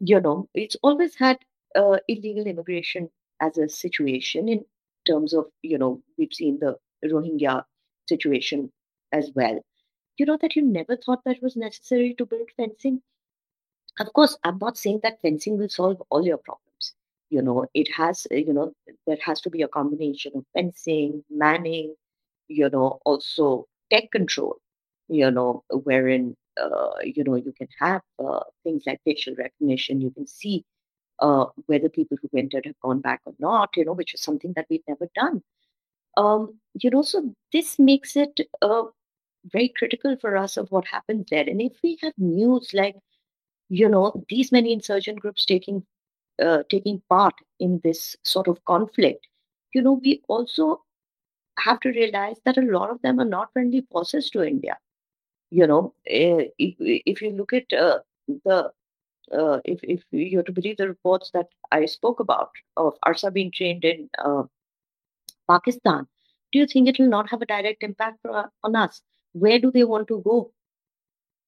You 0.00 0.20
know, 0.20 0.48
it's 0.54 0.76
always 0.82 1.14
had 1.14 1.38
uh, 1.74 1.98
illegal 2.08 2.46
immigration 2.46 3.08
as 3.40 3.58
a 3.58 3.68
situation 3.68 4.48
in 4.48 4.64
terms 5.06 5.32
of, 5.32 5.46
you 5.62 5.78
know, 5.78 6.02
we've 6.18 6.32
seen 6.32 6.58
the 6.58 6.76
Rohingya 7.04 7.64
situation 8.08 8.72
as 9.12 9.30
well. 9.34 9.60
You 10.18 10.26
know, 10.26 10.38
that 10.40 10.56
you 10.56 10.62
never 10.62 10.96
thought 10.96 11.24
that 11.24 11.42
was 11.42 11.56
necessary 11.56 12.14
to 12.18 12.26
build 12.26 12.50
fencing. 12.56 13.02
Of 13.98 14.12
course, 14.12 14.36
I'm 14.44 14.58
not 14.58 14.76
saying 14.76 15.00
that 15.02 15.20
fencing 15.20 15.58
will 15.58 15.68
solve 15.68 16.02
all 16.10 16.24
your 16.24 16.38
problems. 16.38 16.94
You 17.30 17.42
know, 17.42 17.66
it 17.74 17.88
has, 17.94 18.26
you 18.30 18.52
know, 18.52 18.72
there 19.06 19.18
has 19.24 19.40
to 19.42 19.50
be 19.50 19.62
a 19.62 19.68
combination 19.68 20.32
of 20.36 20.44
fencing, 20.54 21.24
manning, 21.30 21.94
you 22.48 22.68
know, 22.70 23.00
also 23.04 23.66
tech 23.90 24.10
control, 24.12 24.58
you 25.08 25.30
know, 25.30 25.64
wherein, 25.70 26.36
uh, 26.60 26.94
you 27.02 27.24
know, 27.24 27.36
you 27.36 27.52
can 27.52 27.68
have 27.80 28.02
uh, 28.24 28.40
things 28.64 28.84
like 28.86 29.00
facial 29.04 29.34
recognition. 29.36 30.00
You 30.00 30.10
can 30.10 30.26
see 30.26 30.64
uh, 31.20 31.46
whether 31.66 31.88
people 31.88 32.18
who 32.20 32.38
entered 32.38 32.66
have 32.66 32.80
gone 32.80 33.00
back 33.00 33.20
or 33.26 33.34
not, 33.38 33.70
you 33.76 33.84
know, 33.84 33.92
which 33.92 34.14
is 34.14 34.22
something 34.22 34.52
that 34.56 34.66
we've 34.70 34.82
never 34.88 35.08
done. 35.14 35.42
Um, 36.16 36.58
you 36.74 36.90
know, 36.90 37.02
so 37.02 37.34
this 37.52 37.78
makes 37.78 38.16
it 38.16 38.40
uh, 38.62 38.84
very 39.52 39.68
critical 39.68 40.16
for 40.20 40.36
us 40.36 40.56
of 40.56 40.70
what 40.70 40.86
happens 40.86 41.26
there. 41.30 41.44
And 41.46 41.60
if 41.60 41.72
we 41.82 41.98
have 42.02 42.12
news 42.18 42.70
like, 42.74 42.96
you 43.68 43.88
know, 43.88 44.24
these 44.28 44.52
many 44.52 44.72
insurgent 44.72 45.20
groups 45.20 45.44
taking 45.44 45.84
uh, 46.42 46.64
taking 46.68 47.00
part 47.08 47.34
in 47.60 47.80
this 47.84 48.16
sort 48.24 48.48
of 48.48 48.64
conflict, 48.64 49.26
you 49.72 49.82
know, 49.82 50.00
we 50.02 50.22
also 50.28 50.82
have 51.58 51.80
to 51.80 51.90
realize 51.90 52.36
that 52.44 52.58
a 52.58 52.62
lot 52.62 52.90
of 52.90 53.00
them 53.02 53.20
are 53.20 53.24
not 53.24 53.52
friendly 53.52 53.86
forces 53.90 54.30
to 54.30 54.42
India. 54.42 54.76
You 55.50 55.66
know, 55.66 55.94
eh, 56.06 56.46
if, 56.58 56.74
if 56.80 57.22
you 57.22 57.30
look 57.30 57.52
at 57.52 57.72
uh, 57.72 58.00
the 58.44 58.72
uh, 59.32 59.60
if 59.64 59.80
if 59.82 60.02
you're 60.10 60.42
to 60.42 60.52
believe 60.52 60.76
the 60.76 60.88
reports 60.88 61.30
that 61.32 61.46
I 61.72 61.86
spoke 61.86 62.20
about 62.20 62.50
of 62.76 62.94
ARSA 63.06 63.32
being 63.32 63.50
trained 63.52 63.84
in 63.84 64.10
uh, 64.18 64.44
Pakistan, 65.48 66.06
do 66.52 66.58
you 66.58 66.66
think 66.66 66.88
it 66.88 66.98
will 66.98 67.08
not 67.08 67.30
have 67.30 67.42
a 67.42 67.46
direct 67.46 67.82
impact 67.82 68.24
on 68.62 68.76
us? 68.76 69.02
Where 69.32 69.58
do 69.58 69.70
they 69.70 69.84
want 69.84 70.08
to 70.08 70.20
go? 70.22 70.52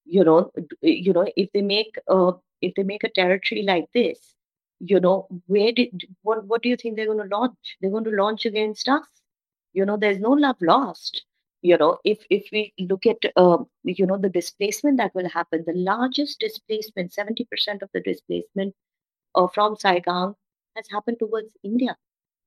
You 0.04 0.24
know, 0.24 0.52
you 0.82 1.12
know, 1.12 1.26
if 1.36 1.50
they 1.52 1.62
make 1.62 1.96
uh, 2.08 2.32
if 2.60 2.74
they 2.74 2.82
make 2.84 3.02
a 3.04 3.08
territory 3.10 3.62
like 3.62 3.86
this, 3.92 4.34
you 4.80 5.00
know, 5.00 5.26
where 5.46 5.72
did 5.72 6.04
what 6.22 6.46
what 6.46 6.62
do 6.62 6.68
you 6.68 6.76
think 6.76 6.96
they're 6.96 7.06
going 7.12 7.28
to 7.28 7.36
launch? 7.36 7.76
They're 7.80 7.90
going 7.90 8.04
to 8.04 8.10
launch 8.10 8.46
against 8.46 8.88
us. 8.88 9.06
You 9.72 9.84
know, 9.84 9.96
there's 9.96 10.18
no 10.20 10.30
love 10.30 10.56
lost. 10.60 11.24
You 11.62 11.76
know, 11.78 11.98
if 12.04 12.24
if 12.30 12.48
we 12.52 12.72
look 12.78 13.06
at 13.06 13.18
uh, 13.36 13.58
you 13.84 14.06
know 14.06 14.18
the 14.18 14.28
displacement 14.30 14.98
that 14.98 15.14
will 15.14 15.28
happen, 15.28 15.64
the 15.66 15.72
largest 15.74 16.38
displacement, 16.40 17.12
seventy 17.12 17.44
percent 17.44 17.82
of 17.82 17.90
the 17.92 18.00
displacement 18.00 18.74
uh, 19.34 19.48
from 19.48 19.76
Sagaing 19.76 20.34
has 20.76 20.86
happened 20.90 21.18
towards 21.20 21.56
India 21.64 21.96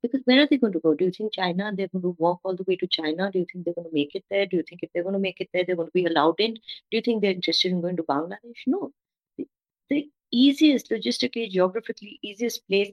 because 0.01 0.21
where 0.26 0.41
are 0.41 0.47
they 0.47 0.57
going 0.57 0.73
to 0.73 0.80
go? 0.80 0.93
Do 0.93 1.05
you 1.05 1.11
think 1.11 1.34
China, 1.34 1.71
they're 1.76 1.88
going 1.88 2.01
to 2.01 2.15
walk 2.17 2.39
all 2.43 2.55
the 2.55 2.63
way 2.67 2.76
to 2.77 2.88
China? 2.88 3.30
Do 3.31 3.39
you 3.39 3.45
think 3.51 3.65
they're 3.65 3.73
going 3.73 3.88
to 3.88 3.93
make 3.93 4.15
it 4.15 4.23
there? 4.30 4.45
Do 4.45 4.57
you 4.57 4.63
think 4.63 4.81
if 4.84 4.89
they're 4.93 5.03
going 5.03 5.13
to 5.13 5.19
make 5.19 5.39
it 5.41 5.49
there, 5.53 5.65
they're 5.65 5.76
going 5.76 5.88
to 5.88 5.93
be 5.93 6.05
allowed 6.05 6.39
in? 6.39 6.53
Do 6.53 6.61
you 6.91 7.01
think 7.01 7.21
they're 7.21 7.31
interested 7.31 7.71
in 7.71 7.81
going 7.81 7.97
to 7.97 8.03
Bangladesh? 8.03 8.61
No. 8.67 8.91
The, 9.38 9.47
the 9.89 10.09
easiest, 10.31 10.89
logistically, 10.89 11.49
geographically 11.49 12.19
easiest 12.21 12.65
place 12.67 12.91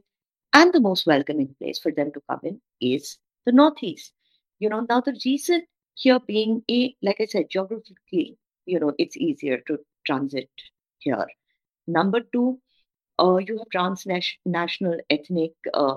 and 0.53 0.73
the 0.73 0.81
most 0.81 1.07
welcoming 1.07 1.55
place 1.61 1.79
for 1.79 1.93
them 1.93 2.13
to 2.13 2.23
come 2.29 2.41
in 2.43 2.61
is 2.81 3.19
the 3.45 3.53
Northeast. 3.53 4.13
You 4.59 4.71
know, 4.71 4.87
now 4.89 5.01
the 5.01 5.19
reason 5.25 5.65
here 5.95 6.19
being 6.19 6.63
a, 6.71 6.95
like 7.03 7.21
I 7.21 7.27
said, 7.27 7.51
geographically, 7.51 8.39
you 8.65 8.81
know, 8.81 8.93
it's 8.99 9.17
easier 9.17 9.59
to 9.67 9.79
transit 10.07 10.49
here. 10.99 11.27
Number 11.87 12.21
two, 12.33 12.59
uh, 13.19 13.37
you 13.37 13.59
have 13.59 13.69
transnational 13.71 14.99
ethnic 15.11 15.53
uh, 15.73 15.97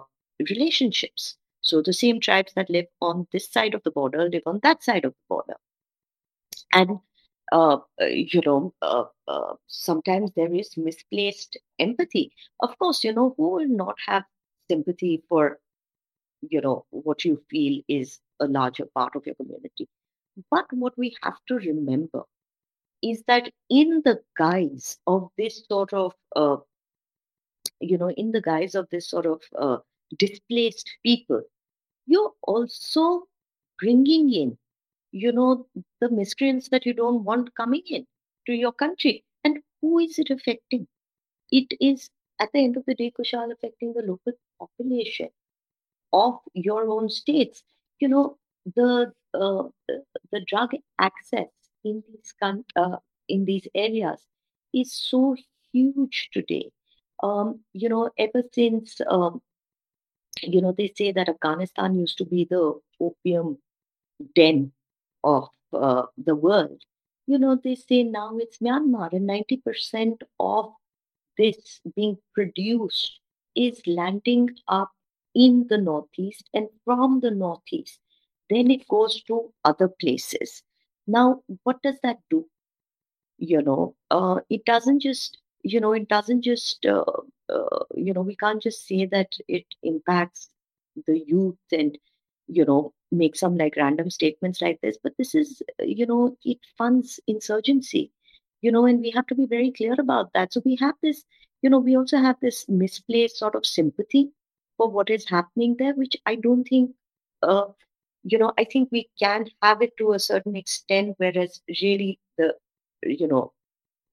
relationships. 0.50 1.38
So 1.62 1.82
the 1.82 1.94
same 1.94 2.20
tribes 2.20 2.54
that 2.56 2.70
live 2.70 2.88
on 3.02 3.28
this 3.32 3.52
side 3.52 3.74
of 3.74 3.84
the 3.84 3.92
border 3.92 4.30
live 4.30 4.44
on 4.46 4.60
that 4.64 4.84
side 4.84 5.06
of 5.06 5.14
the 5.14 5.26
border. 5.28 5.56
And, 6.74 7.00
uh, 7.52 7.78
you 8.00 8.42
know, 8.46 8.74
uh, 8.82 9.06
uh, 9.28 9.56
sometimes 9.68 10.32
there 10.36 10.54
is 10.54 10.78
misplaced 10.78 11.58
empathy. 11.80 12.32
Of 12.60 12.78
course, 12.80 13.04
you 13.04 13.14
know, 13.14 13.34
who 13.38 13.50
will 13.50 13.68
not 13.68 13.98
have 14.08 14.24
sympathy 14.70 15.24
for, 15.30 15.60
you 16.42 16.62
know, 16.62 16.86
what 16.92 17.26
you 17.26 17.44
feel 17.50 17.82
is 17.88 18.20
a 18.40 18.48
larger 18.48 18.88
part 18.96 19.16
of 19.16 19.26
your 19.26 19.36
community. 19.36 19.88
But 20.52 20.68
what 20.72 20.98
we 20.98 21.16
have 21.24 21.38
to 21.50 21.56
remember 21.56 22.24
is 23.04 23.24
that 23.28 23.52
in 23.70 24.02
the 24.06 24.22
guise 24.38 24.98
of 25.08 25.30
this 25.38 25.66
sort 25.68 25.94
of, 25.94 26.14
uh, 26.36 26.58
you 27.82 27.98
know, 27.98 28.10
in 28.12 28.32
the 28.32 28.42
guise 28.42 28.76
of 28.76 28.88
this 28.90 29.10
sort 29.10 29.26
of 29.26 29.42
uh, 29.58 29.78
displaced 30.18 30.90
people, 31.04 31.44
you're 32.06 32.34
also 32.44 33.28
bringing 33.80 34.32
in, 34.34 34.58
you 35.12 35.32
know, 35.32 35.66
the 36.02 36.10
miscreants 36.10 36.70
that 36.70 36.86
you 36.86 36.94
don't 36.94 37.24
want 37.24 37.56
coming 37.56 37.84
in 37.88 38.06
to 38.46 38.54
your 38.54 38.72
country. 38.74 39.24
And 39.44 39.60
who 39.82 40.00
is 40.00 40.20
it 40.20 40.30
affecting? 40.30 40.88
It 41.52 41.74
is, 41.80 42.10
at 42.40 42.50
the 42.54 42.64
end 42.64 42.78
of 42.78 42.86
the 42.86 42.96
day, 42.96 43.12
Kushal, 43.18 43.52
affecting 43.52 43.94
the 43.94 44.04
local 44.04 44.34
population 44.60 45.30
of 46.14 46.40
your 46.54 46.90
own 46.90 47.10
states. 47.10 47.64
You 48.00 48.10
know, 48.10 48.38
the 48.76 49.12
uh, 49.34 49.64
the 50.32 50.42
drug 50.48 50.72
access 51.00 51.48
in 51.84 52.04
these 52.08 52.34
uh, 52.76 52.98
in 53.28 53.46
these 53.46 53.68
areas 53.76 54.20
is 54.74 54.94
so 54.94 55.36
huge 55.72 56.30
today. 56.34 56.72
Um, 57.24 57.60
you 57.74 57.90
know, 57.90 58.10
ever 58.18 58.44
since 58.54 59.02
um, 59.08 59.42
you 60.44 60.62
know, 60.62 60.72
they 60.72 60.92
say 60.96 61.12
that 61.12 61.30
Afghanistan 61.30 61.96
used 61.96 62.18
to 62.18 62.26
be 62.26 62.46
the 62.50 62.80
opium 63.00 63.58
den 64.36 64.72
of 65.24 65.50
uh, 65.74 66.04
the 66.18 66.36
world. 66.36 66.82
You 67.28 67.38
know, 67.38 67.56
they 67.56 67.76
say 67.76 68.04
now 68.04 68.38
it's 68.38 68.58
Myanmar, 68.58 69.14
and 69.14 69.30
90% 69.30 70.22
of 70.40 70.74
this 71.38 71.80
being 71.96 72.18
produced 72.34 73.20
is 73.56 73.82
landing 73.86 74.50
up 74.68 74.92
in 75.36 75.68
the 75.70 75.78
Northeast, 75.78 76.50
and 76.54 76.68
from 76.86 77.20
the 77.20 77.32
Northeast, 77.32 78.00
then 78.50 78.72
it 78.72 78.88
goes 78.88 79.22
to 79.24 79.54
other 79.64 79.88
places. 79.88 80.64
Now, 81.08 81.44
what 81.64 81.82
does 81.84 82.00
that 82.04 82.18
do? 82.30 82.48
You 83.38 83.62
know, 83.62 83.96
uh, 84.12 84.40
it 84.50 84.66
doesn't 84.66 85.02
just 85.02 85.38
you 85.64 85.80
know, 85.80 85.94
it 85.94 86.08
doesn't 86.08 86.42
just, 86.44 86.86
uh, 86.86 87.04
uh, 87.50 87.84
you 87.96 88.14
know, 88.14 88.22
we 88.22 88.36
can't 88.36 88.62
just 88.62 88.88
say 88.88 89.06
that 89.08 89.34
it 89.48 89.66
impacts 89.84 90.50
the 91.08 91.20
youth 91.20 91.58
and, 91.72 91.98
you 92.48 92.66
know, 92.66 92.94
make 93.12 93.36
some 93.36 93.58
like 93.58 93.76
random 93.76 94.10
statements 94.10 94.62
like 94.62 94.80
this. 94.82 94.98
But 95.02 95.14
this 95.18 95.36
is, 95.36 95.62
you 95.80 96.06
know, 96.06 96.38
it 96.44 96.60
funds 96.78 97.20
insurgency, 97.28 98.12
you 98.62 98.72
know, 98.72 98.86
and 98.86 99.02
we 99.02 99.12
have 99.12 99.28
to 99.28 99.36
be 99.36 99.46
very 99.46 99.72
clear 99.72 99.96
about 100.00 100.32
that. 100.34 100.54
So 100.54 100.62
we 100.66 100.76
have 100.78 100.96
this, 101.02 101.24
you 101.62 101.70
know, 101.70 101.80
we 101.80 101.98
also 101.98 102.18
have 102.18 102.38
this 102.42 102.68
misplaced 102.70 103.38
sort 103.38 103.56
of 103.56 103.66
sympathy 103.66 104.32
for 104.78 104.90
what 104.90 105.10
is 105.10 105.28
happening 105.28 105.76
there, 105.78 105.94
which 105.94 106.16
I 106.26 106.36
don't 106.36 106.64
think, 106.64 106.92
uh, 107.44 107.66
you 108.24 108.38
know, 108.38 108.54
I 108.58 108.64
think 108.66 108.90
we 108.92 109.10
can 109.20 109.48
have 109.62 109.82
it 109.82 109.96
to 109.98 110.14
a 110.14 110.20
certain 110.20 110.56
extent, 110.56 111.16
whereas 111.18 111.62
really 111.82 112.20
the, 112.38 112.56
you 113.04 113.28
know, 113.28 113.54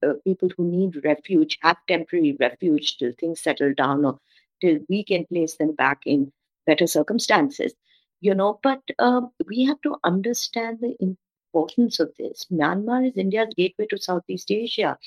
uh, 0.07 0.15
people 0.24 0.49
who 0.57 0.65
need 0.70 1.05
refuge 1.05 1.59
have 1.62 1.77
temporary 1.89 2.37
refuge 2.41 2.97
till 2.99 3.12
things 3.12 3.41
settle 3.41 3.74
down 3.74 4.05
or 4.05 4.19
till 4.61 4.78
we 4.89 5.05
can 5.05 5.27
place 5.27 5.57
them 5.57 5.74
back 5.74 6.01
in 6.07 6.33
better 6.66 6.87
circumstances. 6.87 7.74
You 8.20 8.35
know 8.35 8.61
but 8.62 8.83
um, 8.99 9.31
we 9.47 9.65
have 9.65 9.81
to 9.83 9.97
understand 10.05 10.78
the 10.81 10.97
importance 11.01 12.01
of 12.01 12.12
this. 12.19 12.47
Myanmar 12.53 13.09
is 13.09 13.16
india's 13.16 13.55
gateway 13.57 13.87
to 13.87 13.99
southeast 13.99 14.51
asia. 14.51 14.99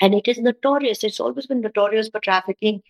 And 0.00 0.14
it 0.14 0.28
is 0.28 0.38
notorious 0.38 1.04
it's 1.04 1.20
always 1.20 1.46
been 1.46 1.60
notorious 1.60 2.08
for 2.08 2.20
trafficking 2.20 2.82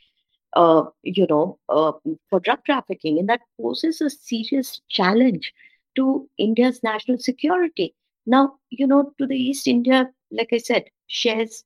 uh, 0.54 0.84
you 1.02 1.26
know 1.28 1.58
uh, 1.68 1.92
for 2.30 2.40
drug 2.40 2.64
trafficking 2.64 3.18
and 3.18 3.28
that 3.28 3.40
poses 3.60 4.00
a 4.00 4.10
serious 4.10 4.80
challenge 4.88 5.52
to 5.96 6.28
india's 6.38 6.82
national 6.82 7.18
security. 7.18 7.94
Now 8.26 8.54
you 8.70 8.86
know 8.86 9.12
to 9.18 9.26
the 9.26 9.36
east 9.36 9.66
india 9.66 10.10
like 10.30 10.48
i 10.52 10.58
said 10.58 10.84
shares 11.06 11.64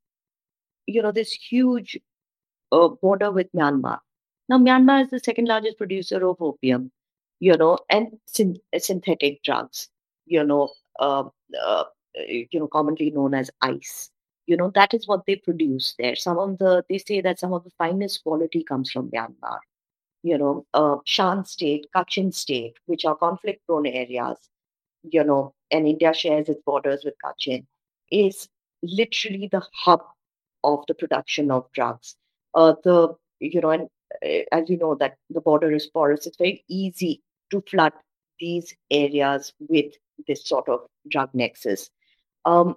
you 0.87 1.03
know 1.03 1.13
this 1.13 1.33
huge 1.33 1.99
uh, 2.73 2.89
border 2.89 3.31
with 3.31 3.51
myanmar. 3.53 3.99
Now 4.49 4.59
myanmar 4.59 5.05
is 5.05 5.11
the 5.11 5.21
second 5.21 5.49
largest 5.49 5.79
producer 5.79 6.27
of 6.29 6.41
opium 6.41 6.93
you 7.41 7.57
know 7.57 7.79
and 7.91 8.19
syn- 8.27 8.61
synthetic 8.79 9.43
drugs 9.43 9.89
you 10.27 10.45
know 10.45 10.71
uh, 11.01 11.25
uh, 11.63 11.85
you 12.29 12.61
know 12.61 12.69
commonly 12.69 13.11
known 13.11 13.35
as 13.35 13.51
ice. 13.63 14.11
You 14.47 14.57
know 14.57 14.71
that 14.75 14.95
is 14.95 15.09
what 15.09 15.27
they 15.27 15.37
produce 15.37 15.95
there. 15.99 16.17
Some 16.17 16.39
of 16.39 16.59
the 16.59 16.85
they 16.89 16.99
say 16.99 17.21
that 17.21 17.39
some 17.41 17.53
of 17.53 17.65
the 17.65 17.71
finest 17.79 18.23
quality 18.23 18.63
comes 18.65 18.91
from 18.91 19.11
myanmar. 19.11 19.59
You 20.23 20.39
know 20.39 20.67
uh, 20.75 20.97
shan 21.05 21.45
state 21.45 21.87
kachin 21.95 22.33
state 22.35 22.77
which 22.87 23.05
are 23.05 23.17
conflict 23.17 23.67
prone 23.67 23.87
areas 23.87 24.39
you 25.11 25.25
know, 25.25 25.55
and 25.71 25.87
India 25.87 26.13
shares 26.15 26.49
its 26.49 26.61
borders 26.65 27.05
with 27.05 27.15
Kachin, 27.25 27.67
is 28.11 28.49
literally 28.87 29.49
the 29.51 29.63
hub 29.73 30.03
of 30.65 30.85
the 30.89 30.95
production 30.95 31.51
of 31.51 31.67
drugs. 31.73 32.17
Uh, 32.55 32.75
the 32.85 33.15
you 33.41 33.61
know, 33.61 33.71
and 33.71 33.89
uh, 34.25 34.45
as 34.53 34.69
you 34.69 34.79
know, 34.79 34.95
that 34.97 35.17
the 35.31 35.41
border 35.41 35.73
is 35.73 35.87
porous. 35.87 36.27
It's 36.27 36.37
very 36.37 36.65
easy 36.69 37.23
to 37.51 37.63
flood 37.71 37.93
these 38.41 38.75
areas 38.91 39.53
with 39.59 39.93
this 40.27 40.47
sort 40.49 40.69
of 40.69 40.81
drug 41.09 41.31
nexus. 41.35 41.91
Um, 42.45 42.77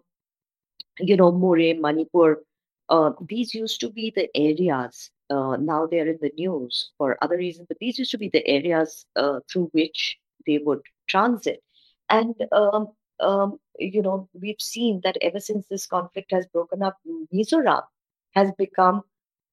you 1.00 1.16
know, 1.16 1.32
Moreh, 1.32 1.76
Manipur, 1.80 2.44
uh, 2.90 3.12
these 3.28 3.54
used 3.54 3.80
to 3.82 3.90
be 3.90 4.12
the 4.16 4.30
areas. 4.36 5.12
Uh, 5.30 5.56
now 5.58 5.86
they're 5.86 6.08
in 6.08 6.18
the 6.22 6.32
news 6.36 6.92
for 6.98 7.18
other 7.22 7.38
reasons, 7.38 7.68
but 7.68 7.78
these 7.80 8.00
used 8.00 8.12
to 8.12 8.18
be 8.18 8.30
the 8.30 8.46
areas 8.48 9.06
uh, 9.16 9.40
through 9.52 9.70
which 9.74 10.18
they 10.46 10.58
would 10.58 10.82
transit. 11.08 11.62
And 12.10 12.36
um, 12.52 12.88
um, 13.20 13.60
you 13.80 14.02
know, 14.02 14.30
we've 14.34 14.62
seen 14.62 15.02
that 15.04 15.18
ever 15.22 15.40
since 15.40 15.68
this 15.68 15.88
conflict 15.88 16.32
has 16.32 16.46
broken 16.48 16.84
up, 16.84 16.98
Mizoram 17.34 17.84
has 18.32 18.52
become 18.58 19.04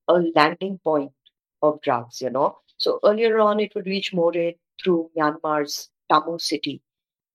a 0.08 0.22
landing 0.34 0.78
point 0.84 1.12
of 1.62 1.80
drugs. 1.82 2.20
You 2.20 2.30
know, 2.30 2.58
so 2.78 3.00
earlier 3.04 3.38
on 3.40 3.60
it 3.60 3.74
would 3.74 3.86
reach 3.86 4.12
Moreh 4.12 4.54
through 4.82 5.10
Myanmar's 5.16 5.88
Tamu 6.10 6.38
city, 6.38 6.82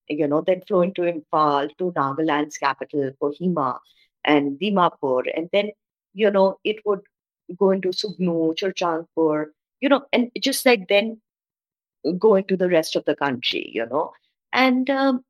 you 0.08 0.26
know, 0.28 0.40
then 0.40 0.62
flow 0.66 0.82
into 0.82 1.02
Imphal 1.02 1.70
to 1.78 1.92
Nagaland's 1.92 2.58
capital, 2.58 3.10
Kohima, 3.20 3.78
and 4.24 4.58
Dimapur, 4.58 5.24
and 5.36 5.48
then 5.52 5.70
you 6.14 6.30
know 6.30 6.58
it 6.64 6.76
would 6.84 7.00
go 7.58 7.70
into 7.70 7.88
Sugnu, 7.90 8.54
Churachandpur, 8.56 9.46
you 9.80 9.88
know, 9.88 10.04
and 10.12 10.30
just 10.40 10.64
like 10.64 10.88
then 10.88 11.20
go 12.18 12.34
into 12.36 12.56
the 12.56 12.68
rest 12.68 12.96
of 12.96 13.04
the 13.04 13.14
country, 13.16 13.70
you 13.72 13.86
know, 13.86 14.12
and 14.52 14.88
um, 14.90 15.24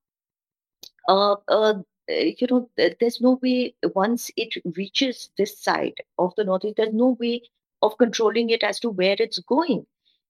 uh, 1.08 1.36
uh, 1.48 1.74
you 2.08 2.46
know, 2.50 2.68
there's 2.76 3.20
no 3.20 3.38
way 3.42 3.74
once 3.94 4.30
it 4.36 4.54
reaches 4.76 5.30
this 5.38 5.58
side 5.58 5.94
of 6.18 6.32
the 6.36 6.44
northeast, 6.44 6.76
there's 6.76 6.92
no 6.92 7.16
way 7.20 7.42
of 7.82 7.96
controlling 7.98 8.50
it 8.50 8.62
as 8.62 8.78
to 8.80 8.90
where 8.90 9.16
it's 9.18 9.38
going. 9.40 9.86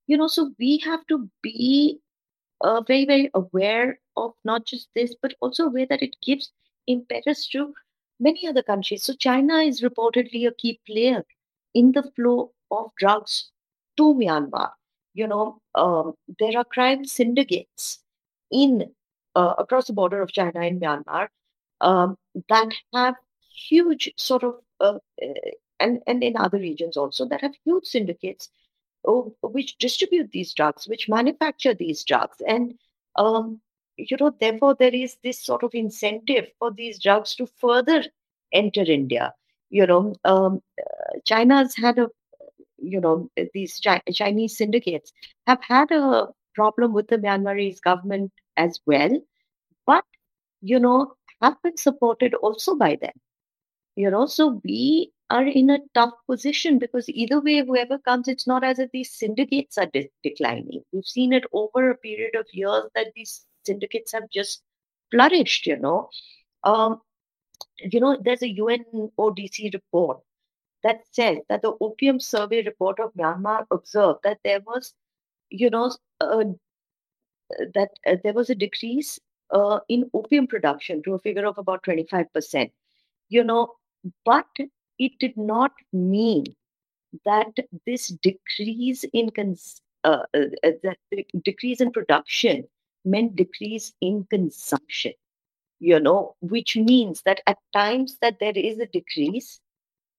You 0.06 0.16
know, 0.16 0.28
so 0.28 0.52
we 0.58 0.78
have 0.78 1.06
to 1.08 1.28
be 1.42 2.00
uh, 2.60 2.80
very, 2.82 3.04
very 3.04 3.30
aware 3.34 3.98
of 4.16 4.32
not 4.44 4.66
just 4.66 4.88
this, 4.94 5.14
but 5.20 5.34
also 5.40 5.66
aware 5.66 5.86
that 5.86 6.02
it 6.02 6.16
gives 6.24 6.50
impetus 6.86 7.48
to 7.48 7.72
many 8.20 8.46
other 8.46 8.62
countries. 8.62 9.04
So 9.04 9.14
China 9.14 9.58
is 9.58 9.80
reportedly 9.80 10.46
a 10.46 10.54
key 10.54 10.80
player 10.86 11.24
in 11.74 11.92
the 11.92 12.04
flow 12.14 12.52
of 12.70 12.90
drugs 12.98 13.50
to 13.96 14.14
Myanmar. 14.14 14.70
You 15.14 15.26
know, 15.26 15.60
um, 15.74 16.14
there 16.38 16.56
are 16.56 16.64
crime 16.64 17.04
syndicates 17.04 18.00
in 18.50 18.92
uh, 19.34 19.54
across 19.58 19.86
the 19.86 19.92
border 19.92 20.22
of 20.22 20.32
China 20.32 20.60
and 20.60 20.80
Myanmar 20.80 21.28
um, 21.80 22.16
that 22.48 22.72
have 22.94 23.14
huge 23.68 24.12
sort 24.16 24.44
of 24.44 24.56
uh, 24.80 24.98
uh, 25.22 25.50
and 25.80 26.00
and 26.06 26.22
in 26.22 26.36
other 26.36 26.58
regions 26.58 26.96
also 26.96 27.26
that 27.26 27.40
have 27.40 27.54
huge 27.64 27.86
syndicates 27.86 28.48
oh, 29.06 29.34
which 29.42 29.78
distribute 29.78 30.30
these 30.30 30.54
drugs, 30.54 30.88
which 30.88 31.08
manufacture 31.08 31.74
these 31.74 32.04
drugs, 32.04 32.36
and 32.46 32.74
um, 33.16 33.60
you 33.96 34.16
know 34.18 34.32
therefore 34.40 34.74
there 34.78 34.94
is 34.94 35.16
this 35.22 35.44
sort 35.44 35.62
of 35.62 35.74
incentive 35.74 36.46
for 36.58 36.70
these 36.70 37.02
drugs 37.02 37.34
to 37.36 37.46
further 37.58 38.04
enter 38.52 38.82
India. 38.82 39.34
You 39.70 39.86
know, 39.86 40.14
um, 40.24 40.62
China's 41.24 41.74
had 41.76 41.98
a 41.98 42.08
you 42.78 43.00
know 43.00 43.30
these 43.54 43.80
Chinese 44.12 44.56
syndicates 44.56 45.12
have 45.46 45.62
had 45.62 45.90
a 45.90 46.28
problem 46.54 46.92
with 46.92 47.08
the 47.08 47.18
Myanmarese 47.18 47.80
government 47.80 48.32
as 48.56 48.80
well. 48.86 49.10
But 49.86 50.04
you 50.60 50.78
know 50.78 51.14
have 51.40 51.60
been 51.62 51.76
supported 51.76 52.34
also 52.34 52.76
by 52.76 52.96
them. 52.96 53.12
You 53.96 54.10
know 54.10 54.26
so 54.26 54.60
we 54.64 55.12
are 55.30 55.46
in 55.46 55.70
a 55.70 55.78
tough 55.94 56.12
position 56.28 56.78
because 56.78 57.08
either 57.08 57.40
way 57.40 57.64
whoever 57.64 57.98
comes 57.98 58.28
it's 58.28 58.46
not 58.46 58.64
as 58.64 58.78
if 58.78 58.90
these 58.92 59.12
syndicates 59.12 59.78
are 59.78 59.86
de- 59.86 60.10
declining. 60.22 60.82
We've 60.92 61.04
seen 61.04 61.32
it 61.32 61.44
over 61.52 61.90
a 61.90 61.96
period 61.96 62.36
of 62.36 62.46
years 62.52 62.84
that 62.94 63.12
these 63.16 63.44
syndicates 63.64 64.12
have 64.12 64.28
just 64.30 64.62
flourished 65.10 65.66
you 65.66 65.78
know. 65.78 66.10
Um, 66.64 67.00
you 67.78 68.00
know 68.00 68.18
there's 68.22 68.42
a 68.42 68.54
unodc 68.54 69.72
report 69.74 70.20
that 70.82 71.00
says 71.12 71.38
that 71.48 71.62
the 71.62 71.72
opium 71.80 72.20
survey 72.20 72.62
report 72.64 72.98
of 73.00 73.12
myanmar 73.14 73.66
observed 73.70 74.20
that 74.24 74.38
there 74.44 74.60
was 74.66 74.94
you 75.50 75.70
know 75.70 75.92
a 76.20 76.44
that 77.74 77.90
uh, 78.06 78.16
there 78.22 78.32
was 78.32 78.50
a 78.50 78.54
decrease 78.54 79.18
uh, 79.50 79.80
in 79.88 80.10
opium 80.14 80.46
production 80.46 81.02
to 81.02 81.14
a 81.14 81.18
figure 81.18 81.46
of 81.46 81.58
about 81.58 81.82
25%. 81.84 82.70
You 83.28 83.44
know, 83.44 83.74
but 84.24 84.46
it 84.98 85.12
did 85.18 85.36
not 85.36 85.72
mean 85.92 86.44
that 87.24 87.52
this 87.86 88.08
decrease 88.08 89.04
in 89.12 89.30
cons- 89.30 89.82
uh, 90.04 90.24
uh, 90.34 90.46
uh 90.64 90.70
that 90.82 90.98
decrease 91.44 91.80
in 91.80 91.92
production 91.92 92.64
meant 93.04 93.36
decrease 93.36 93.92
in 94.00 94.24
consumption 94.30 95.12
you 95.78 95.98
know 95.98 96.34
which 96.40 96.76
means 96.76 97.22
that 97.22 97.40
at 97.46 97.58
times 97.72 98.16
that 98.22 98.38
there 98.40 98.56
is 98.56 98.78
a 98.78 98.86
decrease 98.86 99.60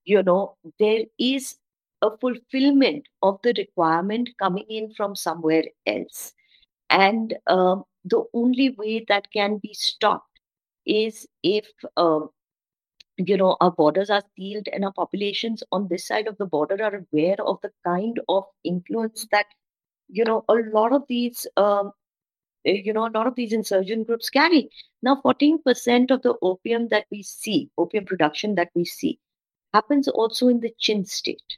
you 0.06 0.22
know 0.22 0.56
there 0.80 1.04
is 1.18 1.56
a 2.02 2.10
fulfillment 2.18 3.08
of 3.22 3.40
the 3.44 3.54
requirement 3.58 4.30
coming 4.38 4.66
in 4.70 4.94
from 4.94 5.16
somewhere 5.16 5.64
else 5.86 6.34
and 6.94 7.36
um, 7.48 7.84
the 8.06 8.24
only 8.34 8.70
way 8.70 9.04
that 9.08 9.32
can 9.34 9.58
be 9.58 9.74
stopped 9.74 10.40
is 10.86 11.28
if, 11.42 11.66
um, 11.98 12.30
you 13.18 13.36
know, 13.36 13.58
our 13.62 13.72
borders 13.72 14.12
are 14.12 14.22
sealed 14.38 14.68
and 14.72 14.86
our 14.86 14.94
populations 14.94 15.64
on 15.72 15.88
this 15.88 16.06
side 16.06 16.28
of 16.28 16.38
the 16.38 16.46
border 16.46 16.82
are 16.84 17.04
aware 17.12 17.42
of 17.42 17.58
the 17.64 17.72
kind 17.84 18.20
of 18.30 18.44
influence 18.64 19.26
that, 19.32 19.48
you 20.08 20.24
know, 20.24 20.46
a 20.48 20.54
lot 20.72 20.94
of 20.94 21.04
these. 21.10 21.48
Um, 21.58 21.92
eh, 22.66 22.82
you 22.86 22.94
know, 22.94 23.08
a 23.08 23.16
lot 23.18 23.28
of 23.28 23.36
these 23.36 23.54
insurgent 23.54 24.06
groups 24.06 24.30
carry. 24.30 24.70
Now, 25.02 25.20
14% 25.26 26.12
of 26.12 26.22
the 26.22 26.36
opium 26.44 26.90
that 26.90 27.06
we 27.12 27.24
see, 27.24 27.72
opium 27.78 28.06
production 28.06 28.56
that 28.56 28.70
we 28.76 28.86
see, 28.86 29.20
happens 29.74 30.08
also 30.08 30.48
in 30.48 30.60
the 30.60 30.74
Chin 30.80 31.06
state. 31.06 31.58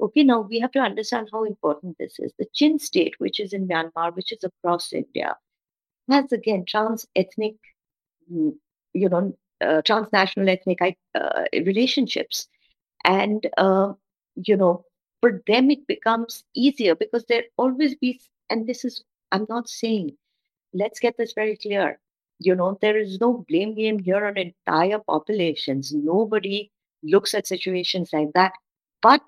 Okay, 0.00 0.22
now 0.24 0.40
we 0.40 0.60
have 0.60 0.72
to 0.72 0.78
understand 0.80 1.28
how 1.32 1.44
important 1.44 1.96
this 1.98 2.18
is. 2.18 2.32
The 2.38 2.46
Chin 2.54 2.78
state, 2.78 3.14
which 3.18 3.40
is 3.40 3.52
in 3.52 3.66
Myanmar, 3.68 4.14
which 4.14 4.32
is 4.32 4.44
across 4.44 4.92
India, 4.92 5.36
has 6.10 6.32
again 6.32 6.64
trans 6.66 7.06
ethnic, 7.16 7.56
mm, 8.32 8.54
you 8.92 9.08
know, 9.08 9.36
uh, 9.60 9.82
transnational 9.82 10.48
ethnic 10.48 10.80
uh, 11.14 11.44
relationships. 11.54 12.48
and 13.04 13.46
uh, 13.58 13.92
you 14.36 14.56
know 14.56 14.84
for 15.20 15.42
them 15.46 15.70
it 15.70 15.86
becomes 15.86 16.44
easier 16.54 16.94
because 16.94 17.24
there 17.28 17.44
always 17.56 17.94
be 17.96 18.20
and 18.50 18.66
this 18.66 18.84
is 18.84 19.04
i'm 19.32 19.46
not 19.48 19.68
saying 19.68 20.10
let's 20.74 21.00
get 21.00 21.16
this 21.18 21.32
very 21.34 21.56
clear 21.56 21.98
you 22.38 22.54
know 22.54 22.78
there 22.80 22.96
is 22.98 23.18
no 23.20 23.44
blame 23.48 23.74
game 23.74 23.98
here 23.98 24.26
on 24.26 24.36
entire 24.36 24.98
populations 24.98 25.92
nobody 25.94 26.70
looks 27.02 27.34
at 27.34 27.46
situations 27.46 28.12
like 28.12 28.32
that 28.34 28.52
but 29.02 29.22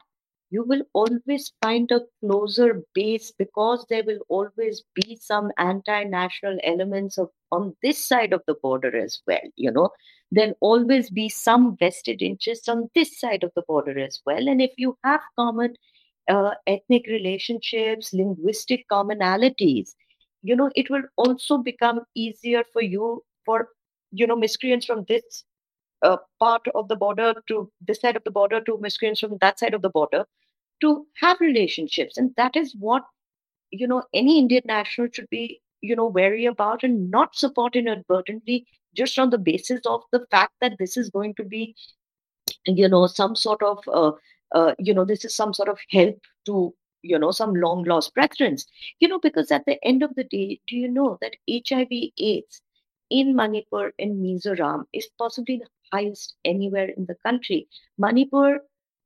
you 0.51 0.65
will 0.65 0.83
always 0.95 1.53
find 1.63 1.91
a 1.93 2.01
closer 2.21 2.83
base 2.95 3.33
because 3.39 3.85
there 3.89 4.03
will 4.05 4.21
always 4.29 4.83
be 4.95 5.17
some 5.21 5.51
anti-national 5.59 6.59
elements 6.65 7.19
of 7.19 7.29
on 7.53 7.75
this 7.83 8.03
side 8.03 8.33
of 8.33 8.43
the 8.47 8.55
border 8.63 8.97
as 8.97 9.21
well 9.27 9.41
you 9.57 9.71
know. 9.71 9.91
There'll 10.31 10.59
always 10.61 11.09
be 11.11 11.31
some 11.31 11.77
vested 11.79 12.21
interest 12.21 12.69
on 12.69 12.91
this 12.95 13.19
side 13.19 13.45
of 13.45 13.53
the 13.57 13.63
border 13.67 13.99
as 13.99 14.21
well. 14.27 14.47
And 14.47 14.61
if 14.61 14.73
you 14.77 14.99
have 15.03 15.23
common 15.39 15.75
uh, 16.29 16.51
ethnic 16.67 17.07
relationships 17.07 18.13
linguistic 18.13 18.85
commonalities 18.93 19.95
you 20.43 20.55
know 20.55 20.71
it 20.77 20.91
will 20.91 21.03
also 21.17 21.59
become 21.59 22.01
easier 22.15 22.63
for 22.73 22.83
you 22.83 23.23
for 23.45 23.69
you 24.13 24.27
know 24.27 24.37
miscreants 24.37 24.87
from 24.87 25.05
this 25.09 25.45
uh, 26.03 26.17
part 26.39 26.67
of 26.75 26.89
the 26.89 26.97
border 26.97 27.35
to 27.49 27.71
this 27.81 28.01
side 28.01 28.17
of 28.17 28.25
the 28.25 28.31
border 28.31 28.61
to 28.61 28.79
miscreants 28.81 29.21
from 29.21 29.39
that 29.41 29.59
side 29.59 29.75
of 29.75 29.83
the 29.83 29.91
border 29.91 30.25
to 30.81 31.07
have 31.21 31.41
relationships. 31.41 32.17
And 32.17 32.35
that 32.37 32.57
is 32.57 32.75
what 32.79 33.05
you 33.71 33.87
know 33.87 34.03
any 34.15 34.39
indian 34.39 34.63
national 34.67 35.09
should 35.13 35.29
be 35.31 35.61
you 35.81 35.95
know 35.95 36.07
wary 36.07 36.47
about 36.47 36.83
and 36.83 37.11
not 37.11 37.37
support 37.37 37.77
inadvertently 37.77 38.67
just 38.95 39.19
on 39.19 39.31
the 39.31 39.39
basis 39.39 39.81
of 39.87 40.03
the 40.13 40.27
fact 40.31 40.53
that 40.61 40.77
this 40.79 40.97
is 40.97 41.11
going 41.11 41.35
to 41.35 41.45
be 41.45 41.75
you 42.67 42.89
know 42.89 43.07
some 43.07 43.37
sort 43.37 43.63
of 43.63 43.79
uh, 43.93 44.13
uh, 44.55 44.75
you 44.79 44.95
know 44.95 45.05
this 45.05 45.25
is 45.25 45.35
some 45.35 45.53
sort 45.55 45.69
of 45.69 45.79
help 45.91 46.19
to 46.47 46.75
you 47.03 47.19
know 47.19 47.31
some 47.31 47.55
long 47.55 47.85
lost 47.85 48.15
preference 48.15 48.67
you 49.01 49.09
know 49.09 49.19
because 49.21 49.51
at 49.51 49.65
the 49.67 49.79
end 49.85 50.03
of 50.03 50.15
the 50.15 50.25
day 50.25 50.61
do 50.67 50.77
you 50.77 50.89
know 50.89 51.19
that 51.21 51.37
hiv 51.51 51.89
aids 52.19 52.61
in 53.11 53.35
manipur 53.37 53.93
and 53.99 54.23
mizoram 54.25 54.85
is 54.93 55.09
possibly 55.19 55.59
the 55.59 55.69
highest 55.93 56.35
anywhere 56.45 56.89
in 56.97 57.07
the 57.07 57.17
country 57.27 57.69
manipur 57.99 58.61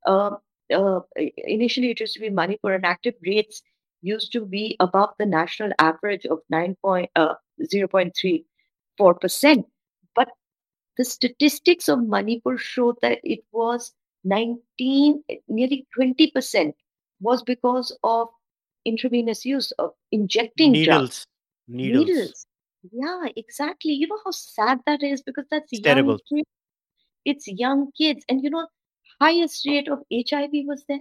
uh, 0.05 0.31
uh, 0.73 0.99
initially 1.37 1.91
it 1.91 1.99
used 1.99 2.13
to 2.13 2.19
be 2.19 2.29
manipur 2.29 2.73
and 2.73 2.85
active 2.85 3.15
rates 3.25 3.61
used 4.01 4.31
to 4.33 4.45
be 4.45 4.75
above 4.79 5.11
the 5.17 5.25
national 5.25 5.71
average 5.79 6.25
of 6.25 6.39
9 6.49 6.75
point, 6.81 7.09
uh, 7.15 7.35
0.34% 7.73 9.63
but 10.13 10.27
the 10.97 11.05
statistics 11.05 11.89
of 11.89 12.03
Manipur 12.03 12.57
showed 12.57 12.97
that 13.01 13.19
it 13.23 13.43
was 13.51 13.93
19, 14.25 15.23
nearly 15.47 15.87
20% 15.97 16.73
was 17.19 17.41
because 17.43 17.97
of 18.03 18.27
intravenous 18.85 19.45
use 19.45 19.71
of 19.79 19.91
injecting 20.11 20.73
drugs. 20.83 21.25
Needles. 21.67 22.07
Needles. 22.07 22.07
Needles. 22.07 22.45
Yeah, 22.91 23.25
exactly. 23.35 23.93
You 23.93 24.07
know 24.07 24.19
how 24.23 24.31
sad 24.31 24.79
that 24.85 25.01
is 25.01 25.21
because 25.21 25.45
that's 25.49 25.79
terrible. 25.81 26.19
kids. 26.29 26.47
It's 27.25 27.47
young 27.47 27.91
kids. 27.97 28.25
And 28.29 28.43
you 28.43 28.49
know, 28.49 28.67
highest 29.21 29.65
rate 29.67 29.87
of 29.87 29.99
HIV 30.13 30.51
was 30.65 30.83
there 30.87 30.99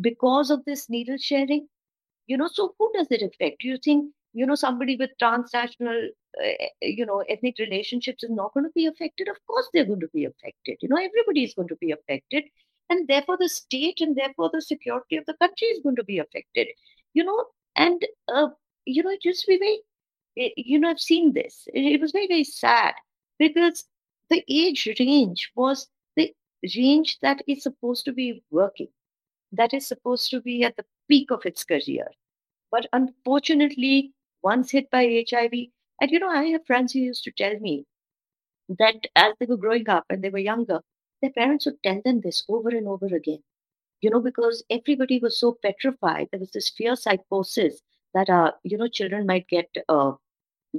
because 0.00 0.50
of 0.50 0.64
this 0.64 0.88
needle 0.88 1.16
sharing. 1.18 1.68
You 2.26 2.36
know 2.36 2.48
so 2.48 2.74
who 2.78 2.90
does 2.94 3.08
it 3.10 3.22
affect? 3.22 3.60
Do 3.60 3.68
you 3.68 3.78
think 3.78 4.12
you 4.32 4.46
know 4.46 4.54
somebody 4.54 4.96
with 4.96 5.10
transnational 5.18 6.08
uh, 6.42 6.66
you 6.80 7.04
know 7.04 7.22
ethnic 7.28 7.56
relationships 7.58 8.22
is 8.22 8.30
not 8.30 8.54
going 8.54 8.64
to 8.64 8.72
be 8.74 8.86
affected? 8.86 9.28
Of 9.28 9.36
course 9.46 9.68
they're 9.72 9.84
going 9.84 10.00
to 10.00 10.10
be 10.14 10.24
affected. 10.24 10.78
You 10.80 10.88
know 10.88 10.96
everybody 10.96 11.44
is 11.44 11.54
going 11.54 11.68
to 11.68 11.76
be 11.76 11.92
affected. 11.92 12.44
And 12.90 13.08
therefore 13.08 13.38
the 13.38 13.48
state 13.48 14.00
and 14.00 14.16
therefore 14.16 14.50
the 14.52 14.60
security 14.62 15.16
of 15.16 15.24
the 15.26 15.34
country 15.34 15.68
is 15.68 15.82
going 15.82 15.96
to 15.96 16.04
be 16.04 16.18
affected. 16.18 16.68
You 17.14 17.24
know 17.24 17.44
and 17.76 18.04
uh, 18.32 18.48
you 18.84 19.02
know 19.02 19.10
it 19.10 19.24
used 19.24 19.42
to 19.42 19.46
be 19.48 19.58
very 19.58 19.78
eh, 20.38 20.50
you 20.56 20.78
know 20.78 20.90
i've 20.90 21.00
seen 21.00 21.32
this. 21.32 21.64
It, 21.74 21.94
it 21.94 22.00
was 22.00 22.12
very 22.12 22.28
very 22.28 22.44
sad 22.44 22.94
because 23.38 23.84
the 24.32 24.44
age 24.48 24.88
range 25.00 25.52
was 25.54 25.88
the 26.16 26.34
range 26.76 27.18
that 27.20 27.42
is 27.46 27.62
supposed 27.62 28.04
to 28.06 28.12
be 28.12 28.42
working 28.50 28.88
that 29.52 29.74
is 29.74 29.86
supposed 29.86 30.30
to 30.30 30.40
be 30.40 30.64
at 30.64 30.76
the 30.76 30.86
peak 31.08 31.30
of 31.30 31.46
its 31.46 31.64
career 31.64 32.08
but 32.70 32.86
unfortunately, 32.92 34.12
once 34.42 34.72
hit 34.72 34.90
by 34.90 35.04
HIV, 35.30 35.72
and 36.00 36.10
you 36.10 36.18
know, 36.20 36.28
I 36.30 36.44
have 36.46 36.66
friends 36.66 36.92
who 36.92 37.00
used 37.00 37.24
to 37.24 37.32
tell 37.32 37.58
me 37.60 37.86
that 38.78 39.06
as 39.16 39.34
they 39.38 39.46
were 39.46 39.56
growing 39.56 39.88
up 39.88 40.04
and 40.10 40.22
they 40.22 40.30
were 40.30 40.38
younger, 40.38 40.80
their 41.20 41.30
parents 41.30 41.66
would 41.66 41.82
tell 41.82 42.00
them 42.04 42.20
this 42.20 42.44
over 42.48 42.70
and 42.70 42.88
over 42.88 43.06
again. 43.06 43.42
You 44.02 44.10
know, 44.10 44.20
because 44.20 44.64
everybody 44.70 45.18
was 45.20 45.38
so 45.40 45.58
petrified. 45.62 46.28
There 46.30 46.40
was 46.40 46.52
this 46.52 46.70
fear 46.70 46.96
psychosis 46.96 47.82
that, 48.14 48.30
uh, 48.30 48.52
you 48.64 48.78
know, 48.78 48.88
children 48.88 49.26
might 49.26 49.48
get, 49.48 49.70
uh, 49.88 50.12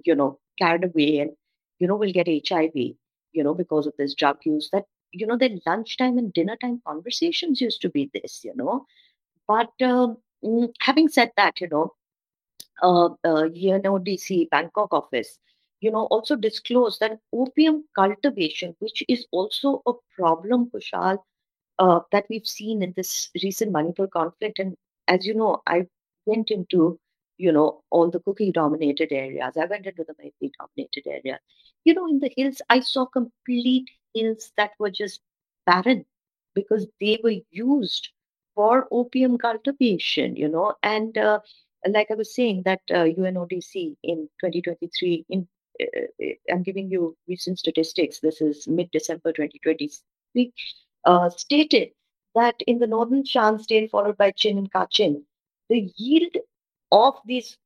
you 0.06 0.16
know, 0.16 0.40
carried 0.60 0.86
away 0.86 1.20
and, 1.20 1.32
you 1.80 1.88
know, 1.88 1.96
will 1.98 2.12
get 2.14 2.28
HIV, 2.30 2.98
you 3.34 3.44
know, 3.44 3.54
because 3.54 3.88
of 3.88 3.94
this 3.98 4.14
drug 4.16 4.40
use. 4.46 4.70
That, 4.72 4.86
you 5.12 5.28
know, 5.28 5.38
their 5.38 5.58
lunchtime 5.66 6.18
and 6.18 6.34
dinner 6.34 6.58
time 6.58 6.82
conversations 6.88 7.62
used 7.62 7.82
to 7.82 7.90
be 7.90 8.10
this, 8.14 8.42
you 8.44 8.54
know. 8.56 8.86
But 9.48 9.72
um, 9.82 10.18
mm, 10.44 10.74
having 10.82 11.10
said 11.10 11.32
that, 11.38 11.62
you 11.62 11.70
know, 11.70 11.94
uh, 12.82 13.06
uh, 13.24 13.50
UNODC 13.50 14.50
Bangkok 14.50 14.94
office, 14.94 15.40
you 15.82 15.92
know, 15.92 16.06
also 16.06 16.36
disclosed 16.36 17.00
that 17.00 17.20
opium 17.34 17.86
cultivation, 17.96 18.76
which 18.80 19.04
is 19.08 19.26
also 19.32 19.82
a 19.88 19.94
problem, 20.16 20.70
Kushal, 20.74 21.18
uh, 21.80 22.00
that 22.12 22.26
we've 22.30 22.48
seen 22.48 22.84
in 22.84 22.94
this 22.98 23.30
recent 23.44 23.72
Manipur 23.72 24.08
conflict. 24.08 24.60
And 24.60 24.76
as 25.08 25.26
you 25.26 25.34
know, 25.36 25.62
I 25.68 25.88
went 26.26 26.52
into, 26.52 27.00
you 27.38 27.52
know, 27.52 27.84
all 27.90 28.10
the 28.10 28.20
Kuki 28.20 28.52
dominated 28.52 29.12
areas. 29.12 29.56
I 29.58 29.66
went 29.66 29.86
into 29.86 30.04
the 30.04 30.14
Meitei 30.14 30.52
dominated 30.60 31.08
area. 31.08 31.40
You 31.86 31.94
know, 31.94 32.08
in 32.08 32.20
the 32.20 32.32
hills, 32.36 32.62
I 32.70 32.80
saw 32.80 33.06
complete 33.06 33.90
hills 34.14 34.52
that 34.58 34.72
were 34.80 34.92
just 34.92 35.22
barren 35.66 36.06
because 36.54 36.88
they 37.00 37.20
were 37.24 37.36
used 37.52 38.10
for 38.56 38.88
opium 38.92 39.38
cultivation, 39.38 40.36
you 40.36 40.48
know, 40.48 40.76
and 40.84 41.18
uh, 41.18 41.40
like 41.88 42.12
I 42.12 42.16
was 42.16 42.34
saying, 42.36 42.64
that 42.66 42.82
uh, 42.92 43.06
UNODC 43.06 43.96
in 44.04 44.30
2023, 44.40 45.26
in 45.30 45.48
uh, 45.82 45.86
uh, 46.24 46.28
I'm 46.52 46.64
giving 46.64 46.90
you 46.90 47.18
recent 47.28 47.60
statistics. 47.60 48.20
This 48.20 48.42
is 48.42 48.68
mid-December 48.68 49.34
2023, 49.34 50.54
uh, 51.06 51.30
stated 51.32 51.90
that 52.36 52.56
in 52.68 52.80
the 52.80 52.88
northern 52.88 53.26
Shan 53.26 53.60
state, 53.60 53.90
followed 53.90 54.18
by 54.18 54.32
Chin 54.32 54.58
and 54.58 54.72
Kachin, 54.72 55.24
the 55.70 55.92
yield 55.98 56.36
of 56.94 57.15
these 57.26 57.57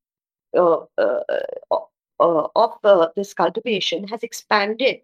uh, 0.55 0.85
uh, 0.97 1.23
uh, 1.69 1.77
uh, 2.19 2.47
of 2.55 3.13
this 3.15 3.33
cultivation 3.33 4.07
has 4.07 4.23
expanded 4.23 5.01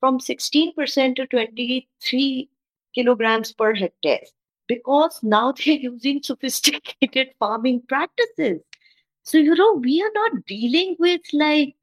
from 0.00 0.18
16% 0.18 1.16
to 1.16 1.26
23 1.26 2.48
kilograms 2.94 3.52
per 3.52 3.74
hectare 3.74 4.22
because 4.68 5.20
now 5.22 5.52
they're 5.56 5.74
using 5.74 6.22
sophisticated 6.22 7.30
farming 7.38 7.82
practices. 7.88 8.60
So, 9.24 9.38
you 9.38 9.54
know, 9.54 9.74
we 9.74 10.00
are 10.02 10.12
not 10.14 10.46
dealing 10.46 10.96
with 10.98 11.22
like, 11.32 11.74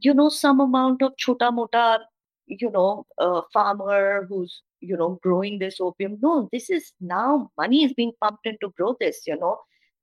you 0.00 0.14
know, 0.14 0.30
some 0.30 0.60
amount 0.60 1.02
of 1.02 1.16
chota 1.18 1.52
mota, 1.52 2.00
you 2.46 2.70
know, 2.70 3.04
uh, 3.18 3.42
farmer 3.52 4.26
who's, 4.26 4.62
you 4.80 4.96
know, 4.96 5.18
growing 5.22 5.58
this 5.58 5.80
opium. 5.80 6.16
No, 6.22 6.48
this 6.50 6.70
is 6.70 6.92
now 7.00 7.50
money 7.58 7.84
is 7.84 7.92
being 7.92 8.12
pumped 8.22 8.46
in 8.46 8.56
to 8.62 8.70
grow 8.70 8.96
this, 8.98 9.20
you 9.26 9.38
know. 9.38 9.58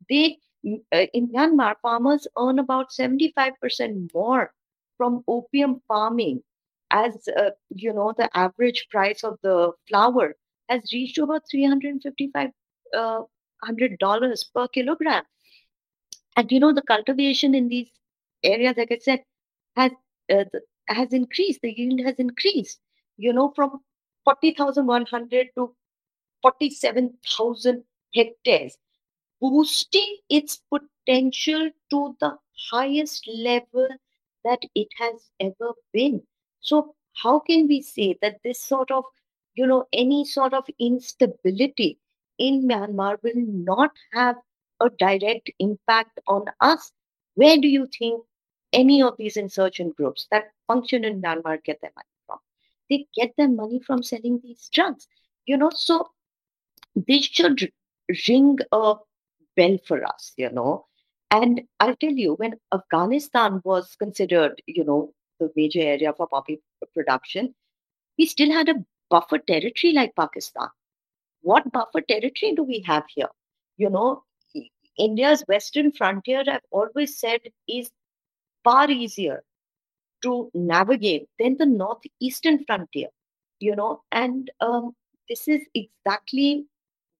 They, 0.09 0.37
in 0.65 1.27
Myanmar, 1.29 1.75
farmers 1.81 2.27
earn 2.37 2.59
about 2.59 2.91
75% 2.91 4.13
more 4.13 4.53
from 4.97 5.23
opium 5.27 5.81
farming 5.87 6.43
as, 6.91 7.27
uh, 7.37 7.51
you 7.69 7.93
know, 7.93 8.13
the 8.17 8.29
average 8.35 8.87
price 8.89 9.23
of 9.23 9.37
the 9.43 9.71
flower 9.87 10.35
has 10.69 10.91
reached 10.93 11.17
about 11.17 11.43
355 11.49 12.51
uh, 12.93 13.21
dollars 13.99 14.43
per 14.53 14.67
kilogram. 14.67 15.23
And 16.37 16.51
you 16.51 16.59
know 16.59 16.73
the 16.73 16.81
cultivation 16.81 17.55
in 17.55 17.67
these 17.69 17.89
areas, 18.43 18.77
like 18.77 18.91
I 18.91 18.97
said, 18.99 19.23
has 19.75 19.91
uh, 20.31 20.45
has 20.87 21.13
increased. 21.13 21.61
The 21.61 21.71
yield 21.73 22.01
has 22.05 22.15
increased. 22.19 22.79
You 23.17 23.33
know 23.33 23.51
from 23.55 23.81
forty 24.23 24.51
thousand 24.53 24.87
one 24.87 25.05
hundred 25.05 25.49
to 25.55 25.75
forty 26.41 26.69
seven 26.69 27.17
thousand 27.27 27.83
hectares, 28.13 28.77
boosting 29.45 30.17
its 30.29 30.61
potential 30.73 31.69
to 31.91 32.15
the 32.19 32.37
highest 32.71 33.27
level 33.27 33.87
that 34.43 34.59
it 34.73 34.87
has 34.97 35.29
ever 35.39 35.73
been. 35.93 36.21
So 36.61 36.95
how 37.23 37.39
can 37.39 37.67
we 37.67 37.81
say 37.81 38.17
that 38.21 38.37
this 38.43 38.61
sort 38.61 38.91
of 38.91 39.05
you 39.55 39.65
know, 39.65 39.87
any 39.93 40.25
sort 40.25 40.53
of 40.53 40.65
instability 40.79 41.97
in 42.37 42.67
Myanmar 42.67 43.17
will 43.23 43.33
not 43.35 43.91
have 44.13 44.35
a 44.81 44.89
direct 44.89 45.49
impact 45.59 46.19
on 46.27 46.45
us. 46.59 46.91
Where 47.35 47.57
do 47.57 47.67
you 47.67 47.87
think 47.97 48.21
any 48.73 49.01
of 49.01 49.15
these 49.17 49.37
insurgent 49.37 49.95
groups 49.95 50.27
that 50.31 50.51
function 50.67 51.05
in 51.05 51.21
Myanmar 51.21 51.63
get 51.63 51.79
their 51.81 51.91
money 51.95 52.05
from? 52.27 52.39
They 52.89 53.07
get 53.15 53.33
their 53.37 53.49
money 53.49 53.79
from 53.79 54.03
selling 54.03 54.41
these 54.43 54.69
drugs. 54.71 55.07
You 55.45 55.57
know, 55.57 55.71
so 55.73 56.09
this 56.95 57.25
should 57.25 57.71
ring 58.27 58.57
a 58.71 58.95
bell 59.55 59.77
for 59.87 60.05
us, 60.05 60.33
you 60.37 60.51
know. 60.51 60.85
And 61.31 61.61
I'll 61.79 61.95
tell 61.95 62.11
you, 62.11 62.33
when 62.35 62.55
Afghanistan 62.73 63.61
was 63.63 63.95
considered, 63.97 64.61
you 64.67 64.83
know, 64.83 65.13
the 65.39 65.51
major 65.55 65.81
area 65.81 66.13
for 66.13 66.27
poppy 66.27 66.61
production, 66.93 67.53
we 68.17 68.25
still 68.25 68.51
had 68.51 68.69
a 68.69 68.75
buffer 69.09 69.39
territory 69.39 69.93
like 69.93 70.15
Pakistan. 70.15 70.67
What 71.41 71.71
buffer 71.71 72.01
territory 72.01 72.53
do 72.55 72.63
we 72.63 72.81
have 72.81 73.03
here? 73.13 73.29
You 73.77 73.89
know, 73.89 74.23
India's 74.97 75.43
western 75.47 75.91
frontier, 75.91 76.43
I've 76.47 76.61
always 76.71 77.19
said, 77.19 77.41
is 77.67 77.91
far 78.63 78.89
easier 78.89 79.43
to 80.23 80.49
navigate 80.53 81.27
than 81.39 81.57
the 81.57 81.65
northeastern 81.65 82.63
frontier, 82.65 83.09
you 83.59 83.75
know, 83.75 84.01
and 84.11 84.49
um, 84.61 84.95
this 85.29 85.47
is 85.47 85.61
exactly 85.73 86.65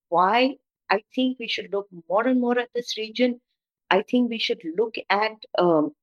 why 0.10 0.56
I 0.90 1.04
think 1.14 1.38
we 1.40 1.48
should 1.48 1.72
look 1.72 1.88
more 2.10 2.28
and 2.28 2.40
more 2.42 2.58
at 2.60 2.70
this 2.74 2.98
region. 2.98 3.42
I 3.90 4.02
think 4.04 4.30
we 4.30 4.38
should 4.40 4.62
look 4.78 4.96
at, 5.10 5.34
um, 5.58 5.94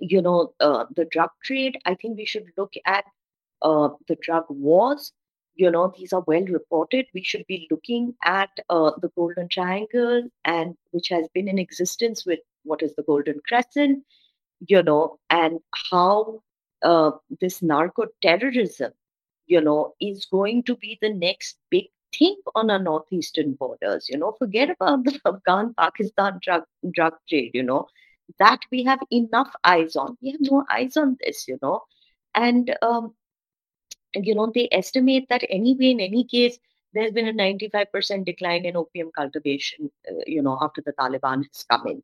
you 0.00 0.20
know, 0.22 0.54
uh, 0.60 0.84
the 0.96 1.04
drug 1.06 1.30
trade. 1.44 1.78
I 1.84 1.94
think 1.94 2.16
we 2.16 2.24
should 2.26 2.46
look 2.56 2.72
at 2.86 3.04
uh, 3.62 3.88
the 4.08 4.16
drug 4.22 4.44
wars. 4.48 5.12
You 5.56 5.70
know, 5.70 5.92
these 5.96 6.12
are 6.12 6.24
well 6.26 6.44
reported. 6.44 7.06
We 7.14 7.22
should 7.22 7.46
be 7.46 7.68
looking 7.70 8.14
at 8.24 8.50
uh, 8.68 8.92
the 9.00 9.10
Golden 9.16 9.48
Triangle, 9.48 10.22
and 10.44 10.76
which 10.90 11.08
has 11.08 11.28
been 11.34 11.48
in 11.48 11.58
existence 11.58 12.26
with 12.26 12.40
what 12.64 12.82
is 12.82 12.94
the 12.96 13.02
Golden 13.04 13.40
Crescent. 13.48 14.04
You 14.66 14.82
know, 14.82 15.18
and 15.30 15.60
how 15.90 16.42
uh, 16.82 17.12
this 17.40 17.62
narco 17.62 18.06
terrorism, 18.22 18.92
you 19.46 19.60
know, 19.60 19.94
is 20.00 20.26
going 20.26 20.62
to 20.64 20.76
be 20.76 20.98
the 21.00 21.12
next 21.12 21.58
big 21.70 21.86
thing 22.18 22.36
on 22.54 22.70
our 22.70 22.78
northeastern 22.78 23.54
borders. 23.54 24.08
You 24.08 24.18
know, 24.18 24.32
forget 24.38 24.70
about 24.70 25.04
the 25.04 25.20
Afghan 25.26 25.74
Pakistan 25.74 26.38
drug 26.42 26.64
drug 26.90 27.14
trade. 27.28 27.50
You 27.54 27.62
know, 27.62 27.86
that 28.38 28.60
we 28.70 28.84
have 28.84 29.00
enough 29.10 29.54
eyes 29.64 29.96
on. 29.96 30.16
We 30.22 30.32
have 30.32 30.40
no 30.40 30.64
eyes 30.70 30.96
on 30.96 31.16
this. 31.20 31.46
You 31.48 31.58
know, 31.62 31.82
and 32.34 32.76
um, 32.82 33.14
you 34.14 34.34
know 34.34 34.50
they 34.54 34.68
estimate 34.72 35.28
that 35.28 35.44
anyway, 35.48 35.90
in 35.90 36.00
any 36.00 36.24
case, 36.24 36.58
there's 36.92 37.12
been 37.12 37.28
a 37.28 37.32
95% 37.32 38.24
decline 38.24 38.64
in 38.64 38.76
opium 38.76 39.10
cultivation. 39.16 39.90
Uh, 40.08 40.22
you 40.26 40.42
know, 40.42 40.58
after 40.60 40.82
the 40.84 40.92
Taliban 40.92 41.44
has 41.46 41.64
come 41.70 41.86
in. 41.86 42.02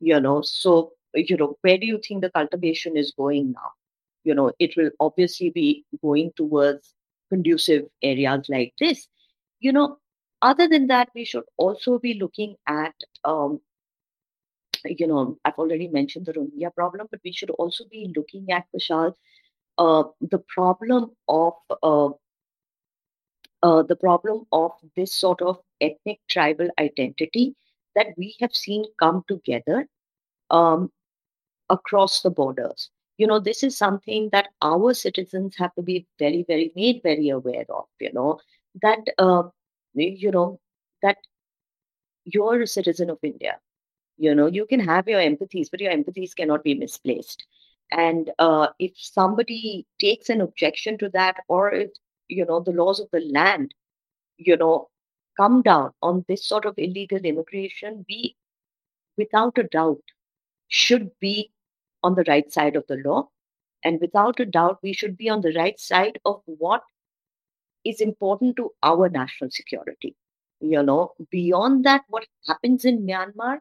You 0.00 0.20
know, 0.20 0.42
so 0.42 0.92
you 1.14 1.36
know, 1.36 1.56
where 1.60 1.78
do 1.78 1.86
you 1.86 2.00
think 2.06 2.22
the 2.22 2.30
cultivation 2.30 2.96
is 2.96 3.12
going 3.16 3.52
now? 3.52 3.70
You 4.24 4.34
know, 4.34 4.52
it 4.58 4.76
will 4.76 4.90
obviously 5.00 5.50
be 5.50 5.84
going 6.02 6.32
towards 6.36 6.94
conducive 7.30 7.84
areas 8.02 8.46
like 8.48 8.74
this 8.78 9.08
you 9.64 9.72
know, 9.72 9.98
other 10.42 10.68
than 10.68 10.88
that, 10.88 11.08
we 11.14 11.24
should 11.24 11.44
also 11.56 11.98
be 11.98 12.14
looking 12.14 12.56
at, 12.68 12.94
um, 13.24 13.60
you 14.84 15.06
know, 15.06 15.38
I've 15.44 15.54
already 15.58 15.88
mentioned 15.88 16.26
the 16.26 16.34
Rohingya 16.34 16.74
problem, 16.74 17.08
but 17.10 17.20
we 17.24 17.32
should 17.32 17.50
also 17.50 17.84
be 17.90 18.12
looking 18.14 18.52
at, 18.52 18.66
Vishal, 18.76 19.14
uh, 19.78 20.04
the 20.20 20.42
problem 20.54 21.12
of 21.28 21.54
uh, 21.82 22.10
uh, 23.62 23.82
the 23.82 23.96
problem 23.96 24.44
of 24.52 24.72
this 24.96 25.14
sort 25.14 25.40
of 25.40 25.58
ethnic 25.80 26.20
tribal 26.28 26.68
identity 26.78 27.56
that 27.94 28.08
we 28.18 28.36
have 28.40 28.54
seen 28.54 28.84
come 29.00 29.24
together 29.26 29.88
um, 30.50 30.92
across 31.70 32.20
the 32.20 32.30
borders. 32.30 32.90
You 33.16 33.26
know, 33.26 33.38
this 33.38 33.62
is 33.62 33.78
something 33.78 34.28
that 34.32 34.48
our 34.60 34.92
citizens 34.92 35.56
have 35.56 35.74
to 35.76 35.82
be 35.82 36.06
very, 36.18 36.44
very 36.46 36.70
made 36.76 37.00
very 37.02 37.30
aware 37.30 37.64
of. 37.70 37.86
You 37.98 38.12
know, 38.12 38.40
that 38.82 39.00
uh, 39.18 39.44
you 39.94 40.30
know 40.30 40.60
that 41.02 41.18
you're 42.24 42.62
a 42.62 42.66
citizen 42.66 43.10
of 43.10 43.18
India. 43.22 43.58
You 44.16 44.34
know, 44.34 44.46
you 44.46 44.66
can 44.66 44.80
have 44.80 45.08
your 45.08 45.20
empathies, 45.20 45.70
but 45.70 45.80
your 45.80 45.92
empathies 45.92 46.34
cannot 46.36 46.62
be 46.62 46.74
misplaced. 46.74 47.44
And 47.90 48.30
uh, 48.38 48.68
if 48.78 48.92
somebody 48.96 49.86
takes 50.00 50.30
an 50.30 50.40
objection 50.40 50.98
to 50.98 51.08
that, 51.10 51.36
or 51.48 51.72
if 51.72 51.90
you 52.28 52.44
know 52.46 52.60
the 52.60 52.72
laws 52.72 53.00
of 53.00 53.08
the 53.12 53.20
land, 53.20 53.74
you 54.36 54.56
know, 54.56 54.88
come 55.36 55.62
down 55.62 55.92
on 56.02 56.24
this 56.28 56.46
sort 56.46 56.64
of 56.66 56.74
illegal 56.78 57.18
immigration, 57.18 58.04
we, 58.08 58.36
without 59.16 59.58
a 59.58 59.64
doubt, 59.64 60.02
should 60.68 61.10
be 61.20 61.52
on 62.02 62.14
the 62.14 62.24
right 62.28 62.50
side 62.52 62.76
of 62.76 62.86
the 62.88 62.96
law. 63.04 63.28
And 63.84 64.00
without 64.00 64.40
a 64.40 64.46
doubt, 64.46 64.78
we 64.82 64.92
should 64.92 65.16
be 65.16 65.28
on 65.28 65.40
the 65.42 65.52
right 65.52 65.78
side 65.78 66.18
of 66.24 66.42
what 66.46 66.82
is 67.84 68.00
important 68.00 68.56
to 68.56 68.70
our 68.82 69.08
national 69.08 69.50
security. 69.50 70.14
You 70.60 70.82
know, 70.82 71.12
beyond 71.30 71.84
that, 71.84 72.02
what 72.08 72.26
happens 72.46 72.84
in 72.84 73.06
Myanmar, 73.06 73.58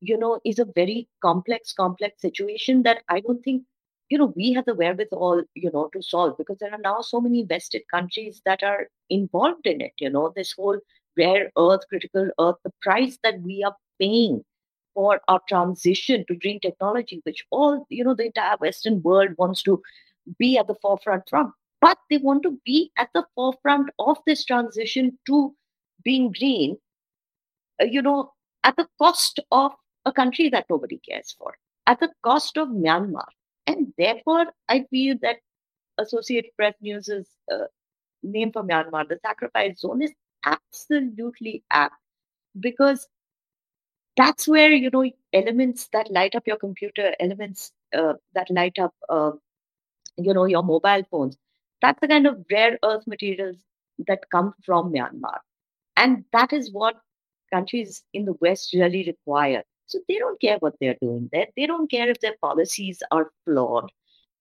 you 0.00 0.18
know, 0.18 0.40
is 0.44 0.58
a 0.58 0.66
very 0.66 1.08
complex, 1.22 1.72
complex 1.72 2.20
situation 2.20 2.82
that 2.82 3.02
I 3.08 3.20
don't 3.20 3.42
think, 3.42 3.62
you 4.10 4.18
know, 4.18 4.32
we 4.36 4.52
have 4.52 4.66
the 4.66 4.74
wherewithal, 4.74 5.44
you 5.54 5.70
know, 5.72 5.88
to 5.94 6.02
solve 6.02 6.36
because 6.36 6.58
there 6.58 6.72
are 6.72 6.78
now 6.78 7.00
so 7.00 7.20
many 7.20 7.44
vested 7.44 7.82
countries 7.90 8.42
that 8.44 8.62
are 8.62 8.88
involved 9.08 9.66
in 9.66 9.80
it. 9.80 9.92
You 9.98 10.10
know, 10.10 10.32
this 10.36 10.52
whole 10.52 10.78
rare 11.16 11.50
earth, 11.56 11.88
critical 11.88 12.28
earth, 12.38 12.56
the 12.64 12.72
price 12.82 13.18
that 13.22 13.40
we 13.40 13.62
are 13.64 13.76
paying 13.98 14.44
for 14.94 15.20
our 15.28 15.40
transition 15.48 16.24
to 16.28 16.36
green 16.36 16.60
technology, 16.60 17.20
which 17.24 17.44
all, 17.50 17.86
you 17.88 18.04
know, 18.04 18.14
the 18.14 18.26
entire 18.26 18.56
Western 18.58 19.02
world 19.02 19.30
wants 19.38 19.62
to 19.62 19.82
be 20.38 20.58
at 20.58 20.66
the 20.66 20.74
forefront 20.82 21.28
from 21.28 21.52
but 21.84 21.98
they 22.08 22.16
want 22.16 22.42
to 22.42 22.58
be 22.64 22.90
at 22.96 23.10
the 23.12 23.22
forefront 23.34 23.90
of 23.98 24.16
this 24.26 24.42
transition 24.46 25.18
to 25.26 25.54
being 26.02 26.32
green, 26.32 26.78
uh, 27.78 27.84
you 27.84 28.00
know, 28.00 28.32
at 28.62 28.74
the 28.76 28.86
cost 28.98 29.38
of 29.50 29.72
a 30.06 30.12
country 30.12 30.48
that 30.48 30.64
nobody 30.70 30.98
cares 31.06 31.34
for, 31.38 31.52
at 31.86 32.00
the 32.00 32.08
cost 32.22 32.56
of 32.56 32.68
Myanmar. 32.68 33.26
And 33.66 33.92
therefore, 33.98 34.46
I 34.66 34.86
feel 34.90 35.16
that 35.20 35.36
Associated 35.98 36.52
Press 36.56 36.72
News's 36.80 37.28
uh, 37.52 37.66
name 38.22 38.50
for 38.50 38.62
Myanmar, 38.62 39.06
the 39.06 39.18
sacrifice 39.20 39.80
zone, 39.80 40.00
is 40.00 40.14
absolutely 40.46 41.64
apt 41.70 41.96
because 42.58 43.06
that's 44.16 44.48
where 44.48 44.72
you 44.72 44.88
know 44.88 45.10
elements 45.34 45.88
that 45.92 46.10
light 46.10 46.34
up 46.34 46.46
your 46.46 46.56
computer, 46.56 47.14
elements 47.20 47.72
uh, 47.92 48.14
that 48.34 48.50
light 48.50 48.78
up, 48.78 48.94
uh, 49.10 49.32
you 50.16 50.32
know, 50.32 50.46
your 50.46 50.62
mobile 50.62 51.02
phones, 51.10 51.36
that's 51.84 52.00
the 52.00 52.08
kind 52.08 52.26
of 52.26 52.44
rare 52.50 52.78
earth 52.84 53.06
materials 53.06 53.58
that 54.08 54.30
come 54.30 54.54
from 54.64 54.92
Myanmar. 54.92 55.38
And 55.96 56.24
that 56.32 56.52
is 56.52 56.72
what 56.72 56.96
countries 57.52 58.02
in 58.14 58.24
the 58.24 58.34
West 58.40 58.74
really 58.74 59.04
require. 59.06 59.62
So 59.86 60.00
they 60.08 60.18
don't 60.18 60.40
care 60.40 60.56
what 60.60 60.74
they're 60.80 60.96
doing 61.00 61.28
there. 61.32 61.48
They 61.56 61.66
don't 61.66 61.90
care 61.90 62.08
if 62.10 62.20
their 62.20 62.36
policies 62.42 63.02
are 63.10 63.30
flawed. 63.44 63.90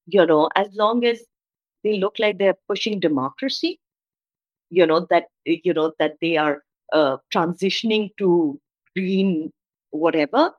You 0.07 0.26
know, 0.26 0.49
as 0.56 0.68
long 0.74 1.06
as 1.06 1.24
they 1.84 1.98
look 1.99 2.18
like 2.20 2.38
they're 2.38 2.57
pushing 2.68 2.99
democracy, 2.99 3.80
you 4.70 4.86
know, 4.86 5.06
that 5.10 5.28
you 5.45 5.74
know 5.74 5.94
that 5.99 6.15
they 6.22 6.38
are 6.38 6.64
uh, 6.94 7.18
transitioning 7.34 8.11
to 8.18 8.60
green 8.95 9.52
whatever, 9.91 10.52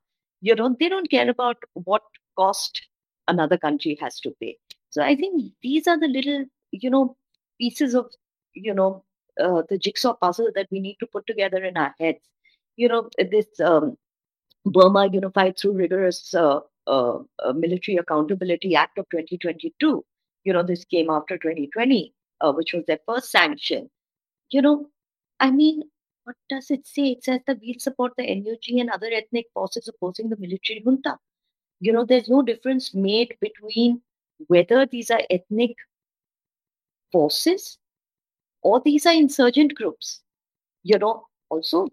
you 0.42 0.54
know, 0.54 0.76
they 0.78 0.88
don't 0.88 1.10
care 1.10 1.28
about 1.30 1.56
what 1.74 2.02
cost 2.36 2.82
another 3.28 3.58
country 3.58 3.96
has 4.00 4.20
to 4.20 4.32
pay. 4.40 4.56
So 4.90 5.02
I 5.02 5.16
think 5.16 5.52
these 5.62 5.88
are 5.88 5.98
the 5.98 6.08
little 6.08 6.44
you 6.82 6.90
know 6.90 7.16
pieces 7.58 7.94
of 7.94 8.10
you 8.54 8.74
know 8.74 9.04
uh, 9.40 9.62
the 9.68 9.78
jigsaw 9.78 10.14
puzzle 10.14 10.50
that 10.54 10.68
we 10.70 10.80
need 10.80 10.96
to 11.00 11.06
put 11.06 11.26
together 11.26 11.64
in 11.64 11.76
our 11.76 11.94
heads. 11.98 12.20
You 12.76 12.88
know 12.88 13.08
this 13.18 13.48
um, 13.60 13.96
burma 14.64 15.08
unified 15.12 15.58
through 15.58 15.72
rigorous 15.72 16.34
uh, 16.34 16.60
uh, 16.86 17.18
military 17.54 17.96
accountability 17.96 18.74
act 18.74 18.98
of 18.98 19.08
2022 19.10 20.04
you 20.44 20.52
know 20.52 20.62
this 20.62 20.84
came 20.84 21.08
after 21.10 21.38
2020 21.38 22.12
uh, 22.40 22.52
which 22.52 22.72
was 22.74 22.84
their 22.86 22.98
first 23.06 23.30
sanction. 23.30 23.90
You 24.50 24.62
know 24.62 24.88
i 25.40 25.50
mean 25.50 25.82
what 26.24 26.36
does 26.48 26.70
it 26.70 26.86
say? 26.86 27.08
It 27.08 27.24
says 27.24 27.40
that 27.46 27.58
we'll 27.60 27.78
support 27.78 28.14
the 28.16 28.24
nug 28.24 28.80
and 28.80 28.90
other 28.90 29.10
ethnic 29.12 29.46
forces 29.52 29.88
opposing 29.88 30.30
the 30.30 30.36
military 30.38 30.80
junta. 30.80 31.18
You 31.80 31.92
know 31.92 32.04
there's 32.04 32.28
no 32.28 32.42
difference 32.42 32.94
made 32.94 33.36
between 33.40 34.00
whether 34.46 34.86
these 34.86 35.10
are 35.10 35.20
ethnic 35.30 35.76
forces 37.14 37.78
or 38.62 38.80
these 38.84 39.06
are 39.06 39.14
insurgent 39.14 39.74
groups. 39.74 40.22
You 40.82 40.98
know, 40.98 41.26
also, 41.50 41.88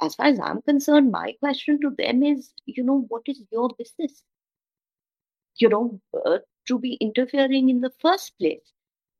as 0.00 0.14
far 0.14 0.26
as 0.26 0.40
I'm 0.40 0.62
concerned, 0.62 1.10
my 1.10 1.34
question 1.40 1.80
to 1.82 1.90
them 1.90 2.22
is, 2.22 2.52
you 2.66 2.84
know, 2.84 3.06
what 3.08 3.22
is 3.26 3.42
your 3.50 3.70
business? 3.78 4.22
You 5.56 5.68
know, 5.70 6.00
uh, 6.24 6.38
to 6.68 6.78
be 6.78 6.94
interfering 7.00 7.68
in 7.70 7.80
the 7.80 7.92
first 8.00 8.38
place. 8.38 8.72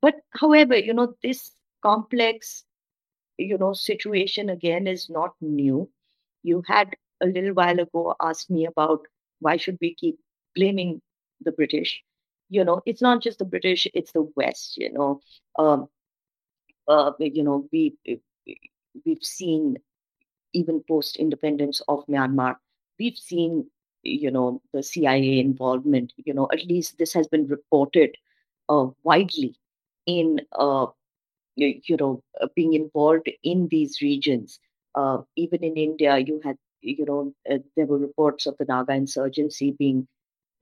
But 0.02 0.16
however, 0.32 0.76
you 0.76 0.94
know, 0.94 1.14
this 1.22 1.52
complex, 1.82 2.64
you 3.38 3.58
know, 3.58 3.72
situation 3.72 4.50
again 4.50 4.86
is 4.86 5.08
not 5.10 5.34
new. 5.40 5.90
You 6.42 6.62
had 6.66 6.96
a 7.22 7.26
little 7.26 7.54
while 7.54 7.80
ago 7.80 8.14
asked 8.20 8.50
me 8.50 8.66
about 8.66 9.00
why 9.40 9.56
should 9.56 9.78
we 9.80 9.94
keep 9.94 10.18
blaming 10.54 11.02
the 11.42 11.52
British 11.52 12.02
you 12.48 12.64
know 12.64 12.80
it's 12.86 13.02
not 13.02 13.22
just 13.22 13.38
the 13.38 13.44
british 13.44 13.86
it's 13.94 14.12
the 14.12 14.22
west 14.36 14.76
you 14.76 14.92
know 14.92 15.20
um 15.58 15.88
uh, 16.88 17.12
you 17.18 17.42
know 17.42 17.68
we 17.72 17.96
we've 19.04 19.22
seen 19.24 19.76
even 20.52 20.82
post 20.88 21.16
independence 21.16 21.82
of 21.88 22.06
Myanmar, 22.06 22.56
we've 22.98 23.18
seen 23.18 23.70
you 24.02 24.30
know 24.30 24.62
the 24.72 24.82
CIA 24.82 25.40
involvement. 25.40 26.12
You 26.16 26.34
know, 26.34 26.48
at 26.52 26.64
least 26.66 26.98
this 26.98 27.12
has 27.12 27.26
been 27.28 27.46
reported 27.46 28.16
uh, 28.68 28.86
widely 29.02 29.56
in 30.06 30.40
uh, 30.52 30.86
you 31.56 31.96
know 31.98 32.22
uh, 32.40 32.48
being 32.54 32.74
involved 32.74 33.30
in 33.42 33.68
these 33.68 34.00
regions. 34.00 34.58
Uh, 34.94 35.18
even 35.36 35.62
in 35.62 35.76
India, 35.76 36.18
you 36.18 36.40
had 36.44 36.56
you 36.80 37.04
know 37.04 37.34
uh, 37.50 37.58
there 37.76 37.86
were 37.86 37.98
reports 37.98 38.46
of 38.46 38.56
the 38.58 38.64
Naga 38.64 38.94
insurgency 38.94 39.72
being 39.78 40.06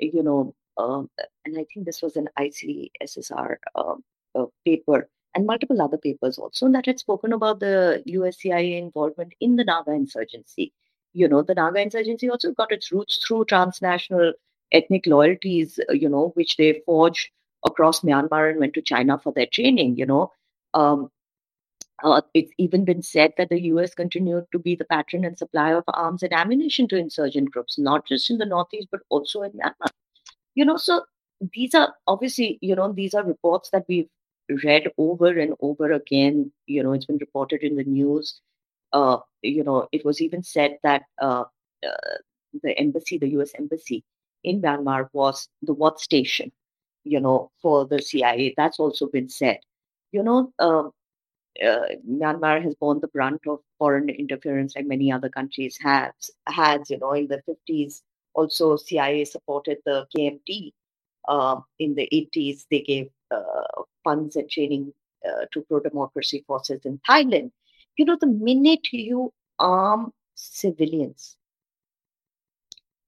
you 0.00 0.22
know, 0.22 0.54
um, 0.76 1.10
and 1.44 1.58
I 1.58 1.64
think 1.72 1.86
this 1.86 2.02
was 2.02 2.16
an 2.16 2.28
ICSSR 2.38 3.56
uh, 3.74 3.94
uh, 4.34 4.46
paper 4.64 5.08
and 5.34 5.46
multiple 5.46 5.82
other 5.82 5.98
papers 5.98 6.38
also 6.38 6.70
that 6.70 6.86
had 6.86 6.98
spoken 6.98 7.32
about 7.32 7.60
the 7.60 8.02
USCIA 8.06 8.78
involvement 8.78 9.34
in 9.40 9.56
the 9.56 9.64
Naga 9.64 9.92
insurgency. 9.92 10.72
You 11.12 11.28
know, 11.28 11.42
the 11.42 11.54
Naga 11.54 11.80
insurgency 11.80 12.30
also 12.30 12.52
got 12.52 12.72
its 12.72 12.92
roots 12.92 13.16
through 13.18 13.46
transnational 13.46 14.32
ethnic 14.72 15.06
loyalties, 15.06 15.78
uh, 15.88 15.92
you 15.92 16.08
know, 16.08 16.30
which 16.34 16.56
they 16.56 16.82
forged 16.86 17.30
across 17.64 18.00
Myanmar 18.00 18.50
and 18.50 18.60
went 18.60 18.74
to 18.74 18.82
China 18.82 19.18
for 19.18 19.32
their 19.32 19.46
training, 19.46 19.96
you 19.96 20.06
know. 20.06 20.32
Um, 20.72 21.10
uh, 22.02 22.20
it's 22.34 22.52
even 22.58 22.84
been 22.84 23.02
said 23.02 23.32
that 23.38 23.48
the 23.48 23.62
US 23.62 23.94
continued 23.94 24.46
to 24.52 24.58
be 24.58 24.74
the 24.74 24.84
patron 24.84 25.24
and 25.24 25.38
supplier 25.38 25.76
of 25.76 25.84
arms 25.88 26.22
and 26.22 26.32
ammunition 26.32 26.88
to 26.88 26.96
insurgent 26.96 27.50
groups, 27.52 27.78
not 27.78 28.06
just 28.06 28.30
in 28.30 28.38
the 28.38 28.46
Northeast, 28.46 28.88
but 28.90 29.00
also 29.08 29.42
in 29.42 29.52
Myanmar. 29.52 29.90
You 30.54 30.64
know, 30.64 30.76
so 30.76 31.04
these 31.52 31.74
are 31.74 31.94
obviously, 32.06 32.58
you 32.60 32.74
know, 32.76 32.92
these 32.92 33.14
are 33.14 33.24
reports 33.24 33.70
that 33.70 33.84
we've 33.88 34.08
read 34.64 34.88
over 34.98 35.38
and 35.38 35.54
over 35.60 35.92
again. 35.92 36.52
You 36.66 36.82
know, 36.82 36.92
it's 36.92 37.06
been 37.06 37.18
reported 37.18 37.62
in 37.62 37.76
the 37.76 37.84
news. 37.84 38.40
Uh, 38.92 39.18
you 39.42 39.64
know, 39.64 39.88
it 39.92 40.04
was 40.04 40.20
even 40.20 40.42
said 40.42 40.78
that 40.82 41.02
uh, 41.20 41.44
uh, 41.86 42.16
the 42.62 42.78
embassy, 42.78 43.18
the 43.18 43.30
US 43.30 43.52
embassy 43.58 44.04
in 44.44 44.62
Myanmar, 44.62 45.08
was 45.12 45.48
the 45.62 45.74
what 45.74 46.00
station, 46.00 46.52
you 47.04 47.20
know, 47.20 47.50
for 47.60 47.86
the 47.86 48.00
CIA. 48.00 48.54
That's 48.56 48.78
also 48.78 49.08
been 49.08 49.28
said. 49.28 49.58
You 50.12 50.22
know, 50.22 50.52
um, 50.60 50.92
uh, 51.62 51.86
Myanmar 52.08 52.62
has 52.62 52.74
borne 52.74 53.00
the 53.00 53.08
brunt 53.08 53.42
of 53.46 53.60
foreign 53.78 54.08
interference 54.08 54.74
like 54.76 54.86
many 54.86 55.10
other 55.12 55.28
countries 55.28 55.78
has. 55.82 56.12
Has 56.46 56.90
you 56.90 56.98
know 56.98 57.12
in 57.12 57.28
the 57.28 57.42
fifties 57.46 58.02
also 58.34 58.76
CIA 58.76 59.24
supported 59.24 59.78
the 59.84 60.06
KMT. 60.16 60.72
Uh, 61.26 61.60
in 61.78 61.94
the 61.94 62.08
eighties, 62.12 62.66
they 62.70 62.80
gave 62.80 63.08
uh, 63.30 63.82
funds 64.02 64.36
and 64.36 64.50
training 64.50 64.92
uh, 65.26 65.46
to 65.52 65.62
pro-democracy 65.62 66.44
forces 66.46 66.84
in 66.84 67.00
Thailand. 67.08 67.50
You 67.96 68.04
know, 68.04 68.18
the 68.20 68.26
minute 68.26 68.92
you 68.92 69.32
arm 69.58 70.12
civilians, 70.34 71.36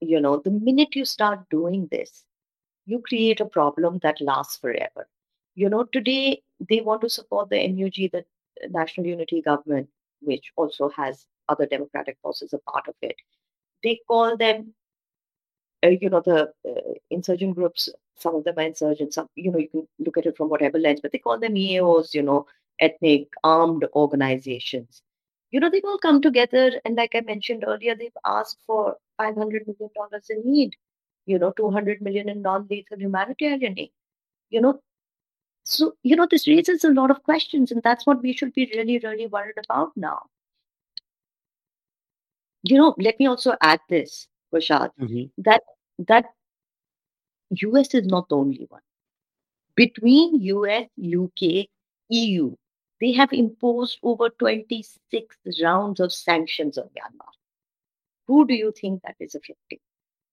you 0.01 0.21
know, 0.21 0.39
the 0.39 0.51
minute 0.51 0.95
you 0.95 1.05
start 1.05 1.41
doing 1.51 1.89
this, 1.91 2.25
you 2.87 3.03
create 3.07 3.41
a 3.41 3.47
problem 3.47 3.99
that 4.03 4.21
lasts 4.21 4.57
forever. 4.57 5.07
You 5.55 5.69
know, 5.69 5.85
today 5.85 6.43
they 6.69 6.81
want 6.81 7.03
to 7.03 7.11
support 7.11 7.51
the 7.51 7.67
NUG, 7.69 8.11
the 8.13 8.25
National 8.71 9.07
Unity 9.07 9.43
Government, 9.43 9.89
which 10.21 10.53
also 10.57 10.89
has 10.91 11.27
other 11.49 11.67
democratic 11.67 12.19
forces 12.23 12.53
a 12.53 12.59
part 12.71 12.89
of 12.89 12.95
it. 13.03 13.17
They 13.83 14.01
call 14.09 14.37
them, 14.37 14.75
uh, 15.85 15.89
you 15.89 16.11
know, 16.11 16.21
the 16.21 16.53
uh, 16.69 16.93
insurgent 17.11 17.55
groups. 17.55 17.89
Some 18.17 18.35
of 18.35 18.45
them 18.45 18.59
are 18.59 18.63
insurgents. 18.63 19.15
Some, 19.17 19.29
you 19.35 19.51
know, 19.51 19.59
you 19.59 19.69
can 19.69 19.87
look 19.99 20.17
at 20.17 20.27
it 20.27 20.37
from 20.37 20.49
whatever 20.49 20.79
lens, 20.79 21.01
but 21.03 21.13
they 21.13 21.19
call 21.19 21.39
them 21.39 21.55
EAOs 21.55 22.15
You 22.15 22.23
know, 22.23 22.47
ethnic 22.81 23.29
armed 23.45 23.85
organizations. 23.95 25.03
You 25.51 25.61
know, 25.61 25.71
they've 25.71 25.85
all 25.85 25.99
come 25.99 26.21
together, 26.23 26.73
and 26.85 26.97
like 26.97 27.15
I 27.15 27.21
mentioned 27.21 27.65
earlier, 27.67 27.95
they've 27.95 28.17
asked 28.25 28.59
for 28.67 28.97
500 29.19 29.67
million 29.67 29.91
dollars 29.95 30.27
in 30.31 30.43
need. 30.51 30.77
You 31.27 31.39
know, 31.39 31.51
200 31.53 32.01
million 32.03 32.29
in 32.29 32.43
non-lethal 32.43 32.99
humanitarian 32.99 33.79
aid. 33.79 33.93
You 34.51 34.61
know, 34.63 34.81
so, 35.65 35.97
you 36.03 36.17
know, 36.17 36.27
this 36.31 36.49
raises 36.49 36.85
a 36.85 36.91
lot 36.91 37.11
of 37.11 37.23
questions, 37.25 37.71
and 37.73 37.83
that's 37.83 38.07
what 38.07 38.23
we 38.23 38.33
should 38.33 38.53
be 38.55 38.71
really, 38.75 38.99
really 39.01 39.27
worried 39.27 39.59
about 39.65 39.97
now. 39.97 40.23
You 42.63 42.77
know, 42.77 42.95
let 42.99 43.19
me 43.19 43.27
also 43.27 43.55
add 43.63 43.81
this, 43.89 44.29
Kushal, 44.53 44.91
Mm-hmm. 45.01 45.43
that 45.43 45.63
that 46.07 46.27
US 47.51 47.95
is 47.95 48.07
not 48.07 48.29
the 48.29 48.37
only 48.37 48.67
one. 48.69 48.83
Between 49.75 50.41
US, 50.41 50.87
UK, 50.99 51.69
EU, 52.11 52.55
they 53.01 53.13
have 53.13 53.33
imposed 53.33 53.99
over 54.03 54.31
26 54.31 55.37
rounds 55.63 56.01
of 56.01 56.13
sanctions 56.13 56.79
on 56.79 56.85
Myanmar. 56.85 57.33
Who 58.27 58.47
do 58.47 58.55
you 58.55 58.73
think 58.73 59.03
that 59.03 59.17
is 59.21 59.35
affecting? 59.35 59.79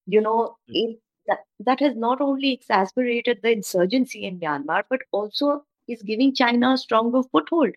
You 0.07 0.21
know, 0.21 0.57
it, 0.67 0.99
that, 1.27 1.39
that 1.59 1.79
has 1.81 1.95
not 1.95 2.21
only 2.21 2.51
exacerbated 2.53 3.39
the 3.43 3.51
insurgency 3.51 4.25
in 4.25 4.39
Myanmar, 4.39 4.83
but 4.89 5.01
also 5.11 5.63
is 5.87 6.01
giving 6.01 6.33
China 6.33 6.73
a 6.73 6.77
stronger 6.77 7.21
foothold. 7.31 7.71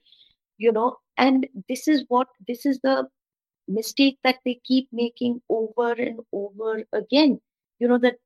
You 0.59 0.73
know, 0.73 0.97
and 1.17 1.47
this 1.69 1.89
is 1.89 2.05
what 2.09 2.29
this 2.47 2.65
is 2.65 2.81
the 2.81 3.09
mistake 3.69 4.19
that 4.25 4.39
they 4.45 4.61
keep 4.65 4.89
making 4.93 5.43
over 5.49 5.93
and 5.93 6.21
over 6.33 6.85
again. 6.93 7.41
You 7.79 7.89
know 7.89 7.99
that 7.99 8.17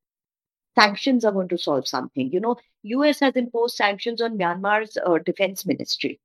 sanctions 0.79 1.25
are 1.25 1.33
going 1.33 1.49
to 1.49 1.59
solve 1.59 1.87
something. 1.89 2.33
You 2.33 2.41
know, 2.41 2.57
U.S. 2.83 3.21
has 3.21 3.35
imposed 3.37 3.77
sanctions 3.77 4.21
on 4.23 4.39
Myanmar's 4.39 4.97
uh, 5.05 5.19
defense 5.19 5.67
ministry. 5.67 6.21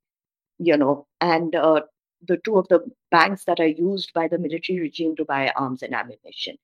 You 0.58 0.78
know, 0.78 1.08
and 1.22 1.56
uh, 1.56 1.82
the 2.28 2.38
two 2.38 2.58
of 2.58 2.68
the 2.70 2.86
banks 3.12 3.44
that 3.46 3.60
are 3.60 3.68
used 3.68 4.14
by 4.14 4.28
the 4.28 4.38
military 4.38 4.80
regime 4.80 5.16
to 5.18 5.26
buy 5.26 5.52
arms 5.56 5.84
and 5.84 5.94
ammunition. 5.94 6.58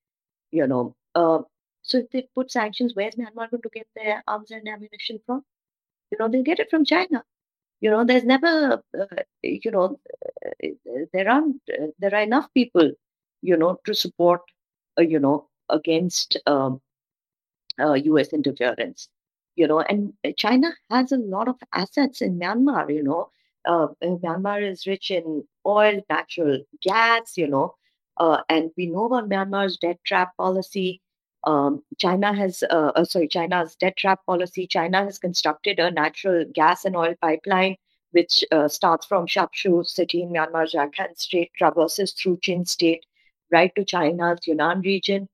You 0.52 0.68
know, 0.68 0.96
uh, 1.16 1.40
so 1.82 2.00
if 2.00 2.10
they 2.12 2.28
put 2.36 2.52
sanctions, 2.52 2.94
where's 2.96 3.16
Myanmar 3.16 3.50
going 3.50 3.64
to 3.64 3.70
get 3.74 3.88
their 3.96 4.24
arms 4.28 4.52
and 4.52 4.68
ammunition 4.68 5.20
from? 5.26 5.44
You 6.12 6.18
know, 6.20 6.28
they 6.28 6.44
get 6.44 6.60
it 6.60 6.70
from 6.70 6.86
China. 6.86 7.24
You 7.82 7.90
know, 7.92 8.06
there's 8.06 8.24
never, 8.26 8.84
uh, 9.00 9.06
you 9.44 9.72
know, 9.72 10.00
uh, 10.46 11.06
there 11.14 11.30
aren't, 11.30 11.62
uh, 11.72 11.88
there 12.00 12.16
are 12.16 12.22
enough 12.24 12.48
people, 12.54 12.92
you 13.42 13.58
know, 13.58 13.80
to 13.86 13.94
support, 13.96 14.42
uh, 15.00 15.04
you 15.04 15.20
know, 15.20 15.50
against 15.70 16.38
um, 16.48 16.82
US 17.80 18.34
interference. 18.34 19.10
You 19.56 19.68
know, 19.68 19.82
and 19.82 20.14
China 20.38 20.72
has 20.90 21.12
a 21.12 21.18
lot 21.18 21.48
of 21.50 21.58
assets 21.74 22.22
in 22.22 22.40
Myanmar. 22.40 22.94
You 22.94 23.04
know, 23.04 23.32
uh, 23.66 23.88
Myanmar 24.04 24.64
is 24.70 24.88
rich 24.88 25.12
in 25.12 25.44
oil, 25.66 26.02
natural 26.10 26.60
gas. 26.82 27.38
You 27.38 27.48
know, 27.48 27.76
uh, 28.18 28.42
and 28.50 28.72
we 28.78 28.88
know 28.88 29.06
about 29.06 29.30
Myanmar's 29.30 29.78
debt 29.78 30.00
trap 30.06 30.36
policy. 30.38 31.02
Um, 31.44 31.84
China 31.98 32.34
has, 32.34 32.64
uh, 32.70 32.92
uh, 32.96 33.04
sorry, 33.04 33.28
China's 33.28 33.76
debt 33.76 33.98
trap 33.98 34.26
policy. 34.26 34.68
China 34.68 35.04
has 35.04 35.18
constructed 35.18 35.80
a 35.80 35.90
natural 35.90 36.46
gas 36.54 36.86
and 36.86 36.96
oil 36.96 37.16
pipeline 37.22 37.78
which 38.12 38.44
uh, 38.52 38.68
starts 38.68 39.06
from 39.06 39.26
Shapshu 39.26 39.86
city 39.86 40.22
in 40.22 40.30
Myanmar, 40.30 40.72
Rakhine 40.74 41.18
state, 41.18 41.52
traverses 41.58 42.12
through 42.12 42.40
Chin 42.42 42.66
state, 42.66 43.06
right 43.52 43.74
to 43.76 43.86
China's 43.86 44.40
Yunnan 44.46 44.82
region. 44.82 45.28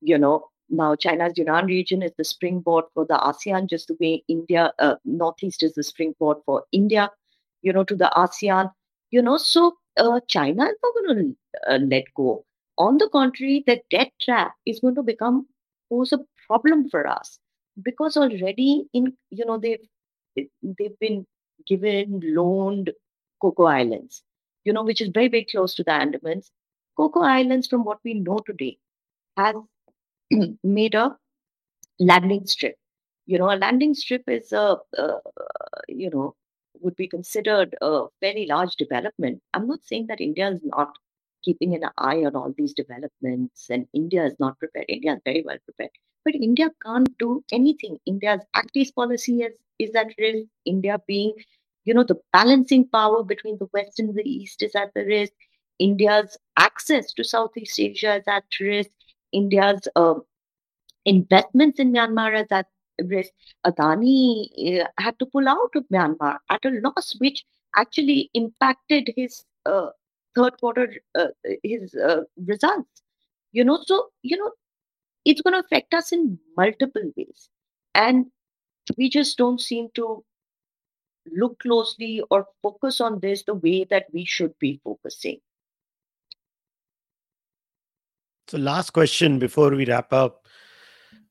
You 0.00 0.18
know, 0.18 0.48
now 0.68 0.94
China's 0.96 1.36
Yunnan 1.36 1.66
region 1.66 2.02
is 2.02 2.12
the 2.16 2.24
springboard 2.24 2.84
for 2.94 3.04
the 3.04 3.18
ASEAN, 3.18 3.68
just 3.68 3.88
the 3.88 3.96
way 4.00 4.22
India, 4.28 4.72
uh, 4.78 4.96
Northeast 5.04 5.62
is 5.62 5.74
the 5.74 5.82
springboard 5.82 6.38
for 6.46 6.64
India, 6.72 7.10
you 7.62 7.72
know, 7.72 7.84
to 7.84 7.96
the 7.96 8.10
ASEAN. 8.16 8.72
You 9.10 9.22
know, 9.22 9.36
so 9.36 9.76
uh, 9.96 10.20
China 10.28 10.64
is 10.66 10.76
not 10.82 10.94
going 10.94 11.16
to 11.16 11.72
uh, 11.74 11.78
let 11.78 12.04
go 12.14 12.44
on 12.80 12.96
the 12.96 13.08
contrary, 13.10 13.62
the 13.66 13.80
debt 13.90 14.10
trap 14.20 14.54
is 14.64 14.80
going 14.80 14.94
to 14.94 15.02
become 15.02 15.46
pose 15.90 16.12
a 16.12 16.20
problem 16.46 16.88
for 16.88 17.06
us 17.06 17.38
because 17.82 18.16
already 18.16 18.84
in 18.94 19.12
you 19.30 19.44
know 19.44 19.58
they've 19.58 19.86
they've 20.78 20.98
been 20.98 21.26
given 21.66 22.20
loaned 22.24 22.90
Coco 23.42 23.64
Islands, 23.64 24.22
you 24.64 24.72
know, 24.72 24.82
which 24.82 25.00
is 25.00 25.10
very 25.12 25.28
very 25.28 25.44
close 25.44 25.74
to 25.74 25.84
the 25.84 25.90
Andamans. 25.90 26.50
Coco 26.96 27.20
Islands, 27.20 27.66
from 27.66 27.84
what 27.84 27.98
we 28.04 28.14
know 28.14 28.38
today, 28.46 28.78
has 29.36 29.56
made 30.64 30.94
a 30.94 31.16
landing 31.98 32.46
strip. 32.46 32.76
You 33.26 33.38
know, 33.38 33.50
a 33.50 33.60
landing 33.66 33.94
strip 33.94 34.24
is 34.26 34.52
a, 34.52 34.78
a 34.96 35.18
you 35.88 36.10
know 36.10 36.34
would 36.80 36.96
be 36.96 37.08
considered 37.08 37.76
a 37.82 38.06
very 38.22 38.46
large 38.46 38.76
development. 38.76 39.42
I'm 39.52 39.66
not 39.66 39.84
saying 39.84 40.06
that 40.06 40.20
India 40.20 40.50
is 40.50 40.60
not 40.64 40.96
keeping 41.42 41.74
an 41.74 41.84
eye 41.98 42.24
on 42.24 42.36
all 42.36 42.52
these 42.56 42.74
developments 42.74 43.68
and 43.70 43.86
India 43.92 44.24
is 44.24 44.34
not 44.38 44.58
prepared. 44.58 44.86
India 44.88 45.14
is 45.14 45.20
very 45.24 45.42
well 45.46 45.58
prepared. 45.64 45.90
But 46.24 46.34
India 46.34 46.70
can't 46.84 47.16
do 47.18 47.42
anything. 47.52 47.98
India's 48.06 48.42
Act 48.54 48.70
East 48.74 48.94
policy 48.94 49.42
is, 49.42 49.54
is 49.78 49.94
at 49.94 50.08
risk. 50.18 50.48
India 50.64 51.00
being, 51.06 51.34
you 51.84 51.94
know, 51.94 52.04
the 52.04 52.20
balancing 52.32 52.86
power 52.88 53.22
between 53.22 53.58
the 53.58 53.68
West 53.72 53.98
and 53.98 54.14
the 54.14 54.28
East 54.28 54.62
is 54.62 54.74
at 54.74 54.92
the 54.94 55.04
risk. 55.04 55.32
India's 55.78 56.36
access 56.58 57.12
to 57.14 57.24
Southeast 57.24 57.80
Asia 57.80 58.16
is 58.16 58.24
at 58.28 58.44
risk. 58.60 58.90
India's 59.32 59.88
uh, 59.96 60.14
investments 61.04 61.78
in 61.80 61.92
Myanmar 61.92 62.42
is 62.42 62.48
at 62.50 62.66
risk. 63.02 63.32
Adani 63.66 64.82
uh, 64.82 64.86
had 64.98 65.18
to 65.18 65.26
pull 65.26 65.48
out 65.48 65.70
of 65.74 65.84
Myanmar 65.92 66.38
at 66.50 66.64
a 66.64 66.70
loss, 66.84 67.14
which 67.18 67.44
actually 67.76 68.30
impacted 68.34 69.10
his 69.16 69.44
uh, 69.66 69.88
third 70.34 70.58
quarter 70.60 70.94
uh, 71.14 71.28
his 71.62 71.94
uh, 71.94 72.22
results. 72.46 73.02
You 73.52 73.64
know, 73.64 73.82
so 73.84 74.08
you 74.22 74.36
know 74.36 74.52
it's 75.24 75.40
going 75.40 75.54
to 75.54 75.60
affect 75.60 75.94
us 75.94 76.12
in 76.12 76.38
multiple 76.56 77.12
ways, 77.16 77.48
and 77.94 78.26
we 78.96 79.08
just 79.08 79.36
don't 79.36 79.60
seem 79.60 79.88
to 79.94 80.24
look 81.32 81.58
closely 81.60 82.22
or 82.30 82.46
focus 82.62 83.00
on 83.00 83.20
this 83.20 83.42
the 83.44 83.54
way 83.54 83.84
that 83.84 84.06
we 84.12 84.24
should 84.24 84.58
be 84.58 84.80
focusing. 84.82 85.38
So, 88.48 88.58
last 88.58 88.90
question 88.90 89.38
before 89.38 89.70
we 89.70 89.86
wrap 89.86 90.12
up 90.12 90.46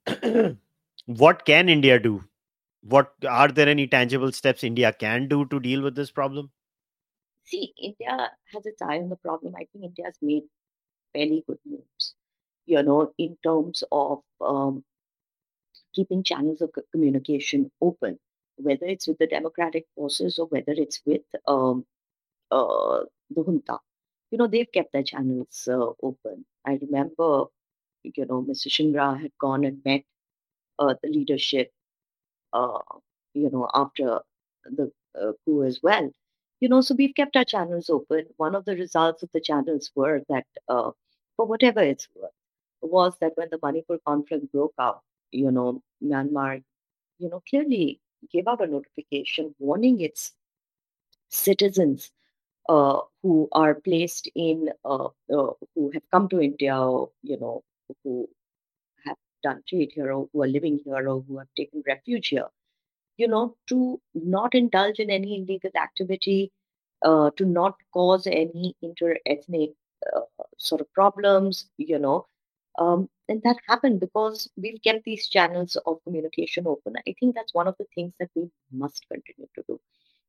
what 1.06 1.46
can 1.46 1.70
India 1.70 2.00
do? 2.00 2.24
What 2.82 3.12
are 3.28 3.50
there 3.50 3.68
any 3.68 3.88
tangible 3.88 4.32
steps 4.32 4.64
India 4.64 4.94
can 4.94 5.28
do 5.28 5.46
to 5.48 5.60
deal 5.60 5.82
with 5.82 5.96
this 5.96 6.12
problem? 6.12 6.50
See, 7.50 7.74
India 7.78 8.32
has 8.54 8.66
its 8.66 8.82
eye 8.82 9.00
on 9.00 9.10
the 9.10 9.18
problem. 9.18 9.56
I 9.56 9.66
think 9.72 9.86
India 9.86 10.06
has 10.06 10.18
made 10.22 10.44
fairly 11.14 11.44
good 11.48 11.60
moves, 11.66 12.16
you 12.66 12.84
know, 12.84 13.14
in 13.18 13.38
terms 13.44 13.84
of 13.92 14.24
um, 14.42 14.84
keeping 15.94 16.24
channels 16.24 16.62
of 16.62 16.72
communication 16.92 17.72
open, 17.82 18.20
whether 18.58 18.86
it's 18.86 19.08
with 19.08 19.18
the 19.18 19.28
democratic 19.28 19.86
forces 19.96 20.40
or 20.40 20.48
whether 20.48 20.74
it's 20.74 21.02
with 21.06 21.22
um, 21.48 21.86
uh, 22.52 23.02
the 23.32 23.44
junta 23.44 23.80
you 24.32 24.38
know, 24.38 24.48
they've 24.48 24.72
kept 24.72 24.94
their 24.94 25.04
channels 25.04 25.68
uh, 25.72 25.92
open. 26.04 26.46
I 26.66 26.80
remember, 26.82 27.46
you 28.04 28.26
know, 28.26 28.42
Mr. 28.42 28.70
Shringla 28.70 29.22
had 29.22 29.32
gone 29.40 29.66
and 29.66 29.82
met 29.86 30.04
uh, 30.80 30.96
the 31.04 31.10
leadership, 31.10 31.72
uh, 32.54 32.80
you 33.34 33.50
know, 33.52 33.70
after 33.74 34.22
the 34.66 34.92
uh, 35.20 35.34
coup 35.46 35.64
as 35.64 35.80
well. 35.84 36.12
You 36.62 36.70
know, 36.70 36.82
so 36.82 36.96
we've 36.96 37.16
kept 37.16 37.36
our 37.36 37.44
channels 37.46 37.90
open. 37.90 38.28
One 38.38 38.56
of 38.56 38.66
the 38.66 38.76
results 38.76 39.24
of 39.24 39.32
the 39.34 39.42
channels 39.42 39.92
were 39.96 40.22
that, 40.30 40.46
uh, 40.70 40.92
for 41.36 41.46
whatever 41.46 41.82
it's 41.82 42.08
worth, 42.16 42.32
was 42.82 43.18
that 43.20 43.36
when 43.36 43.50
the 43.50 43.60
Manipur 43.62 43.98
conflict 44.06 44.52
broke 44.52 44.74
out, 44.80 45.02
you 45.32 45.52
know, 45.52 45.82
Myanmar, 46.04 46.64
you 47.20 47.30
know, 47.30 47.42
clearly 47.50 48.02
gave 48.32 48.48
out 48.48 48.62
a 48.62 48.68
notification 48.68 49.56
warning 49.60 50.02
its 50.02 50.34
citizens 51.30 52.12
uh, 52.70 53.02
who 53.24 53.48
are 53.54 53.76
placed 53.76 54.30
in, 54.36 54.70
uh, 54.86 55.08
uh, 55.34 55.54
who 55.76 55.92
have 55.94 56.04
come 56.12 56.30
to 56.30 56.42
India, 56.42 56.76
you 57.24 57.38
know, 57.40 57.64
who 58.04 58.30
have 59.06 59.18
done 59.44 59.64
trade 59.68 59.92
here, 59.94 60.12
or 60.14 60.30
who 60.34 60.44
are 60.44 60.48
living 60.48 60.80
here, 60.86 61.08
or 61.10 61.22
who 61.22 61.38
have 61.40 61.48
taken 61.58 61.84
refuge 61.88 62.30
here, 62.30 62.48
you 63.20 63.28
know, 63.28 63.56
to 63.68 64.02
not 64.16 64.56
indulge 64.56 65.00
in 65.00 65.10
any 65.10 65.42
illegal 65.42 65.72
activity, 65.76 66.52
uh, 67.04 67.30
to 67.36 67.46
not 67.46 67.76
cause 67.94 68.28
any 68.28 68.76
inter-ethnic 68.82 69.72
uh, 70.16 70.22
sort 70.58 70.82
of 70.82 70.94
problems, 70.94 71.70
you 71.78 72.00
know. 72.00 72.26
Um, 72.78 73.10
and 73.28 73.42
that 73.44 73.58
happened 73.68 74.00
because 74.00 74.50
we've 74.56 74.82
kept 74.82 75.04
these 75.04 75.28
channels 75.28 75.76
of 75.86 75.98
communication 76.06 76.66
open. 76.66 76.94
I 77.08 77.14
think 77.20 77.36
that's 77.36 77.54
one 77.54 77.68
of 77.68 77.76
the 77.78 77.86
things 77.94 78.14
that 78.20 78.30
we 78.36 78.50
must 78.72 79.06
continue 79.12 79.50
to 79.56 79.64
do 79.68 79.80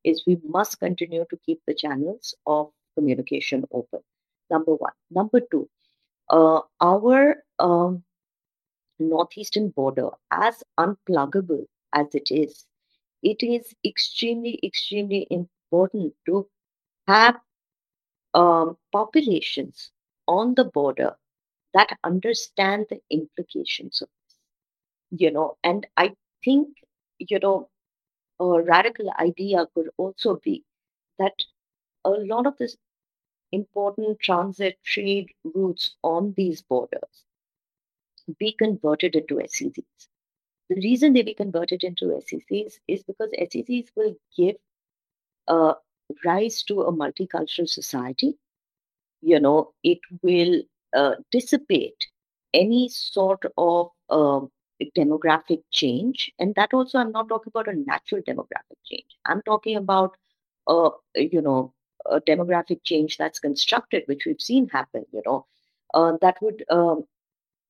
is 0.03 0.25
we 0.27 0.39
must 0.45 0.81
continue 0.81 1.25
to 1.31 1.39
keep 1.47 1.61
the 1.67 1.75
channels 1.75 2.35
of 2.47 2.71
communication 2.97 3.65
open. 3.73 4.01
Number 4.51 4.75
one. 4.75 4.93
Number 5.11 5.41
two, 5.41 5.69
uh, 6.29 6.61
our 6.81 7.37
um, 7.61 8.03
northeastern 8.99 9.69
border, 9.69 10.11
as 10.33 10.65
unpluggable 10.79 11.67
as 11.93 12.15
it 12.15 12.31
is, 12.33 12.67
it 13.23 13.43
is 13.43 13.75
extremely, 13.85 14.59
extremely 14.63 15.27
important 15.31 16.15
to 16.27 16.49
have 17.09 17.41
um, 18.35 18.77
populations 18.93 19.91
on 20.27 20.55
the 20.55 20.65
border 20.65 21.17
that 21.75 21.99
understand 22.05 22.87
the 22.91 23.01
implications 23.11 24.03
of 24.03 24.09
this. 24.09 25.21
You 25.21 25.31
know, 25.33 25.57
and 25.63 25.87
I 25.97 26.15
think, 26.45 26.77
you 27.19 27.39
know, 27.41 27.69
a 28.41 28.63
radical 28.63 29.11
idea 29.19 29.67
could 29.75 29.91
also 29.99 30.37
be 30.37 30.65
that 31.19 31.35
a 32.05 32.11
lot 32.11 32.47
of 32.47 32.57
this 32.59 32.77
important 33.53 34.21
transit 34.21 34.79
trade 34.85 35.31
routes 35.45 35.97
on 36.03 36.35
these 36.37 36.63
borders 36.63 37.25
be 38.39 38.53
converted 38.53 39.15
into 39.15 39.39
SEZs. 39.41 40.09
The 40.71 40.77
reason 40.77 41.13
they 41.13 41.23
be 41.23 41.35
converted 41.35 41.85
into 41.85 42.07
SEZs 42.07 42.81
is 42.89 43.03
because 43.03 43.31
SEZs 43.33 43.91
will 43.97 44.17
give 44.37 44.57
uh, 45.49 45.75
rise 46.25 46.63
to 46.65 46.83
a 46.83 46.93
multicultural 46.93 47.69
society. 47.69 48.39
You 49.21 49.41
know, 49.41 49.75
it 49.83 49.99
will 50.23 50.63
uh, 50.97 51.17
dissipate 51.33 52.07
any 52.55 52.89
sort 52.89 53.45
of 53.59 53.91
um, 54.11 54.51
demographic 54.97 55.63
change. 55.73 56.33
And 56.39 56.55
that 56.55 56.73
also, 56.73 56.99
I'm 56.99 57.13
not 57.13 57.29
talking 57.29 57.53
about 57.55 57.69
a 57.69 57.77
natural 57.77 58.23
demographic 58.23 58.79
change. 58.85 59.07
I'm 59.27 59.43
talking 59.43 59.77
about, 59.77 60.17
uh, 60.69 60.91
you 61.17 61.43
know, 61.43 61.75
a 62.07 62.21
demographic 62.21 62.85
change 62.85 63.19
that's 63.19 63.41
constructed, 63.41 64.05
which 64.07 64.25
we've 64.25 64.41
seen 64.41 64.69
happen, 64.69 65.05
you 65.13 65.23
know, 65.27 65.47
uh, 65.95 66.17
that 66.21 66.37
would, 66.41 66.65
um, 66.71 67.05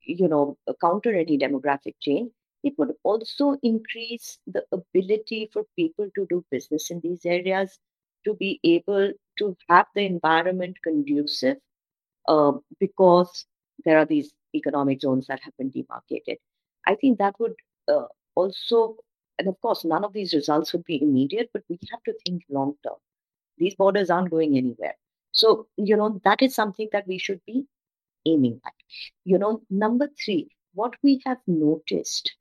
you 0.03 0.29
know, 0.29 0.59
counter 0.81 1.15
any 1.15 1.39
demographic 1.39 1.95
change. 2.01 2.31
It 2.63 2.75
would 2.79 2.93
also 3.05 3.57
increase 3.63 4.39
the 4.47 4.65
ability 4.73 5.51
for 5.53 5.65
people 5.77 6.11
to 6.15 6.27
do 6.29 6.45
business 6.51 6.91
in 6.91 7.01
these 7.01 7.25
areas, 7.25 7.79
to 8.25 8.35
be 8.35 8.61
able 8.65 9.13
to 9.39 9.57
have 9.69 9.87
the 9.95 10.05
environment 10.05 10.77
conducive 10.83 11.57
uh, 12.29 12.53
because 12.79 13.47
there 13.85 13.99
are 13.99 14.05
these 14.05 14.33
economic 14.55 15.01
zones 15.01 15.27
that 15.29 15.41
have 15.43 15.57
been 15.57 15.71
demarcated. 15.71 16.39
I 16.87 16.95
think 16.97 17.19
that 17.19 17.35
would 17.39 17.55
uh, 17.89 18.07
also, 18.35 18.97
and 19.39 19.49
of 19.49 19.61
course, 19.61 19.85
none 19.85 20.05
of 20.05 20.13
these 20.13 20.35
results 20.35 20.73
would 20.73 20.85
be 20.85 21.03
immediate, 21.03 21.51
but 21.53 21.63
we 21.69 21.79
have 21.91 22.03
to 22.05 22.15
think 22.27 22.43
long 22.51 22.75
term. 22.83 22.97
These 23.59 23.75
borders 23.75 24.11
aren't 24.11 24.31
going 24.31 24.57
anywhere. 24.57 24.97
So, 25.33 25.67
you 25.77 25.97
know, 25.97 26.21
that 26.25 26.43
is 26.43 26.55
something 26.55 26.89
that 26.93 27.07
we 27.07 27.19
should 27.19 27.41
be 27.47 27.67
aiming 28.27 28.61
at. 28.67 28.73
You 29.25 29.39
know, 29.39 29.63
number 29.71 30.09
three, 30.23 30.51
what 30.75 30.95
we 31.03 31.21
have 31.27 31.39
noticed 31.47 32.35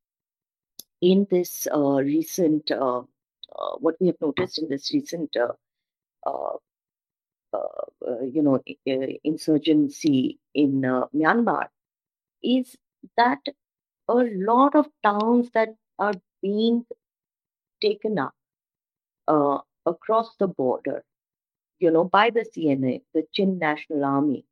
in 1.01 1.27
this 1.29 1.67
uh, 1.73 2.01
recent, 2.01 2.71
uh, 2.71 2.99
uh, 2.99 3.75
what 3.79 3.95
we 3.99 4.07
have 4.07 4.21
noticed 4.21 4.59
in 4.59 4.69
this 4.69 4.93
recent, 4.93 5.35
you 8.33 8.43
know, 8.43 8.61
insurgency 9.23 10.39
in 10.53 10.81
Myanmar 10.81 11.67
is 12.43 12.75
that 13.17 13.39
a 14.07 14.13
lot 14.13 14.75
of 14.75 14.87
towns 15.03 15.49
that 15.53 15.69
are 15.97 16.13
being 16.41 16.85
taken 17.81 18.19
up 18.19 18.33
uh, 19.27 19.59
across 19.85 20.35
the 20.39 20.47
border, 20.47 21.03
you 21.79 21.91
know, 21.91 22.03
by 22.03 22.29
the 22.29 22.45
CNA, 22.55 23.01
the 23.13 23.23
Chin 23.33 23.59
National 23.59 24.03
Army, 24.03 24.45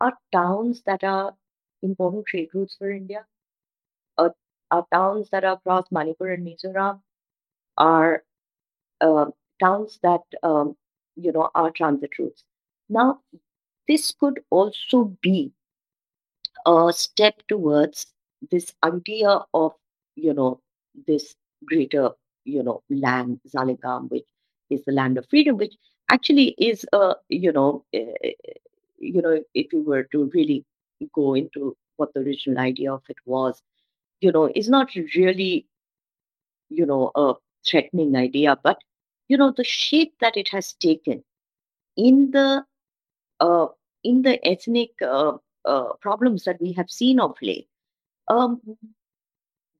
are 0.00 0.12
towns 0.32 0.82
that 0.86 1.02
are 1.04 1.34
important 1.82 2.26
trade 2.26 2.48
routes 2.52 2.76
for 2.76 2.90
India, 2.90 3.24
uh, 4.70 4.82
towns 4.92 5.30
that 5.30 5.44
are 5.44 5.54
across 5.54 5.86
Manipur 5.90 6.32
and 6.32 6.46
Mizoram, 6.46 7.00
are 7.78 8.24
uh, 9.00 9.26
towns 9.60 9.98
that, 10.02 10.22
um, 10.42 10.76
you 11.16 11.32
know, 11.32 11.50
are 11.54 11.70
transit 11.70 12.10
routes. 12.18 12.44
Now, 12.88 13.20
this 13.88 14.12
could 14.18 14.40
also 14.50 15.06
be 15.22 15.52
a 16.66 16.92
step 16.94 17.42
towards 17.48 18.06
this 18.50 18.72
idea 18.82 19.40
of 19.54 19.72
you 20.16 20.34
know 20.34 20.60
this 21.06 21.34
greater 21.64 22.10
you 22.44 22.62
know 22.62 22.82
land 22.90 23.40
Zalengam, 23.48 24.10
which 24.10 24.26
is 24.70 24.84
the 24.84 24.92
land 24.92 25.18
of 25.18 25.26
freedom, 25.28 25.56
which 25.56 25.74
actually 26.10 26.54
is 26.58 26.86
a 26.92 27.14
you 27.28 27.52
know 27.52 27.84
uh, 27.94 28.28
you 28.98 29.22
know 29.22 29.42
if 29.54 29.72
you 29.72 29.82
were 29.82 30.04
to 30.12 30.30
really 30.34 30.64
go 31.14 31.34
into 31.34 31.76
what 31.96 32.12
the 32.14 32.20
original 32.20 32.58
idea 32.58 32.92
of 32.92 33.02
it 33.08 33.16
was, 33.26 33.62
you 34.20 34.32
know, 34.32 34.50
is 34.54 34.68
not 34.68 34.94
really 34.94 35.66
you 36.70 36.86
know 36.86 37.10
a 37.14 37.34
threatening 37.66 38.16
idea, 38.16 38.58
but 38.62 38.78
you 39.28 39.36
know 39.36 39.52
the 39.52 39.64
shape 39.64 40.14
that 40.20 40.36
it 40.36 40.48
has 40.48 40.72
taken 40.74 41.24
in 41.96 42.30
the 42.30 42.64
uh, 43.40 43.66
in 44.02 44.22
the 44.22 44.44
ethnic 44.46 44.90
uh, 45.02 45.32
uh, 45.64 45.92
problems 46.00 46.44
that 46.44 46.60
we 46.60 46.72
have 46.72 46.90
seen 46.90 47.20
of 47.20 47.36
late 47.42 47.68
um, 48.28 48.60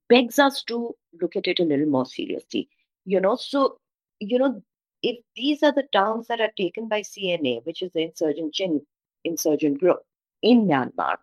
begs 0.09 0.39
us 0.39 0.63
to 0.63 0.95
look 1.21 1.35
at 1.35 1.47
it 1.47 1.59
a 1.59 1.63
little 1.63 1.87
more 1.87 2.05
seriously. 2.05 2.69
You 3.05 3.19
know, 3.21 3.35
so, 3.35 3.79
you 4.19 4.39
know, 4.39 4.61
if 5.03 5.17
these 5.35 5.61
are 5.63 5.71
the 5.71 5.87
towns 5.93 6.27
that 6.27 6.41
are 6.41 6.51
taken 6.57 6.87
by 6.87 7.01
CNA, 7.01 7.65
which 7.65 7.81
is 7.81 7.91
the 7.93 8.01
insurgent 8.01 8.53
Chin 8.53 8.81
insurgent 9.23 9.79
group 9.79 9.99
in 10.41 10.67
Myanmar, 10.67 11.17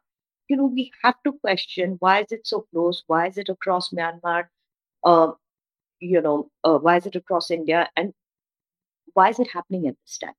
you 0.53 0.59
know, 0.59 0.66
we 0.66 0.93
have 1.03 1.16
to 1.24 1.33
question 1.33 1.97
why 2.01 2.20
is 2.23 2.33
it 2.33 2.47
so 2.47 2.66
close? 2.73 3.03
Why 3.07 3.27
is 3.29 3.39
it 3.39 3.49
across 3.49 3.91
Myanmar? 3.91 4.49
Uh, 5.05 5.33
you 6.01 6.20
know, 6.20 6.51
uh, 6.65 6.79
why 6.79 6.97
is 6.99 7.07
it 7.07 7.16
across 7.16 7.51
India? 7.51 7.91
And 7.97 8.15
why 9.15 9.31
is 9.31 9.39
it 9.41 9.51
happening 9.53 9.89
at 9.89 9.97
this 10.07 10.19
time? 10.19 10.35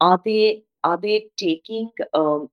Are 0.00 0.20
they 0.24 0.64
are 0.84 0.98
they 0.98 1.28
taking 1.36 1.90
um, 2.14 2.50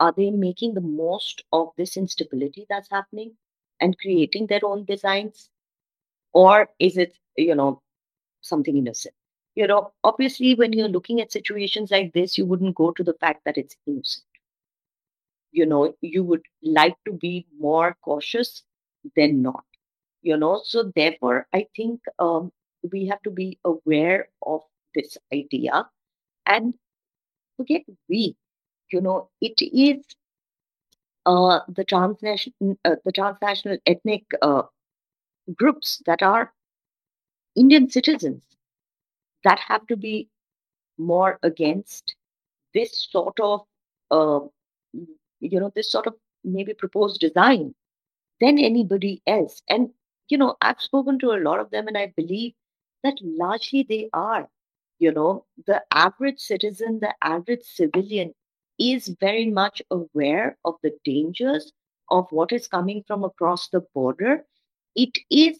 are 0.00 0.12
they 0.16 0.30
making 0.30 0.74
the 0.74 0.80
most 0.80 1.44
of 1.52 1.72
this 1.76 1.96
instability 1.96 2.66
that's 2.68 2.90
happening 2.90 3.36
and 3.80 3.98
creating 3.98 4.46
their 4.46 4.64
own 4.64 4.84
designs 4.84 5.50
or 6.32 6.68
is 6.78 6.96
it 6.98 7.16
you 7.36 7.54
know 7.54 7.82
something 8.42 8.76
innocent 8.76 9.14
you 9.54 9.66
know 9.66 9.92
obviously 10.04 10.54
when 10.54 10.72
you're 10.72 10.88
looking 10.88 11.20
at 11.20 11.32
situations 11.32 11.90
like 11.90 12.12
this 12.12 12.38
you 12.38 12.46
wouldn't 12.46 12.76
go 12.76 12.90
to 12.92 13.04
the 13.04 13.14
fact 13.14 13.44
that 13.44 13.58
it's 13.58 13.76
innocent 13.86 14.24
you 15.54 15.66
know 15.66 15.82
you 16.02 16.24
would 16.24 16.44
like 16.62 16.96
to 17.06 17.12
be 17.12 17.46
more 17.58 17.96
cautious 18.04 18.64
than 19.16 19.42
not 19.42 19.64
you 20.22 20.36
know? 20.36 20.60
So 20.64 20.92
therefore 20.96 21.46
i 21.54 21.66
think 21.76 22.00
um, 22.18 22.52
we 22.92 23.06
have 23.08 23.22
to 23.22 23.30
be 23.30 23.58
aware 23.64 24.28
of 24.42 24.62
this 24.94 25.18
idea 25.32 25.88
and 26.46 26.74
forget 27.56 27.82
we 28.08 28.36
you 28.92 29.00
know 29.00 29.28
it 29.40 29.54
is 29.62 30.04
uh, 31.26 31.60
the 31.68 31.84
transnational 31.84 32.76
uh, 32.84 32.96
the 33.04 33.12
transnational 33.12 33.78
ethnic 33.86 34.24
uh, 34.42 34.62
groups 35.56 36.02
that 36.06 36.22
are 36.22 36.52
indian 37.56 37.90
citizens 37.90 38.44
that 39.44 39.58
have 39.60 39.86
to 39.86 39.96
be 39.96 40.28
more 40.98 41.38
against 41.42 42.16
this 42.74 43.08
sort 43.10 43.38
of 43.40 43.66
uh, 44.10 44.40
you 45.40 45.60
know 45.60 45.72
this 45.74 45.90
sort 45.90 46.06
of 46.06 46.14
maybe 46.44 46.74
proposed 46.74 47.20
design 47.20 47.74
than 48.40 48.58
anybody 48.58 49.22
else. 49.26 49.62
And 49.68 49.90
you 50.28 50.38
know 50.38 50.56
i've 50.62 50.80
spoken 50.80 51.18
to 51.18 51.32
a 51.32 51.42
lot 51.42 51.60
of 51.60 51.70
them 51.70 51.86
and 51.86 51.98
i 51.98 52.12
believe 52.16 52.54
that 53.02 53.14
largely 53.22 53.84
they 53.88 54.08
are. 54.12 54.48
You 54.98 55.12
know 55.12 55.44
the 55.66 55.82
average 55.92 56.38
citizen 56.40 57.00
the 57.00 57.14
average 57.22 57.62
civilian 57.64 58.34
is 58.78 59.08
very 59.20 59.46
much 59.50 59.82
aware 59.90 60.56
of 60.64 60.74
the 60.82 60.92
dangers 61.04 61.72
of 62.10 62.26
what 62.30 62.52
is 62.52 62.66
coming 62.68 63.02
from 63.06 63.24
across 63.24 63.68
the 63.68 63.80
border. 63.94 64.44
It 64.96 65.18
is 65.30 65.58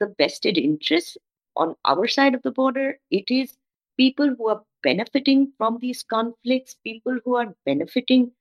the 0.00 0.14
vested 0.18 0.58
interests 0.58 1.16
on 1.56 1.76
our 1.84 2.06
side 2.08 2.34
of 2.34 2.42
the 2.42 2.50
border. 2.50 2.98
It 3.10 3.30
is 3.30 3.56
people 3.96 4.34
who 4.36 4.48
are 4.48 4.62
benefiting 4.82 5.52
from 5.58 5.78
these 5.80 6.02
conflicts 6.02 6.76
people 6.82 7.18
who 7.24 7.36
are 7.36 7.54
benefiting 7.64 8.32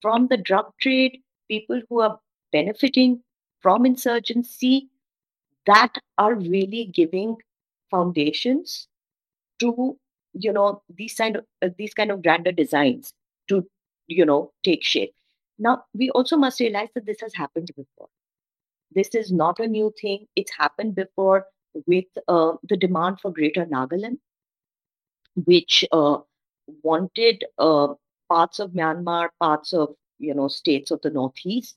from 0.00 0.28
the 0.28 0.36
drug 0.36 0.72
trade 0.80 1.22
people 1.48 1.80
who 1.88 2.00
are 2.00 2.18
benefiting 2.52 3.22
from 3.60 3.86
insurgency 3.86 4.88
that 5.66 5.98
are 6.18 6.34
really 6.34 6.84
giving 6.92 7.36
foundations 7.90 8.88
to 9.58 9.98
you 10.32 10.52
know 10.52 10.82
these 10.94 11.14
kind 11.14 11.36
of 11.36 11.44
uh, 11.62 11.68
these 11.78 11.94
kind 11.94 12.10
of 12.10 12.22
grander 12.22 12.52
designs 12.52 13.12
to 13.48 13.66
you 14.06 14.24
know 14.24 14.52
take 14.62 14.84
shape. 14.84 15.14
Now 15.58 15.84
we 15.94 16.10
also 16.10 16.36
must 16.36 16.60
realize 16.60 16.88
that 16.94 17.06
this 17.06 17.20
has 17.20 17.34
happened 17.34 17.70
before. 17.76 18.08
This 18.92 19.14
is 19.14 19.32
not 19.32 19.58
a 19.58 19.66
new 19.66 19.92
thing. 20.00 20.26
It's 20.36 20.52
happened 20.56 20.94
before 20.94 21.46
with 21.86 22.04
uh, 22.28 22.52
the 22.68 22.76
demand 22.76 23.20
for 23.20 23.30
greater 23.30 23.66
nagaland 23.66 24.18
which 25.44 25.84
uh, 25.92 26.18
wanted 26.82 27.44
uh, 27.58 27.88
parts 28.28 28.58
of 28.58 28.70
myanmar 28.72 29.28
parts 29.40 29.72
of 29.72 29.94
you 30.18 30.34
know 30.34 30.48
states 30.48 30.90
of 30.90 31.00
the 31.02 31.10
northeast 31.10 31.76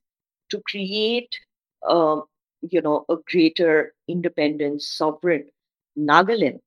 to 0.49 0.61
create 0.69 1.39
uh, 1.87 2.19
you 2.61 2.81
know 2.81 3.05
a 3.09 3.15
greater 3.31 3.93
independent 4.07 4.81
sovereign 4.81 5.45
nagaland 5.97 6.59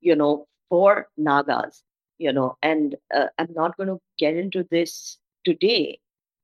you 0.00 0.14
know, 0.16 0.46
for 0.68 1.08
Nagas, 1.16 1.82
you 2.18 2.32
know, 2.32 2.56
and 2.62 2.96
uh, 3.14 3.26
I'm 3.38 3.52
not 3.54 3.76
going 3.76 3.88
to 3.88 4.00
get 4.18 4.36
into 4.36 4.64
this 4.70 5.18
today, 5.44 5.98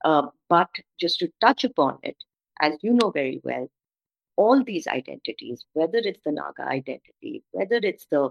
uh, 0.04 0.28
but 0.48 0.68
just 1.00 1.18
to 1.20 1.30
touch 1.40 1.64
upon 1.64 1.98
it, 2.02 2.16
as 2.60 2.74
you 2.82 2.92
know 2.94 3.10
very 3.10 3.40
well, 3.44 3.68
all 4.36 4.62
these 4.64 4.86
identities, 4.86 5.64
whether 5.74 5.98
it's 5.98 6.20
the 6.24 6.32
Naga 6.32 6.62
identity, 6.64 7.42
whether 7.52 7.76
it's 7.82 8.06
the, 8.10 8.30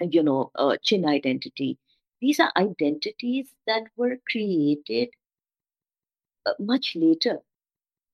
you 0.00 0.22
know, 0.22 0.50
uh, 0.56 0.76
Chin 0.82 1.04
identity, 1.06 1.78
these 2.20 2.40
are 2.40 2.52
identities 2.56 3.54
that 3.66 3.84
were 3.96 4.18
created 4.30 5.10
uh, 6.46 6.52
much 6.58 6.96
later. 6.96 7.38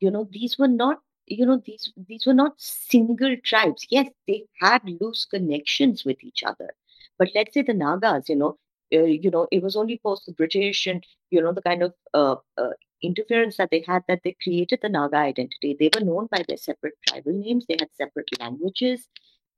You 0.00 0.10
know, 0.10 0.28
these 0.30 0.58
were 0.58 0.68
not 0.68 1.00
you 1.26 1.46
know 1.46 1.62
these 1.64 1.92
these 2.08 2.26
were 2.26 2.34
not 2.34 2.60
single 2.60 3.36
tribes. 3.44 3.86
Yes 3.90 4.08
they 4.28 4.44
had 4.60 4.82
loose 5.00 5.24
connections 5.26 6.04
with 6.04 6.22
each 6.24 6.42
other. 6.44 6.70
But 7.18 7.30
let's 7.34 7.54
say 7.54 7.62
the 7.62 7.74
nagas 7.74 8.28
you 8.28 8.36
know 8.36 8.58
uh, 8.94 9.04
you 9.04 9.30
know 9.30 9.46
it 9.52 9.62
was 9.62 9.76
only 9.76 9.98
post 10.02 10.26
the 10.26 10.32
british 10.32 10.86
and 10.86 11.04
you 11.30 11.40
know 11.42 11.52
the 11.52 11.62
kind 11.62 11.82
of 11.82 11.94
uh, 12.14 12.36
uh, 12.58 12.70
interference 13.02 13.56
that 13.58 13.70
they 13.70 13.84
had 13.86 14.02
that 14.08 14.20
they 14.24 14.36
created 14.42 14.80
the 14.82 14.88
naga 14.88 15.16
identity. 15.18 15.76
They 15.78 15.90
were 15.94 16.04
known 16.04 16.28
by 16.30 16.44
their 16.48 16.56
separate 16.58 16.94
tribal 17.08 17.32
names. 17.32 17.66
They 17.68 17.76
had 17.80 17.90
separate 17.96 18.30
languages. 18.40 19.08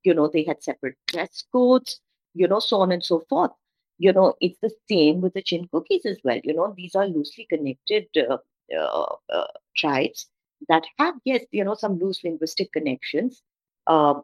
You 0.05 0.15
know 0.15 0.29
they 0.29 0.45
had 0.45 0.63
separate 0.63 0.97
dress 1.09 1.45
codes 1.53 2.01
you 2.35 2.49
know 2.49 2.61
so 2.61 2.81
on 2.81 2.93
and 2.93 3.05
so 3.05 3.21
forth 3.29 3.53
you 3.99 4.13
know 4.13 4.35
it's 4.41 4.59
the 4.61 4.71
same 4.91 5.21
with 5.21 5.35
the 5.35 5.43
chin 5.43 5.69
Kukis 5.69 6.07
as 6.07 6.19
well. 6.25 6.41
You 6.45 6.55
know 6.55 6.75
these 6.77 6.95
are 6.95 7.07
loosely 7.07 7.47
connected 7.49 8.07
uh, 8.17 8.39
uh, 8.77 9.07
uh, 9.33 9.47
tribes 9.77 10.29
that 10.69 10.85
have 10.99 11.15
yes 11.25 11.45
you 11.53 11.65
know 11.65 11.75
some 11.75 11.99
loose 11.99 12.23
linguistic 12.25 12.73
connections 12.73 13.43
uh, 13.87 14.15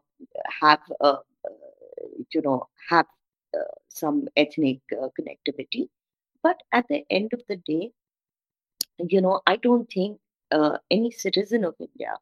have 0.61 0.81
uh, 1.01 1.17
you 2.33 2.41
know 2.41 2.67
have 2.89 3.05
uh, 3.55 3.73
some 3.89 4.27
ethnic 4.37 4.79
uh, 4.93 5.07
connectivity. 5.19 5.89
But 6.43 6.61
at 6.71 6.87
the 6.89 7.05
end 7.09 7.33
of 7.33 7.41
the 7.47 7.57
day 7.57 7.91
you 9.13 9.21
know 9.21 9.41
i 9.47 9.55
don't 9.55 9.89
think 9.91 10.19
uh, 10.51 10.77
any 10.91 11.11
citizen 11.11 11.63
of 11.69 11.75
india 11.85 12.13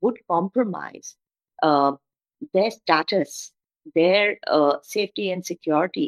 would 0.00 0.18
compromise 0.34 1.08
uh, 1.68 1.92
their 2.54 2.70
status 2.70 3.34
their 3.98 4.38
uh, 4.56 4.76
safety 4.94 5.26
and 5.34 5.44
security 5.52 6.06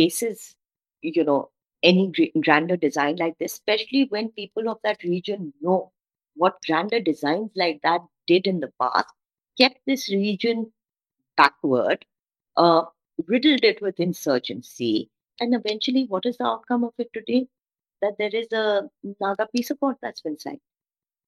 basis 0.00 0.54
you 1.02 1.24
know 1.24 1.40
any 1.82 2.32
grander 2.44 2.76
design 2.76 3.16
like 3.16 3.36
this 3.38 3.52
especially 3.52 4.06
when 4.10 4.30
people 4.40 4.68
of 4.68 4.78
that 4.82 5.02
region 5.04 5.52
know 5.60 5.92
what 6.34 6.62
grander 6.66 7.00
designs 7.00 7.50
like 7.54 7.80
that 7.82 8.00
did 8.26 8.46
in 8.46 8.60
the 8.60 8.72
past 8.80 9.12
kept 9.58 9.80
this 9.86 10.08
region 10.08 10.72
backward, 11.36 12.04
uh, 12.56 12.82
riddled 13.26 13.64
it 13.64 13.80
with 13.82 14.00
insurgency, 14.00 15.10
and 15.40 15.54
eventually, 15.54 16.06
what 16.08 16.26
is 16.26 16.36
the 16.38 16.44
outcome 16.44 16.84
of 16.84 16.92
it 16.98 17.10
today? 17.14 17.46
That 18.02 18.16
there 18.18 18.34
is 18.34 18.52
a 18.52 18.88
Naga 19.20 19.48
peace 19.54 19.70
accord 19.70 19.96
that's 20.02 20.20
been 20.20 20.38
signed. 20.38 20.60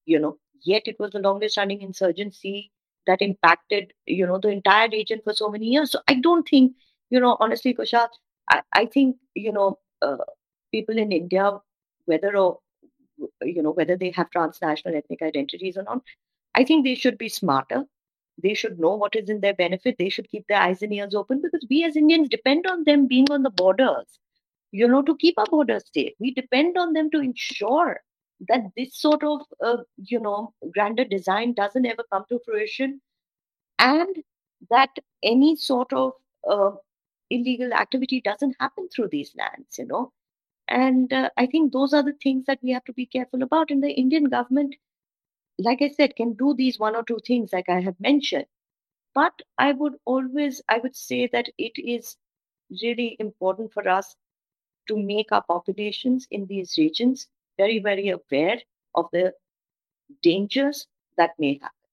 You 0.06 0.18
know, 0.18 0.38
yet 0.62 0.82
it 0.86 0.96
was 0.98 1.12
the 1.12 1.20
longest 1.20 1.56
running 1.56 1.82
insurgency 1.82 2.72
that 3.06 3.22
impacted, 3.22 3.92
you 4.06 4.26
know, 4.26 4.38
the 4.38 4.48
entire 4.48 4.88
region 4.88 5.20
for 5.24 5.32
so 5.32 5.48
many 5.48 5.66
years. 5.66 5.92
So 5.92 6.00
I 6.08 6.14
don't 6.14 6.48
think, 6.48 6.74
you 7.10 7.20
know, 7.20 7.36
honestly, 7.40 7.74
Kushal, 7.74 8.08
I, 8.50 8.62
I 8.74 8.86
think, 8.86 9.16
you 9.34 9.52
know, 9.52 9.78
uh, 10.02 10.18
people 10.72 10.98
in 10.98 11.12
India, 11.12 11.58
whether 12.06 12.36
or 12.36 12.60
you 13.42 13.62
know 13.62 13.70
whether 13.72 13.96
they 13.96 14.10
have 14.10 14.30
transnational 14.30 14.96
ethnic 14.96 15.22
identities 15.22 15.76
or 15.76 15.82
not 15.82 16.02
i 16.54 16.64
think 16.64 16.84
they 16.84 16.94
should 16.94 17.18
be 17.18 17.28
smarter. 17.28 17.84
They 18.42 18.54
should 18.54 18.78
know 18.80 18.94
what 18.96 19.16
is 19.16 19.28
in 19.30 19.40
their 19.40 19.54
benefit. 19.54 19.96
They 19.98 20.08
should 20.08 20.28
keep 20.30 20.46
their 20.48 20.60
eyes 20.60 20.82
and 20.82 20.92
ears 20.94 21.14
open 21.14 21.42
because 21.42 21.66
we 21.70 21.84
as 21.84 21.96
indians 21.96 22.28
depend 22.30 22.66
on 22.66 22.84
them 22.84 23.06
being 23.06 23.26
on 23.30 23.42
the 23.42 23.50
borders 23.50 24.18
you 24.72 24.88
know 24.88 25.02
to 25.02 25.16
keep 25.16 25.38
our 25.38 25.46
borders 25.46 25.84
safe. 25.94 26.12
We 26.20 26.32
depend 26.34 26.78
on 26.78 26.92
them 26.94 27.10
to 27.12 27.20
ensure 27.20 28.00
that 28.48 28.62
this 28.76 28.96
sort 28.96 29.24
of 29.24 29.42
uh, 29.64 29.78
you 30.14 30.20
know 30.20 30.54
grander 30.72 31.04
design 31.04 31.54
doesn't 31.54 31.86
ever 31.86 32.04
come 32.12 32.24
to 32.30 32.40
fruition 32.44 33.00
and 33.78 34.16
that 34.70 34.90
any 35.22 35.56
sort 35.56 35.92
of 35.92 36.12
uh, 36.48 36.72
illegal 37.30 37.72
activity 37.72 38.20
doesn't 38.20 38.56
happen 38.60 38.88
through 38.88 39.08
these 39.08 39.34
lands 39.36 39.78
you 39.78 39.86
know 39.86 40.12
and 40.68 41.12
uh, 41.12 41.30
I 41.36 41.46
think 41.46 41.72
those 41.72 41.94
are 41.94 42.02
the 42.02 42.14
things 42.22 42.46
that 42.46 42.60
we 42.62 42.70
have 42.72 42.84
to 42.84 42.92
be 42.94 43.06
careful 43.06 43.42
about. 43.42 43.70
And 43.70 43.82
the 43.82 43.90
Indian 43.92 44.24
government, 44.24 44.76
like 45.58 45.82
I 45.82 45.90
said, 45.90 46.16
can 46.16 46.34
do 46.34 46.54
these 46.54 46.78
one 46.78 46.96
or 46.96 47.02
two 47.04 47.18
things, 47.26 47.52
like 47.52 47.68
I 47.68 47.80
have 47.80 48.00
mentioned. 48.00 48.46
But 49.14 49.42
I 49.58 49.72
would 49.72 49.94
always, 50.04 50.62
I 50.68 50.78
would 50.78 50.96
say 50.96 51.28
that 51.28 51.48
it 51.58 51.72
is 51.78 52.16
really 52.82 53.16
important 53.20 53.72
for 53.72 53.88
us 53.88 54.16
to 54.88 54.96
make 54.98 55.32
our 55.32 55.42
populations 55.42 56.28
in 56.30 56.46
these 56.46 56.76
regions 56.78 57.28
very, 57.58 57.78
very 57.80 58.10
aware 58.10 58.60
of 58.94 59.08
the 59.12 59.34
dangers 60.22 60.86
that 61.16 61.38
may 61.38 61.54
happen. 61.54 61.90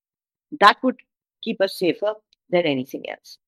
That 0.60 0.84
would 0.84 0.98
keep 1.44 1.62
us 1.62 1.78
safer 1.80 2.16
than 2.50 2.66
anything 2.66 3.10
else. 3.10 3.40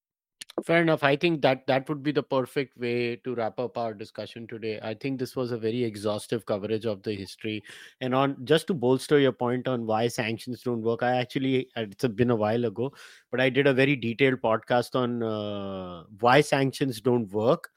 Fair 0.65 0.81
enough. 0.81 1.03
I 1.03 1.15
think 1.15 1.41
that 1.43 1.67
that 1.67 1.87
would 1.89 2.01
be 2.01 2.11
the 2.11 2.23
perfect 2.23 2.75
way 2.77 3.17
to 3.17 3.35
wrap 3.35 3.59
up 3.59 3.77
our 3.77 3.93
discussion 3.93 4.47
today. 4.47 4.79
I 4.81 4.93
think 4.95 5.19
this 5.19 5.35
was 5.35 5.51
a 5.51 5.57
very 5.57 5.83
exhaustive 5.83 6.45
coverage 6.45 6.85
of 6.85 7.03
the 7.03 7.13
history. 7.13 7.63
And 8.01 8.15
on 8.15 8.35
just 8.45 8.65
to 8.67 8.73
bolster 8.73 9.19
your 9.19 9.31
point 9.31 9.67
on 9.67 9.85
why 9.85 10.07
sanctions 10.07 10.63
don't 10.63 10.81
work, 10.81 11.03
I 11.03 11.17
actually 11.17 11.69
it's 11.75 12.05
been 12.07 12.31
a 12.31 12.35
while 12.35 12.65
ago, 12.65 12.91
but 13.31 13.39
I 13.39 13.49
did 13.49 13.67
a 13.67 13.73
very 13.73 13.95
detailed 13.95 14.41
podcast 14.41 14.95
on 14.95 15.21
uh, 15.21 16.03
why 16.19 16.41
sanctions 16.41 16.99
don't 16.99 17.31
work 17.31 17.69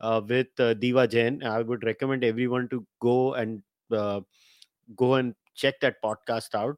uh, 0.00 0.20
with 0.26 0.48
uh, 0.60 0.74
Diva 0.74 1.08
Jain. 1.08 1.42
I 1.42 1.62
would 1.62 1.82
recommend 1.82 2.24
everyone 2.24 2.68
to 2.68 2.86
go 3.00 3.34
and 3.34 3.62
uh, 3.90 4.20
go 4.96 5.14
and 5.14 5.34
check 5.54 5.80
that 5.80 5.96
podcast 6.02 6.54
out 6.54 6.76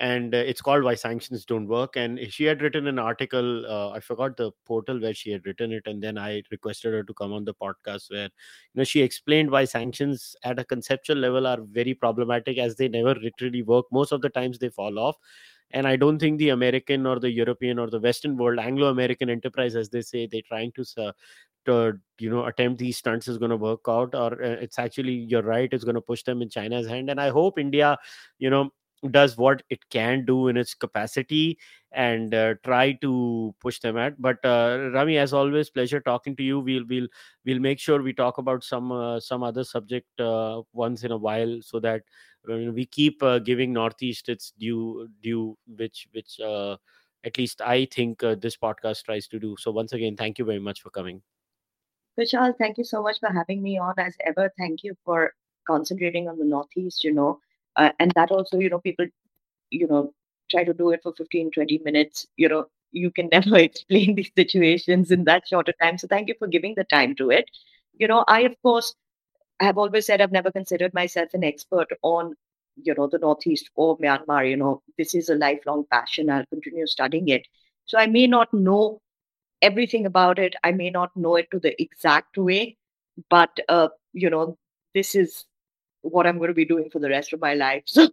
and 0.00 0.34
uh, 0.34 0.38
it's 0.38 0.62
called 0.62 0.82
why 0.82 0.94
sanctions 0.94 1.44
don't 1.44 1.68
work 1.68 1.96
and 1.96 2.18
she 2.30 2.44
had 2.44 2.62
written 2.62 2.86
an 2.86 2.98
article 2.98 3.66
uh, 3.66 3.90
i 3.90 4.00
forgot 4.00 4.36
the 4.36 4.50
portal 4.66 4.98
where 5.00 5.14
she 5.14 5.30
had 5.30 5.44
written 5.46 5.72
it 5.72 5.82
and 5.86 6.02
then 6.02 6.16
i 6.16 6.42
requested 6.50 6.92
her 6.92 7.02
to 7.02 7.14
come 7.14 7.32
on 7.32 7.44
the 7.44 7.54
podcast 7.54 8.10
where 8.10 8.24
you 8.24 8.76
know 8.76 8.84
she 8.84 9.02
explained 9.02 9.50
why 9.50 9.64
sanctions 9.64 10.34
at 10.42 10.58
a 10.58 10.64
conceptual 10.64 11.16
level 11.16 11.46
are 11.46 11.60
very 11.60 11.94
problematic 11.94 12.58
as 12.58 12.76
they 12.76 12.88
never 12.88 13.14
literally 13.14 13.62
work. 13.62 13.84
Most 13.92 14.12
of 14.12 14.22
the 14.22 14.30
times 14.30 14.58
they 14.58 14.70
fall 14.70 14.98
off 14.98 15.16
and 15.72 15.86
i 15.86 15.96
don't 15.96 16.18
think 16.18 16.38
the 16.38 16.48
american 16.48 17.06
or 17.06 17.18
the 17.20 17.30
european 17.30 17.78
or 17.78 17.88
the 17.90 18.00
western 18.00 18.36
world 18.36 18.58
anglo-american 18.58 19.30
enterprise 19.30 19.76
as 19.76 19.88
they 19.88 20.02
say 20.02 20.26
they're 20.26 20.42
trying 20.48 20.72
to 20.72 20.84
uh, 20.98 21.12
to 21.64 21.98
you 22.18 22.30
know 22.30 22.46
attempt 22.46 22.78
these 22.78 22.98
stunts 22.98 23.28
is 23.28 23.38
going 23.38 23.50
to 23.50 23.56
work 23.56 23.80
out 23.88 24.14
or 24.14 24.32
uh, 24.42 24.56
it's 24.66 24.78
actually 24.78 25.12
you're 25.12 25.42
right 25.42 25.72
it's 25.72 25.84
going 25.84 25.94
to 25.94 26.00
push 26.00 26.22
them 26.22 26.42
in 26.42 26.48
china's 26.48 26.88
hand 26.88 27.10
and 27.10 27.20
i 27.20 27.28
hope 27.28 27.58
india 27.58 27.96
you 28.38 28.50
know 28.50 28.70
does 29.10 29.36
what 29.36 29.62
it 29.70 29.88
can 29.88 30.24
do 30.24 30.48
in 30.48 30.56
its 30.56 30.74
capacity 30.74 31.58
and 31.92 32.34
uh, 32.34 32.54
try 32.64 32.92
to 32.92 33.54
push 33.60 33.80
them 33.80 33.96
at. 33.96 34.20
But 34.20 34.44
uh, 34.44 34.90
rami 34.92 35.18
as 35.18 35.32
always 35.32 35.70
pleasure 35.70 36.00
talking 36.00 36.36
to 36.36 36.42
you. 36.42 36.60
We'll 36.60 36.84
we'll 36.86 37.08
we'll 37.44 37.60
make 37.60 37.78
sure 37.78 38.02
we 38.02 38.12
talk 38.12 38.38
about 38.38 38.62
some 38.62 38.92
uh, 38.92 39.20
some 39.20 39.42
other 39.42 39.64
subject 39.64 40.20
uh, 40.20 40.62
once 40.72 41.04
in 41.04 41.12
a 41.12 41.16
while 41.16 41.60
so 41.62 41.80
that 41.80 42.02
we 42.46 42.86
keep 42.86 43.22
uh, 43.22 43.38
giving 43.38 43.72
northeast 43.72 44.28
its 44.28 44.52
due 44.58 45.08
due 45.22 45.56
which 45.76 46.08
which 46.12 46.40
uh, 46.40 46.76
at 47.24 47.36
least 47.36 47.60
i 47.60 47.84
think 47.84 48.20
this 48.20 48.56
podcast 48.56 49.04
tries 49.04 49.26
to 49.28 49.38
do. 49.38 49.56
So 49.58 49.70
once 49.70 49.92
again 49.92 50.16
thank 50.16 50.38
you 50.38 50.44
very 50.44 50.60
much 50.60 50.82
for 50.82 50.90
coming. 50.90 51.22
Vishal, 52.18 52.56
thank 52.58 52.76
you 52.76 52.84
so 52.84 53.02
much 53.02 53.18
for 53.20 53.30
having 53.32 53.62
me 53.62 53.78
on. 53.78 53.94
As 53.98 54.14
ever, 54.26 54.52
thank 54.58 54.82
you 54.82 54.94
for 55.04 55.32
concentrating 55.66 56.28
on 56.28 56.38
the 56.38 56.44
Northeast, 56.44 57.04
you 57.04 57.12
know, 57.12 57.38
uh, 57.80 57.92
and 58.00 58.12
that 58.16 58.30
also, 58.32 58.60
you 58.60 58.70
know, 58.70 58.80
people, 58.80 59.06
you 59.70 59.88
know, 59.88 60.12
try 60.50 60.64
to 60.64 60.74
do 60.74 60.90
it 60.90 61.00
for 61.02 61.14
15, 61.14 61.50
20 61.50 61.80
minutes. 61.84 62.26
You 62.36 62.48
know, 62.48 62.66
you 62.92 63.10
can 63.10 63.28
never 63.32 63.58
explain 63.58 64.16
these 64.16 64.32
situations 64.36 65.10
in 65.10 65.24
that 65.24 65.48
shorter 65.48 65.74
time. 65.82 65.98
So 65.98 66.08
thank 66.08 66.28
you 66.28 66.36
for 66.38 66.48
giving 66.48 66.74
the 66.76 66.84
time 66.84 67.16
to 67.16 67.30
it. 67.30 67.50
You 67.98 68.08
know, 68.08 68.24
I, 68.28 68.42
of 68.42 68.56
course, 68.62 68.94
have 69.60 69.78
always 69.78 70.06
said 70.06 70.20
I've 70.20 70.32
never 70.32 70.52
considered 70.52 70.94
myself 70.94 71.34
an 71.34 71.44
expert 71.44 71.88
on, 72.02 72.34
you 72.82 72.94
know, 72.94 73.08
the 73.08 73.18
Northeast 73.18 73.70
or 73.76 73.98
Myanmar. 73.98 74.48
You 74.48 74.56
know, 74.56 74.82
this 74.98 75.14
is 75.14 75.28
a 75.30 75.36
lifelong 75.36 75.84
passion. 75.92 76.30
I'll 76.30 76.46
continue 76.46 76.86
studying 76.86 77.28
it. 77.28 77.46
So 77.86 77.98
I 77.98 78.06
may 78.06 78.26
not 78.26 78.52
know 78.54 79.00
everything 79.62 80.06
about 80.06 80.38
it. 80.38 80.56
I 80.64 80.72
may 80.72 80.90
not 80.90 81.16
know 81.16 81.36
it 81.36 81.50
to 81.52 81.60
the 81.60 81.80
exact 81.82 82.38
way, 82.38 82.76
but 83.30 83.58
uh, 83.68 83.88
you 84.12 84.30
know, 84.30 84.58
this 84.94 85.14
is 85.16 85.46
what 86.02 86.26
I'm 86.26 86.38
going 86.38 86.48
to 86.48 86.54
be 86.54 86.64
doing 86.64 86.90
for 86.90 86.98
the 86.98 87.08
rest 87.08 87.32
of 87.32 87.40
my 87.40 87.54
life. 87.54 87.84
So, 87.90 88.08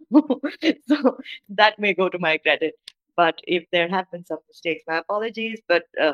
so 0.86 1.18
that 1.50 1.78
may 1.78 1.94
go 1.94 2.08
to 2.08 2.18
my 2.18 2.38
credit. 2.38 2.74
But 3.16 3.40
if 3.44 3.64
there 3.72 3.88
have 3.88 4.10
been 4.10 4.24
some 4.24 4.38
mistakes, 4.48 4.84
my 4.86 4.98
apologies. 4.98 5.60
But 5.66 5.84
uh, 6.00 6.12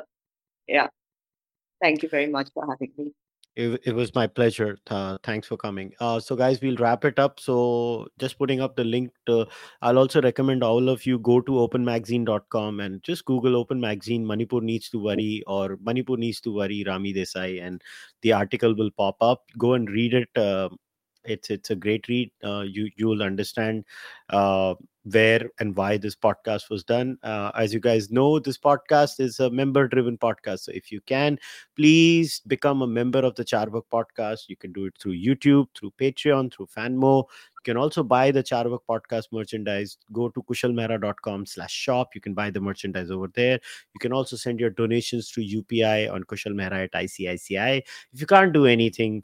yeah, 0.66 0.88
thank 1.82 2.02
you 2.02 2.08
very 2.08 2.28
much 2.28 2.48
for 2.54 2.66
having 2.66 2.92
me. 2.96 3.12
It, 3.56 3.82
it 3.84 3.94
was 3.94 4.12
my 4.16 4.26
pleasure. 4.26 4.78
Uh, 4.88 5.18
thanks 5.22 5.46
for 5.46 5.56
coming. 5.56 5.92
Uh, 6.00 6.18
so, 6.18 6.34
guys, 6.34 6.60
we'll 6.60 6.76
wrap 6.76 7.04
it 7.04 7.20
up. 7.20 7.38
So, 7.38 8.08
just 8.18 8.36
putting 8.36 8.60
up 8.60 8.74
the 8.74 8.82
link 8.82 9.12
to, 9.26 9.46
I'll 9.80 9.98
also 9.98 10.20
recommend 10.20 10.64
all 10.64 10.88
of 10.88 11.06
you 11.06 11.20
go 11.20 11.40
to 11.40 11.52
openmagazine.com 11.52 12.80
and 12.80 13.00
just 13.04 13.24
Google 13.26 13.54
Open 13.54 13.80
Magazine, 13.80 14.26
Manipur 14.26 14.60
Needs 14.60 14.88
to 14.90 14.98
Worry, 14.98 15.44
or 15.46 15.78
Manipur 15.80 16.16
Needs 16.16 16.40
to 16.40 16.52
Worry, 16.52 16.84
Rami 16.84 17.14
Desai, 17.14 17.62
and 17.62 17.80
the 18.22 18.32
article 18.32 18.74
will 18.74 18.90
pop 18.90 19.16
up. 19.20 19.44
Go 19.56 19.74
and 19.74 19.88
read 19.88 20.14
it. 20.14 20.28
Uh, 20.36 20.70
it's 21.24 21.50
it's 21.50 21.70
a 21.70 21.76
great 21.76 22.08
read. 22.08 22.30
Uh, 22.42 22.60
you 22.62 22.90
you 22.96 23.06
will 23.06 23.22
understand 23.22 23.84
uh, 24.30 24.74
where 25.04 25.50
and 25.58 25.76
why 25.76 25.96
this 25.96 26.16
podcast 26.16 26.70
was 26.70 26.82
done. 26.82 27.18
Uh, 27.22 27.50
as 27.54 27.72
you 27.74 27.80
guys 27.80 28.10
know, 28.10 28.38
this 28.38 28.58
podcast 28.58 29.20
is 29.20 29.40
a 29.40 29.50
member 29.50 29.86
driven 29.86 30.16
podcast. 30.16 30.60
So 30.60 30.72
if 30.72 30.90
you 30.90 31.00
can, 31.02 31.38
please 31.76 32.40
become 32.46 32.82
a 32.82 32.86
member 32.86 33.20
of 33.20 33.34
the 33.34 33.44
Carvaka 33.44 33.82
podcast. 33.92 34.48
You 34.48 34.56
can 34.56 34.72
do 34.72 34.86
it 34.86 34.94
through 34.98 35.16
YouTube, 35.18 35.68
through 35.78 35.92
Patreon, 35.98 36.52
through 36.52 36.66
Fanmo. 36.66 37.24
You 37.28 37.72
can 37.72 37.76
also 37.76 38.02
buy 38.02 38.30
the 38.30 38.42
Carvaka 38.42 38.80
podcast 38.88 39.24
merchandise. 39.32 39.98
Go 40.12 40.28
to 40.30 40.42
kushalmehra.com 40.42 41.46
slash 41.46 41.72
shop. 41.72 42.14
You 42.14 42.20
can 42.20 42.34
buy 42.34 42.50
the 42.50 42.60
merchandise 42.60 43.10
over 43.10 43.28
there. 43.28 43.60
You 43.94 44.00
can 44.00 44.12
also 44.12 44.36
send 44.36 44.58
your 44.58 44.70
donations 44.70 45.30
to 45.32 45.40
UPI 45.40 46.10
on 46.12 46.24
Kushal 46.24 46.52
Mehra 46.52 46.84
at 46.84 46.92
ICICI. 46.92 47.82
If 48.12 48.20
you 48.20 48.26
can't 48.26 48.52
do 48.52 48.66
anything, 48.66 49.22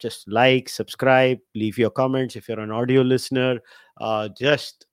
just 0.00 0.28
like 0.28 0.68
subscribe 0.68 1.38
leave 1.54 1.78
your 1.78 1.90
comments 1.90 2.36
if 2.36 2.48
you're 2.48 2.60
an 2.60 2.70
audio 2.70 3.02
listener 3.02 3.58
uh, 4.00 4.28
just 4.38 4.86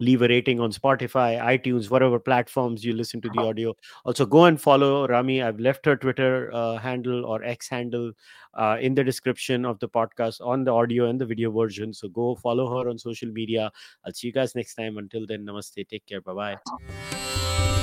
leave 0.00 0.22
a 0.22 0.28
rating 0.28 0.60
on 0.60 0.70
spotify 0.70 1.40
itunes 1.40 1.90
whatever 1.90 2.18
platforms 2.18 2.84
you 2.84 2.92
listen 2.92 3.20
to 3.20 3.28
the 3.30 3.40
audio. 3.40 3.74
Also 4.04 4.24
go 4.24 4.44
and 4.44 4.60
follow 4.60 5.06
rami. 5.06 5.42
I've 5.42 5.58
left 5.58 5.84
her 5.86 5.96
twitter 5.96 6.50
uh, 6.52 6.76
handle 6.76 7.24
or 7.24 7.42
x 7.42 7.68
handle 7.68 8.12
uh, 8.54 8.76
in 8.80 8.94
the 8.94 9.04
description 9.04 9.64
of 9.64 9.78
the 9.80 9.88
podcast 9.88 10.40
on 10.40 10.64
the 10.64 10.72
audio 10.72 11.08
and 11.08 11.20
the 11.20 11.26
video 11.26 11.50
version. 11.50 11.92
So 11.92 12.08
go 12.08 12.36
follow 12.36 12.78
her 12.78 12.88
on 12.88 12.98
social 12.98 13.30
media. 13.30 13.70
I'll 14.04 14.12
see 14.12 14.28
you 14.28 14.32
guys 14.32 14.54
next 14.54 14.74
time. 14.74 14.98
Until 14.98 15.26
then 15.26 15.44
namaste. 15.44 15.86
Take 15.88 16.06
care. 16.06 16.20
Bye 16.20 16.56
bye 16.56 17.77